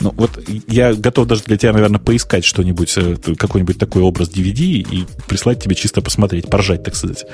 Ну, 0.01 0.15
вот 0.17 0.41
я 0.69 0.95
готов 0.95 1.27
даже 1.27 1.43
для 1.45 1.57
тебя, 1.57 1.73
наверное, 1.73 1.99
поискать 1.99 2.45
что-нибудь, 2.45 2.93
э, 2.97 3.17
какой-нибудь 3.37 3.79
такой 3.79 4.03
образ 4.03 4.31
DVD 4.31 4.63
и 4.63 5.07
прислать 5.27 5.63
тебе 5.63 5.75
чисто 5.75 6.01
посмотреть, 6.01 6.49
поржать, 6.49 6.85
так 6.85 6.95
сказать. 6.95 7.25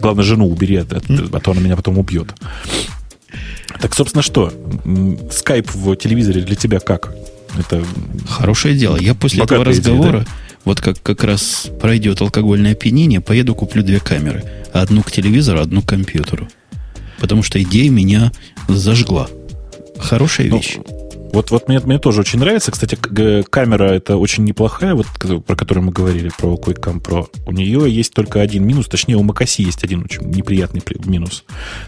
Главное, 0.00 0.24
жену 0.24 0.48
убери, 0.48 0.76
а, 0.76 0.86
а 0.88 1.40
то 1.40 1.50
она 1.50 1.60
меня 1.60 1.76
потом 1.76 1.98
убьет. 1.98 2.28
Так, 3.80 3.94
собственно, 3.94 4.22
что? 4.22 4.52
Скайп 5.30 5.70
в 5.74 5.94
телевизоре 5.96 6.40
для 6.40 6.56
тебя 6.56 6.80
как? 6.80 7.14
Это 7.58 7.84
хорошее 8.28 8.76
дело. 8.76 8.96
Я 8.96 9.14
после 9.14 9.44
этого 9.44 9.64
разговора, 9.64 10.08
идея, 10.08 10.24
да? 10.24 10.26
вот 10.64 10.80
как 10.80 11.02
как 11.02 11.24
раз 11.24 11.68
пройдет 11.80 12.20
алкогольное 12.20 12.72
опьянение, 12.72 13.20
поеду 13.20 13.54
куплю 13.54 13.82
две 13.82 14.00
камеры. 14.00 14.44
Одну 14.72 15.02
к 15.02 15.10
телевизору, 15.10 15.60
одну 15.60 15.82
к 15.82 15.86
компьютеру 15.86 16.48
потому 17.18 17.42
что 17.42 17.62
идея 17.62 17.90
меня 17.90 18.32
зажгла. 18.68 19.28
Хорошая 19.98 20.48
ну, 20.48 20.56
вещь. 20.56 20.78
Вот, 21.32 21.50
вот 21.50 21.68
мне, 21.68 21.80
мне 21.80 21.98
тоже 21.98 22.20
очень 22.20 22.38
нравится. 22.38 22.70
Кстати, 22.70 22.96
камера 23.44 23.84
это 23.84 24.16
очень 24.16 24.44
неплохая, 24.44 24.94
вот 24.94 25.06
про 25.46 25.56
которую 25.56 25.84
мы 25.84 25.92
говорили, 25.92 26.30
про 26.38 26.54
QuickCam 26.54 27.02
Pro. 27.02 27.28
У 27.46 27.52
нее 27.52 27.90
есть 27.90 28.14
только 28.14 28.40
один 28.40 28.66
минус, 28.66 28.86
точнее, 28.86 29.16
у 29.16 29.22
Макаси 29.22 29.62
есть 29.62 29.84
один 29.84 30.04
очень 30.04 30.22
неприятный 30.22 30.82
минус. 31.04 31.44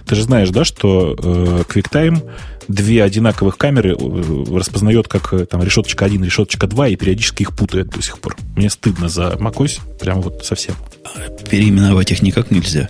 Ты 0.07 0.15
же 0.15 0.23
знаешь, 0.23 0.51
да, 0.51 0.65
что 0.65 1.17
э, 1.19 1.63
QuickTime 1.69 2.29
две 2.69 3.03
одинаковых 3.03 3.57
камеры 3.59 3.97
э, 3.99 4.45
распознает 4.57 5.09
как 5.09 5.33
э, 5.33 5.47
там 5.47 5.63
решеточка 5.63 6.05
1, 6.05 6.23
решеточка 6.23 6.67
2 6.67 6.89
и 6.89 6.97
периодически 6.97 7.43
их 7.43 7.57
путает 7.57 7.89
до 7.89 8.03
сих 8.03 8.19
пор. 8.19 8.37
Мне 8.57 8.71
стыдно 8.71 9.09
за 9.09 9.37
macOS, 9.39 9.81
прямо 9.99 10.21
вот 10.21 10.45
совсем. 10.45 10.75
А 11.05 11.29
переименовать 11.49 12.13
их 12.13 12.23
никак 12.23 12.51
нельзя. 12.51 12.89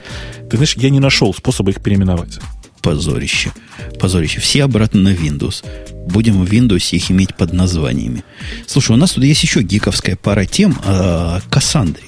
Ты 0.50 0.56
знаешь, 0.56 0.74
я 0.76 0.90
не 0.90 1.00
нашел 1.00 1.32
способа 1.32 1.70
их 1.70 1.80
переименовать. 1.80 2.40
Позорище. 2.82 3.52
Позорище. 3.98 4.40
Все 4.40 4.64
обратно 4.64 5.00
на 5.00 5.12
Windows. 5.12 5.64
Будем 6.06 6.42
в 6.44 6.50
Windows 6.50 6.94
их 6.94 7.10
иметь 7.10 7.36
под 7.36 7.52
названиями. 7.52 8.24
Слушай, 8.66 8.92
у 8.92 8.96
нас 8.96 9.12
тут 9.12 9.24
есть 9.24 9.42
еще 9.42 9.62
гиковская 9.62 10.16
пара 10.16 10.44
тем 10.44 10.78
о 10.84 11.40
Кассандре. 11.50 12.04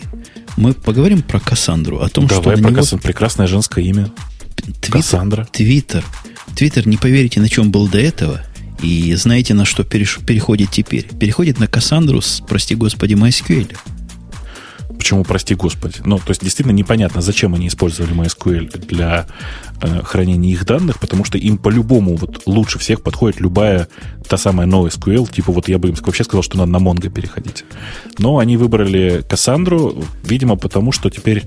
Мы 0.57 0.75
поговорим 0.75 1.23
про 1.23 1.41
Кассандру, 1.41 2.01
о 2.01 2.09
том, 2.09 2.27
Давай 2.27 2.57
что... 2.57 2.63
про 2.63 2.71
него... 2.71 2.81
Кассандру. 2.81 3.07
Прекрасное 3.07 3.47
женское 3.47 3.85
имя. 3.85 4.11
Твиттер, 4.57 4.93
Кассандра. 4.93 5.49
Твиттер. 5.51 6.05
Твиттер, 6.55 6.87
не 6.87 6.97
поверите, 6.97 7.41
на 7.41 7.49
чем 7.49 7.71
был 7.71 7.89
до 7.89 7.99
этого. 7.99 8.43
И 8.83 9.15
знаете, 9.15 9.55
на 9.55 9.65
что 9.65 9.85
переш... 9.85 10.19
переходит 10.27 10.71
теперь? 10.71 11.05
Переходит 11.05 11.59
на 11.59 11.69
Кассандру 11.69 12.21
с, 12.21 12.43
прости 12.47 12.75
господи, 12.75 13.15
MySQL. 13.15 13.77
Почему, 14.99 15.25
прости 15.25 15.55
господи? 15.55 15.97
Ну, 16.05 16.19
то 16.19 16.31
есть, 16.31 16.43
действительно 16.43 16.75
непонятно, 16.75 17.21
зачем 17.21 17.55
они 17.55 17.69
использовали 17.69 18.15
MySQL 18.15 18.87
для 18.87 19.27
э, 19.81 20.03
хранения 20.03 20.53
их 20.53 20.65
данных, 20.65 21.01
потому 21.01 21.25
что 21.25 21.39
им 21.39 21.59
по-любому 21.59 22.17
вот 22.17 22.43
лучше 22.47 22.79
всех 22.79 23.03
подходит 23.03 23.41
любая 23.41 23.89
та 24.29 24.37
самая 24.37 24.67
NoSQL, 24.67 25.31
типа 25.31 25.53
вот 25.53 25.69
я 25.69 25.79
бы 25.79 25.89
им 25.89 25.95
вообще 26.01 26.25
сказал, 26.25 26.43
что 26.43 26.57
надо 26.59 26.71
на 26.71 26.77
Mongo 26.77 27.11
переходить. 27.11 27.65
Но 28.19 28.39
они 28.39 28.57
выбрали 28.57 29.25
Кассандру, 29.29 30.05
видимо, 30.25 30.57
потому 30.57 30.93
что 30.93 31.11
теперь 31.11 31.45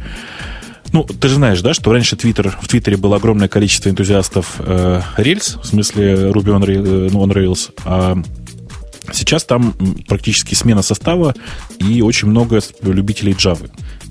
ну, 0.94 1.04
ты 1.04 1.28
же 1.28 1.36
знаешь, 1.36 1.62
да, 1.62 1.74
что 1.74 1.92
раньше 1.92 2.16
Twitter, 2.16 2.54
в 2.62 2.68
Твиттере 2.68 2.96
было 2.96 3.18
огромное 3.18 3.48
количество 3.48 3.90
энтузиастов 3.90 4.56
э, 4.60 5.02
Rails, 5.18 5.60
в 5.62 5.66
смысле 5.66 6.14
Ruby 6.30 6.58
on, 6.58 6.64
Rails, 6.64 7.12
on 7.12 7.34
Rails, 7.34 7.72
а 7.84 8.18
Сейчас 9.14 9.44
там 9.46 9.74
практически 10.08 10.56
смена 10.56 10.82
состава 10.82 11.36
и 11.80 12.02
очень 12.02 12.28
много 12.28 12.62
любителей 12.82 13.34
Java. 13.34 13.70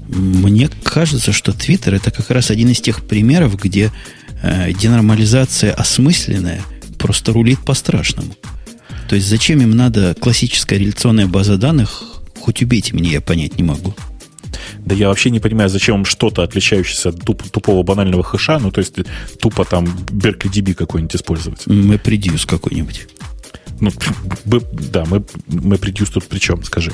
Мне 0.09 0.69
кажется, 0.83 1.33
что 1.33 1.53
Twitter 1.53 1.95
это 1.97 2.11
как 2.11 2.31
раз 2.31 2.51
один 2.51 2.69
из 2.69 2.81
тех 2.81 3.05
примеров, 3.05 3.61
где 3.61 3.91
э, 4.43 4.73
денормализация 4.73 5.73
осмысленная 5.73 6.63
просто 6.99 7.33
рулит 7.33 7.61
по-страшному. 7.65 8.35
То 9.09 9.17
есть 9.17 9.29
зачем 9.29 9.61
им 9.61 9.71
надо 9.77 10.15
классическая 10.15 10.79
реляционная 10.79 11.27
база 11.27 11.57
данных, 11.57 12.03
хоть 12.39 12.63
убейте 12.63 12.95
меня, 12.95 13.11
я 13.11 13.21
понять 13.21 13.57
не 13.57 13.63
могу. 13.63 13.95
Да 14.79 14.95
я 14.95 15.09
вообще 15.09 15.31
не 15.31 15.41
понимаю, 15.41 15.69
зачем 15.69 15.97
им 15.97 16.05
что-то, 16.05 16.43
отличающееся 16.43 17.11
от 17.11 17.21
туп, 17.21 17.43
тупого 17.43 17.83
банального 17.83 18.23
хэша, 18.23 18.59
ну 18.59 18.71
то 18.71 18.81
есть 18.81 18.95
тупо 19.41 19.65
там 19.65 19.85
Berkeley 19.85 20.51
DB 20.51 20.75
какой-нибудь 20.75 21.17
использовать. 21.17 21.67
MapReduce 21.67 22.47
какой-нибудь. 22.47 23.07
Ну, 23.81 23.91
да, 24.45 25.05
мы, 25.07 25.25
мы 25.47 25.79
придюс 25.79 26.11
тут 26.11 26.25
при 26.25 26.39
чем, 26.39 26.63
скажи. 26.65 26.93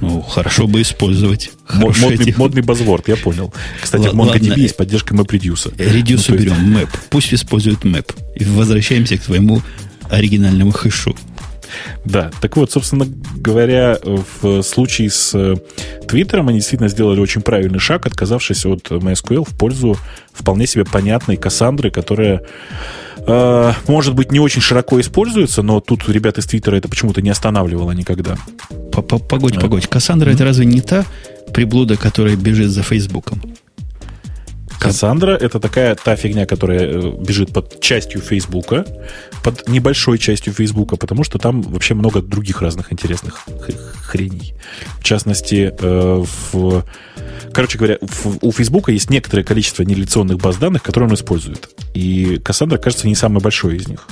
Ну, 0.00 0.20
хорошо 0.22 0.66
бы 0.66 0.82
использовать. 0.82 1.52
Модный, 1.72 2.34
модный 2.36 2.62
базворд, 2.62 3.08
я 3.08 3.16
понял. 3.16 3.52
Кстати, 3.80 4.08
в 4.08 4.14
MongoDB 4.14 4.48
ладно. 4.48 4.60
есть 4.60 4.76
поддержка 4.76 5.14
MapReduce. 5.14 5.76
Reduce 5.76 6.24
ну, 6.28 6.34
уберем, 6.34 6.72
есть... 6.72 6.84
Map. 6.84 6.88
Пусть 7.10 7.34
используют 7.34 7.84
Map. 7.84 8.14
И 8.36 8.44
возвращаемся 8.44 9.16
к 9.16 9.22
твоему 9.22 9.62
оригинальному 10.10 10.72
хэшу. 10.72 11.16
Да, 12.04 12.30
так 12.40 12.56
вот, 12.56 12.70
собственно 12.70 13.06
говоря, 13.36 13.98
в 14.02 14.62
случае 14.62 15.10
с 15.10 15.56
Твиттером 16.06 16.48
они 16.48 16.58
действительно 16.58 16.88
сделали 16.88 17.20
очень 17.20 17.42
правильный 17.42 17.78
шаг, 17.78 18.06
отказавшись 18.06 18.66
от 18.66 18.90
MySQL 18.90 19.48
в 19.48 19.56
пользу 19.56 19.96
вполне 20.32 20.66
себе 20.66 20.84
понятной 20.84 21.36
Кассандры, 21.36 21.90
которая 21.90 22.42
э, 23.26 23.72
может 23.86 24.14
быть, 24.14 24.32
не 24.32 24.40
очень 24.40 24.60
широко 24.60 25.00
используется, 25.00 25.62
но 25.62 25.80
тут 25.80 26.08
ребята 26.08 26.40
из 26.40 26.46
Твиттера 26.46 26.76
это 26.76 26.88
почему-то 26.88 27.22
не 27.22 27.30
останавливало 27.30 27.92
никогда. 27.92 28.36
Погодь, 28.92 29.60
погодь. 29.60 29.86
Кассандра 29.86 30.30
это 30.30 30.44
разве 30.44 30.66
не 30.66 30.80
та 30.80 31.04
приблуда, 31.52 31.96
которая 31.96 32.36
бежит 32.36 32.70
за 32.70 32.82
Фейсбуком? 32.82 33.40
Кассандра— 34.84 35.32
это 35.40 35.60
такая 35.60 35.94
та 35.94 36.14
фигня, 36.16 36.46
которая 36.46 36.80
э, 36.80 37.12
бежит 37.18 37.52
под 37.52 37.80
частью 37.80 38.20
Фейсбука, 38.20 38.84
под 39.42 39.66
небольшой 39.68 40.18
частью 40.18 40.52
Фейсбука, 40.52 40.96
потому 40.96 41.24
что 41.24 41.38
там 41.38 41.62
вообще 41.62 41.94
много 41.94 42.20
других 42.20 42.60
разных 42.60 42.92
интересных 42.92 43.46
хреней. 44.02 44.54
В 45.00 45.04
частности, 45.04 45.74
э, 45.78 46.24
в... 46.52 46.84
Короче 47.52 47.78
говоря, 47.78 47.98
у 48.42 48.52
Фейсбука 48.52 48.92
есть 48.92 49.10
некоторое 49.10 49.42
количество 49.42 49.82
нереляционных 49.82 50.38
баз 50.38 50.56
данных, 50.56 50.82
которые 50.82 51.08
он 51.08 51.14
использует. 51.14 51.70
И 51.94 52.40
Кассандра, 52.44 52.78
кажется, 52.78 53.06
не 53.06 53.14
самый 53.14 53.40
большой 53.40 53.76
из 53.76 53.88
них. 53.88 54.06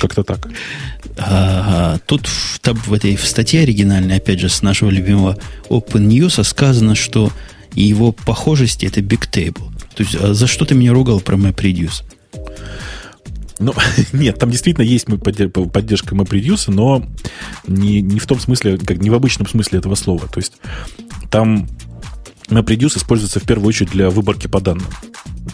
Как-то 0.00 0.22
так. 0.22 0.48
А, 1.16 1.98
тут 2.06 2.26
в, 2.26 2.60
в 2.62 2.92
этой 2.92 3.16
в 3.16 3.26
статье 3.26 3.62
оригинальной, 3.62 4.16
опять 4.16 4.40
же, 4.40 4.48
с 4.48 4.62
нашего 4.62 4.90
любимого 4.90 5.36
Open 5.68 6.08
News 6.08 6.42
сказано, 6.44 6.94
что 6.94 7.30
и 7.74 7.82
его 7.82 8.12
похожести 8.12 8.86
это 8.86 9.00
Bigtable. 9.00 9.70
То 9.94 10.02
есть, 10.02 10.16
а 10.16 10.34
за 10.34 10.46
что 10.46 10.64
ты 10.64 10.74
меня 10.74 10.92
ругал 10.92 11.20
про 11.20 11.36
MapReduce? 11.36 12.04
Ну, 13.58 13.74
нет, 14.12 14.38
там 14.38 14.50
действительно 14.50 14.84
есть 14.84 15.06
поддержка 15.06 16.14
MapReduce, 16.14 16.72
но 16.72 17.06
не, 17.66 18.00
не 18.00 18.18
в 18.18 18.26
том 18.26 18.40
смысле, 18.40 18.78
как 18.78 18.98
не 18.98 19.10
в 19.10 19.14
обычном 19.14 19.46
смысле 19.46 19.78
этого 19.78 19.94
слова. 19.94 20.26
То 20.28 20.40
есть 20.40 20.54
там 21.30 21.68
MapReduce 22.48 22.98
используется 22.98 23.38
в 23.38 23.44
первую 23.44 23.68
очередь 23.68 23.90
для 23.90 24.10
выборки 24.10 24.46
по 24.46 24.60
данным. 24.60 24.86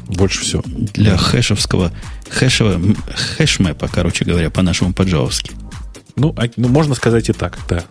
Больше 0.08 0.40
всего. 0.40 0.62
Для 0.66 1.16
хэшевского, 1.16 1.92
хэшева, 2.30 2.80
хэшмэпа, 3.36 3.88
короче 3.88 4.24
говоря, 4.24 4.50
по-нашему 4.50 4.92
по-джавовски. 4.92 5.52
Ну, 6.16 6.34
а, 6.38 6.48
ну, 6.56 6.68
можно 6.68 6.94
сказать 6.94 7.28
и 7.28 7.32
так, 7.32 7.58
да. 7.68 7.84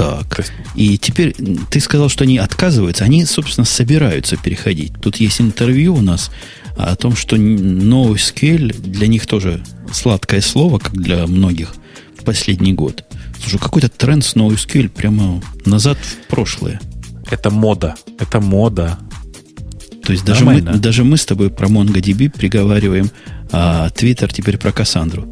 Так. 0.00 0.46
И 0.76 0.96
теперь 0.96 1.36
ты 1.70 1.78
сказал, 1.78 2.08
что 2.08 2.24
они 2.24 2.38
отказываются. 2.38 3.04
Они, 3.04 3.26
собственно, 3.26 3.66
собираются 3.66 4.38
переходить. 4.38 4.94
Тут 5.02 5.16
есть 5.16 5.42
интервью 5.42 5.94
у 5.94 6.00
нас 6.00 6.30
о 6.78 6.96
том, 6.96 7.14
что 7.14 7.36
NoSQL 7.36 8.80
для 8.80 9.06
них 9.08 9.26
тоже 9.26 9.62
сладкое 9.92 10.40
слово, 10.40 10.78
как 10.78 10.96
для 10.96 11.26
многих 11.26 11.74
в 12.18 12.24
последний 12.24 12.72
год. 12.72 13.04
Слушай, 13.42 13.58
какой-то 13.58 13.90
тренд 13.90 14.24
с 14.24 14.36
NoSQL 14.36 14.88
прямо 14.88 15.42
назад 15.66 15.98
в 15.98 16.28
прошлое. 16.28 16.80
Это 17.30 17.50
мода. 17.50 17.94
Это 18.18 18.40
мода. 18.40 18.98
То 20.02 20.12
есть 20.12 20.24
даже 20.24 20.46
мы, 20.46 20.62
даже 20.62 21.04
мы 21.04 21.18
с 21.18 21.26
тобой 21.26 21.50
про 21.50 21.68
MongoDB 21.68 22.30
приговариваем, 22.30 23.10
а 23.52 23.90
Twitter 23.90 24.32
теперь 24.32 24.56
про 24.56 24.72
Кассандру. 24.72 25.30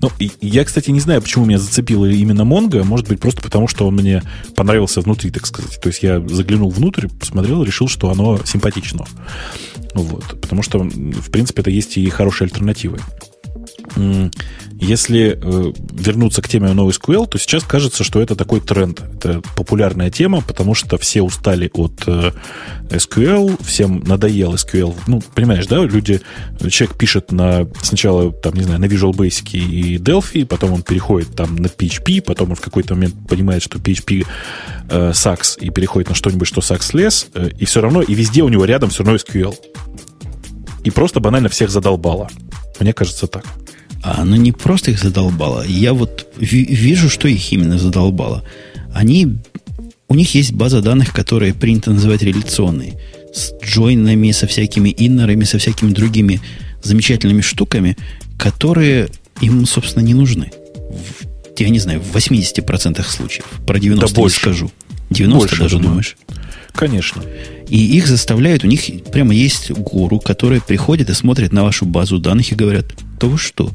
Ну, 0.00 0.10
я, 0.40 0.64
кстати, 0.64 0.90
не 0.90 1.00
знаю, 1.00 1.22
почему 1.22 1.44
меня 1.44 1.58
зацепило 1.58 2.06
именно 2.06 2.42
Mongo. 2.42 2.82
Может 2.84 3.08
быть, 3.08 3.20
просто 3.20 3.42
потому, 3.42 3.68
что 3.68 3.86
он 3.86 3.94
мне 3.94 4.22
понравился 4.54 5.00
внутри, 5.00 5.30
так 5.30 5.46
сказать. 5.46 5.80
То 5.80 5.88
есть 5.88 6.02
я 6.02 6.20
заглянул 6.28 6.70
внутрь, 6.70 7.08
посмотрел, 7.08 7.62
решил, 7.62 7.88
что 7.88 8.10
оно 8.10 8.40
симпатично. 8.44 9.04
Вот. 9.94 10.40
Потому 10.40 10.62
что, 10.62 10.78
в 10.80 11.30
принципе, 11.30 11.62
это 11.62 11.70
есть 11.70 11.96
и 11.96 12.08
хорошие 12.10 12.46
альтернативы. 12.46 12.98
Если 14.78 15.38
э, 15.42 15.72
вернуться 15.92 16.42
к 16.42 16.48
теме 16.48 16.68
NoSQL, 16.68 17.26
то 17.26 17.38
сейчас 17.38 17.64
кажется, 17.64 18.04
что 18.04 18.20
это 18.20 18.36
такой 18.36 18.60
тренд. 18.60 19.00
Это 19.00 19.40
популярная 19.56 20.10
тема, 20.10 20.42
потому 20.42 20.74
что 20.74 20.98
все 20.98 21.22
устали 21.22 21.70
от 21.72 22.02
э, 22.06 22.32
SQL, 22.90 23.64
всем 23.64 24.00
надоел 24.00 24.54
SQL. 24.54 24.94
Ну, 25.06 25.22
понимаешь, 25.34 25.66
да, 25.66 25.82
люди, 25.82 26.20
человек 26.68 26.98
пишет 26.98 27.32
на 27.32 27.66
сначала, 27.80 28.30
там, 28.32 28.52
не 28.52 28.64
знаю, 28.64 28.80
на 28.80 28.84
Visual 28.84 29.12
Basic 29.12 29.58
и 29.58 29.96
Delphi, 29.96 30.44
потом 30.44 30.74
он 30.74 30.82
переходит 30.82 31.34
там 31.34 31.56
на 31.56 31.68
PHP, 31.68 32.20
потом 32.20 32.50
он 32.50 32.56
в 32.56 32.60
какой-то 32.60 32.94
момент 32.94 33.14
понимает, 33.28 33.62
что 33.62 33.78
PHP 33.78 34.26
э, 34.90 35.10
sucks, 35.12 35.58
и 35.58 35.70
переходит 35.70 36.10
на 36.10 36.14
что-нибудь, 36.14 36.48
что 36.48 36.60
sucks 36.60 36.92
less, 36.92 37.28
э, 37.32 37.48
и 37.58 37.64
все 37.64 37.80
равно, 37.80 38.02
и 38.02 38.14
везде 38.14 38.42
у 38.42 38.48
него 38.50 38.66
рядом 38.66 38.90
все 38.90 39.04
равно 39.04 39.16
SQL. 39.16 39.54
И 40.84 40.90
просто 40.90 41.18
банально 41.18 41.48
всех 41.48 41.70
задолбало. 41.70 42.28
Мне 42.78 42.92
кажется 42.92 43.26
так. 43.26 43.44
А 44.06 44.22
она 44.22 44.36
не 44.36 44.52
просто 44.52 44.92
их 44.92 45.00
задолбала. 45.00 45.66
Я 45.66 45.92
вот 45.92 46.28
вижу, 46.38 47.10
что 47.10 47.26
их 47.26 47.52
именно 47.52 47.76
задолбало. 47.76 48.44
Они, 48.94 49.38
у 50.06 50.14
них 50.14 50.32
есть 50.36 50.52
база 50.52 50.80
данных, 50.80 51.12
которые 51.12 51.52
принято 51.52 51.90
называть 51.90 52.22
реляционной. 52.22 52.94
С 53.34 53.52
джойнами, 53.60 54.30
со 54.30 54.46
всякими 54.46 54.94
иннерами, 54.96 55.42
со 55.42 55.58
всякими 55.58 55.90
другими 55.90 56.40
замечательными 56.84 57.40
штуками, 57.40 57.96
которые 58.38 59.08
им, 59.40 59.66
собственно, 59.66 60.04
не 60.04 60.14
нужны. 60.14 60.52
В, 60.76 61.58
я 61.58 61.68
не 61.68 61.80
знаю, 61.80 62.00
в 62.00 62.16
80% 62.16 63.02
случаев. 63.02 63.46
Про 63.66 63.80
90 63.80 64.14
да 64.14 64.22
не 64.22 64.28
скажу. 64.28 64.70
90 65.10 65.36
больше, 65.36 65.58
даже 65.58 65.76
думаю. 65.78 65.88
думаешь? 65.88 66.16
Конечно. 66.72 67.24
И 67.68 67.96
их 67.96 68.06
заставляют, 68.06 68.62
у 68.62 68.68
них 68.68 68.82
прямо 69.10 69.34
есть 69.34 69.72
гуру, 69.72 70.20
которые 70.20 70.60
приходят 70.60 71.10
и 71.10 71.14
смотрят 71.14 71.52
на 71.52 71.64
вашу 71.64 71.86
базу 71.86 72.20
данных 72.20 72.52
и 72.52 72.54
говорят, 72.54 72.86
то 73.18 73.28
вы 73.28 73.36
что? 73.36 73.72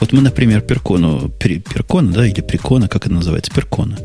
Вот 0.00 0.12
мы, 0.12 0.20
например, 0.20 0.60
Перкону, 0.60 1.28
Перкона, 1.38 2.12
да, 2.12 2.26
или 2.26 2.40
Прикона, 2.40 2.88
как 2.88 3.06
это 3.06 3.14
называется, 3.14 3.52
Перкона. 3.52 3.98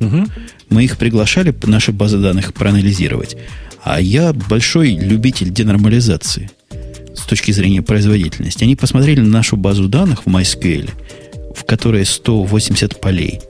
Угу. 0.00 0.26
Мы 0.70 0.84
их 0.84 0.98
приглашали, 0.98 1.54
наши 1.64 1.92
базы 1.92 2.18
данных 2.18 2.54
проанализировать. 2.54 3.36
А 3.82 4.00
я 4.00 4.32
большой 4.32 4.90
любитель 4.90 5.50
денормализации 5.50 6.50
с 7.14 7.22
точки 7.22 7.52
зрения 7.52 7.82
производительности. 7.82 8.64
Они 8.64 8.76
посмотрели 8.76 9.20
на 9.20 9.28
нашу 9.28 9.56
базу 9.56 9.88
данных 9.88 10.24
в 10.24 10.28
MySQL, 10.28 10.90
в 11.56 11.64
которой 11.64 12.04
180 12.04 13.00
полей, 13.00 13.40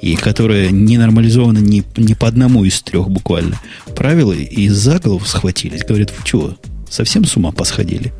и 0.00 0.14
которая 0.14 0.70
не 0.70 0.98
нормализована 0.98 1.58
ни, 1.58 1.82
ни 1.96 2.14
по 2.14 2.28
одному 2.28 2.64
из 2.64 2.80
трех 2.82 3.10
буквально 3.10 3.60
правила, 3.96 4.32
и 4.32 4.68
за 4.68 4.98
голову 4.98 5.24
схватились. 5.24 5.84
Говорят, 5.84 6.12
вы 6.16 6.24
чего, 6.24 6.56
совсем 6.88 7.24
с 7.24 7.36
ума 7.36 7.50
посходили? 7.50 8.12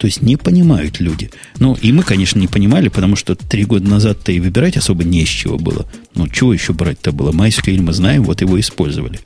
То 0.00 0.06
есть 0.06 0.22
не 0.22 0.36
понимают 0.36 0.98
люди. 0.98 1.30
Ну, 1.58 1.74
и 1.74 1.92
мы, 1.92 2.02
конечно, 2.02 2.38
не 2.38 2.46
понимали, 2.46 2.88
потому 2.88 3.16
что 3.16 3.34
три 3.34 3.66
года 3.66 3.86
назад-то 3.86 4.32
и 4.32 4.40
выбирать 4.40 4.78
особо 4.78 5.04
не 5.04 5.26
с 5.26 5.28
чего 5.28 5.58
было. 5.58 5.84
Ну, 6.14 6.26
чего 6.26 6.54
еще 6.54 6.72
брать-то 6.72 7.12
было? 7.12 7.32
MySQL 7.32 7.82
мы 7.82 7.92
знаем, 7.92 8.24
вот 8.24 8.40
его 8.40 8.58
использовали. 8.58 9.20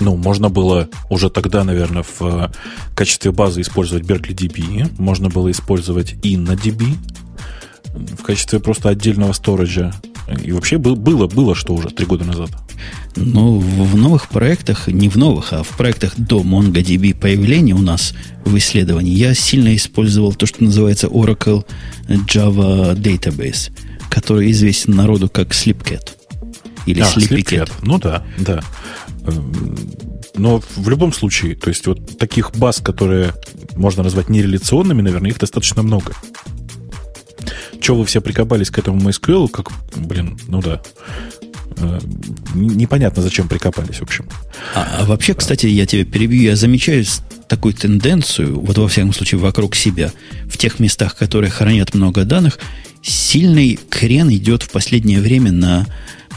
Ну, 0.00 0.16
можно 0.16 0.48
было 0.48 0.88
уже 1.10 1.28
тогда, 1.28 1.64
наверное, 1.64 2.02
в 2.02 2.22
э, 2.22 2.50
качестве 2.94 3.30
базы 3.30 3.60
использовать 3.60 4.04
Berkeley 4.06 4.34
DB, 4.34 4.90
можно 4.96 5.28
было 5.28 5.50
использовать 5.50 6.14
InnoDB 6.22 6.96
в 8.18 8.22
качестве 8.22 8.60
просто 8.60 8.88
отдельного 8.88 9.32
сториджа. 9.32 9.92
И 10.44 10.52
вообще 10.52 10.78
было, 10.78 11.26
было 11.26 11.54
что 11.54 11.74
уже 11.74 11.88
три 11.88 12.06
года 12.06 12.24
назад. 12.24 12.50
Ну, 13.16 13.58
в 13.58 13.96
новых 13.96 14.28
проектах, 14.28 14.86
не 14.88 15.08
в 15.08 15.16
новых, 15.16 15.52
а 15.52 15.62
в 15.62 15.76
проектах 15.76 16.14
до 16.16 16.42
MongoDB 16.42 17.18
появления 17.18 17.74
у 17.74 17.82
нас 17.82 18.14
в 18.44 18.56
исследовании 18.56 19.14
я 19.14 19.34
сильно 19.34 19.74
использовал 19.74 20.34
то, 20.34 20.46
что 20.46 20.62
называется 20.62 21.08
Oracle 21.08 21.64
Java 22.08 22.94
Database, 22.94 23.72
который 24.10 24.50
известен 24.52 24.94
народу 24.94 25.28
как 25.28 25.48
Slipcat. 25.50 26.10
Или 26.86 27.00
а, 27.00 27.06
Sleepycat. 27.06 27.70
Ну 27.82 27.98
да, 27.98 28.24
да. 28.38 28.62
Эм, 29.26 29.76
но 30.36 30.62
в 30.76 30.88
любом 30.88 31.12
случае, 31.12 31.56
то 31.56 31.68
есть 31.68 31.86
вот 31.86 32.18
таких 32.18 32.52
баз, 32.52 32.80
которые 32.80 33.32
можно 33.76 34.02
назвать 34.02 34.28
нереляционными, 34.28 35.02
наверное, 35.02 35.30
их 35.30 35.38
достаточно 35.38 35.82
много. 35.82 36.12
Чего 37.88 38.00
вы 38.00 38.04
все 38.04 38.20
прикопались 38.20 38.68
к 38.68 38.78
этому 38.78 39.00
MySQL, 39.00 39.48
как, 39.48 39.72
блин, 39.96 40.38
ну 40.46 40.60
да. 40.60 40.82
Э, 41.78 41.98
непонятно, 42.54 43.22
зачем 43.22 43.48
прикопались, 43.48 44.00
в 44.00 44.02
общем. 44.02 44.28
А, 44.74 44.98
а 44.98 45.04
вообще, 45.06 45.32
кстати, 45.32 45.64
я 45.68 45.86
тебя 45.86 46.04
перебью, 46.04 46.42
я 46.42 46.54
замечаю 46.54 47.02
такую 47.48 47.72
тенденцию, 47.72 48.60
вот 48.60 48.76
во 48.76 48.88
всяком 48.88 49.14
случае 49.14 49.40
вокруг 49.40 49.74
себя, 49.74 50.12
в 50.50 50.58
тех 50.58 50.80
местах, 50.80 51.16
которые 51.16 51.50
хранят 51.50 51.94
много 51.94 52.26
данных, 52.26 52.58
сильный 53.00 53.80
крен 53.88 54.30
идет 54.32 54.64
в 54.64 54.70
последнее 54.70 55.22
время 55.22 55.50
на 55.50 55.86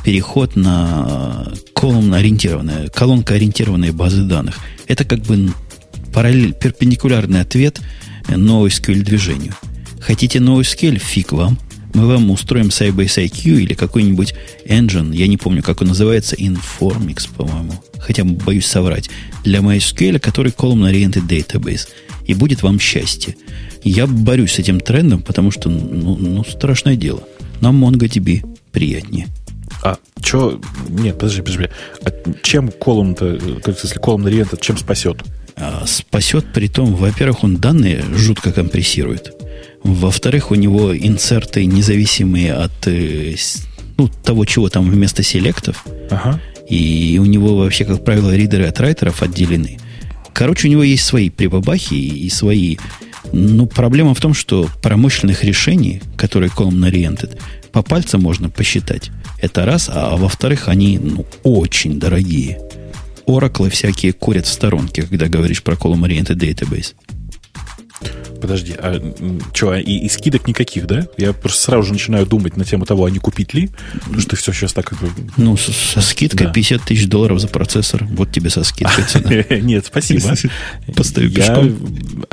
переход 0.05 0.55
на 0.55 1.51
колонно-ориентированные, 1.75 2.89
колонко-ориентированные 2.91 3.91
базы 3.91 4.23
данных. 4.23 4.57
Это 4.87 5.03
как 5.03 5.19
бы 5.23 5.51
параллель, 6.13 6.53
перпендикулярный 6.53 7.41
ответ 7.41 7.81
NoSQL 8.29 9.01
движению. 9.01 9.53
Хотите 10.01 10.39
NoSQL? 10.39 10.97
Фиг 10.97 11.31
вам– 11.31 11.57
мы 11.93 12.07
вам 12.07 12.31
устроим 12.31 12.67
Side-by-Side 12.67 13.31
Queue 13.31 13.61
или 13.61 13.73
какой-нибудь 13.73 14.33
engine, 14.65 15.15
я 15.15 15.27
не 15.27 15.37
помню, 15.37 15.61
как 15.61 15.81
он 15.81 15.89
называется, 15.89 16.35
Informix, 16.35 17.27
по-моему, 17.35 17.73
хотя 17.99 18.23
боюсь 18.23 18.65
соврать, 18.65 19.09
для 19.43 19.59
MySQL, 19.59 20.19
который 20.19 20.51
column-oriented 20.51 21.27
database. 21.27 21.87
И 22.25 22.33
будет 22.33 22.63
вам 22.63 22.79
счастье. 22.79 23.35
Я 23.83 24.07
борюсь 24.07 24.53
с 24.53 24.59
этим 24.59 24.79
трендом, 24.79 25.21
потому 25.21 25.51
что, 25.51 25.69
ну, 25.69 26.15
ну 26.15 26.43
страшное 26.45 26.95
дело. 26.95 27.23
Нам 27.59 27.83
MongoDB 27.83 28.45
приятнее. 28.71 29.27
А 29.83 29.97
что... 30.23 30.61
Нет, 30.87 31.15
подожди, 31.15 31.41
подожди. 31.41 31.69
А 32.05 32.11
чем 32.43 32.71
колумн-то, 32.71 33.39
если 33.65 33.99
колумн 33.99 34.27
ориентед, 34.27 34.61
чем 34.61 34.77
спасет? 34.77 35.23
А, 35.57 35.83
спасет 35.87 36.45
при 36.53 36.67
том, 36.67 36.95
во-первых, 36.95 37.43
он 37.43 37.57
данные 37.57 38.03
жутко 38.15 38.53
компрессирует. 38.53 39.33
Во-вторых, 39.83 40.51
у 40.51 40.55
него 40.55 40.95
инсерты 40.95 41.65
независимые 41.65 42.53
от 42.53 42.87
э, 42.87 43.35
ну, 43.97 44.07
того, 44.07 44.45
чего 44.45 44.69
там 44.69 44.89
вместо 44.89 45.23
селектов. 45.23 45.85
Ага. 46.09 46.39
И 46.69 47.19
у 47.19 47.25
него 47.25 47.57
вообще, 47.57 47.85
как 47.85 48.03
правило, 48.05 48.35
ридеры 48.35 48.65
от 48.65 48.79
райтеров 48.79 49.23
отделены. 49.23 49.77
Короче, 50.33 50.67
у 50.67 50.71
него 50.71 50.83
есть 50.83 51.03
свои 51.03 51.29
прибабахи 51.29 51.95
и 51.95 52.29
свои... 52.29 52.77
Но 53.33 53.65
проблема 53.65 54.13
в 54.13 54.19
том, 54.19 54.33
что 54.33 54.69
промышленных 54.81 55.43
решений, 55.43 56.01
которые 56.17 56.49
column 56.49 56.89
oriented, 56.89 57.39
по 57.71 57.81
пальцам 57.81 58.21
можно 58.21 58.49
посчитать. 58.49 59.11
Это 59.39 59.65
раз. 59.65 59.89
А 59.91 60.15
во-вторых, 60.15 60.67
они 60.67 60.99
ну, 60.99 61.25
очень 61.43 61.99
дорогие. 61.99 62.59
Oracle 63.25 63.69
всякие 63.69 64.13
курят 64.13 64.45
в 64.45 64.51
сторонке, 64.51 65.03
когда 65.03 65.27
говоришь 65.27 65.63
про 65.63 65.75
column 65.75 66.07
oriented 66.07 66.37
database. 66.37 66.93
Подожди, 68.41 68.73
а 68.75 68.99
что, 69.53 69.69
а 69.69 69.79
и, 69.79 69.99
и 69.99 70.09
скидок 70.09 70.47
никаких, 70.47 70.87
да? 70.87 71.07
Я 71.17 71.31
просто 71.31 71.61
сразу 71.61 71.83
же 71.83 71.93
начинаю 71.93 72.25
думать 72.25 72.57
на 72.57 72.65
тему 72.65 72.85
того, 72.85 73.05
а 73.05 73.11
не 73.11 73.19
купить 73.19 73.53
ли? 73.53 73.69
Потому 73.99 74.19
что 74.19 74.31
ты 74.31 74.35
все 74.35 74.51
сейчас 74.51 74.73
так... 74.73 74.93
Ну, 75.37 75.55
со, 75.57 75.71
со 75.71 76.01
скидкой 76.01 76.47
да. 76.47 76.53
50 76.53 76.81
тысяч 76.81 77.07
долларов 77.07 77.39
за 77.39 77.47
процессор. 77.47 78.03
Вот 78.05 78.31
тебе 78.31 78.49
со 78.49 78.63
скидкой 78.63 79.03
цена. 79.03 79.29
Нет, 79.61 79.85
спасибо. 79.85 80.33
Пешком. 80.87 81.77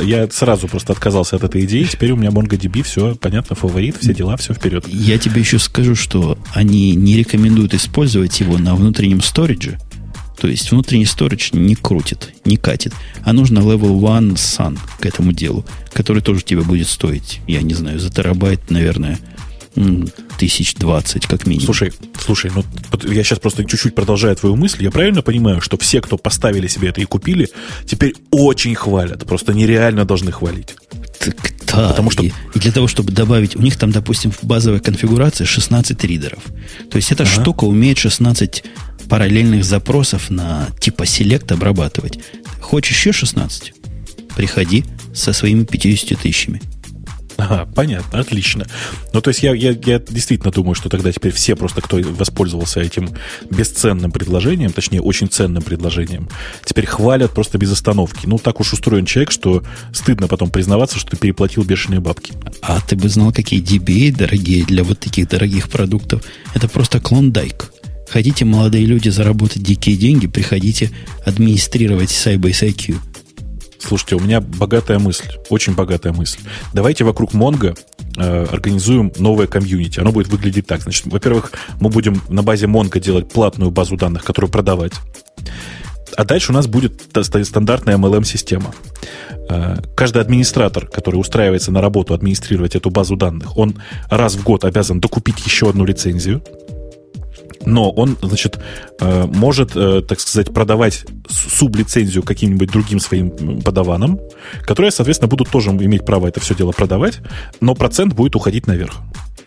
Я 0.00 0.28
сразу 0.30 0.66
просто 0.66 0.94
отказался 0.94 1.36
от 1.36 1.44
этой 1.44 1.64
идеи. 1.66 1.84
Теперь 1.84 2.12
у 2.12 2.16
меня 2.16 2.30
MongoDB, 2.30 2.82
все 2.82 3.14
понятно, 3.14 3.54
фаворит, 3.54 3.96
все 4.00 4.14
дела, 4.14 4.36
все 4.38 4.54
вперед. 4.54 4.86
Я 4.88 5.18
тебе 5.18 5.40
еще 5.40 5.58
скажу, 5.58 5.94
что 5.94 6.38
они 6.54 6.94
не 6.94 7.16
рекомендуют 7.16 7.74
использовать 7.74 8.40
его 8.40 8.56
на 8.56 8.74
внутреннем 8.74 9.20
сторидже, 9.20 9.78
то 10.40 10.48
есть 10.48 10.70
внутренний 10.70 11.04
storage 11.04 11.56
не 11.56 11.74
крутит, 11.74 12.32
не 12.44 12.56
катит. 12.56 12.94
А 13.24 13.32
нужно 13.32 13.58
level 13.58 13.98
1 14.16 14.34
SAN 14.34 14.78
к 15.00 15.06
этому 15.06 15.32
делу, 15.32 15.64
который 15.92 16.22
тоже 16.22 16.42
тебе 16.42 16.62
будет 16.62 16.88
стоить, 16.88 17.40
я 17.46 17.62
не 17.62 17.74
знаю, 17.74 17.98
за 17.98 18.10
терабайт, 18.10 18.70
наверное, 18.70 19.18
тысяч 20.38 20.74
двадцать 20.74 21.26
как 21.26 21.46
минимум. 21.46 21.66
Слушай, 21.66 21.92
слушай, 22.20 22.50
ну 22.54 22.64
я 23.04 23.22
сейчас 23.22 23.38
просто 23.38 23.64
чуть-чуть 23.64 23.94
продолжаю 23.94 24.34
твою 24.36 24.56
мысль. 24.56 24.82
Я 24.82 24.90
правильно 24.90 25.22
понимаю, 25.22 25.60
что 25.60 25.76
все, 25.76 26.00
кто 26.00 26.16
поставили 26.16 26.66
себе 26.66 26.88
это 26.88 27.00
и 27.00 27.04
купили, 27.04 27.48
теперь 27.86 28.14
очень 28.30 28.74
хвалят, 28.74 29.26
просто 29.26 29.54
нереально 29.54 30.04
должны 30.04 30.32
хвалить. 30.32 30.74
Так, 31.18 31.52
да, 31.66 31.90
Потому 31.90 32.10
что... 32.10 32.22
и, 32.22 32.32
и 32.54 32.58
для 32.58 32.72
того, 32.72 32.86
чтобы 32.86 33.12
добавить, 33.12 33.56
у 33.56 33.60
них 33.60 33.76
там, 33.76 33.90
допустим, 33.90 34.30
в 34.30 34.44
базовой 34.44 34.80
конфигурации 34.80 35.44
16 35.44 36.02
ридеров. 36.04 36.42
То 36.90 36.96
есть 36.96 37.12
эта 37.12 37.24
ага. 37.24 37.32
штука 37.32 37.64
умеет 37.64 37.98
16 37.98 38.64
параллельных 39.08 39.64
запросов 39.64 40.30
на 40.30 40.68
типа 40.80 41.06
селект 41.06 41.50
обрабатывать. 41.52 42.18
Хочешь 42.60 42.96
еще 42.96 43.12
16? 43.12 43.74
Приходи 44.36 44.84
со 45.14 45.32
своими 45.32 45.64
50 45.64 46.18
тысячами. 46.18 46.60
Ага, 47.38 47.68
понятно, 47.72 48.18
отлично. 48.18 48.66
Ну, 49.12 49.20
то 49.20 49.28
есть 49.28 49.44
я, 49.44 49.54
я, 49.54 49.70
я 49.70 50.00
действительно 50.00 50.50
думаю, 50.50 50.74
что 50.74 50.88
тогда 50.88 51.12
теперь 51.12 51.32
все 51.32 51.54
просто, 51.54 51.80
кто 51.80 51.98
воспользовался 51.98 52.80
этим 52.80 53.10
бесценным 53.48 54.10
предложением, 54.10 54.72
точнее, 54.72 55.00
очень 55.00 55.28
ценным 55.28 55.62
предложением, 55.62 56.28
теперь 56.64 56.86
хвалят 56.86 57.30
просто 57.30 57.56
без 57.56 57.70
остановки. 57.70 58.26
Ну, 58.26 58.38
так 58.38 58.58
уж 58.58 58.72
устроен 58.72 59.06
человек, 59.06 59.30
что 59.30 59.62
стыдно 59.92 60.26
потом 60.26 60.50
признаваться, 60.50 60.98
что 60.98 61.12
ты 61.12 61.16
переплатил 61.16 61.62
бешеные 61.62 62.00
бабки. 62.00 62.32
А 62.60 62.80
ты 62.80 62.96
бы 62.96 63.08
знал, 63.08 63.32
какие 63.32 63.62
DBA 63.62 64.16
дорогие 64.16 64.64
для 64.64 64.82
вот 64.82 64.98
таких 64.98 65.28
дорогих 65.28 65.68
продуктов. 65.68 66.24
Это 66.54 66.68
просто 66.68 66.98
клондайк. 66.98 67.70
Хотите, 68.08 68.44
молодые 68.44 68.86
люди, 68.86 69.10
заработать 69.10 69.62
дикие 69.62 69.96
деньги, 69.96 70.26
приходите 70.26 70.90
администрировать 71.24 72.10
Sybase 72.10 72.68
IQ. 72.68 72.96
Слушайте, 73.78 74.16
у 74.16 74.20
меня 74.20 74.40
богатая 74.40 74.98
мысль, 74.98 75.28
очень 75.50 75.74
богатая 75.74 76.12
мысль. 76.12 76.40
Давайте 76.72 77.04
вокруг 77.04 77.32
Монго 77.32 77.74
э, 78.16 78.46
организуем 78.50 79.12
новое 79.18 79.46
комьюнити. 79.46 80.00
Оно 80.00 80.10
будет 80.10 80.28
выглядеть 80.28 80.66
так. 80.66 80.82
Значит, 80.82 81.06
во-первых, 81.06 81.52
мы 81.80 81.90
будем 81.90 82.20
на 82.28 82.42
базе 82.42 82.66
Монго 82.66 82.98
делать 82.98 83.28
платную 83.28 83.70
базу 83.70 83.96
данных, 83.96 84.24
которую 84.24 84.50
продавать. 84.50 84.94
А 86.16 86.24
дальше 86.24 86.50
у 86.50 86.54
нас 86.54 86.66
будет 86.66 87.00
стандартная 87.44 87.96
MLM-система. 87.96 88.74
Э, 89.48 89.76
каждый 89.94 90.22
администратор, 90.22 90.86
который 90.86 91.16
устраивается 91.16 91.70
на 91.70 91.80
работу 91.80 92.14
администрировать 92.14 92.74
эту 92.74 92.90
базу 92.90 93.16
данных, 93.16 93.56
он 93.56 93.76
раз 94.10 94.34
в 94.34 94.42
год 94.42 94.64
обязан 94.64 94.98
докупить 94.98 95.44
еще 95.44 95.68
одну 95.68 95.84
лицензию 95.84 96.42
но 97.64 97.90
он, 97.90 98.16
значит, 98.22 98.58
э, 99.00 99.26
может, 99.26 99.72
э, 99.74 100.02
так 100.06 100.20
сказать, 100.20 100.52
продавать 100.52 101.04
сублицензию 101.28 102.22
каким-нибудь 102.22 102.70
другим 102.70 103.00
своим 103.00 103.60
подаванам, 103.60 104.18
которые, 104.62 104.90
соответственно, 104.90 105.28
будут 105.28 105.48
тоже 105.48 105.70
иметь 105.70 106.04
право 106.04 106.26
это 106.26 106.40
все 106.40 106.54
дело 106.54 106.72
продавать, 106.72 107.20
но 107.60 107.74
процент 107.74 108.14
будет 108.14 108.36
уходить 108.36 108.66
наверх. 108.66 108.94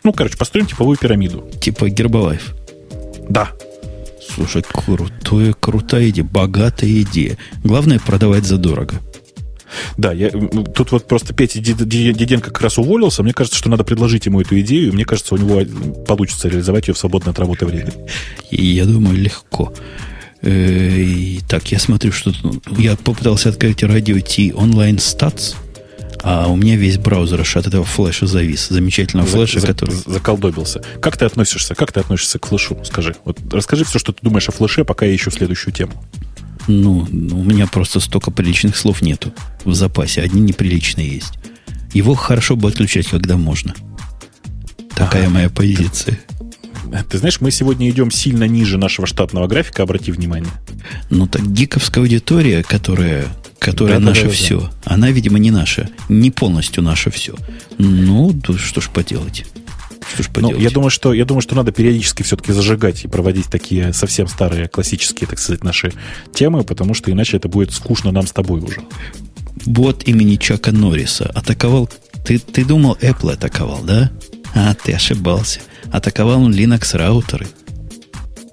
Ну, 0.03 0.14
короче, 0.14 0.38
построим 0.38 0.65
типовую 0.65 0.98
пирамиду. 0.98 1.48
Типа 1.60 1.90
Гербалайф. 1.90 2.56
Да. 3.30 3.52
Слушай, 4.34 4.64
крутая, 4.64 5.53
крутая 5.53 6.10
идея, 6.10 6.23
богатая 6.26 7.02
идея. 7.02 7.38
Главное 7.64 7.99
продавать 7.99 8.45
задорого. 8.45 8.95
Да, 9.98 10.11
я, 10.14 10.30
тут 10.30 10.91
вот 10.91 11.07
просто 11.07 11.34
Петя 11.34 11.60
Диденко 11.60 12.52
как 12.52 12.61
раз 12.61 12.77
уволился. 12.77 13.23
Мне 13.23 13.34
кажется, 13.34 13.57
что 13.57 13.69
надо 13.69 13.84
предложить 13.84 14.26
ему 14.26 14.41
эту 14.41 14.60
идею, 14.61 14.89
и 14.89 14.91
мне 14.91 15.06
кажется, 15.06 15.35
у 15.35 15.38
него 15.38 15.61
получится 16.06 16.48
реализовать 16.48 16.88
ее 16.88 16.93
в 16.93 16.98
свободное 16.98 17.31
от 17.31 17.39
работы 17.39 17.65
время. 17.65 17.93
И 18.49 18.65
я 18.65 18.85
думаю, 18.85 19.15
легко. 19.15 19.73
Э, 20.41 21.38
так, 21.48 21.72
я 21.72 21.80
смотрю, 21.80 22.11
что 22.11 22.34
я 22.77 22.95
попытался 22.95 23.49
открыть 23.49 23.84
радио 23.84 24.19
T 24.19 24.53
онлайн 24.53 24.98
статс, 24.98 25.53
а 26.23 26.48
у 26.48 26.56
меня 26.56 26.76
весь 26.76 26.98
браузер 26.98 27.41
от 27.41 27.68
этого 27.68 27.84
флеша 27.84 28.27
завис. 28.27 28.68
Замечательного 28.69 29.27
за, 29.27 29.38
флеша, 29.38 29.60
за, 29.60 29.68
который... 29.68 29.95
Заколдобился. 30.06 30.81
Как 30.99 31.18
ты 31.18 31.26
относишься? 31.26 31.76
Как 31.76 31.91
ты 31.91 31.99
относишься 31.99 32.39
к 32.39 32.48
флешу? 32.48 32.77
Скажи. 32.84 33.15
Вот 33.26 33.39
расскажи 33.52 33.85
все, 33.85 33.99
что 33.99 34.11
ты 34.11 34.19
думаешь 34.22 34.48
о 34.49 34.52
флеше, 34.52 34.84
пока 34.84 35.06
я 35.06 35.15
ищу 35.15 35.31
следующую 35.31 35.73
тему. 35.73 35.93
Ну, 36.68 37.08
у 37.10 37.44
меня 37.44 37.68
просто 37.68 38.00
столько 38.00 38.32
приличных 38.32 38.76
слов 38.78 39.02
нету 39.02 39.34
в 39.64 39.74
запасе. 39.74 40.22
Одни 40.22 40.42
неприличные 40.42 41.08
есть. 41.08 41.34
Его 41.94 42.14
хорошо 42.16 42.56
бы 42.56 42.70
отключать, 42.70 43.08
когда 43.08 43.38
можно. 43.38 43.74
Такая 44.96 45.24
ага. 45.24 45.34
моя 45.34 45.50
позиция. 45.50 46.20
Ты, 46.92 47.04
ты 47.10 47.18
знаешь, 47.18 47.42
мы 47.42 47.52
сегодня 47.52 47.90
идем 47.90 48.12
сильно 48.12 48.46
ниже 48.46 48.78
нашего 48.78 49.08
штатного 49.08 49.48
графика, 49.48 49.84
обрати 49.84 50.12
внимание. 50.12 50.52
Ну 51.10 51.28
так 51.28 51.42
гиковская 51.52 52.04
аудитория, 52.04 52.64
которая, 52.64 53.26
которая 53.60 54.00
да, 54.00 54.06
наше 54.06 54.24
да, 54.24 54.28
да, 54.28 54.34
все, 54.34 54.60
да. 54.60 54.72
она, 54.86 55.12
видимо, 55.12 55.40
не 55.40 55.52
наша, 55.52 55.90
не 56.10 56.32
полностью 56.32 56.84
наше 56.84 57.12
все. 57.12 57.36
Ну, 57.78 58.36
что 58.58 58.82
ж 58.82 58.90
поделать. 58.90 59.46
Что 60.14 60.23
ж 60.23 60.28
ну, 60.28 60.34
поделать? 60.34 60.57
Ну, 60.57 60.61
я 60.61 60.69
думаю, 60.69 60.90
что, 60.90 61.14
я 61.14 61.26
думаю, 61.26 61.41
что 61.41 61.56
надо 61.56 61.72
периодически 61.72 62.23
все-таки 62.23 62.52
зажигать 62.52 63.06
и 63.06 63.07
проводить 63.07 63.48
такие 63.48 63.94
совсем 63.94 64.28
старые 64.28 64.68
классические, 64.68 65.28
так 65.28 65.40
сказать, 65.40 65.64
наши 65.64 65.94
темы, 66.34 66.64
потому 66.64 66.94
что 66.94 67.11
иначе 67.11 67.38
это 67.38 67.48
будет 67.48 67.72
скучно 67.72 68.11
нам 68.11 68.28
с 68.28 68.32
тобой 68.32 68.61
уже. 68.61 68.82
Бот 69.65 70.07
имени 70.07 70.36
Чака 70.38 70.72
Норриса 70.72 71.30
атаковал... 71.34 71.90
Ты, 72.26 72.40
ты 72.40 72.65
думал, 72.65 72.98
Apple 73.02 73.34
атаковал, 73.34 73.84
да? 73.84 74.11
А, 74.53 74.73
ты 74.73 74.94
ошибался. 74.94 75.60
Атаковал 75.91 76.44
он 76.44 76.53
Linux 76.53 76.95
раутеры. 76.98 77.48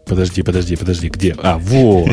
Подожди, 0.09 0.43
подожди, 0.43 0.76
подожди, 0.76 1.09
где? 1.09 1.36
А, 1.43 1.59
вот. 1.59 2.10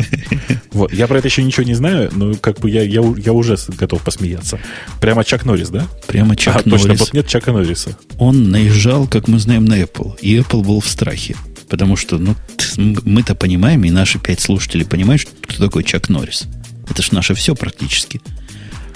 вот. 0.72 0.92
Я 0.92 1.06
про 1.06 1.18
это 1.18 1.28
еще 1.28 1.42
ничего 1.42 1.64
не 1.64 1.74
знаю, 1.74 2.10
но 2.12 2.34
как 2.34 2.60
бы 2.60 2.70
я, 2.70 2.82
я, 2.82 3.02
я 3.16 3.32
уже 3.32 3.56
готов 3.68 4.02
посмеяться. 4.02 4.58
Прямо 5.00 5.24
Чак 5.24 5.46
Норрис, 5.46 5.70
да? 5.70 5.86
Прямо 6.06 6.36
Чак 6.36 6.56
а, 6.56 6.68
Норрис. 6.68 6.86
точно, 6.86 6.96
вот 6.98 7.14
нет 7.14 7.26
Чака 7.26 7.52
Норриса. 7.52 7.96
Он 8.18 8.50
наезжал, 8.50 9.06
как 9.06 9.28
мы 9.28 9.38
знаем, 9.38 9.64
на 9.64 9.80
Apple. 9.80 10.18
И 10.20 10.36
Apple 10.36 10.62
был 10.62 10.80
в 10.80 10.88
страхе. 10.88 11.36
Потому 11.68 11.96
что, 11.96 12.18
ну, 12.18 12.36
мы-то 12.76 13.34
понимаем, 13.34 13.82
и 13.84 13.90
наши 13.90 14.18
пять 14.18 14.40
слушателей 14.40 14.84
понимают, 14.84 15.26
кто 15.42 15.64
такой 15.64 15.82
Чак 15.82 16.08
Норрис. 16.10 16.44
Это 16.88 17.02
ж 17.02 17.12
наше 17.12 17.34
все 17.34 17.54
практически. 17.54 18.20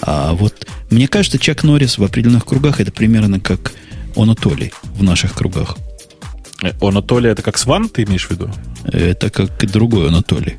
А 0.02 0.34
вот 0.34 0.66
мне 0.90 1.08
кажется, 1.08 1.38
Чак 1.38 1.64
Норрис 1.64 1.98
в 1.98 2.04
определенных 2.04 2.44
кругах 2.44 2.80
это 2.80 2.92
примерно 2.92 3.40
как 3.40 3.72
Онатолий 4.14 4.72
в 4.94 5.02
наших 5.02 5.32
кругах. 5.32 5.76
Э, 6.62 6.72
Анатолий 6.80 7.30
это 7.30 7.42
как 7.42 7.58
Сван, 7.58 7.88
ты 7.88 8.04
имеешь 8.04 8.26
в 8.26 8.30
виду? 8.30 8.50
Это 8.84 9.30
как 9.30 9.70
другой 9.70 10.08
Анатолий. 10.08 10.56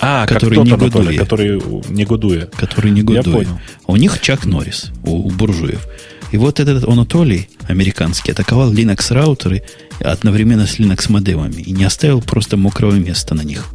А, 0.00 0.26
который 0.26 0.56
как 0.56 0.64
не 0.64 0.72
Анатолий, 0.72 1.16
который 1.16 1.62
не 1.90 2.04
гудуя. 2.04 2.46
Который 2.46 2.90
не 2.90 3.02
гудуя. 3.02 3.22
Я 3.24 3.32
понял. 3.32 3.60
У 3.86 3.96
них 3.96 4.20
Чак 4.20 4.46
Норрис, 4.46 4.90
у, 5.04 5.28
у 5.28 5.30
буржуев. 5.30 5.86
И 6.32 6.38
вот 6.38 6.60
этот 6.60 6.88
Анатолий 6.88 7.48
американский 7.68 8.32
атаковал 8.32 8.72
Linux 8.72 9.12
раутеры 9.12 9.62
одновременно 10.00 10.66
с 10.66 10.78
Linux 10.78 11.12
модемами 11.12 11.60
и 11.60 11.72
не 11.72 11.84
оставил 11.84 12.22
просто 12.22 12.56
мокрого 12.56 12.94
места 12.94 13.34
на 13.34 13.42
них. 13.42 13.68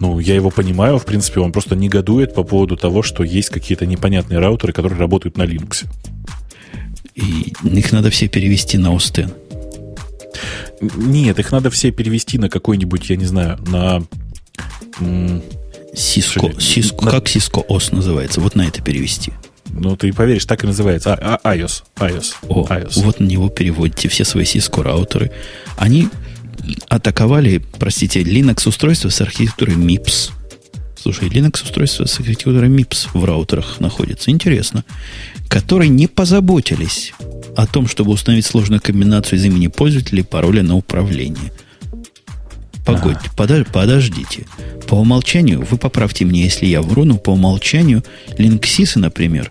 Ну, 0.00 0.18
я 0.18 0.34
его 0.34 0.50
понимаю, 0.50 0.98
в 0.98 1.06
принципе, 1.06 1.40
он 1.40 1.52
просто 1.52 1.74
негодует 1.74 2.34
по 2.34 2.42
поводу 2.42 2.76
того, 2.76 3.02
что 3.02 3.24
есть 3.24 3.50
какие-то 3.50 3.86
непонятные 3.86 4.38
раутеры, 4.38 4.72
которые 4.72 4.98
работают 4.98 5.36
на 5.36 5.42
Linux. 5.42 5.86
И 7.14 7.52
их 7.64 7.92
надо 7.92 8.10
все 8.10 8.28
перевести 8.28 8.78
на 8.78 8.94
Остен. 8.94 9.32
Нет, 10.80 11.38
их 11.38 11.52
надо 11.52 11.70
все 11.70 11.90
перевести 11.90 12.38
на 12.38 12.48
какой-нибудь, 12.48 13.10
я 13.10 13.16
не 13.16 13.26
знаю, 13.26 13.58
на... 13.66 14.02
Cisco, 15.94 16.56
Cisco, 16.58 17.04
на... 17.04 17.10
как 17.10 17.26
Cisco 17.26 17.66
OS 17.66 17.94
называется? 17.94 18.40
Вот 18.40 18.54
на 18.54 18.66
это 18.66 18.82
перевести. 18.82 19.32
Ну, 19.70 19.96
ты 19.96 20.12
поверишь, 20.12 20.44
так 20.44 20.64
и 20.64 20.66
называется. 20.66 21.14
А, 21.14 21.38
а, 21.42 21.56
iOS. 21.56 21.82
iOS. 21.96 22.34
О, 22.48 22.66
iOS. 22.66 23.02
вот 23.02 23.20
на 23.20 23.24
него 23.24 23.48
переводите 23.48 24.08
все 24.08 24.24
свои 24.24 24.44
Cisco 24.44 24.82
раутеры. 24.82 25.30
Они 25.76 26.08
атаковали, 26.88 27.62
простите, 27.78 28.22
Linux 28.22 28.68
устройство 28.68 29.08
с 29.08 29.20
архитектурой 29.20 29.76
MIPS. 29.76 30.30
Слушай, 31.00 31.28
Linux 31.28 31.62
устройство 31.62 32.06
с 32.06 32.18
архитектурой 32.18 32.68
MIPS 32.68 33.08
в 33.14 33.24
раутерах 33.24 33.80
находится. 33.80 34.30
Интересно. 34.30 34.84
Которые 35.48 35.88
не 35.88 36.06
позаботились 36.06 37.12
о 37.58 37.66
том, 37.66 37.88
чтобы 37.88 38.12
установить 38.12 38.46
сложную 38.46 38.80
комбинацию 38.80 39.36
из 39.36 39.44
имени 39.44 39.66
пользователя 39.66 40.20
и 40.20 40.22
пароля 40.22 40.62
на 40.62 40.76
управление. 40.76 41.52
Погодьте, 42.86 43.24
ага. 43.24 43.36
подож, 43.36 43.66
подождите. 43.66 44.46
По 44.86 44.94
умолчанию, 44.94 45.66
вы 45.68 45.76
поправьте 45.76 46.24
мне, 46.24 46.44
если 46.44 46.66
я 46.66 46.80
вру, 46.82 47.02
но 47.02 47.16
по 47.16 47.30
умолчанию 47.30 48.04
линксисы, 48.38 49.00
например, 49.00 49.50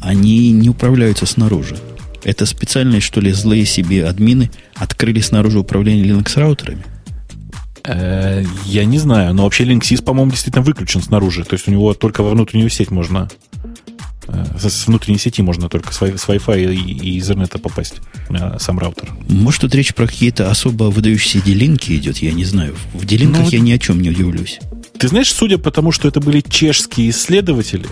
они 0.00 0.50
не 0.50 0.68
управляются 0.68 1.24
снаружи. 1.24 1.76
Это 2.24 2.46
специальные, 2.46 3.00
что 3.00 3.20
ли, 3.20 3.30
злые 3.30 3.64
себе 3.64 4.06
админы 4.06 4.50
открыли 4.74 5.20
снаружи 5.20 5.60
управление 5.60 6.04
Linux-раутерами? 6.04 6.84
Э, 7.84 8.44
я 8.66 8.84
не 8.84 8.98
знаю, 8.98 9.34
но 9.34 9.44
вообще 9.44 9.62
Linksys, 9.62 10.02
по-моему, 10.02 10.32
действительно 10.32 10.64
выключен 10.64 11.00
снаружи. 11.00 11.44
То 11.44 11.54
есть 11.54 11.68
у 11.68 11.70
него 11.70 11.94
только 11.94 12.24
во 12.24 12.30
внутреннюю 12.30 12.70
сеть 12.70 12.90
можно 12.90 13.28
с 14.58 14.86
внутренней 14.86 15.18
сети 15.18 15.42
можно 15.42 15.68
только 15.68 15.92
с 15.92 16.00
Wi-Fi 16.00 16.74
и 16.74 17.16
из 17.16 17.30
интернета 17.30 17.58
попасть 17.58 17.96
на 18.30 18.58
сам 18.58 18.78
раутер. 18.78 19.12
Может, 19.28 19.62
тут 19.62 19.74
речь 19.74 19.94
про 19.94 20.06
какие-то 20.06 20.50
особо 20.50 20.84
выдающиеся 20.84 21.44
делинки 21.44 21.92
идет, 21.92 22.18
я 22.18 22.32
не 22.32 22.44
знаю. 22.44 22.74
В 22.92 23.04
делинках 23.04 23.44
ну, 23.44 23.50
я 23.50 23.60
ни 23.60 23.72
о 23.72 23.78
чем 23.78 24.00
не 24.00 24.10
удивлюсь. 24.10 24.60
Ты 24.98 25.08
знаешь, 25.08 25.32
судя 25.32 25.58
по 25.58 25.70
тому, 25.70 25.92
что 25.92 26.08
это 26.08 26.20
были 26.20 26.40
чешские 26.40 27.10
исследователи, 27.10 27.88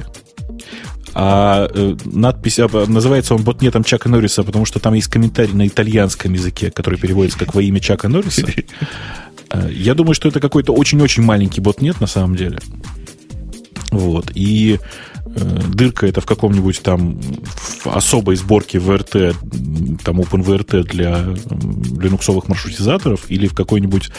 а 1.14 1.68
э, 1.74 1.96
надпись, 2.06 2.59
а, 2.59 2.68
называется 2.86 3.34
он 3.34 3.42
ботнетом 3.42 3.84
Чака 3.84 4.09
Норриса, 4.09 4.44
потому 4.44 4.64
что 4.64 4.78
там 4.78 4.94
есть 4.94 5.09
комментарий 5.09 5.52
на 5.52 5.66
итальянском 5.66 6.32
языке, 6.32 6.70
который 6.70 6.98
переводится 6.98 7.38
как 7.38 7.54
во 7.54 7.62
имя 7.62 7.80
Чака 7.80 8.09
Норриса. 8.09 8.46
Э, 9.54 9.68
я 9.70 9.92
думаю, 9.92 10.14
что 10.14 10.28
это 10.28 10.40
какой-то 10.40 10.72
очень-очень 10.72 11.22
маленький 11.22 11.60
ботнет 11.60 12.00
на 12.00 12.06
самом 12.06 12.36
деле. 12.36 12.59
Вот. 13.90 14.32
И 14.34 14.78
э, 14.80 15.11
дырка 15.24 16.06
это 16.06 16.20
в 16.20 16.26
каком-нибудь 16.26 16.82
там 16.82 17.20
в 17.20 17.86
особой 17.86 18.36
сборке 18.36 18.78
VRT, 18.78 19.98
там 20.04 20.20
OpenVRT 20.20 20.82
для 20.84 21.24
линуксовых 22.00 22.48
маршрутизаторов 22.48 23.30
или 23.30 23.46
в 23.46 23.54
какой-нибудь 23.54 24.10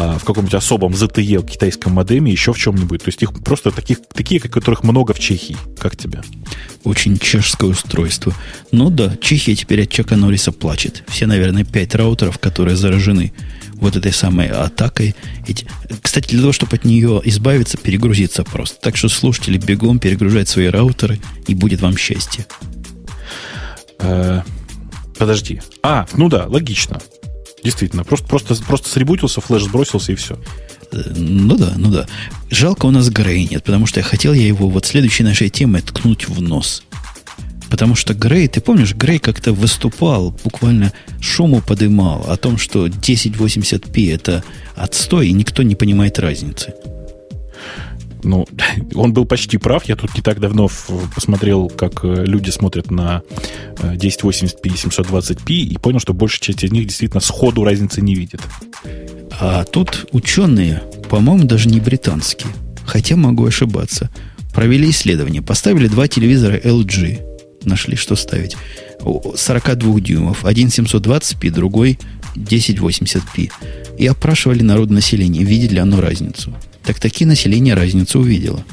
а, 0.00 0.16
в 0.16 0.24
каком-нибудь 0.24 0.54
особом 0.54 0.92
ZTE 0.92 1.44
китайском 1.44 1.92
модеме, 1.94 2.30
еще 2.30 2.52
в 2.52 2.58
чем-нибудь. 2.58 3.02
То 3.02 3.08
есть 3.08 3.20
их 3.20 3.32
просто 3.42 3.72
таких, 3.72 3.98
такие, 4.14 4.40
которых 4.40 4.84
много 4.84 5.12
в 5.12 5.18
Чехии. 5.18 5.56
Как 5.76 5.96
тебе? 5.96 6.22
Очень 6.84 7.18
чешское 7.18 7.68
устройство. 7.68 8.32
Ну 8.70 8.90
да, 8.90 9.16
Чехия 9.20 9.56
теперь 9.56 9.82
от 9.82 9.90
Чака 9.90 10.14
Норриса 10.14 10.52
плачет. 10.52 11.02
Все, 11.08 11.26
наверное, 11.26 11.64
пять 11.64 11.96
раутеров, 11.96 12.38
которые 12.38 12.76
заражены 12.76 13.32
вот 13.80 13.96
этой 13.96 14.12
самой 14.12 14.48
атакой. 14.48 15.14
Кстати, 16.02 16.28
для 16.28 16.40
того, 16.40 16.52
чтобы 16.52 16.76
от 16.76 16.84
нее 16.84 17.20
избавиться, 17.24 17.76
перегрузиться 17.76 18.44
просто. 18.44 18.80
Так 18.80 18.96
что 18.96 19.08
слушатели 19.08 19.58
бегом 19.58 19.98
перегружать 19.98 20.48
свои 20.48 20.66
раутеры, 20.66 21.20
и 21.46 21.54
будет 21.54 21.80
вам 21.80 21.96
счастье. 21.96 22.46
Э, 23.98 24.42
подожди. 25.16 25.60
А, 25.82 26.06
ну 26.14 26.28
да, 26.28 26.46
логично. 26.46 27.00
Действительно, 27.62 28.04
просто, 28.04 28.26
просто, 28.26 28.54
просто 28.64 28.88
сребутился, 28.88 29.40
флеш 29.40 29.64
сбросился 29.64 30.12
и 30.12 30.14
все. 30.14 30.38
Э, 30.92 31.02
ну 31.16 31.56
да, 31.56 31.72
ну 31.76 31.90
да. 31.90 32.06
Жалко 32.50 32.86
у 32.86 32.90
нас 32.90 33.08
Грей 33.10 33.48
нет, 33.50 33.64
потому 33.64 33.86
что 33.86 34.00
я 34.00 34.04
хотел 34.04 34.32
я 34.32 34.46
его 34.46 34.68
вот 34.68 34.86
следующей 34.86 35.24
нашей 35.24 35.50
темой 35.50 35.82
ткнуть 35.82 36.28
в 36.28 36.40
нос. 36.40 36.82
Потому 37.70 37.94
что 37.94 38.14
Грей, 38.14 38.48
ты 38.48 38.60
помнишь, 38.60 38.94
Грей 38.94 39.18
как-то 39.18 39.52
выступал, 39.52 40.34
буквально 40.44 40.92
шуму 41.20 41.60
подымал 41.60 42.24
о 42.28 42.36
том, 42.36 42.56
что 42.56 42.86
1080p 42.86 44.14
это 44.14 44.44
отстой, 44.74 45.28
и 45.28 45.32
никто 45.32 45.62
не 45.62 45.74
понимает 45.74 46.18
разницы. 46.18 46.74
Ну, 48.22 48.46
он 48.94 49.12
был 49.12 49.24
почти 49.26 49.58
прав. 49.58 49.84
Я 49.84 49.96
тут 49.96 50.14
не 50.14 50.22
так 50.22 50.40
давно 50.40 50.68
посмотрел, 51.14 51.68
как 51.68 52.04
э, 52.04 52.24
люди 52.24 52.50
смотрят 52.50 52.90
на 52.90 53.22
1080p 53.76 54.60
и 54.64 54.70
720p, 54.70 55.52
и 55.52 55.78
понял, 55.78 56.00
что 56.00 56.14
большая 56.14 56.40
часть 56.40 56.64
из 56.64 56.72
них 56.72 56.86
действительно 56.86 57.20
сходу 57.20 57.64
разницы 57.64 58.00
не 58.00 58.14
видит. 58.14 58.40
А 59.40 59.64
тут 59.64 60.06
ученые, 60.12 60.82
по-моему, 61.08 61.44
даже 61.44 61.68
не 61.68 61.80
британские, 61.80 62.52
хотя 62.84 63.14
могу 63.14 63.46
ошибаться, 63.46 64.10
провели 64.52 64.90
исследование. 64.90 65.42
Поставили 65.42 65.86
два 65.86 66.08
телевизора 66.08 66.58
LG 66.58 67.27
нашли, 67.64 67.96
что 67.96 68.16
ставить. 68.16 68.56
42 69.00 70.00
дюймов. 70.00 70.44
Один 70.44 70.68
720p, 70.68 71.50
другой 71.50 71.98
1080p. 72.36 73.50
И 73.98 74.06
опрашивали 74.06 74.62
народное 74.62 74.96
население, 74.96 75.44
видит 75.44 75.72
ли 75.72 75.78
оно 75.78 76.00
разницу. 76.00 76.54
Так 76.84 77.00
таки 77.00 77.24
население 77.24 77.74
разницу 77.74 78.20
увидело. 78.20 78.64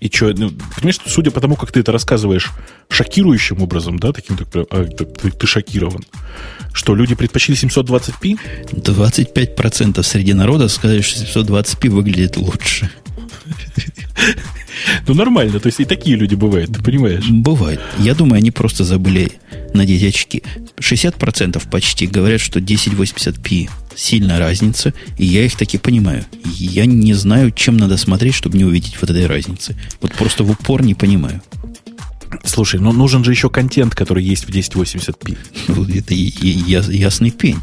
И 0.00 0.10
что, 0.12 0.34
ну, 0.34 0.52
понимаешь, 0.76 0.98
судя 1.06 1.30
по 1.30 1.40
тому, 1.40 1.56
как 1.56 1.72
ты 1.72 1.80
это 1.80 1.90
рассказываешь 1.90 2.50
шокирующим 2.90 3.62
образом, 3.62 3.98
да, 3.98 4.12
таким, 4.12 4.36
так, 4.36 4.48
а, 4.70 4.84
ты, 4.84 5.06
ты 5.06 5.46
шокирован, 5.46 6.04
что 6.74 6.94
люди 6.94 7.14
предпочли 7.14 7.54
720p? 7.54 8.38
25% 8.72 10.02
среди 10.02 10.34
народа 10.34 10.68
сказали, 10.68 11.00
что 11.00 11.40
720p 11.40 11.88
выглядит 11.88 12.36
лучше. 12.36 12.90
Ну, 15.06 15.14
нормально. 15.14 15.60
То 15.60 15.68
есть 15.68 15.80
и 15.80 15.84
такие 15.84 16.16
люди 16.16 16.34
бывают, 16.34 16.72
ты 16.72 16.82
понимаешь? 16.82 17.24
Бывает. 17.28 17.80
Я 17.98 18.14
думаю, 18.14 18.38
они 18.38 18.50
просто 18.50 18.84
забыли 18.84 19.32
надеть 19.72 20.04
очки. 20.04 20.42
60% 20.78 21.62
почти 21.70 22.06
говорят, 22.06 22.40
что 22.40 22.60
1080p 22.60 23.70
сильная 23.96 24.38
разница, 24.38 24.92
и 25.18 25.24
я 25.24 25.44
их 25.44 25.56
таки 25.56 25.78
понимаю. 25.78 26.24
Я 26.56 26.86
не 26.86 27.14
знаю, 27.14 27.52
чем 27.52 27.76
надо 27.76 27.96
смотреть, 27.96 28.34
чтобы 28.34 28.58
не 28.58 28.64
увидеть 28.64 28.96
вот 29.00 29.10
этой 29.10 29.26
разницы. 29.26 29.76
Вот 30.00 30.12
просто 30.14 30.44
в 30.44 30.50
упор 30.50 30.82
не 30.82 30.94
понимаю. 30.94 31.42
Слушай, 32.44 32.80
ну 32.80 32.92
нужен 32.92 33.22
же 33.24 33.30
еще 33.30 33.48
контент, 33.48 33.94
который 33.94 34.24
есть 34.24 34.44
в 34.44 34.50
1080p. 34.50 35.38
Ну, 35.68 35.84
это 35.84 36.14
ясный 36.14 37.30
пень. 37.30 37.58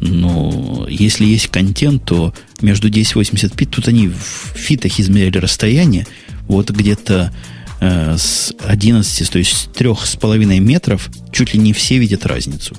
Но 0.00 0.86
если 0.88 1.24
есть 1.24 1.48
контент, 1.48 2.04
то 2.04 2.34
между 2.60 2.88
1080p, 2.88 3.66
тут 3.66 3.88
они 3.88 4.08
в 4.08 4.56
фитах 4.56 4.98
измерили 4.98 5.38
расстояние, 5.38 6.06
вот 6.48 6.70
где-то 6.70 7.32
э, 7.80 8.16
с 8.16 8.52
11, 8.64 9.30
то 9.30 9.38
есть 9.38 9.52
с 9.52 9.68
3,5 9.78 10.58
метров, 10.58 11.08
чуть 11.32 11.54
ли 11.54 11.60
не 11.60 11.72
все 11.72 11.98
видят 11.98 12.26
разницу. 12.26 12.76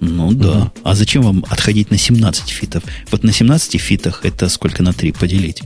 Ну 0.00 0.32
да. 0.32 0.58
Угу. 0.58 0.72
А 0.84 0.94
зачем 0.94 1.22
вам 1.22 1.44
отходить 1.48 1.90
на 1.90 1.98
17 1.98 2.48
фитов? 2.48 2.82
Вот 3.10 3.24
на 3.24 3.32
17 3.32 3.80
фитах 3.80 4.20
это 4.24 4.48
сколько 4.48 4.82
на 4.82 4.92
3 4.92 5.12
поделить? 5.12 5.62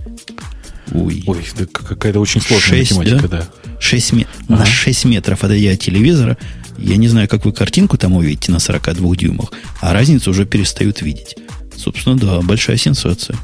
Ой, 0.93 1.23
Ой 1.27 1.45
да 1.57 1.67
какая-то 1.67 2.21
очень 2.21 2.41
сложная 2.41 2.85
6, 2.85 2.97
математика, 2.97 3.29
да. 3.29 3.49
да. 3.65 3.79
6 3.81 4.13
ме- 4.13 4.27
ага. 4.49 4.61
На 4.61 4.67
6 4.67 5.05
метров 5.07 5.45
отойдя 5.45 5.73
от 5.73 5.81
телевизора, 5.81 6.37
я 6.79 6.97
не 6.97 7.09
знаю, 7.09 7.29
как 7.29 7.45
вы 7.45 7.53
картинку 7.53 7.97
там 7.99 8.15
увидите 8.15 8.53
на 8.53 8.59
42 8.59 9.17
дюймах, 9.17 9.53
а 9.81 9.93
разницу 9.93 10.31
уже 10.31 10.45
перестают 10.47 11.03
видеть. 11.03 11.37
Собственно, 11.77 12.17
да, 12.17 12.41
большая 12.41 12.77
сенсация. 12.77 13.37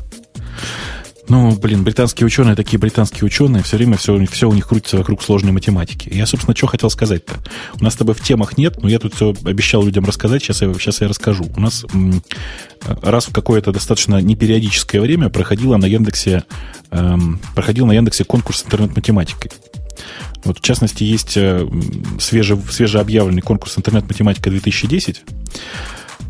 Ну, 1.28 1.54
блин, 1.56 1.84
британские 1.84 2.26
ученые, 2.26 2.56
такие 2.56 2.78
британские 2.78 3.26
ученые, 3.26 3.62
все 3.62 3.76
время 3.76 3.98
все, 3.98 4.24
все 4.26 4.48
у 4.48 4.52
них 4.52 4.66
крутится 4.66 4.96
вокруг 4.96 5.22
сложной 5.22 5.52
математики. 5.52 6.08
Я, 6.12 6.26
собственно, 6.26 6.56
что 6.56 6.66
хотел 6.66 6.88
сказать-то? 6.88 7.34
У 7.78 7.84
нас 7.84 7.94
с 7.94 7.96
тобой 7.96 8.14
в 8.14 8.22
темах 8.22 8.56
нет, 8.56 8.82
но 8.82 8.88
я 8.88 8.98
тут 8.98 9.14
все 9.14 9.34
обещал 9.44 9.84
людям 9.84 10.06
рассказать, 10.06 10.42
сейчас 10.42 10.62
я, 10.62 10.72
сейчас 10.74 11.02
я 11.02 11.08
расскажу. 11.08 11.46
У 11.54 11.60
нас 11.60 11.84
раз 13.02 13.26
в 13.26 13.32
какое-то 13.32 13.72
достаточно 13.72 14.20
непериодическое 14.20 15.00
время 15.02 15.28
проходило 15.28 15.76
на 15.76 15.84
Яндексе, 15.84 16.44
эм, 16.90 17.40
проходил 17.54 17.86
на 17.86 17.92
Яндексе 17.92 18.24
конкурс 18.24 18.64
интернет-математикой. 18.64 19.50
Вот, 20.44 20.58
в 20.58 20.62
частности, 20.62 21.04
есть 21.04 21.36
э, 21.36 21.68
свеже, 22.20 22.56
свежеобъявленный 22.70 23.42
конкурс 23.42 23.76
«Интернет-математика 23.76 24.48
2010», 24.48 25.18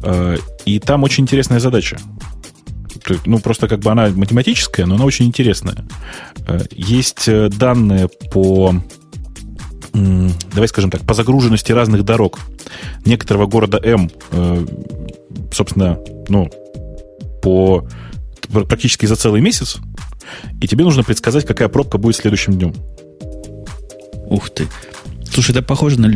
э, 0.03 0.37
и 0.65 0.81
там 0.81 1.05
очень 1.05 1.25
интересная 1.25 1.61
задача 1.61 1.99
ну, 3.27 3.39
просто 3.39 3.69
как 3.69 3.81
бы 3.81 3.91
она 3.91 4.09
математическая, 4.09 4.87
но 4.87 4.97
она 4.97 5.05
очень 5.05 5.27
интересная. 5.27 5.87
Э, 6.47 6.61
есть 6.71 7.29
э, 7.29 7.49
данные 7.49 8.09
по 8.31 8.75
давай 10.53 10.69
скажем 10.69 10.91
так, 10.91 11.03
по 11.03 11.15
загруженности 11.15 11.73
разных 11.73 12.05
дорог 12.05 12.39
некоторого 13.05 13.47
города 13.47 13.81
М, 13.83 14.11
э, 14.31 14.67
собственно, 15.53 15.99
ну, 16.29 16.51
по 17.43 17.87
практически 18.53 19.07
за 19.07 19.17
целый 19.17 19.41
месяц, 19.41 19.79
и 20.61 20.69
тебе 20.69 20.85
нужно 20.85 21.05
предсказать, 21.05 21.47
какая 21.47 21.69
пробка 21.69 21.99
будет 21.99 22.17
следующим 22.17 22.55
днем. 22.55 22.75
Ух 24.29 24.51
ты. 24.51 24.69
Слушай, 25.33 25.53
это 25.53 25.63
похоже 25.63 26.01
на 26.01 26.11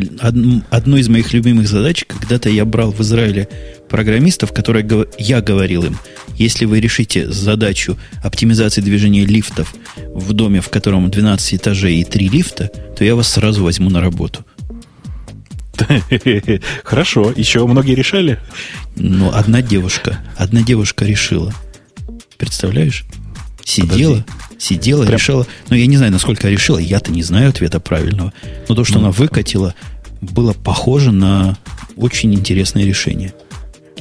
одну 0.71 0.97
из 0.97 1.09
моих 1.09 1.33
любимых 1.33 1.69
задач. 1.69 2.05
Когда-то 2.07 2.49
я 2.49 2.65
брал 2.65 2.93
в 2.93 3.01
Израиле 3.01 3.49
программистов, 3.89 4.53
которые 4.53 5.07
я 5.19 5.41
говорил 5.41 5.85
им, 5.85 5.99
если 6.37 6.65
вы 6.65 6.81
решите 6.81 7.31
задачу 7.31 7.99
оптимизации 8.23 8.81
движения 8.81 9.25
лифтов 9.25 9.75
в 10.15 10.33
доме, 10.33 10.61
в 10.61 10.71
котором 10.71 11.11
12 11.11 11.55
этажей 11.55 11.97
и 11.97 12.05
3 12.05 12.29
лифта, 12.29 12.71
то 12.97 13.05
я 13.05 13.15
вас 13.15 13.29
сразу 13.29 13.63
возьму 13.63 13.91
на 13.91 14.01
работу. 14.01 14.45
Хорошо. 16.85 17.33
Еще 17.35 17.67
многие 17.67 17.95
решали? 17.95 18.39
Ну, 18.97 19.31
одна 19.33 19.63
девушка. 19.63 20.21
Одна 20.37 20.63
девушка 20.63 21.05
решила. 21.05 21.53
Представляешь? 22.39 23.05
Сидела, 23.65 24.25
Подожди. 24.25 24.59
сидела, 24.59 25.03
Прям... 25.03 25.15
решила. 25.15 25.47
Ну, 25.71 25.77
я 25.77 25.87
не 25.87 25.97
знаю, 25.97 26.13
насколько 26.13 26.49
решила. 26.49 26.79
Я-то 26.79 27.13
не 27.13 27.23
знаю 27.23 27.51
ответа 27.51 27.81
правильного. 27.81 28.33
Но 28.69 28.75
то, 28.75 28.85
что 28.85 28.95
ну, 28.95 29.05
она 29.05 29.11
выкатила, 29.11 29.75
было 30.21 30.53
похоже 30.53 31.13
на 31.13 31.57
очень 31.97 32.35
интересное 32.35 32.85
решение. 32.85 33.35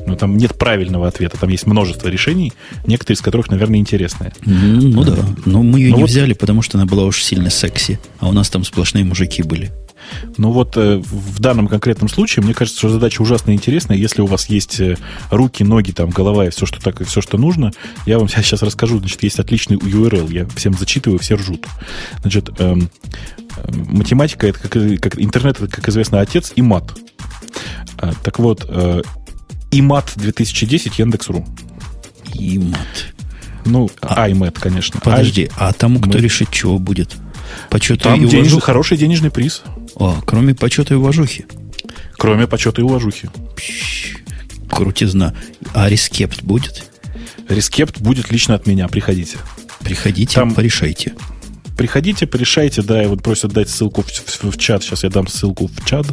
Ну, 0.06 0.16
там 0.16 0.36
нет 0.38 0.58
правильного 0.58 1.08
ответа, 1.08 1.38
там 1.38 1.50
есть 1.50 1.68
множество 1.68 2.08
решений, 2.08 2.54
некоторые 2.88 3.18
из 3.18 3.22
которых, 3.22 3.50
наверное, 3.50 3.80
интересные. 3.80 4.34
Mm, 4.42 4.94
ну 4.94 5.04
да, 5.04 5.16
но 5.46 5.62
мы 5.62 5.80
ее 5.80 5.92
ну, 5.92 5.98
не 5.98 6.02
вот... 6.02 6.10
взяли, 6.10 6.34
потому 6.34 6.64
что 6.64 6.78
она 6.78 6.88
была 6.88 7.04
уж 7.04 7.22
сильно 7.22 7.52
секси, 7.52 8.00
а 8.20 8.28
у 8.28 8.32
нас 8.32 8.50
там 8.50 8.64
сплошные 8.64 9.04
мужики 9.04 9.44
были. 9.44 9.72
Ну 10.38 10.52
вот 10.52 10.78
э, 10.78 10.98
в 10.98 11.40
данном 11.40 11.68
конкретном 11.68 12.10
случае, 12.10 12.44
мне 12.44 12.54
кажется, 12.54 12.80
что 12.80 12.90
задача 12.90 13.22
ужасно 13.22 13.52
интересная. 13.52 13.98
Если 13.98 14.22
у 14.22 14.26
вас 14.26 14.48
есть 14.48 14.80
э, 14.80 14.98
руки, 15.30 15.64
ноги, 15.64 15.92
там, 15.92 16.10
голова 16.10 16.48
и 16.48 16.50
все, 16.50 16.66
что 16.66 16.82
так, 16.82 17.02
и 17.02 17.04
все, 17.04 17.22
что 17.22 17.38
нужно, 17.38 17.72
я 18.06 18.20
вам 18.20 18.28
сейчас 18.30 18.62
расскажу. 18.62 19.00
Значит, 19.00 19.24
есть 19.24 19.40
отличный 19.40 19.78
URL. 19.78 20.32
Я 20.32 20.48
всем 20.56 20.74
зачитываю, 20.74 21.20
все 21.20 21.36
ржут. 21.36 21.68
Значит, 22.22 22.50
эм, 22.60 22.90
эм, 23.58 23.88
математика 23.98 24.48
это 24.48 24.60
как, 24.60 24.72
как 25.02 25.20
интернет, 25.20 25.62
это, 25.62 25.68
как 25.68 25.88
известно, 25.90 26.20
отец 26.20 26.54
и 26.56 26.62
мат. 26.62 26.92
Э, 27.98 28.14
так 28.24 28.40
вот, 28.40 28.66
э, 28.68 29.02
ИМАТ 29.72 30.14
2010 30.16 31.00
Яндекс.ру. 31.00 31.46
ИМАТ. 32.34 33.14
Ну, 33.66 33.90
а, 34.02 34.30
iMat, 34.30 34.58
конечно. 34.60 35.00
Подожди, 35.00 35.50
а, 35.58 35.70
а 35.70 35.74
тому, 35.74 36.00
кто 36.00 36.18
Мы... 36.18 36.24
решит, 36.24 36.50
чего 36.52 36.80
будет? 36.80 37.16
Почета 37.70 38.04
Там 38.06 38.16
и 38.16 38.20
денежный, 38.20 38.40
уважуха? 38.42 38.66
хороший 38.66 38.98
денежный 38.98 39.32
приз. 39.32 39.62
А, 40.00 40.20
кроме 40.26 40.54
почета 40.56 40.94
и 40.94 40.98
уважухи? 40.98 41.46
Кроме 42.14 42.48
почета 42.48 42.82
и 42.82 42.84
уважухи. 42.84 43.30
Пш, 43.56 44.16
крутизна. 44.70 45.34
А 45.74 45.90
рескепт 45.90 46.44
будет? 46.44 46.84
Рескепт 47.50 48.00
будет 48.00 48.32
лично 48.32 48.56
от 48.56 48.68
меня. 48.68 48.88
Приходите. 48.88 49.38
Приходите, 49.80 50.36
Там... 50.36 50.54
порешайте. 50.54 51.14
Приходите, 51.78 52.28
порешайте, 52.28 52.82
да, 52.82 53.04
и 53.04 53.08
вот 53.08 53.22
просят 53.24 53.52
дать 53.52 53.70
ссылку 53.70 54.02
в, 54.02 54.08
в, 54.08 54.52
в 54.52 54.58
чат. 54.58 54.84
Сейчас 54.84 55.04
я 55.04 55.10
дам 55.10 55.28
ссылку 55.28 55.68
в 55.68 55.86
чат. 55.86 56.08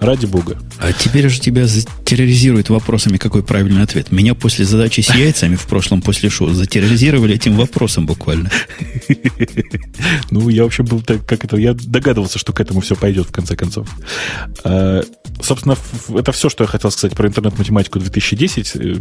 Ради 0.00 0.26
бога. 0.26 0.58
А 0.78 0.92
теперь 0.92 1.28
же 1.28 1.40
тебя 1.40 1.66
терроризируют 2.04 2.70
вопросами, 2.70 3.18
какой 3.18 3.42
правильный 3.42 3.82
ответ. 3.82 4.10
Меня 4.10 4.34
после 4.34 4.64
задачи 4.64 5.02
с 5.02 5.14
яйцами 5.14 5.56
в 5.56 5.66
прошлом 5.66 6.00
после 6.00 6.30
шоу 6.30 6.50
затерроризировали 6.50 7.34
этим 7.34 7.56
вопросом 7.56 8.06
буквально. 8.06 8.50
Ну, 10.30 10.48
я 10.48 10.62
вообще 10.62 10.82
был 10.82 11.02
так, 11.02 11.26
как 11.26 11.44
это, 11.44 11.56
я 11.56 11.74
догадывался, 11.74 12.38
что 12.38 12.52
к 12.52 12.60
этому 12.60 12.80
все 12.80 12.94
пойдет 12.94 13.26
в 13.26 13.32
конце 13.32 13.56
концов. 13.56 13.88
Собственно, 15.42 15.76
это 16.14 16.32
все, 16.32 16.48
что 16.48 16.64
я 16.64 16.68
хотел 16.68 16.90
сказать 16.90 17.16
про 17.16 17.28
интернет-математику 17.28 17.98
2010. 17.98 18.76
Э, 18.76 18.96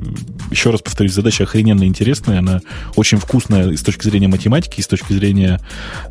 Еще 0.52 0.70
раз 0.72 0.82
повторюсь, 0.82 1.14
задача 1.14 1.44
охрененно 1.44 1.84
интересная, 1.84 2.40
она 2.40 2.62
очень 2.96 3.18
вкусная 3.18 3.70
и 3.70 3.78
с 3.78 3.82
точки 3.82 4.04
зрения 4.04 4.28
математики, 4.28 4.80
и 4.80 4.84
с 4.84 4.88
точки 4.88 5.14
зрения 5.14 5.60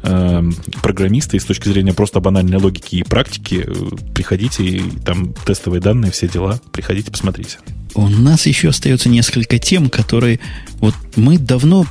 э, 0.02 0.42
программиста, 0.82 1.36
и 1.36 1.40
с 1.40 1.44
точки 1.44 1.68
зрения 1.68 1.92
просто 1.92 2.20
банальной 2.20 2.59
логики 2.59 2.96
и 2.96 3.02
практики. 3.02 3.66
Приходите, 4.14 4.64
и 4.64 4.82
там 5.05 5.32
тестовые 5.32 5.80
данные, 5.80 6.12
все 6.12 6.28
дела. 6.28 6.60
Приходите, 6.72 7.10
посмотрите. 7.10 7.59
У 7.94 8.09
нас 8.09 8.46
еще 8.46 8.68
остается 8.68 9.09
несколько 9.09 9.59
тем, 9.59 9.90
которые... 9.90 10.40
Вот 10.80 10.94
мы 11.16 11.38
давно... 11.38 11.86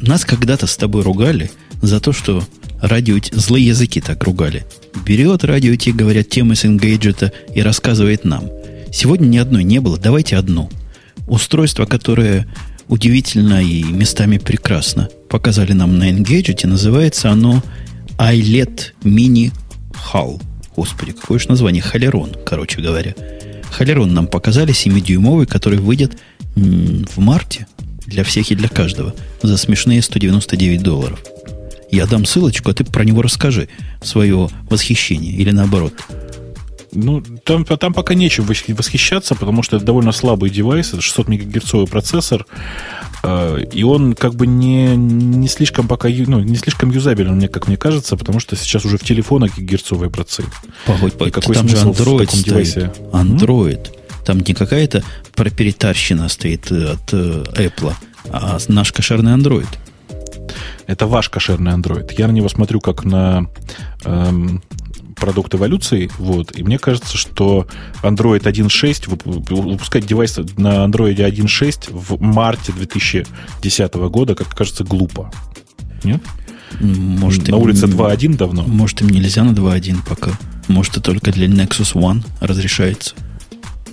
Нас 0.00 0.24
когда-то 0.24 0.66
с 0.66 0.76
тобой 0.76 1.02
ругали 1.02 1.50
за 1.82 2.00
то, 2.00 2.12
что 2.12 2.44
радио... 2.80 3.18
Злые 3.32 3.66
языки 3.66 4.00
так 4.00 4.22
ругали. 4.24 4.66
Берет 5.04 5.44
радио 5.44 5.74
те, 5.76 5.92
говорят, 5.92 6.28
темы 6.28 6.56
с 6.56 6.64
Engadget 6.64 7.32
и 7.54 7.62
рассказывает 7.62 8.24
нам. 8.24 8.50
Сегодня 8.92 9.26
ни 9.26 9.38
одной 9.38 9.64
не 9.64 9.80
было. 9.80 9.98
Давайте 9.98 10.36
одну. 10.36 10.70
Устройство, 11.28 11.86
которое 11.86 12.46
удивительно 12.88 13.62
и 13.62 13.82
местами 13.82 14.38
прекрасно 14.38 15.08
показали 15.28 15.72
нам 15.72 15.98
на 15.98 16.10
Engadget, 16.10 16.66
называется 16.66 17.30
оно 17.30 17.62
iLED 18.18 18.92
Mini 19.02 19.52
Hull. 20.12 20.40
Господи, 20.74 21.12
какое 21.12 21.38
же 21.38 21.48
название? 21.48 21.82
Холерон, 21.82 22.34
короче 22.44 22.80
говоря. 22.80 23.14
Холерон 23.70 24.14
нам 24.14 24.26
показали 24.26 24.72
7-дюймовый, 24.72 25.46
который 25.46 25.78
выйдет 25.78 26.18
в 26.54 27.18
марте 27.18 27.66
для 28.06 28.24
всех 28.24 28.50
и 28.50 28.54
для 28.54 28.68
каждого 28.68 29.14
за 29.42 29.56
смешные 29.56 30.00
199 30.00 30.82
долларов. 30.82 31.22
Я 31.90 32.06
дам 32.06 32.24
ссылочку, 32.24 32.70
а 32.70 32.74
ты 32.74 32.84
про 32.84 33.04
него 33.04 33.22
расскажи 33.22 33.68
свое 34.02 34.48
восхищение 34.68 35.32
или 35.32 35.50
наоборот. 35.50 35.94
Ну, 36.92 37.22
там, 37.44 37.64
там 37.64 37.92
пока 37.92 38.14
нечем 38.14 38.44
восхищаться, 38.44 39.34
потому 39.34 39.62
что 39.62 39.76
это 39.76 39.84
довольно 39.84 40.12
слабый 40.12 40.48
девайс, 40.48 40.88
это 40.94 41.02
600 41.02 41.28
мегагерцовый 41.28 41.86
процессор, 41.86 42.46
э, 43.22 43.64
и 43.70 43.82
он 43.82 44.14
как 44.14 44.34
бы 44.34 44.46
не, 44.46 44.96
не 44.96 45.46
слишком 45.48 45.88
пока, 45.88 46.08
ну, 46.08 46.40
не 46.40 46.56
слишком 46.56 46.90
юзабелен, 46.90 47.34
мне, 47.34 47.48
как 47.48 47.68
мне 47.68 47.76
кажется, 47.76 48.16
потому 48.16 48.40
что 48.40 48.56
сейчас 48.56 48.86
уже 48.86 48.96
в 48.96 49.04
телефонах 49.04 49.58
гигагерцовые 49.58 50.10
процессы. 50.10 50.48
Погодь, 50.86 51.12
погодь, 51.14 51.34
какой 51.34 51.54
там 51.54 51.68
же 51.68 51.76
Android 51.76 52.28
стоит. 52.28 52.44
Девайсе? 52.44 52.92
Android. 53.12 53.88
Там 54.24 54.40
не 54.40 54.54
какая-то 54.54 55.04
проприетарщина 55.34 56.28
стоит 56.28 56.72
от 56.72 57.12
э, 57.12 57.44
Apple, 57.56 57.92
а 58.30 58.58
наш 58.68 58.92
кошерный 58.92 59.32
Android. 59.32 59.68
Это 60.86 61.06
ваш 61.06 61.28
кошерный 61.28 61.72
Android. 61.72 62.12
Я 62.16 62.28
на 62.28 62.32
него 62.32 62.48
смотрю 62.48 62.80
как 62.80 63.04
на 63.04 63.46
эм, 64.04 64.62
продукт 65.16 65.54
эволюции, 65.54 66.10
вот, 66.18 66.56
и 66.56 66.62
мне 66.62 66.78
кажется, 66.78 67.16
что 67.16 67.66
Android 68.02 68.42
1.6, 68.42 69.08
выпускать 69.48 70.06
девайс 70.06 70.36
на 70.56 70.84
Android 70.84 71.16
1.6 71.16 71.88
в 71.90 72.20
марте 72.20 72.72
2010 72.72 73.94
года, 73.94 74.34
как 74.34 74.48
кажется, 74.48 74.84
глупо. 74.84 75.32
Нет? 76.04 76.22
Может, 76.80 77.48
на 77.48 77.56
улице 77.56 77.86
2.1 77.86 78.36
давно. 78.36 78.62
Может, 78.62 79.00
им 79.00 79.08
нельзя 79.08 79.44
на 79.44 79.50
2.1 79.52 79.98
пока. 80.06 80.32
Может, 80.68 80.92
это 80.92 81.02
только 81.02 81.32
для 81.32 81.46
Nexus 81.46 81.94
One 81.94 82.22
разрешается. 82.40 83.14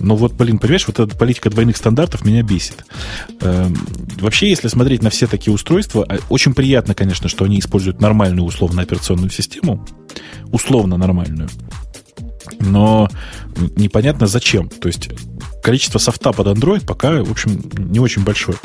Ну 0.00 0.16
вот, 0.16 0.32
блин, 0.32 0.58
понимаешь, 0.58 0.86
вот 0.86 0.98
эта 0.98 1.16
политика 1.16 1.50
двойных 1.50 1.76
стандартов 1.76 2.24
меня 2.24 2.42
бесит. 2.42 2.84
Эм, 3.40 3.76
вообще, 4.20 4.48
если 4.48 4.68
смотреть 4.68 5.02
на 5.02 5.10
все 5.10 5.26
такие 5.26 5.52
устройства, 5.52 6.04
а, 6.08 6.18
очень 6.28 6.54
приятно, 6.54 6.94
конечно, 6.94 7.28
что 7.28 7.44
они 7.44 7.58
используют 7.58 8.00
нормальную 8.00 8.44
условно 8.44 8.82
операционную 8.82 9.30
систему, 9.30 9.86
условно 10.50 10.96
нормальную, 10.96 11.48
но 12.60 13.08
непонятно 13.76 14.26
зачем. 14.26 14.68
То 14.68 14.88
есть 14.88 15.10
количество 15.62 15.98
софта 15.98 16.32
под 16.32 16.46
Android 16.48 16.84
пока, 16.84 17.22
в 17.22 17.30
общем, 17.30 17.62
не 17.78 18.00
очень 18.00 18.24
большое. 18.24 18.58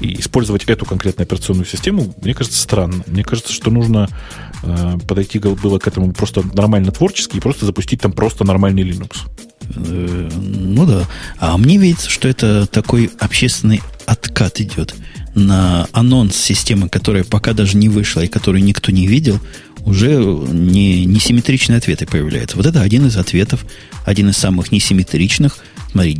И 0.00 0.18
использовать 0.20 0.64
эту 0.64 0.84
конкретную 0.84 1.24
операционную 1.24 1.66
систему, 1.66 2.12
мне 2.20 2.34
кажется, 2.34 2.60
странно. 2.60 3.04
Мне 3.06 3.22
кажется, 3.22 3.52
что 3.52 3.70
нужно 3.70 4.08
э, 4.64 4.98
подойти 5.06 5.38
было 5.38 5.78
к 5.78 5.86
этому 5.86 6.12
просто 6.12 6.42
нормально 6.54 6.90
творчески 6.90 7.36
и 7.36 7.40
просто 7.40 7.64
запустить 7.64 8.00
там 8.00 8.12
просто 8.12 8.44
нормальный 8.44 8.82
Linux. 8.82 9.18
Э, 9.74 10.30
ну 10.34 10.86
да. 10.86 11.06
А 11.38 11.56
мне 11.56 11.78
видится, 11.78 12.10
что 12.10 12.28
это 12.28 12.66
такой 12.66 13.10
общественный 13.18 13.82
откат 14.06 14.60
идет 14.60 14.94
на 15.34 15.88
анонс 15.92 16.36
системы, 16.36 16.88
которая 16.88 17.24
пока 17.24 17.52
даже 17.52 17.76
не 17.76 17.88
вышла 17.88 18.20
и 18.20 18.28
которую 18.28 18.62
никто 18.62 18.92
не 18.92 19.06
видел, 19.06 19.40
уже 19.84 20.16
не, 20.16 21.04
несимметричные 21.04 21.78
ответы 21.78 22.06
появляются. 22.06 22.56
Вот 22.56 22.66
это 22.66 22.82
один 22.82 23.06
из 23.06 23.16
ответов, 23.16 23.64
один 24.04 24.30
из 24.30 24.36
самых 24.36 24.72
несимметричных. 24.72 25.58
Смотри, 25.90 26.14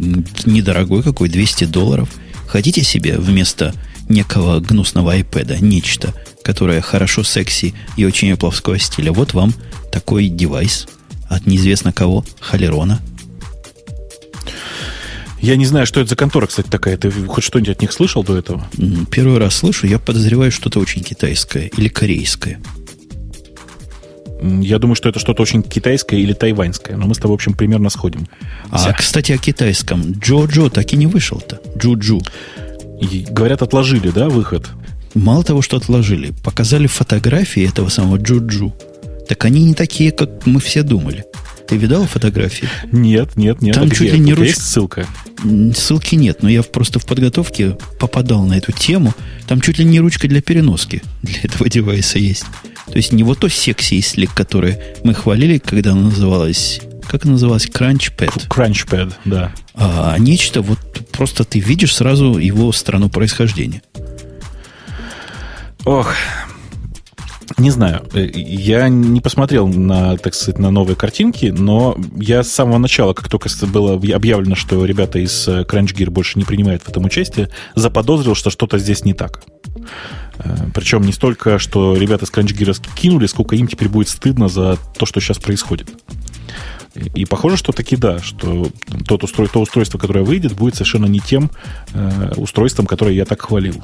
недорогой 0.44 1.02
какой, 1.02 1.28
200 1.28 1.64
долларов. 1.64 2.08
Хотите 2.46 2.82
себе 2.84 3.18
вместо 3.18 3.74
некого 4.08 4.60
гнусного 4.60 5.16
iPad 5.18 5.58
нечто, 5.60 6.12
которое 6.42 6.80
хорошо 6.80 7.22
секси 7.22 7.74
и 7.96 8.04
очень 8.04 8.32
эпловского 8.32 8.78
стиля? 8.78 9.12
Вот 9.12 9.32
вам 9.32 9.54
такой 9.92 10.28
девайс 10.28 10.86
от 11.28 11.46
неизвестно 11.46 11.92
кого, 11.92 12.24
Халерона– 12.40 13.00
я 15.40 15.56
не 15.56 15.66
знаю, 15.66 15.86
что 15.86 16.00
это 16.00 16.10
за 16.10 16.16
контора, 16.16 16.46
кстати, 16.46 16.68
такая. 16.68 16.96
Ты 16.96 17.10
хоть 17.10 17.44
что-нибудь 17.44 17.70
от 17.76 17.82
них 17.82 17.92
слышал 17.92 18.24
до 18.24 18.36
этого? 18.36 18.66
Первый 19.10 19.38
раз 19.38 19.56
слышу. 19.56 19.86
Я 19.86 19.98
подозреваю, 19.98 20.50
что-то 20.50 20.80
очень 20.80 21.02
китайское 21.02 21.70
или 21.76 21.88
корейское. 21.88 22.60
Я 24.42 24.78
думаю, 24.78 24.94
что 24.94 25.08
это 25.08 25.18
что-то 25.18 25.42
очень 25.42 25.62
китайское 25.62 26.18
или 26.18 26.32
тайваньское. 26.32 26.96
Но 26.96 27.06
мы 27.06 27.14
с 27.14 27.18
тобой, 27.18 27.32
в 27.32 27.34
общем, 27.34 27.54
примерно 27.54 27.90
сходим. 27.90 28.26
А, 28.70 28.78
Вся. 28.78 28.92
кстати, 28.92 29.32
о 29.32 29.38
китайском. 29.38 30.12
Джо-Джо 30.12 30.70
так 30.70 30.92
и 30.92 30.96
не 30.96 31.06
вышел-то. 31.06 31.60
Джу-Джу. 31.76 32.22
Говорят, 33.30 33.62
отложили, 33.62 34.10
да, 34.10 34.28
выход? 34.28 34.70
Мало 35.14 35.44
того, 35.44 35.62
что 35.62 35.76
отложили, 35.76 36.32
показали 36.42 36.86
фотографии 36.86 37.68
этого 37.68 37.88
самого 37.88 38.16
Джу-Джу. 38.16 38.74
Так 39.28 39.44
они 39.44 39.62
не 39.64 39.74
такие, 39.74 40.10
как 40.10 40.46
мы 40.46 40.60
все 40.60 40.82
думали. 40.82 41.24
Ты 41.68 41.76
видал 41.76 42.06
фотографии? 42.06 42.68
Нет, 42.92 43.36
нет, 43.36 43.62
нет. 43.62 43.74
Там 43.74 43.90
чуть 43.90 44.12
ли 44.12 44.18
не 44.18 44.34
ручка. 44.34 44.48
Есть 44.48 44.62
ссылка? 44.62 45.06
Ссылки 45.74 46.14
нет, 46.14 46.42
но 46.42 46.48
я 46.48 46.62
просто 46.62 46.98
в 46.98 47.06
подготовке 47.06 47.76
попадал 47.98 48.44
на 48.44 48.54
эту 48.54 48.72
тему. 48.72 49.14
Там 49.46 49.60
чуть 49.60 49.78
ли 49.78 49.84
не 49.84 50.00
ручка 50.00 50.28
для 50.28 50.42
переноски 50.42 51.02
для 51.22 51.40
этого 51.42 51.68
девайса 51.68 52.18
есть. 52.18 52.44
То 52.86 52.96
есть 52.96 53.12
не 53.12 53.22
вот 53.22 53.38
то 53.38 53.48
секси 53.48 54.00
слик, 54.00 54.34
которое 54.34 54.80
мы 55.04 55.14
хвалили, 55.14 55.58
когда 55.58 55.92
оно 55.92 56.10
называлось 56.10 56.80
как 57.06 57.24
оно 57.24 57.32
называлось? 57.32 57.66
Crunchpad. 57.66 58.48
Crunchpad, 58.48 59.12
да. 59.24 59.52
А 59.74 60.16
нечто, 60.18 60.62
вот 60.62 60.78
просто 61.12 61.44
ты 61.44 61.60
видишь 61.60 61.94
сразу 61.94 62.38
его 62.38 62.72
страну 62.72 63.08
происхождения. 63.08 63.82
Ох, 65.84 66.14
не 67.59 67.70
знаю. 67.70 68.02
Э, 68.12 68.28
я 68.35 68.89
не 68.89 69.20
посмотрел 69.20 69.68
на, 69.68 70.16
так 70.16 70.35
сказать, 70.35 70.59
на 70.59 70.70
новые 70.70 70.97
картинки, 70.97 71.47
но 71.47 71.97
я 72.16 72.43
с 72.43 72.51
самого 72.51 72.78
начала, 72.78 73.12
как 73.12 73.28
только 73.28 73.48
было 73.66 73.94
объявлено, 73.94 74.55
что 74.55 74.85
ребята 74.85 75.18
из 75.18 75.47
э, 75.47 75.62
Crunch 75.62 75.94
Gear 75.94 76.10
больше 76.10 76.39
не 76.39 76.44
принимают 76.44 76.82
в 76.82 76.89
этом 76.89 77.05
участие, 77.05 77.51
заподозрил, 77.74 78.35
что 78.35 78.51
что-то 78.51 78.78
здесь 78.78 79.05
не 79.05 79.14
так. 79.14 79.43
Э, 80.39 80.56
Причем 80.74 81.02
не 81.02 81.12
столько, 81.12 81.59
что 81.59 81.97
ребята 81.97 82.24
из 82.24 82.31
Crunch 82.31 82.56
Gear 82.56 82.76
кинули, 82.94 83.26
сколько 83.26 83.56
им 83.56 83.68
теперь 83.68 83.89
будет 83.89 84.09
стыдно 84.09 84.48
за 84.48 84.78
то, 84.98 85.06
что 85.06 85.20
сейчас 85.20 85.39
происходит. 85.39 85.89
И 87.14 87.24
похоже, 87.24 87.56
что 87.56 87.72
таки 87.72 87.97
да, 87.97 88.20
что 88.20 88.68
тот 89.06 89.24
устрой, 89.24 89.48
то 89.48 89.60
устройство, 89.60 89.98
которое 89.98 90.24
выйдет, 90.24 90.52
будет 90.52 90.76
совершенно 90.76 91.06
не 91.06 91.18
тем 91.18 91.51
э, 91.93 92.32
устройством, 92.36 92.86
которое 92.86 93.14
я 93.14 93.24
так 93.24 93.43
хвалил. 93.43 93.82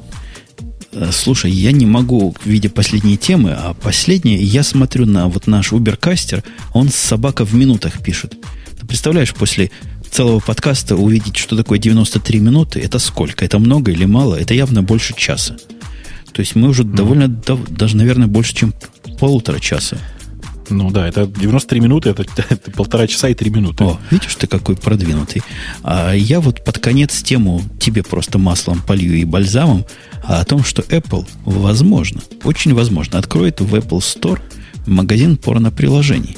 Э, 0.93 1.09
слушай, 1.11 1.51
я 1.51 1.71
не 1.71 1.85
могу, 1.85 2.35
видя 2.45 2.69
последние 2.69 3.17
темы, 3.17 3.51
а 3.51 3.73
последние, 3.73 4.41
я 4.41 4.63
смотрю 4.63 5.05
на 5.05 5.27
вот 5.27 5.47
наш 5.47 5.71
Уберкастер, 5.73 6.43
он 6.73 6.89
собака 6.89 7.45
в 7.45 7.53
минутах 7.53 8.01
пишет. 8.01 8.35
Ты 8.79 8.85
представляешь, 8.85 9.33
после 9.33 9.71
целого 10.09 10.39
подкаста 10.39 10.95
увидеть, 10.95 11.37
что 11.37 11.55
такое 11.55 11.79
93 11.79 12.39
минуты, 12.39 12.79
это 12.79 12.99
сколько? 12.99 13.45
Это 13.45 13.59
много 13.59 13.91
или 13.91 14.05
мало? 14.05 14.35
Это 14.35 14.53
явно 14.53 14.83
больше 14.83 15.13
часа. 15.15 15.55
То 16.33 16.41
есть 16.41 16.55
мы 16.55 16.69
уже 16.69 16.83
mm. 16.83 16.95
довольно, 16.95 17.27
даже, 17.27 17.95
наверное, 17.95 18.27
больше, 18.27 18.53
чем 18.53 18.73
полутора 19.19 19.59
часа 19.59 19.97
Ну 20.71 20.89
да, 20.89 21.07
это 21.07 21.27
93 21.27 21.79
минуты, 21.79 22.09
это, 22.09 22.25
это 22.49 22.71
полтора 22.71 23.07
часа 23.07 23.29
и 23.29 23.33
три 23.33 23.49
минуты. 23.49 23.83
О, 23.83 23.99
видишь, 24.09 24.35
ты 24.35 24.47
какой 24.47 24.75
продвинутый. 24.75 25.43
А 25.83 26.13
я 26.13 26.39
вот 26.39 26.63
под 26.63 26.79
конец 26.79 27.21
тему 27.21 27.61
тебе 27.79 28.03
просто 28.03 28.37
маслом 28.37 28.81
полью 28.81 29.15
и 29.15 29.25
бальзамом 29.25 29.85
а 30.23 30.41
о 30.41 30.45
том, 30.45 30.63
что 30.63 30.81
Apple, 30.83 31.27
возможно, 31.45 32.21
очень 32.43 32.73
возможно, 32.73 33.19
откроет 33.19 33.59
в 33.59 33.75
Apple 33.75 33.99
Store 33.99 34.39
магазин 34.85 35.37
порно-приложений 35.37 36.37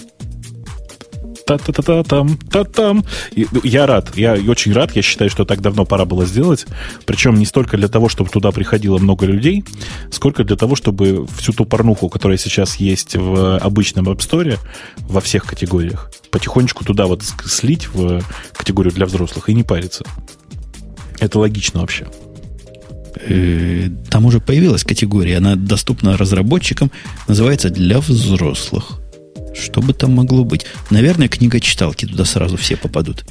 та-та-та-та-там, 1.46 2.38
та-там. 2.52 3.04
Ну, 3.36 3.62
я 3.64 3.86
рад, 3.86 4.12
я 4.16 4.34
очень 4.34 4.74
рад, 4.74 4.96
я 4.96 5.02
считаю, 5.02 5.30
что 5.30 5.46
так 5.46 5.62
давно 5.62 5.86
пора 5.86 6.06
было 6.06 6.26
сделать. 6.26 6.66
Причем 7.06 7.36
не 7.36 7.46
столько 7.46 7.78
для 7.78 7.88
того, 7.88 8.10
чтобы 8.10 8.30
туда 8.30 8.52
приходило 8.52 8.98
много 8.98 9.26
людей, 9.26 9.64
сколько 10.12 10.44
для 10.44 10.56
того, 10.56 10.76
чтобы 10.76 11.28
всю 11.38 11.54
ту 11.54 11.66
порнуху, 11.66 12.10
которая 12.10 12.38
сейчас 12.38 12.78
есть 12.78 13.16
в 13.16 13.58
обычном 13.58 14.10
App 14.10 14.20
Store, 14.20 14.58
во 14.98 15.22
всех 15.22 15.46
категориях, 15.46 16.12
потихонечку 16.32 16.86
туда 16.86 17.06
вот 17.06 17.24
слить 17.46 17.88
в 17.94 18.22
категорию 18.56 18.94
для 18.94 19.06
взрослых 19.06 19.50
и 19.50 19.54
не 19.54 19.64
париться. 19.64 20.04
Это 21.20 21.40
логично 21.40 21.82
вообще. 21.82 22.08
Э, 23.16 23.90
там 24.10 24.26
уже 24.26 24.40
появилась 24.40 24.84
категория, 24.84 25.38
она 25.38 25.56
доступна 25.56 26.18
разработчикам, 26.18 26.92
называется 27.28 27.70
«Для 27.70 28.00
взрослых». 28.00 29.03
Что 29.54 29.82
бы 29.82 29.94
там 29.94 30.14
могло 30.14 30.44
быть? 30.44 30.66
Наверное, 30.90 31.28
книга-читалки 31.28 32.06
туда 32.06 32.26
сразу 32.26 32.58
все 32.58 32.76
попадут. 32.76 33.26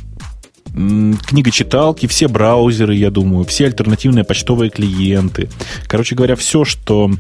Книга-читалки, 0.75 2.07
все 2.07 2.29
браузеры, 2.29 2.95
я 2.95 3.11
думаю, 3.11 3.45
все 3.45 3.67
альтернативные 3.67 4.25
почтовые 4.25 4.71
клиенты. 4.71 5.51
Короче 5.87 6.15
говоря, 6.15 6.35
все, 6.35 6.65
что 6.65 7.11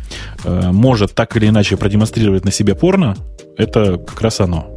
э, 0.44 0.70
может 0.72 1.14
так 1.14 1.36
или 1.36 1.48
иначе 1.48 1.76
продемонстрировать 1.76 2.46
на 2.46 2.50
себе 2.50 2.74
порно, 2.74 3.16
это 3.58 3.98
как 3.98 4.22
раз 4.22 4.40
оно. 4.40 4.74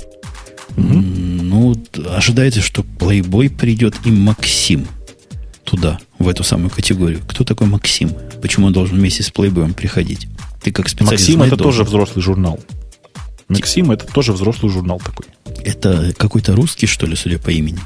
Угу. 0.76 0.94
Ну, 0.94 1.76
ожидается, 2.18 2.60
что 2.62 2.82
Playboy 2.82 3.50
придет 3.50 3.96
и 4.04 4.12
Максим 4.12 4.88
туда, 5.64 6.00
в 6.20 6.28
эту 6.28 6.44
самую 6.44 6.70
категорию. 6.70 7.22
Кто 7.28 7.46
такой 7.46 7.68
Максим? 7.68 8.12
Почему 8.42 8.68
он 8.68 8.74
должен 8.74 8.98
вместе 8.98 9.24
с 9.24 9.32
Playboy 9.32 9.74
приходить? 9.74 10.28
Ты 10.62 10.72
как 10.72 10.90
специалист 10.90 11.30
Максим 11.30 11.42
это 11.44 11.56
должен. 11.56 11.80
тоже 11.80 11.84
взрослый 11.84 12.24
журнал. 12.24 12.60
Максим 13.48 13.92
это 13.92 14.06
тоже 14.08 14.32
взрослый 14.34 14.72
журнал 14.72 15.00
такой. 15.00 15.28
Это 15.64 16.14
какой-то 16.18 16.56
русский, 16.56 16.88
что 16.88 17.06
ли, 17.06 17.16
судя 17.16 17.38
по 17.38 17.52
имени? 17.52 17.80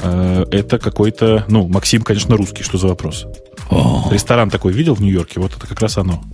Э, 0.00 0.44
это 0.50 0.78
какой-то... 0.78 1.44
Ну, 1.48 1.68
Максим, 1.68 2.02
конечно, 2.02 2.36
русский, 2.36 2.62
что 2.62 2.78
за 2.78 2.88
вопрос? 2.88 3.26
О. 3.70 4.08
Ресторан 4.10 4.50
такой 4.50 4.72
видел 4.72 4.94
в 4.94 5.00
Нью-Йорке? 5.00 5.40
Вот 5.40 5.54
это 5.56 5.66
как 5.66 5.80
раз 5.80 5.98
оно. 5.98 6.24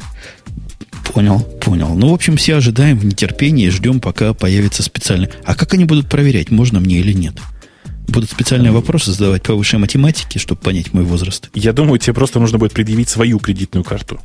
Понял, 1.13 1.41
понял. 1.41 1.95
Ну, 1.95 2.11
в 2.11 2.15
общем, 2.15 2.37
все 2.37 2.57
ожидаем 2.57 2.99
в 2.99 3.05
нетерпении, 3.05 3.69
ждем, 3.69 4.01
пока 4.01 4.33
появится 4.33 4.83
специальный. 4.83 5.29
А 5.45 5.57
как 5.57 5.75
они 5.75 5.85
будут 5.85 6.09
проверять, 6.09 6.51
можно 6.51 6.79
мне 6.79 6.99
или 6.99 7.13
нет? 7.13 7.35
Будут 8.07 8.31
специальные 8.31 8.73
вопросы 8.73 9.13
задавать 9.13 9.43
по 9.43 9.55
высшей 9.55 9.79
математике, 9.79 10.39
чтобы 10.39 10.61
понять 10.61 10.93
мой 10.93 11.05
возраст. 11.05 11.49
Я 11.55 11.73
думаю, 11.73 11.99
тебе 11.99 12.15
просто 12.15 12.39
нужно 12.39 12.59
будет 12.59 12.73
предъявить 12.73 13.09
свою 13.09 13.39
кредитную 13.39 13.85
карту. 13.85 14.21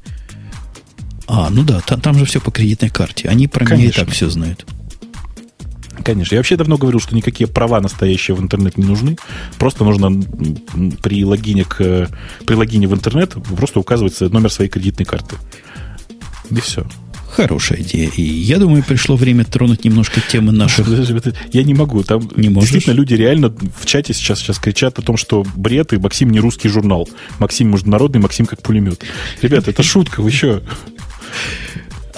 А, 1.27 1.49
ну 1.49 1.63
да, 1.63 1.81
там, 1.81 2.01
там 2.01 2.17
же 2.17 2.25
все 2.25 2.39
по 2.39 2.51
кредитной 2.51 2.89
карте. 2.89 3.27
Они 3.27 3.47
про 3.47 3.65
Конечно. 3.65 3.81
меня 3.81 3.89
и 3.89 3.93
так 3.93 4.09
все 4.13 4.29
знают. 4.29 4.65
Конечно. 6.03 6.35
Я 6.35 6.39
вообще 6.39 6.55
давно 6.55 6.77
говорил, 6.77 6.99
что 6.99 7.15
никакие 7.15 7.47
права 7.47 7.81
настоящие 7.81 8.35
в 8.35 8.41
интернет 8.41 8.77
не 8.77 8.85
нужны. 8.85 9.17
Просто 9.57 9.83
нужно 9.83 10.21
при 11.01 11.25
логине, 11.25 11.63
к, 11.63 12.09
при 12.45 12.53
логине 12.53 12.87
в 12.87 12.93
интернет 12.93 13.35
просто 13.57 13.79
указывается 13.79 14.29
номер 14.29 14.51
своей 14.51 14.69
кредитной 14.69 15.05
карты. 15.05 15.35
И 16.51 16.59
все. 16.59 16.85
Хорошая 17.35 17.81
идея. 17.81 18.09
И 18.15 18.21
я 18.21 18.59
думаю, 18.59 18.81
пришло 18.81 19.17
время 19.17 19.43
тронуть 19.43 19.83
немножко 19.83 20.21
темы 20.21 20.53
наших... 20.53 20.87
Я 21.51 21.63
не 21.63 21.73
могу. 21.73 22.01
Там 22.03 22.29
не 22.37 22.47
действительно 22.47 22.93
люди 22.93 23.13
реально 23.13 23.53
в 23.77 23.85
чате 23.85 24.13
сейчас, 24.13 24.39
сейчас 24.39 24.57
кричат 24.57 24.99
о 24.99 25.01
том, 25.01 25.17
что 25.17 25.45
бред 25.55 25.91
и 25.91 25.97
Максим 25.97 26.29
не 26.29 26.39
русский 26.39 26.69
журнал. 26.69 27.09
Максим 27.39 27.71
международный, 27.71 28.21
Максим 28.21 28.45
как 28.45 28.61
пулемет. 28.61 29.03
Ребята, 29.41 29.71
это 29.71 29.83
шутка, 29.83 30.21
вы 30.21 30.29
еще... 30.29 30.61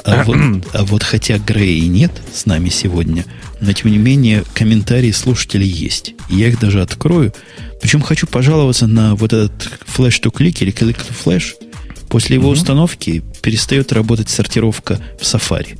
А 0.03 0.23
вот, 0.23 0.37
а 0.73 0.85
вот 0.85 1.03
хотя 1.03 1.37
Грей 1.37 1.87
нет 1.87 2.11
с 2.33 2.45
нами 2.45 2.69
сегодня, 2.69 3.25
но 3.59 3.71
тем 3.73 3.91
не 3.91 3.97
менее 3.97 4.43
комментарии 4.53 5.11
слушателей 5.11 5.67
есть. 5.67 6.13
Я 6.29 6.47
их 6.47 6.59
даже 6.59 6.81
открою. 6.81 7.33
Причем 7.81 8.01
хочу 8.01 8.27
пожаловаться 8.27 8.87
на 8.87 9.15
вот 9.15 9.33
этот 9.33 9.69
флеш 9.85 10.19
to 10.19 10.31
click 10.31 10.57
или 10.61 10.73
click 10.73 10.97
to 10.97 11.13
flash. 11.25 11.53
После 12.09 12.35
его 12.35 12.47
угу. 12.47 12.53
установки 12.53 13.23
перестает 13.41 13.91
работать 13.91 14.29
сортировка 14.29 14.99
в 15.19 15.23
Safari. 15.23 15.77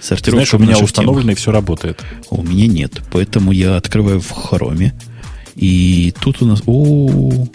Сортировка 0.00 0.46
Знаешь, 0.46 0.54
у 0.54 0.58
меня 0.58 0.78
установлено 0.78 1.32
и 1.32 1.34
все 1.34 1.52
работает. 1.52 2.02
У 2.30 2.42
меня 2.42 2.66
нет. 2.66 3.02
Поэтому 3.12 3.52
я 3.52 3.76
открываю 3.76 4.20
в 4.20 4.32
Chrome. 4.32 4.92
И 5.54 6.12
тут 6.20 6.42
у 6.42 6.46
нас... 6.46 6.62
О, 6.66 7.46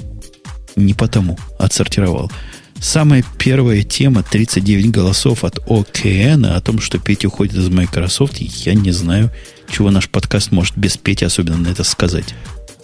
не 0.75 0.93
потому 0.93 1.37
отсортировал. 1.59 2.31
Самая 2.79 3.23
первая 3.37 3.83
тема, 3.83 4.23
39 4.23 4.91
голосов 4.91 5.43
от 5.43 5.59
ОКН, 5.67 6.45
о 6.45 6.61
том, 6.61 6.79
что 6.79 6.99
Петя 6.99 7.27
уходит 7.27 7.55
из 7.55 7.69
Microsoft, 7.69 8.37
я 8.37 8.73
не 8.73 8.91
знаю, 8.91 9.31
чего 9.69 9.91
наш 9.91 10.09
подкаст 10.09 10.51
может 10.51 10.77
без 10.77 10.97
Пети 10.97 11.25
особенно 11.25 11.57
на 11.57 11.67
это 11.69 11.83
сказать. 11.83 12.35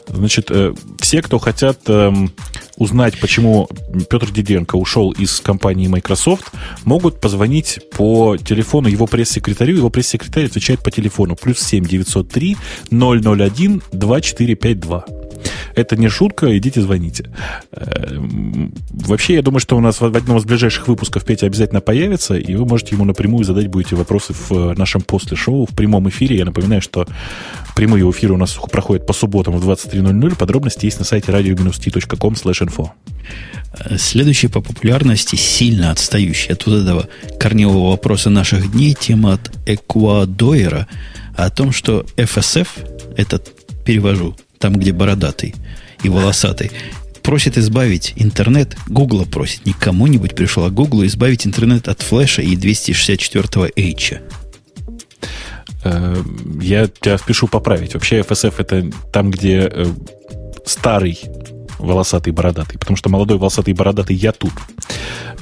Значит, 0.07 0.47
э, 0.49 0.73
все, 0.99 1.21
кто 1.21 1.39
хотят 1.39 1.79
эм, 1.87 2.31
узнать, 2.77 3.19
почему 3.19 3.69
Петр 4.09 4.31
Диденко 4.31 4.75
ушел 4.75 5.11
из 5.11 5.39
компании 5.39 5.87
Microsoft, 5.87 6.51
могут 6.83 7.21
позвонить 7.21 7.79
по 7.91 8.37
телефону 8.37 8.89
его 8.89 9.07
пресс-секретарю. 9.07 9.77
Его 9.77 9.89
пресс-секретарь 9.89 10.45
отвечает 10.45 10.83
по 10.83 10.91
телефону 10.91 11.35
плюс 11.35 11.59
7 11.59 11.85
903 11.85 12.57
001 12.91 13.81
2452. 13.91 15.05
Это 15.75 15.95
не 15.95 16.09
шутка, 16.09 16.57
идите 16.57 16.81
звоните. 16.81 17.29
Э, 17.71 18.17
вообще, 18.91 19.35
я 19.35 19.41
думаю, 19.41 19.59
что 19.59 19.75
у 19.75 19.79
нас 19.79 20.01
в 20.01 20.05
одном 20.05 20.37
из 20.37 20.45
ближайших 20.45 20.87
выпусков 20.87 21.25
Петя 21.25 21.47
обязательно 21.47 21.81
появится, 21.81 22.35
и 22.35 22.55
вы 22.55 22.65
можете 22.65 22.95
ему 22.95 23.05
напрямую 23.05 23.43
задать 23.43 23.67
будете 23.67 23.95
вопросы 23.95 24.33
в 24.33 24.73
нашем 24.77 25.01
после 25.01 25.35
шоу, 25.35 25.65
в 25.65 25.75
прямом 25.75 26.07
эфире. 26.09 26.37
Я 26.37 26.45
напоминаю, 26.45 26.81
что 26.81 27.07
прямые 27.75 28.09
эфиры 28.09 28.33
у 28.33 28.37
нас 28.37 28.57
проходят 28.71 29.07
по 29.07 29.13
субботам 29.13 29.57
в 29.57 29.69
23.00. 29.69 30.35
Подробности 30.35 30.85
есть 30.85 30.99
на 30.99 31.05
сайте 31.05 31.31
radio-t.com 31.31 32.33
info. 32.33 32.89
Следующий 33.97 34.47
по 34.47 34.61
популярности, 34.61 35.35
сильно 35.35 35.91
отстающий 35.91 36.53
от 36.53 36.65
вот 36.67 36.81
этого 36.81 37.07
корневого 37.39 37.91
вопроса 37.91 38.29
наших 38.29 38.71
дней, 38.71 38.93
тема 38.93 39.33
от 39.33 39.51
Эквадойра 39.65 40.87
о 41.35 41.49
том, 41.49 41.71
что 41.71 42.05
FSF, 42.15 42.67
этот 43.17 43.51
перевожу, 43.83 44.35
там, 44.59 44.75
где 44.75 44.93
бородатый 44.93 45.55
и 46.03 46.09
волосатый, 46.09 46.71
просит 47.21 47.57
избавить 47.57 48.13
интернет, 48.15 48.75
Гугла 48.87 49.23
просит, 49.23 49.65
не 49.65 49.73
кому-нибудь 49.73 50.35
пришел, 50.35 50.65
а 50.65 50.69
Гуглу 50.69 51.05
избавить 51.05 51.47
интернет 51.47 51.87
от 51.87 52.01
флеша 52.01 52.41
и 52.41 52.55
264 52.55 53.71
H. 53.75 54.21
Э, 55.83 56.23
я 56.61 56.87
тебя 56.87 57.17
спешу 57.17 57.47
поправить. 57.47 57.93
Вообще 57.93 58.19
FSF 58.19 58.53
это 58.57 58.89
там, 59.11 59.31
где 59.31 59.69
э, 59.71 59.85
старый 60.65 61.19
волосатый 61.83 62.33
бородатый, 62.33 62.77
потому 62.77 62.97
что 62.97 63.09
молодой 63.09 63.37
волосатый 63.37 63.73
бородатый 63.73 64.15
я 64.15 64.31
тут. 64.31 64.53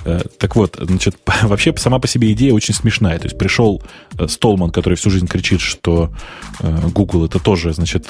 Э, 0.03 0.21
так 0.37 0.55
вот, 0.55 0.77
значит, 0.81 1.15
вообще 1.43 1.73
сама 1.77 1.99
по 1.99 2.07
себе 2.07 2.31
идея 2.33 2.53
очень 2.53 2.73
смешная. 2.73 3.19
То 3.19 3.25
есть 3.25 3.37
пришел 3.37 3.81
э, 4.17 4.27
Столман, 4.27 4.71
который 4.71 4.95
всю 4.95 5.09
жизнь 5.09 5.27
кричит, 5.27 5.61
что 5.61 6.11
э, 6.59 6.89
Google 6.89 7.25
это 7.25 7.39
тоже, 7.39 7.73
значит, 7.73 8.07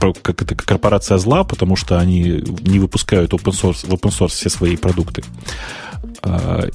как 0.00 0.42
это 0.42 0.54
корпорация 0.54 1.18
зла, 1.18 1.44
потому 1.44 1.76
что 1.76 1.98
они 1.98 2.42
не 2.62 2.78
выпускают 2.78 3.32
open 3.32 3.52
source, 3.52 3.86
в 3.86 3.92
open 3.92 4.10
source 4.10 4.28
все 4.28 4.48
свои 4.48 4.76
продукты. 4.76 5.22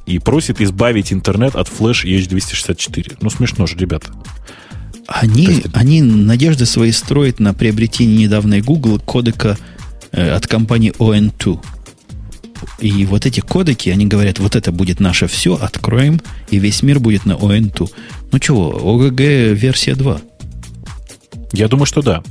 И 0.05 0.19
просит 0.19 0.61
избавить 0.61 1.11
интернет 1.11 1.55
от 1.55 1.67
Flash 1.67 2.05
EH264. 2.05 3.17
Ну, 3.21 3.29
смешно 3.29 3.65
же, 3.65 3.77
ребята. 3.77 4.11
Они, 5.07 5.45
есть... 5.45 5.65
они 5.73 6.03
надежды 6.03 6.65
свои 6.65 6.91
строят 6.91 7.39
на 7.39 7.53
приобретение 7.55 8.25
недавно 8.25 8.61
Google 8.61 8.99
кодека 8.99 9.57
от 10.11 10.47
компании 10.47 10.93
ON2. 10.97 11.59
И 12.79 13.05
вот 13.05 13.25
эти 13.25 13.39
кодеки, 13.39 13.89
они 13.89 14.05
говорят, 14.05 14.39
вот 14.39 14.55
это 14.55 14.71
будет 14.71 14.99
наше 14.99 15.27
все, 15.27 15.55
откроем, 15.55 16.21
и 16.49 16.59
весь 16.59 16.83
мир 16.83 16.99
будет 16.99 17.25
на 17.25 17.33
ON2. 17.33 17.89
Ну 18.31 18.39
чего, 18.39 18.69
ОГГ 18.69 19.19
версия 19.57 19.95
2. 19.95 20.21
Я 21.53 21.67
думаю, 21.67 21.85
что 21.85 22.01
да. 22.01 22.23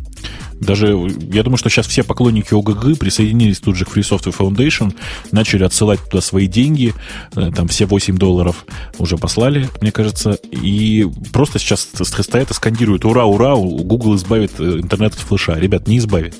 Даже, 0.60 0.88
я 1.32 1.44
думаю, 1.44 1.56
что 1.56 1.68
сейчас 1.68 1.86
все 1.86 2.02
поклонники 2.02 2.52
ОГГ 2.52 2.98
присоединились 2.98 3.60
тут 3.60 3.76
же 3.76 3.84
к 3.84 3.96
Free 3.96 4.02
Software 4.02 4.36
Foundation, 4.36 4.92
начали 5.30 5.62
отсылать 5.62 6.00
туда 6.10 6.20
свои 6.20 6.48
деньги, 6.48 6.94
э, 7.36 7.50
там 7.55 7.68
все 7.68 7.86
8 7.86 8.18
долларов 8.18 8.66
уже 8.98 9.16
послали, 9.18 9.68
мне 9.80 9.92
кажется, 9.92 10.32
и 10.50 11.06
просто 11.32 11.60
сейчас 11.60 11.88
стоят 12.02 12.50
и 12.50 12.55
скандируют 12.55 13.05
«Ура, 13.05 13.24
ура, 13.24 13.55
Google 13.55 14.16
избавит 14.16 14.52
э, 14.59 14.80
интернет 14.80 15.14
от 15.14 15.20
флеша». 15.20 15.55
Ребят, 15.55 15.86
не 15.86 15.98
избавит. 15.98 16.34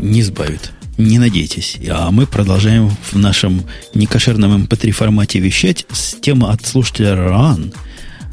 Не 0.00 0.20
избавит. 0.20 0.72
Не 0.96 1.18
надейтесь. 1.18 1.78
А 1.88 2.10
мы 2.10 2.26
продолжаем 2.26 2.90
в 3.10 3.16
нашем 3.16 3.62
некошерном 3.94 4.64
MP3 4.64 4.88
эм 4.88 4.92
формате 4.92 5.38
вещать 5.38 5.86
с 5.92 6.14
темы 6.14 6.48
от 6.48 6.64
слушателя 6.66 7.16
Ран. 7.16 7.72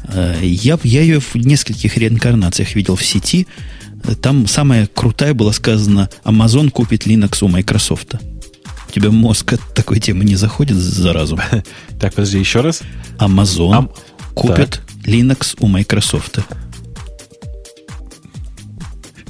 Э, 0.08 0.38
я, 0.42 0.78
я 0.82 1.02
ее 1.02 1.20
в 1.20 1.34
нескольких 1.34 1.96
реинкарнациях 1.96 2.74
видел 2.74 2.96
в 2.96 3.04
сети. 3.04 3.46
Там 4.22 4.46
самая 4.46 4.86
крутая 4.86 5.34
была 5.34 5.52
сказана, 5.52 6.08
Amazon 6.24 6.70
купит 6.70 7.06
Linux 7.06 7.44
у 7.44 7.48
Microsoft. 7.48 8.14
У 8.88 8.92
тебя 8.92 9.10
мозг 9.10 9.52
от 9.52 9.60
такой 9.74 10.00
темы 10.00 10.24
не 10.24 10.36
заходит 10.36 10.76
за 10.76 11.12
разум? 11.12 11.40
Так, 12.00 12.14
подожди, 12.14 12.38
еще 12.38 12.60
раз. 12.60 12.82
Amazon 13.18 13.74
Ам... 13.74 13.90
купит 14.34 14.70
так. 14.70 14.82
Linux 15.04 15.56
у 15.58 15.66
Microsoft. 15.66 16.38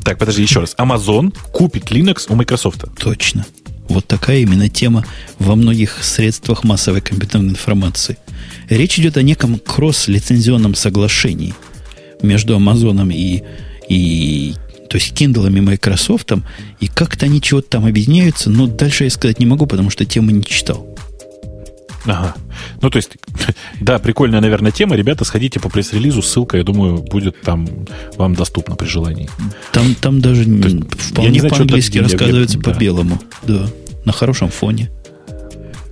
Так, 0.09 0.17
подожди, 0.17 0.41
еще 0.41 0.61
раз. 0.61 0.75
Amazon 0.79 1.37
купит 1.53 1.91
Linux 1.91 2.29
у 2.31 2.35
Microsoft. 2.35 2.83
Точно. 2.99 3.45
Вот 3.91 4.07
такая 4.07 4.39
именно 4.39 4.71
тема 4.71 5.05
во 5.39 5.55
многих 5.55 6.03
средствах 6.03 6.65
массовой 6.65 7.03
компьютерной 7.03 7.51
информации. 7.51 8.17
Речь 8.71 8.99
идет 8.99 9.19
о 9.19 9.23
неком 9.23 9.59
кросс-лицензионном 9.59 10.75
соглашении 10.77 11.53
между 12.23 12.57
Амазоном 12.57 13.11
и, 13.11 13.43
и 13.91 14.55
то 14.89 14.97
есть 14.97 15.13
Kindle 15.13 15.47
и 15.47 15.61
Microsoft, 15.61 16.33
и 16.81 16.87
как-то 16.87 17.27
они 17.27 17.43
чего-то 17.43 17.69
там 17.69 17.85
объединяются, 17.85 18.49
но 18.49 18.67
дальше 18.67 19.05
я 19.05 19.11
сказать 19.11 19.39
не 19.39 19.45
могу, 19.45 19.67
потому 19.67 19.91
что 19.91 20.07
тему 20.07 20.31
не 20.31 20.43
читал. 20.43 20.89
Ага. 22.09 22.35
Ну, 22.81 22.89
то 22.89 22.97
есть, 22.97 23.19
да, 23.81 23.99
прикольная, 23.99 24.41
наверное, 24.41 24.73
тема. 24.73 24.97
Ребята, 24.97 25.25
сходите 25.25 25.61
по 25.61 25.69
пресс-релизу, 25.69 26.23
ссылка, 26.23 26.57
я 26.57 26.65
думаю, 26.65 27.03
будет 27.03 27.41
там 27.43 27.69
вам 28.17 28.35
доступна 28.35 28.77
при 28.77 28.87
желании. 28.87 29.29
Там, 29.73 29.95
там 29.95 30.21
даже 30.21 30.45
есть, 30.45 30.95
вполне 30.95 31.43
по-английски 31.43 31.99
рассказывается 31.99 32.59
по-белому. 32.59 33.21
Да, 33.47 33.69
на 34.05 34.13
хорошем 34.13 34.49
фоне. 34.49 34.91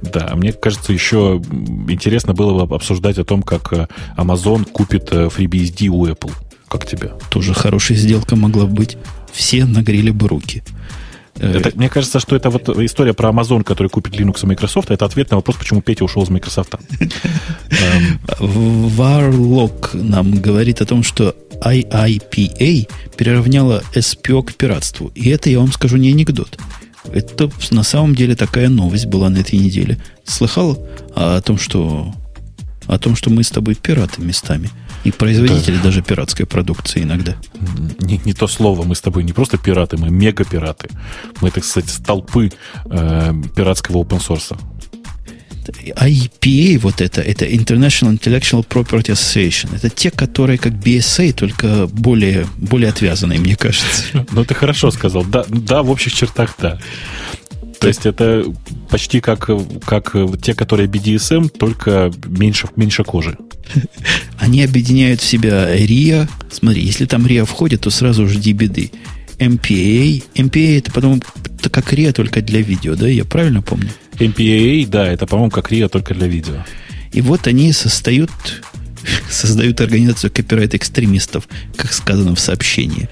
Да, 0.00 0.32
мне 0.34 0.52
кажется, 0.52 0.92
еще 0.92 1.42
интересно 1.88 2.32
было 2.32 2.64
бы 2.64 2.76
обсуждать 2.76 3.18
о 3.18 3.24
том, 3.24 3.42
как 3.42 3.72
э, 3.72 3.88
Amazon 4.16 4.64
купит 4.64 5.08
э, 5.10 5.26
FreeBSD 5.26 5.88
у 5.88 6.06
Apple. 6.06 6.32
Как 6.68 6.86
тебе? 6.86 7.12
Тоже 7.30 7.54
хорошая 7.54 7.98
сделка 7.98 8.36
могла 8.36 8.66
быть. 8.66 8.96
Все 9.32 9.64
нагрели 9.64 10.10
бы 10.10 10.28
руки. 10.28 10.62
Это, 11.38 11.72
мне 11.76 11.88
кажется, 11.88 12.20
что 12.20 12.36
это 12.36 12.50
вот 12.50 12.68
история 12.68 13.14
про 13.14 13.30
Amazon, 13.30 13.62
который 13.62 13.88
купит 13.88 14.14
Linux 14.14 14.44
и 14.44 14.46
Microsoft, 14.46 14.90
это 14.90 15.04
ответ 15.04 15.30
на 15.30 15.36
вопрос, 15.36 15.56
почему 15.56 15.82
Петя 15.82 16.04
ушел 16.04 16.22
из 16.22 16.30
Microsoft. 16.30 16.74
Warlock 18.40 19.96
нам 19.96 20.32
говорит 20.34 20.80
о 20.80 20.86
том, 20.86 21.02
что 21.02 21.34
IIPA 21.60 22.88
приравняла 23.16 23.82
SPO 23.94 24.42
к 24.44 24.54
пиратству. 24.54 25.10
И 25.14 25.28
это, 25.30 25.50
я 25.50 25.60
вам 25.60 25.72
скажу, 25.72 25.96
не 25.96 26.10
анекдот. 26.10 26.58
Это 27.12 27.50
на 27.70 27.82
самом 27.82 28.14
деле 28.14 28.34
такая 28.34 28.68
новость 28.68 29.06
была 29.06 29.28
на 29.28 29.38
этой 29.38 29.58
неделе. 29.58 29.98
Слыхал 30.24 30.86
о 31.14 31.40
том, 31.40 31.58
что 31.58 32.12
о 32.86 32.98
том, 32.98 33.16
что 33.16 33.30
мы 33.30 33.42
с 33.42 33.50
тобой 33.50 33.74
пираты 33.74 34.22
местами. 34.22 34.70
И 35.04 35.12
производители 35.12 35.76
да. 35.76 35.84
даже 35.84 36.02
пиратской 36.02 36.46
продукции 36.46 37.02
иногда. 37.02 37.36
Не, 38.00 38.20
не 38.24 38.32
то 38.32 38.46
слово, 38.48 38.84
мы 38.84 38.94
с 38.94 39.00
тобой 39.00 39.24
не 39.24 39.32
просто 39.32 39.58
пираты, 39.58 39.96
мы 39.96 40.10
мега-пираты. 40.10 40.88
Мы, 41.40 41.50
так 41.50 41.64
сказать, 41.64 41.90
столпы 41.90 42.50
э, 42.86 43.34
пиратского 43.54 44.02
open 44.02 44.18
source. 44.18 44.56
IPA 45.72 46.78
вот 46.78 47.00
это, 47.00 47.20
это 47.20 47.44
International 47.44 48.12
Intellectual 48.12 48.66
Property 48.66 49.12
Association. 49.12 49.74
Это 49.74 49.90
те, 49.90 50.10
которые 50.10 50.58
как 50.58 50.72
BSA, 50.72 51.32
только 51.32 51.86
более, 51.86 52.46
более 52.56 52.90
отвязанные, 52.90 53.38
мне 53.38 53.56
кажется. 53.56 54.26
Ну, 54.30 54.44
ты 54.44 54.54
хорошо 54.54 54.90
сказал. 54.90 55.24
Да, 55.24 55.44
да, 55.48 55.82
в 55.82 55.90
общих 55.90 56.12
чертах, 56.12 56.54
да. 56.58 56.78
То 57.80 57.88
есть 57.88 58.06
это 58.06 58.44
почти 58.90 59.20
как, 59.20 59.50
как 59.84 60.16
те, 60.42 60.54
которые 60.54 60.88
BDSM, 60.88 61.48
только 61.48 62.10
меньше, 62.26 62.68
меньше 62.76 63.04
кожи. 63.04 63.36
Они 64.38 64.62
объединяют 64.62 65.20
в 65.20 65.24
себя 65.24 65.74
RIA. 65.76 66.28
Смотри, 66.50 66.82
если 66.82 67.06
там 67.06 67.26
RIA 67.26 67.44
входит, 67.44 67.82
то 67.82 67.90
сразу 67.90 68.26
жди 68.26 68.52
беды. 68.52 68.90
MPA. 69.38 70.22
MPA 70.34 70.78
это, 70.78 70.90
по-моему, 70.92 71.22
как 71.70 71.92
RIA 71.92 72.12
только 72.12 72.40
для 72.40 72.60
видео, 72.60 72.94
да? 72.94 73.08
Я 73.08 73.24
правильно 73.24 73.62
помню? 73.62 73.90
MPA, 74.18 74.86
да, 74.88 75.06
это, 75.06 75.26
по-моему, 75.26 75.50
как 75.50 75.70
RIA 75.70 75.88
только 75.88 76.14
для 76.14 76.26
видео. 76.26 76.64
И 77.12 77.20
вот 77.20 77.46
они 77.46 77.72
создают, 77.72 78.30
создают 79.30 79.80
организацию 79.80 80.30
копирайт-экстремистов, 80.30 81.48
как 81.76 81.92
сказано 81.92 82.34
в 82.34 82.40
сообщении 82.40 83.08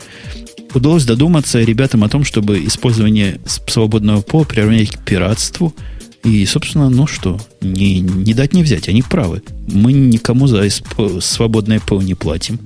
удалось 0.74 1.04
додуматься 1.04 1.60
ребятам 1.60 2.04
о 2.04 2.08
том, 2.08 2.24
чтобы 2.24 2.64
использование 2.64 3.40
свободного 3.44 4.20
пола 4.20 4.44
приравнять 4.44 4.90
к 4.90 5.04
пиратству. 5.04 5.74
И, 6.22 6.44
собственно, 6.46 6.88
ну 6.88 7.06
что, 7.06 7.38
не, 7.60 8.00
не 8.00 8.32
дать 8.34 8.54
не 8.54 8.62
взять, 8.62 8.88
они 8.88 9.02
правы. 9.02 9.42
Мы 9.68 9.92
никому 9.92 10.46
за 10.46 10.66
свободное 11.20 11.80
ПО 11.80 12.00
не 12.00 12.14
платим. 12.14 12.58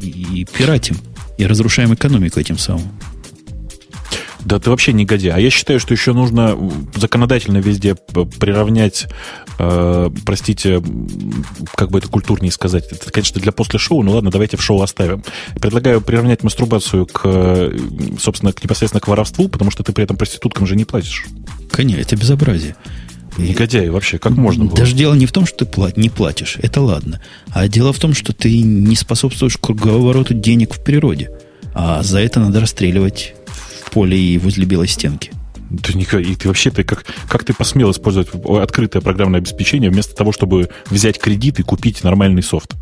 И 0.00 0.46
пиратим. 0.56 0.96
И 1.36 1.44
разрушаем 1.44 1.92
экономику 1.94 2.38
этим 2.38 2.58
самым. 2.58 2.88
Да 4.46 4.60
ты 4.60 4.70
вообще 4.70 4.92
негодяй. 4.92 5.32
А 5.32 5.40
я 5.40 5.50
считаю, 5.50 5.80
что 5.80 5.92
еще 5.92 6.12
нужно 6.12 6.56
законодательно 6.94 7.58
везде 7.58 7.96
приравнять, 7.96 9.06
э, 9.58 10.10
простите, 10.24 10.80
как 11.74 11.90
бы 11.90 11.98
это 11.98 12.06
культурнее 12.06 12.52
сказать. 12.52 12.86
Это, 12.92 13.10
конечно, 13.10 13.40
для 13.40 13.50
после 13.50 13.80
шоу, 13.80 14.04
но 14.04 14.12
ладно, 14.12 14.30
давайте 14.30 14.56
в 14.56 14.62
шоу 14.62 14.82
оставим. 14.82 15.24
Предлагаю 15.60 16.00
приравнять 16.00 16.44
мастурбацию 16.44 17.06
к, 17.06 17.72
собственно, 18.20 18.52
к 18.52 18.62
непосредственно 18.62 19.00
к 19.00 19.08
воровству, 19.08 19.48
потому 19.48 19.72
что 19.72 19.82
ты 19.82 19.92
при 19.92 20.04
этом 20.04 20.16
проституткам 20.16 20.64
же 20.64 20.76
не 20.76 20.84
платишь. 20.84 21.26
Конечно, 21.72 22.00
это 22.00 22.14
безобразие. 22.14 22.76
Негодяй 23.38 23.88
вообще, 23.88 24.18
как 24.18 24.36
можно 24.36 24.66
было? 24.66 24.76
Даже 24.76 24.94
дело 24.94 25.14
не 25.14 25.26
в 25.26 25.32
том, 25.32 25.44
что 25.44 25.64
ты 25.64 25.66
плат, 25.66 25.96
не 25.96 26.08
платишь, 26.08 26.56
это 26.62 26.80
ладно. 26.80 27.20
А 27.50 27.66
дело 27.66 27.92
в 27.92 27.98
том, 27.98 28.14
что 28.14 28.32
ты 28.32 28.62
не 28.62 28.94
способствуешь 28.94 29.56
круговороту 29.56 30.34
денег 30.34 30.74
в 30.74 30.84
природе. 30.84 31.32
А 31.74 32.04
за 32.04 32.20
это 32.20 32.38
надо 32.38 32.60
расстреливать 32.60 33.34
поле 33.96 34.18
и 34.18 34.36
возле 34.36 34.66
белой 34.66 34.88
стенки. 34.88 35.30
Ты, 35.82 35.98
и 36.20 36.34
ты 36.34 36.48
вообще 36.48 36.70
ты 36.70 36.84
как, 36.84 37.06
как 37.30 37.44
ты 37.44 37.54
посмел 37.54 37.90
использовать 37.92 38.28
открытое 38.60 39.00
программное 39.00 39.40
обеспечение 39.40 39.88
вместо 39.88 40.14
того, 40.14 40.32
чтобы 40.32 40.68
взять 40.90 41.18
кредит 41.18 41.60
и 41.60 41.62
купить 41.62 42.04
нормальный 42.04 42.42
софт? 42.42 42.74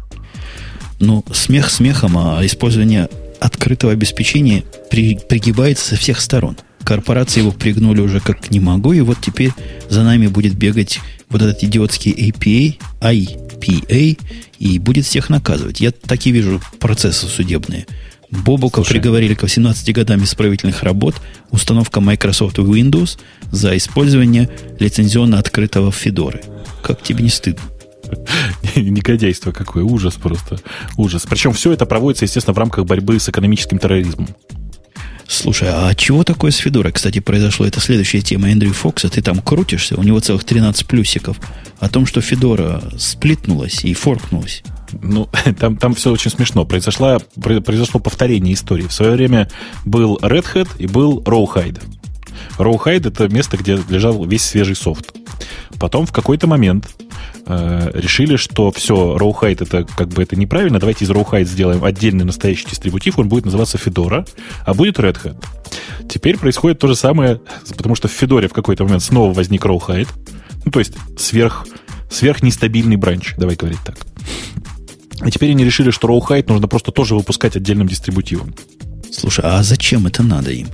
Ну, 0.99 1.24
смех 1.32 1.70
смехом, 1.70 2.19
а 2.19 2.45
использование 2.45 3.09
открытого 3.39 3.93
обеспечения 3.93 4.65
при, 4.91 5.16
пригибается 5.16 5.91
со 5.91 5.97
всех 5.97 6.20
сторон. 6.20 6.57
Корпорации 6.82 7.43
его 7.43 7.53
пригнули 7.53 8.01
уже 8.01 8.19
как 8.19 8.51
не 8.51 8.59
могу, 8.59 8.93
и 8.93 9.01
вот 9.01 9.19
теперь 9.20 9.53
за 9.89 10.03
нами 10.03 10.27
будет 10.27 10.55
бегать 10.55 10.99
вот 11.28 11.43
этот 11.43 11.62
идиотский 11.62 12.11
APA, 12.11 12.77
IPA, 13.01 14.19
и 14.59 14.78
будет 14.81 15.07
всех 15.07 15.31
наказывать. 15.31 15.81
Я 15.81 15.93
так 15.93 16.27
и 16.27 16.32
вижу 16.32 16.61
процессы 16.81 17.27
судебные– 17.27 17.86
Бобука 18.43 18.77
Слушай. 18.77 18.93
приговорили 18.94 19.35
к 19.35 19.43
18 19.43 19.94
годам 19.94 20.24
исправительных 20.24 20.82
работ, 20.82 21.15
установка 21.51 22.01
Microsoft 22.01 22.59
Windows 22.59 23.19
за 23.51 23.77
использование 23.77 24.51
лицензионно 24.78 25.39
открытого 25.39 25.93
Федоры. 25.93 26.43
Как 26.82 27.02
тебе 27.02 27.23
не 27.23 27.31
стыдно? 27.31 27.62
Негодяйство 28.77 29.52
какое, 29.52 29.85
ужас 29.85 30.15
просто, 30.15 30.59
ужас. 30.97 31.24
Причем 31.28 31.52
все 31.52 31.73
это 31.73 31.86
проводится, 31.86 32.24
естественно, 32.24 32.55
в 32.55 32.59
рамках 32.59 32.85
борьбы 32.85 33.19
с 33.19 33.28
экономическим 33.28 33.78
терроризмом. 33.78 34.28
Слушай, 35.27 35.69
а 35.73 35.94
чего 35.94 36.23
такое 36.23 36.51
с 36.51 36.56
Федорой, 36.56 36.93
кстати, 36.93 37.19
произошло? 37.19 37.66
Это 37.66 37.81
следующая 37.81 38.20
тема 38.20 38.51
Эндрю 38.51 38.73
Фокса. 38.73 39.09
Ты 39.09 39.23
там 39.23 39.40
крутишься, 39.40 39.97
у 39.97 40.02
него 40.02 40.20
целых 40.20 40.44
13 40.44 40.86
плюсиков. 40.86 41.39
О 41.78 41.89
том, 41.89 42.05
что 42.05 42.20
Федора 42.20 42.82
сплитнулась 42.98 43.85
и 43.85 43.94
форкнулась. 43.94 44.62
Ну, 45.03 45.29
там, 45.59 45.77
там 45.77 45.95
все 45.95 46.11
очень 46.11 46.31
смешно. 46.31 46.65
Произошло, 46.65 47.19
произошло 47.41 48.01
повторение 48.01 48.55
истории. 48.55 48.87
В 48.87 48.93
свое 48.93 49.12
время 49.12 49.51
был 49.85 50.19
Red 50.23 50.47
Hat 50.55 50.69
и 50.79 50.87
был 50.87 51.21
Rawhide. 51.23 51.81
Rawhide— 52.59 53.09
это 53.09 53.29
место, 53.29 53.57
где 53.57 53.79
лежал 53.89 54.25
весь 54.25 54.45
свежий 54.45 54.77
софт. 54.77 55.12
Потом 55.79 56.07
в 56.07 56.12
какой-то 56.12 56.47
момент 56.47 56.89
э, 57.47 57.91
решили, 57.95 58.37
что 58.37 58.71
все, 58.71 59.16
Rawhide 59.16 59.62
это 59.65 59.85
как 59.85 60.09
бы 60.09 60.23
это 60.23 60.37
неправильно, 60.37 60.79
давайте 60.79 61.05
из 61.05 61.11
Rawhide 61.11 61.45
сделаем 61.45 61.85
отдельный 61.85 62.25
настоящий 62.25 62.66
дистрибутив, 62.69 63.19
он 63.19 63.29
будет 63.29 63.45
называться 63.45 63.77
Fedora, 63.77 64.27
а 64.65 64.75
будет 64.75 64.99
Red 64.99 65.19
Hat. 65.23 65.37
Теперь 66.09 66.39
происходит 66.39 66.79
то 66.79 66.87
же 66.87 66.95
самое, 66.95 67.41
потому 67.77 67.97
что 67.97 68.09
в 68.09 68.23
Fedora 68.23 68.49
в 68.49 68.53
какой-то 68.53 68.85
момент 68.85 69.03
снова 69.03 69.33
возник 69.33 69.65
Rawhide, 69.65 70.09
ну, 70.65 70.71
то 70.71 70.79
есть 70.79 70.95
сверх, 71.19 71.66
сверхнестабильный 72.11 72.97
бранч, 72.97 73.35
давай 73.37 73.57
говорить 73.57 73.81
так. 73.85 73.97
И 75.24 75.31
теперь 75.31 75.51
они 75.51 75.65
решили, 75.65 75.91
что 75.91 76.09
Rawhide 76.09 76.47
нужно 76.49 76.69
просто 76.69 76.93
тоже 76.93 77.15
выпускать 77.15 77.57
отдельным 77.57 77.86
дистрибутивом. 77.89 78.55
Слушай, 79.11 79.45
а 79.45 79.62
зачем 79.62 80.07
это 80.07 80.23
надо 80.23 80.51
им? 80.51 80.69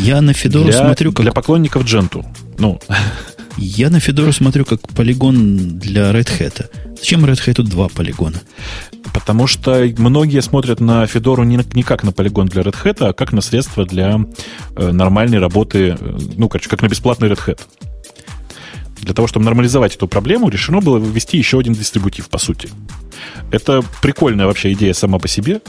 Я 0.00 0.20
на 0.20 0.32
Федору 0.32 0.64
для, 0.64 0.78
смотрю 0.78 1.12
как... 1.12 1.22
Для 1.22 1.32
поклонников 1.32 1.84
Дженту. 1.84 2.24
Ну. 2.58 2.80
Я 3.56 3.88
на 3.88 4.00
Федору 4.00 4.32
смотрю 4.32 4.64
как 4.64 4.80
полигон 4.88 5.78
для 5.78 6.10
Red 6.10 6.28
Hat. 6.40 6.66
Зачем 6.98 7.24
Red 7.24 7.38
Hat 7.46 7.62
два 7.62 7.88
полигона? 7.88 8.40
Потому 9.12 9.46
что 9.46 9.84
многие 9.98 10.42
смотрят 10.42 10.80
на 10.80 11.06
Федору 11.06 11.44
не, 11.44 11.60
не 11.74 11.82
как 11.82 12.02
на 12.02 12.10
полигон 12.10 12.48
для 12.48 12.62
Red 12.62 12.76
Hat, 12.82 13.08
а 13.08 13.12
как 13.12 13.32
на 13.32 13.42
средство 13.42 13.84
для 13.84 14.20
э, 14.74 14.90
нормальной 14.90 15.38
работы, 15.38 15.96
э, 15.98 16.18
ну, 16.36 16.48
короче, 16.48 16.68
как 16.68 16.82
на 16.82 16.88
бесплатный 16.88 17.28
Red 17.28 17.46
Hat. 17.46 17.60
Для 19.04 19.14
того, 19.14 19.28
чтобы 19.28 19.44
нормализовать 19.44 19.94
эту 19.94 20.08
проблему, 20.08 20.48
решено 20.48 20.80
было 20.80 20.98
ввести 20.98 21.38
еще 21.38 21.58
один 21.58 21.74
дистрибутив, 21.74 22.28
по 22.28 22.38
сути. 22.38 22.68
Это 23.50 23.82
прикольная 24.02 24.46
вообще 24.46 24.72
идея 24.72 24.92
сама 24.94 25.18
по 25.18 25.28
себе. 25.28 25.60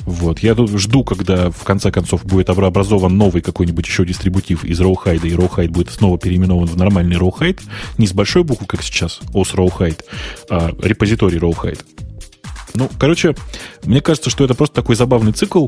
Вот. 0.00 0.40
Я 0.40 0.54
тут 0.54 0.70
жду, 0.78 1.04
когда 1.04 1.50
в 1.50 1.64
конце 1.64 1.90
концов 1.90 2.24
будет 2.24 2.50
образован 2.50 3.16
новый 3.16 3.42
какой-нибудь 3.42 3.86
еще 3.86 4.04
дистрибутив 4.04 4.64
из 4.64 4.80
Rawhide, 4.80 5.26
и 5.26 5.32
Rawhide 5.32 5.70
будет 5.70 5.90
снова 5.90 6.18
переименован 6.18 6.66
в 6.66 6.76
нормальный 6.76 7.16
Rawhide. 7.16 7.60
Не 7.98 8.06
с 8.06 8.12
большой 8.12 8.42
буквы, 8.42 8.66
как 8.66 8.82
сейчас, 8.82 9.20
OS 9.32 9.54
Rawhide, 9.54 10.04
а 10.50 10.72
репозиторий 10.82 11.38
Rawhide. 11.38 11.80
Ну, 12.74 12.88
короче, 12.98 13.34
мне 13.84 14.00
кажется, 14.00 14.30
что 14.30 14.44
это 14.44 14.54
просто 14.54 14.76
такой 14.76 14.94
забавный 14.94 15.32
цикл, 15.32 15.66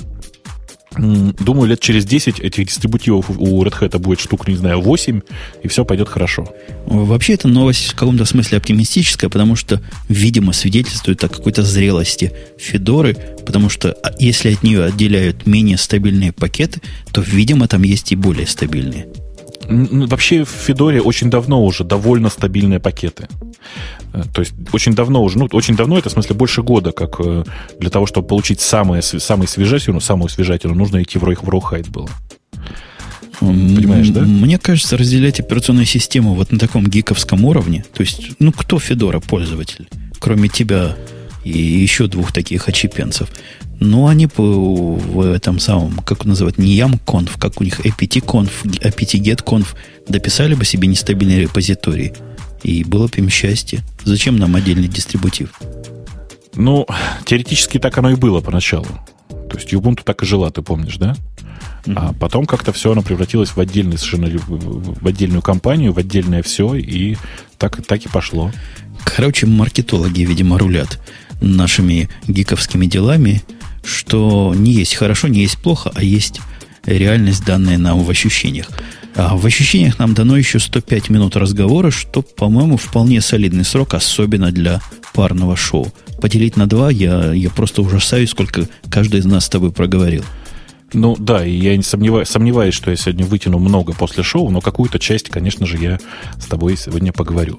Думаю, 0.96 1.68
лет 1.68 1.80
через 1.80 2.04
10 2.04 2.40
этих 2.40 2.66
дистрибутивов 2.66 3.30
у 3.30 3.64
Red 3.64 3.78
Hat 3.80 3.98
будет 3.98 4.20
штук, 4.20 4.48
не 4.48 4.56
знаю, 4.56 4.80
8, 4.80 5.20
и 5.62 5.68
все 5.68 5.84
пойдет 5.84 6.08
хорошо. 6.08 6.48
Вообще, 6.86 7.34
эта 7.34 7.48
новость 7.48 7.92
в 7.92 7.94
каком-то 7.94 8.24
смысле 8.24 8.58
оптимистическая, 8.58 9.30
потому 9.30 9.56
что, 9.56 9.80
видимо, 10.08 10.52
свидетельствует 10.52 11.22
о 11.24 11.28
какой-то 11.28 11.62
зрелости 11.62 12.32
Федоры, 12.58 13.16
потому 13.46 13.68
что 13.68 13.92
а, 14.02 14.12
если 14.18 14.52
от 14.52 14.62
нее 14.62 14.84
отделяют 14.84 15.46
менее 15.46 15.78
стабильные 15.78 16.32
пакеты, 16.32 16.80
то, 17.12 17.22
видимо, 17.22 17.68
там 17.68 17.82
есть 17.82 18.12
и 18.12 18.16
более 18.16 18.46
стабильные. 18.46 19.06
Вообще 19.72 20.44
в 20.44 20.48
Федоре 20.48 21.00
очень 21.00 21.30
давно 21.30 21.64
уже 21.64 21.84
довольно 21.84 22.28
стабильные 22.28 22.80
пакеты. 22.80 23.28
Э, 24.12 24.22
то 24.32 24.40
есть 24.40 24.54
очень 24.72 24.94
давно 24.94 25.22
уже, 25.22 25.38
ну, 25.38 25.48
очень 25.52 25.76
давно, 25.76 25.98
это 25.98 26.08
в 26.08 26.12
смысле 26.12 26.36
больше 26.36 26.62
года, 26.62 26.92
как 26.92 27.16
э, 27.20 27.44
для 27.78 27.90
того, 27.90 28.06
чтобы 28.06 28.28
получить 28.28 28.60
самое, 28.60 29.02
самую 29.02 29.48
свежатину, 29.48 30.00
самую 30.00 30.28
свежатину, 30.28 30.74
нужно 30.74 31.02
идти 31.02 31.18
в 31.18 31.24
Rawhide 31.24 31.90
было. 31.90 32.08
Понимаешь, 33.40 34.08
да? 34.10 34.20
Мне 34.20 34.58
кажется, 34.58 34.96
разделять 34.96 35.40
операционную 35.40 35.86
систему 35.86 36.34
вот 36.34 36.52
на 36.52 36.58
таком 36.58 36.86
гиковском 36.86 37.44
уровне, 37.44 37.84
то 37.92 38.02
есть, 38.02 38.32
ну, 38.38 38.52
кто 38.52 38.78
Федора 38.78 39.18
пользователь, 39.20 39.88
кроме 40.20 40.48
тебя 40.48 40.96
и 41.44 41.58
еще 41.58 42.06
двух 42.06 42.32
таких 42.32 42.68
очепенцев, 42.68 43.28
ну, 43.80 44.06
они 44.06 44.28
в 44.36 45.20
этом 45.20 45.58
самом, 45.58 45.98
как 45.98 46.24
называют, 46.24 46.58
не 46.58 46.78
YAMConf, 46.78 47.30
как 47.38 47.60
у 47.60 47.64
них 47.64 47.80
apt-conf, 47.80 48.50
apt-get-conf, 48.64 49.66
дописали 50.08 50.54
бы 50.54 50.64
себе 50.64 50.88
нестабильный 50.88 51.40
репозиторий– 51.40 52.12
и 52.62 52.84
было 52.84 53.08
бы 53.08 53.16
им 53.16 53.28
счастье. 53.28 53.82
Зачем 54.04 54.36
нам 54.36 54.54
отдельный 54.54 54.88
дистрибутив? 54.88 55.60
Ну, 56.54 56.86
теоретически 57.24 57.78
так 57.78 57.96
оно 57.98 58.10
и 58.10 58.14
было 58.14 58.40
поначалу. 58.40 58.86
То 59.28 59.58
есть 59.58 59.72
Ubuntu 59.72 60.02
так 60.04 60.22
и 60.22 60.26
жила, 60.26 60.50
ты 60.50 60.62
помнишь, 60.62 60.96
да? 60.96 61.16
Mm-hmm. 61.84 61.94
А 61.96 62.12
потом 62.12 62.46
как-то 62.46 62.72
все 62.72 62.92
оно 62.92 63.02
превратилось 63.02 63.50
в 63.50 63.58
отдельный 63.58 63.98
совершенно 63.98 64.28
в 64.38 65.06
отдельную 65.06 65.42
компанию, 65.42 65.92
в 65.92 65.98
отдельное 65.98 66.42
все, 66.42 66.74
и 66.74 67.16
так, 67.58 67.84
так 67.84 68.04
и 68.04 68.08
пошло. 68.08 68.52
Короче, 69.04 69.46
маркетологи, 69.46 70.22
видимо, 70.22 70.58
рулят 70.58 71.00
нашими 71.42 72.08
гиковскими 72.26 72.86
делами, 72.86 73.42
что 73.84 74.54
не 74.56 74.72
есть 74.72 74.94
хорошо, 74.94 75.28
не 75.28 75.40
есть 75.40 75.58
плохо, 75.58 75.90
а 75.94 76.02
есть 76.02 76.40
реальность, 76.86 77.44
данная 77.44 77.78
нам 77.78 78.00
в 78.00 78.10
ощущениях. 78.10 78.68
А 79.14 79.36
в 79.36 79.44
ощущениях 79.44 79.98
нам 79.98 80.14
дано 80.14 80.36
еще 80.36 80.58
105 80.58 81.10
минут 81.10 81.36
разговора, 81.36 81.90
что, 81.90 82.22
по-моему, 82.22 82.76
вполне 82.76 83.20
солидный 83.20 83.64
срок, 83.64 83.94
особенно 83.94 84.50
для 84.52 84.80
парного 85.12 85.56
шоу. 85.56 85.92
Поделить 86.20 86.56
на 86.56 86.66
два, 86.66 86.90
я, 86.90 87.32
я 87.32 87.50
просто 87.50 87.82
ужасаюсь, 87.82 88.30
сколько 88.30 88.68
каждый 88.88 89.20
из 89.20 89.26
нас 89.26 89.44
с 89.44 89.48
тобой 89.50 89.72
проговорил. 89.72 90.24
Ну 90.94 91.16
да, 91.18 91.44
и 91.44 91.52
я 91.52 91.76
не 91.76 91.82
сомневаюсь, 91.82 92.28
сомневаюсь, 92.28 92.74
что 92.74 92.90
я 92.90 92.96
сегодня 92.96 93.24
вытяну 93.24 93.58
много 93.58 93.94
после 93.94 94.22
шоу, 94.22 94.50
но 94.50 94.60
какую-то 94.60 94.98
часть, 94.98 95.30
конечно 95.30 95.66
же, 95.66 95.78
я 95.78 95.98
с 96.38 96.44
тобой 96.46 96.76
сегодня 96.76 97.12
поговорю. 97.12 97.58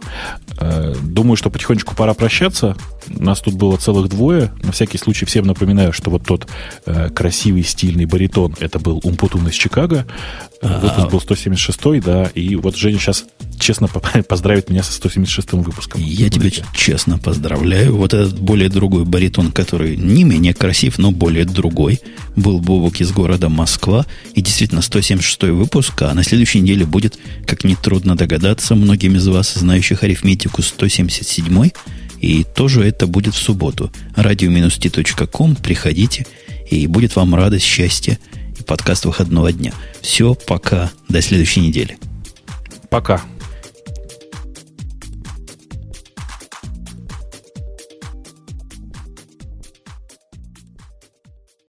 Э, 0.60 0.94
думаю, 1.02 1.36
что 1.36 1.50
потихонечку 1.50 1.96
пора 1.96 2.14
прощаться. 2.14 2.78
Нас 3.08 3.42
тут 3.42 3.56
было 3.56 3.78
целых 3.78 4.10
двое. 4.10 4.52
На 4.62 4.72
всякий 4.72 4.98
случай 4.98 5.26
всем 5.26 5.46
напоминаю, 5.46 5.94
что 5.94 6.10
вот 6.10 6.26
тот 6.26 6.48
э, 6.86 7.10
красивый, 7.10 7.64
стильный 7.64 8.06
баритон, 8.06 8.56
это 8.60 8.80
был 8.80 9.00
Умпутун 9.04 9.48
из 9.48 9.54
Чикаго. 9.54 10.06
Э, 10.62 10.80
выпуск 10.80 11.12
был 11.12 11.20
176 11.20 12.02
да, 12.02 12.26
и 12.34 12.56
вот 12.56 12.78
Женя 12.78 12.98
сейчас 12.98 13.26
честно 13.60 13.88
поздравит 14.28 14.70
меня 14.70 14.84
со 14.84 15.00
176-м 15.00 15.62
выпуском. 15.62 16.02
Я 16.02 16.30
тебя 16.30 16.50
честно 16.74 17.18
поздравляю. 17.18 17.96
Вот 17.96 18.14
этот 18.14 18.40
более 18.40 18.70
другой 18.70 19.06
баритон, 19.06 19.52
который 19.52 19.96
не 19.98 20.24
менее 20.24 20.54
красив, 20.54 20.98
но 20.98 21.12
более 21.12 21.46
другой, 21.46 22.00
был 22.36 22.60
Бобок 22.60 23.02
из 23.02 23.12
города 23.12 23.50
Москва. 23.50 24.06
И 24.34 24.42
действительно, 24.42 24.82
176 24.82 25.44
выпуск, 25.44 26.02
а 26.02 26.14
на 26.14 26.24
следующей 26.24 26.62
неделе 26.62 26.86
будет, 26.86 27.18
как 27.46 27.64
нетрудно 27.64 28.16
догадаться, 28.16 28.76
многим 28.76 29.16
из 29.16 29.28
вас, 29.28 29.54
знающих 29.54 30.04
арифметику, 30.04 30.62
177 30.62 31.72
и 32.24 32.46
тоже 32.46 32.86
это 32.86 33.06
будет 33.06 33.36
в 33.36 33.38
субботу. 33.38 33.92
radio-t.com, 34.16 35.58
приходите, 35.58 36.26
и 36.72 36.88
будет 36.88 37.18
вам 37.18 37.36
радость, 37.36 37.66
счастье 37.66 38.18
и 38.58 38.64
подкаст 38.64 39.04
выходного 39.04 39.52
дня. 39.52 39.74
Все, 40.02 40.34
пока, 40.34 40.90
до 41.10 41.22
следующей 41.22 41.60
недели. 41.60 41.98
Пока. 42.90 43.22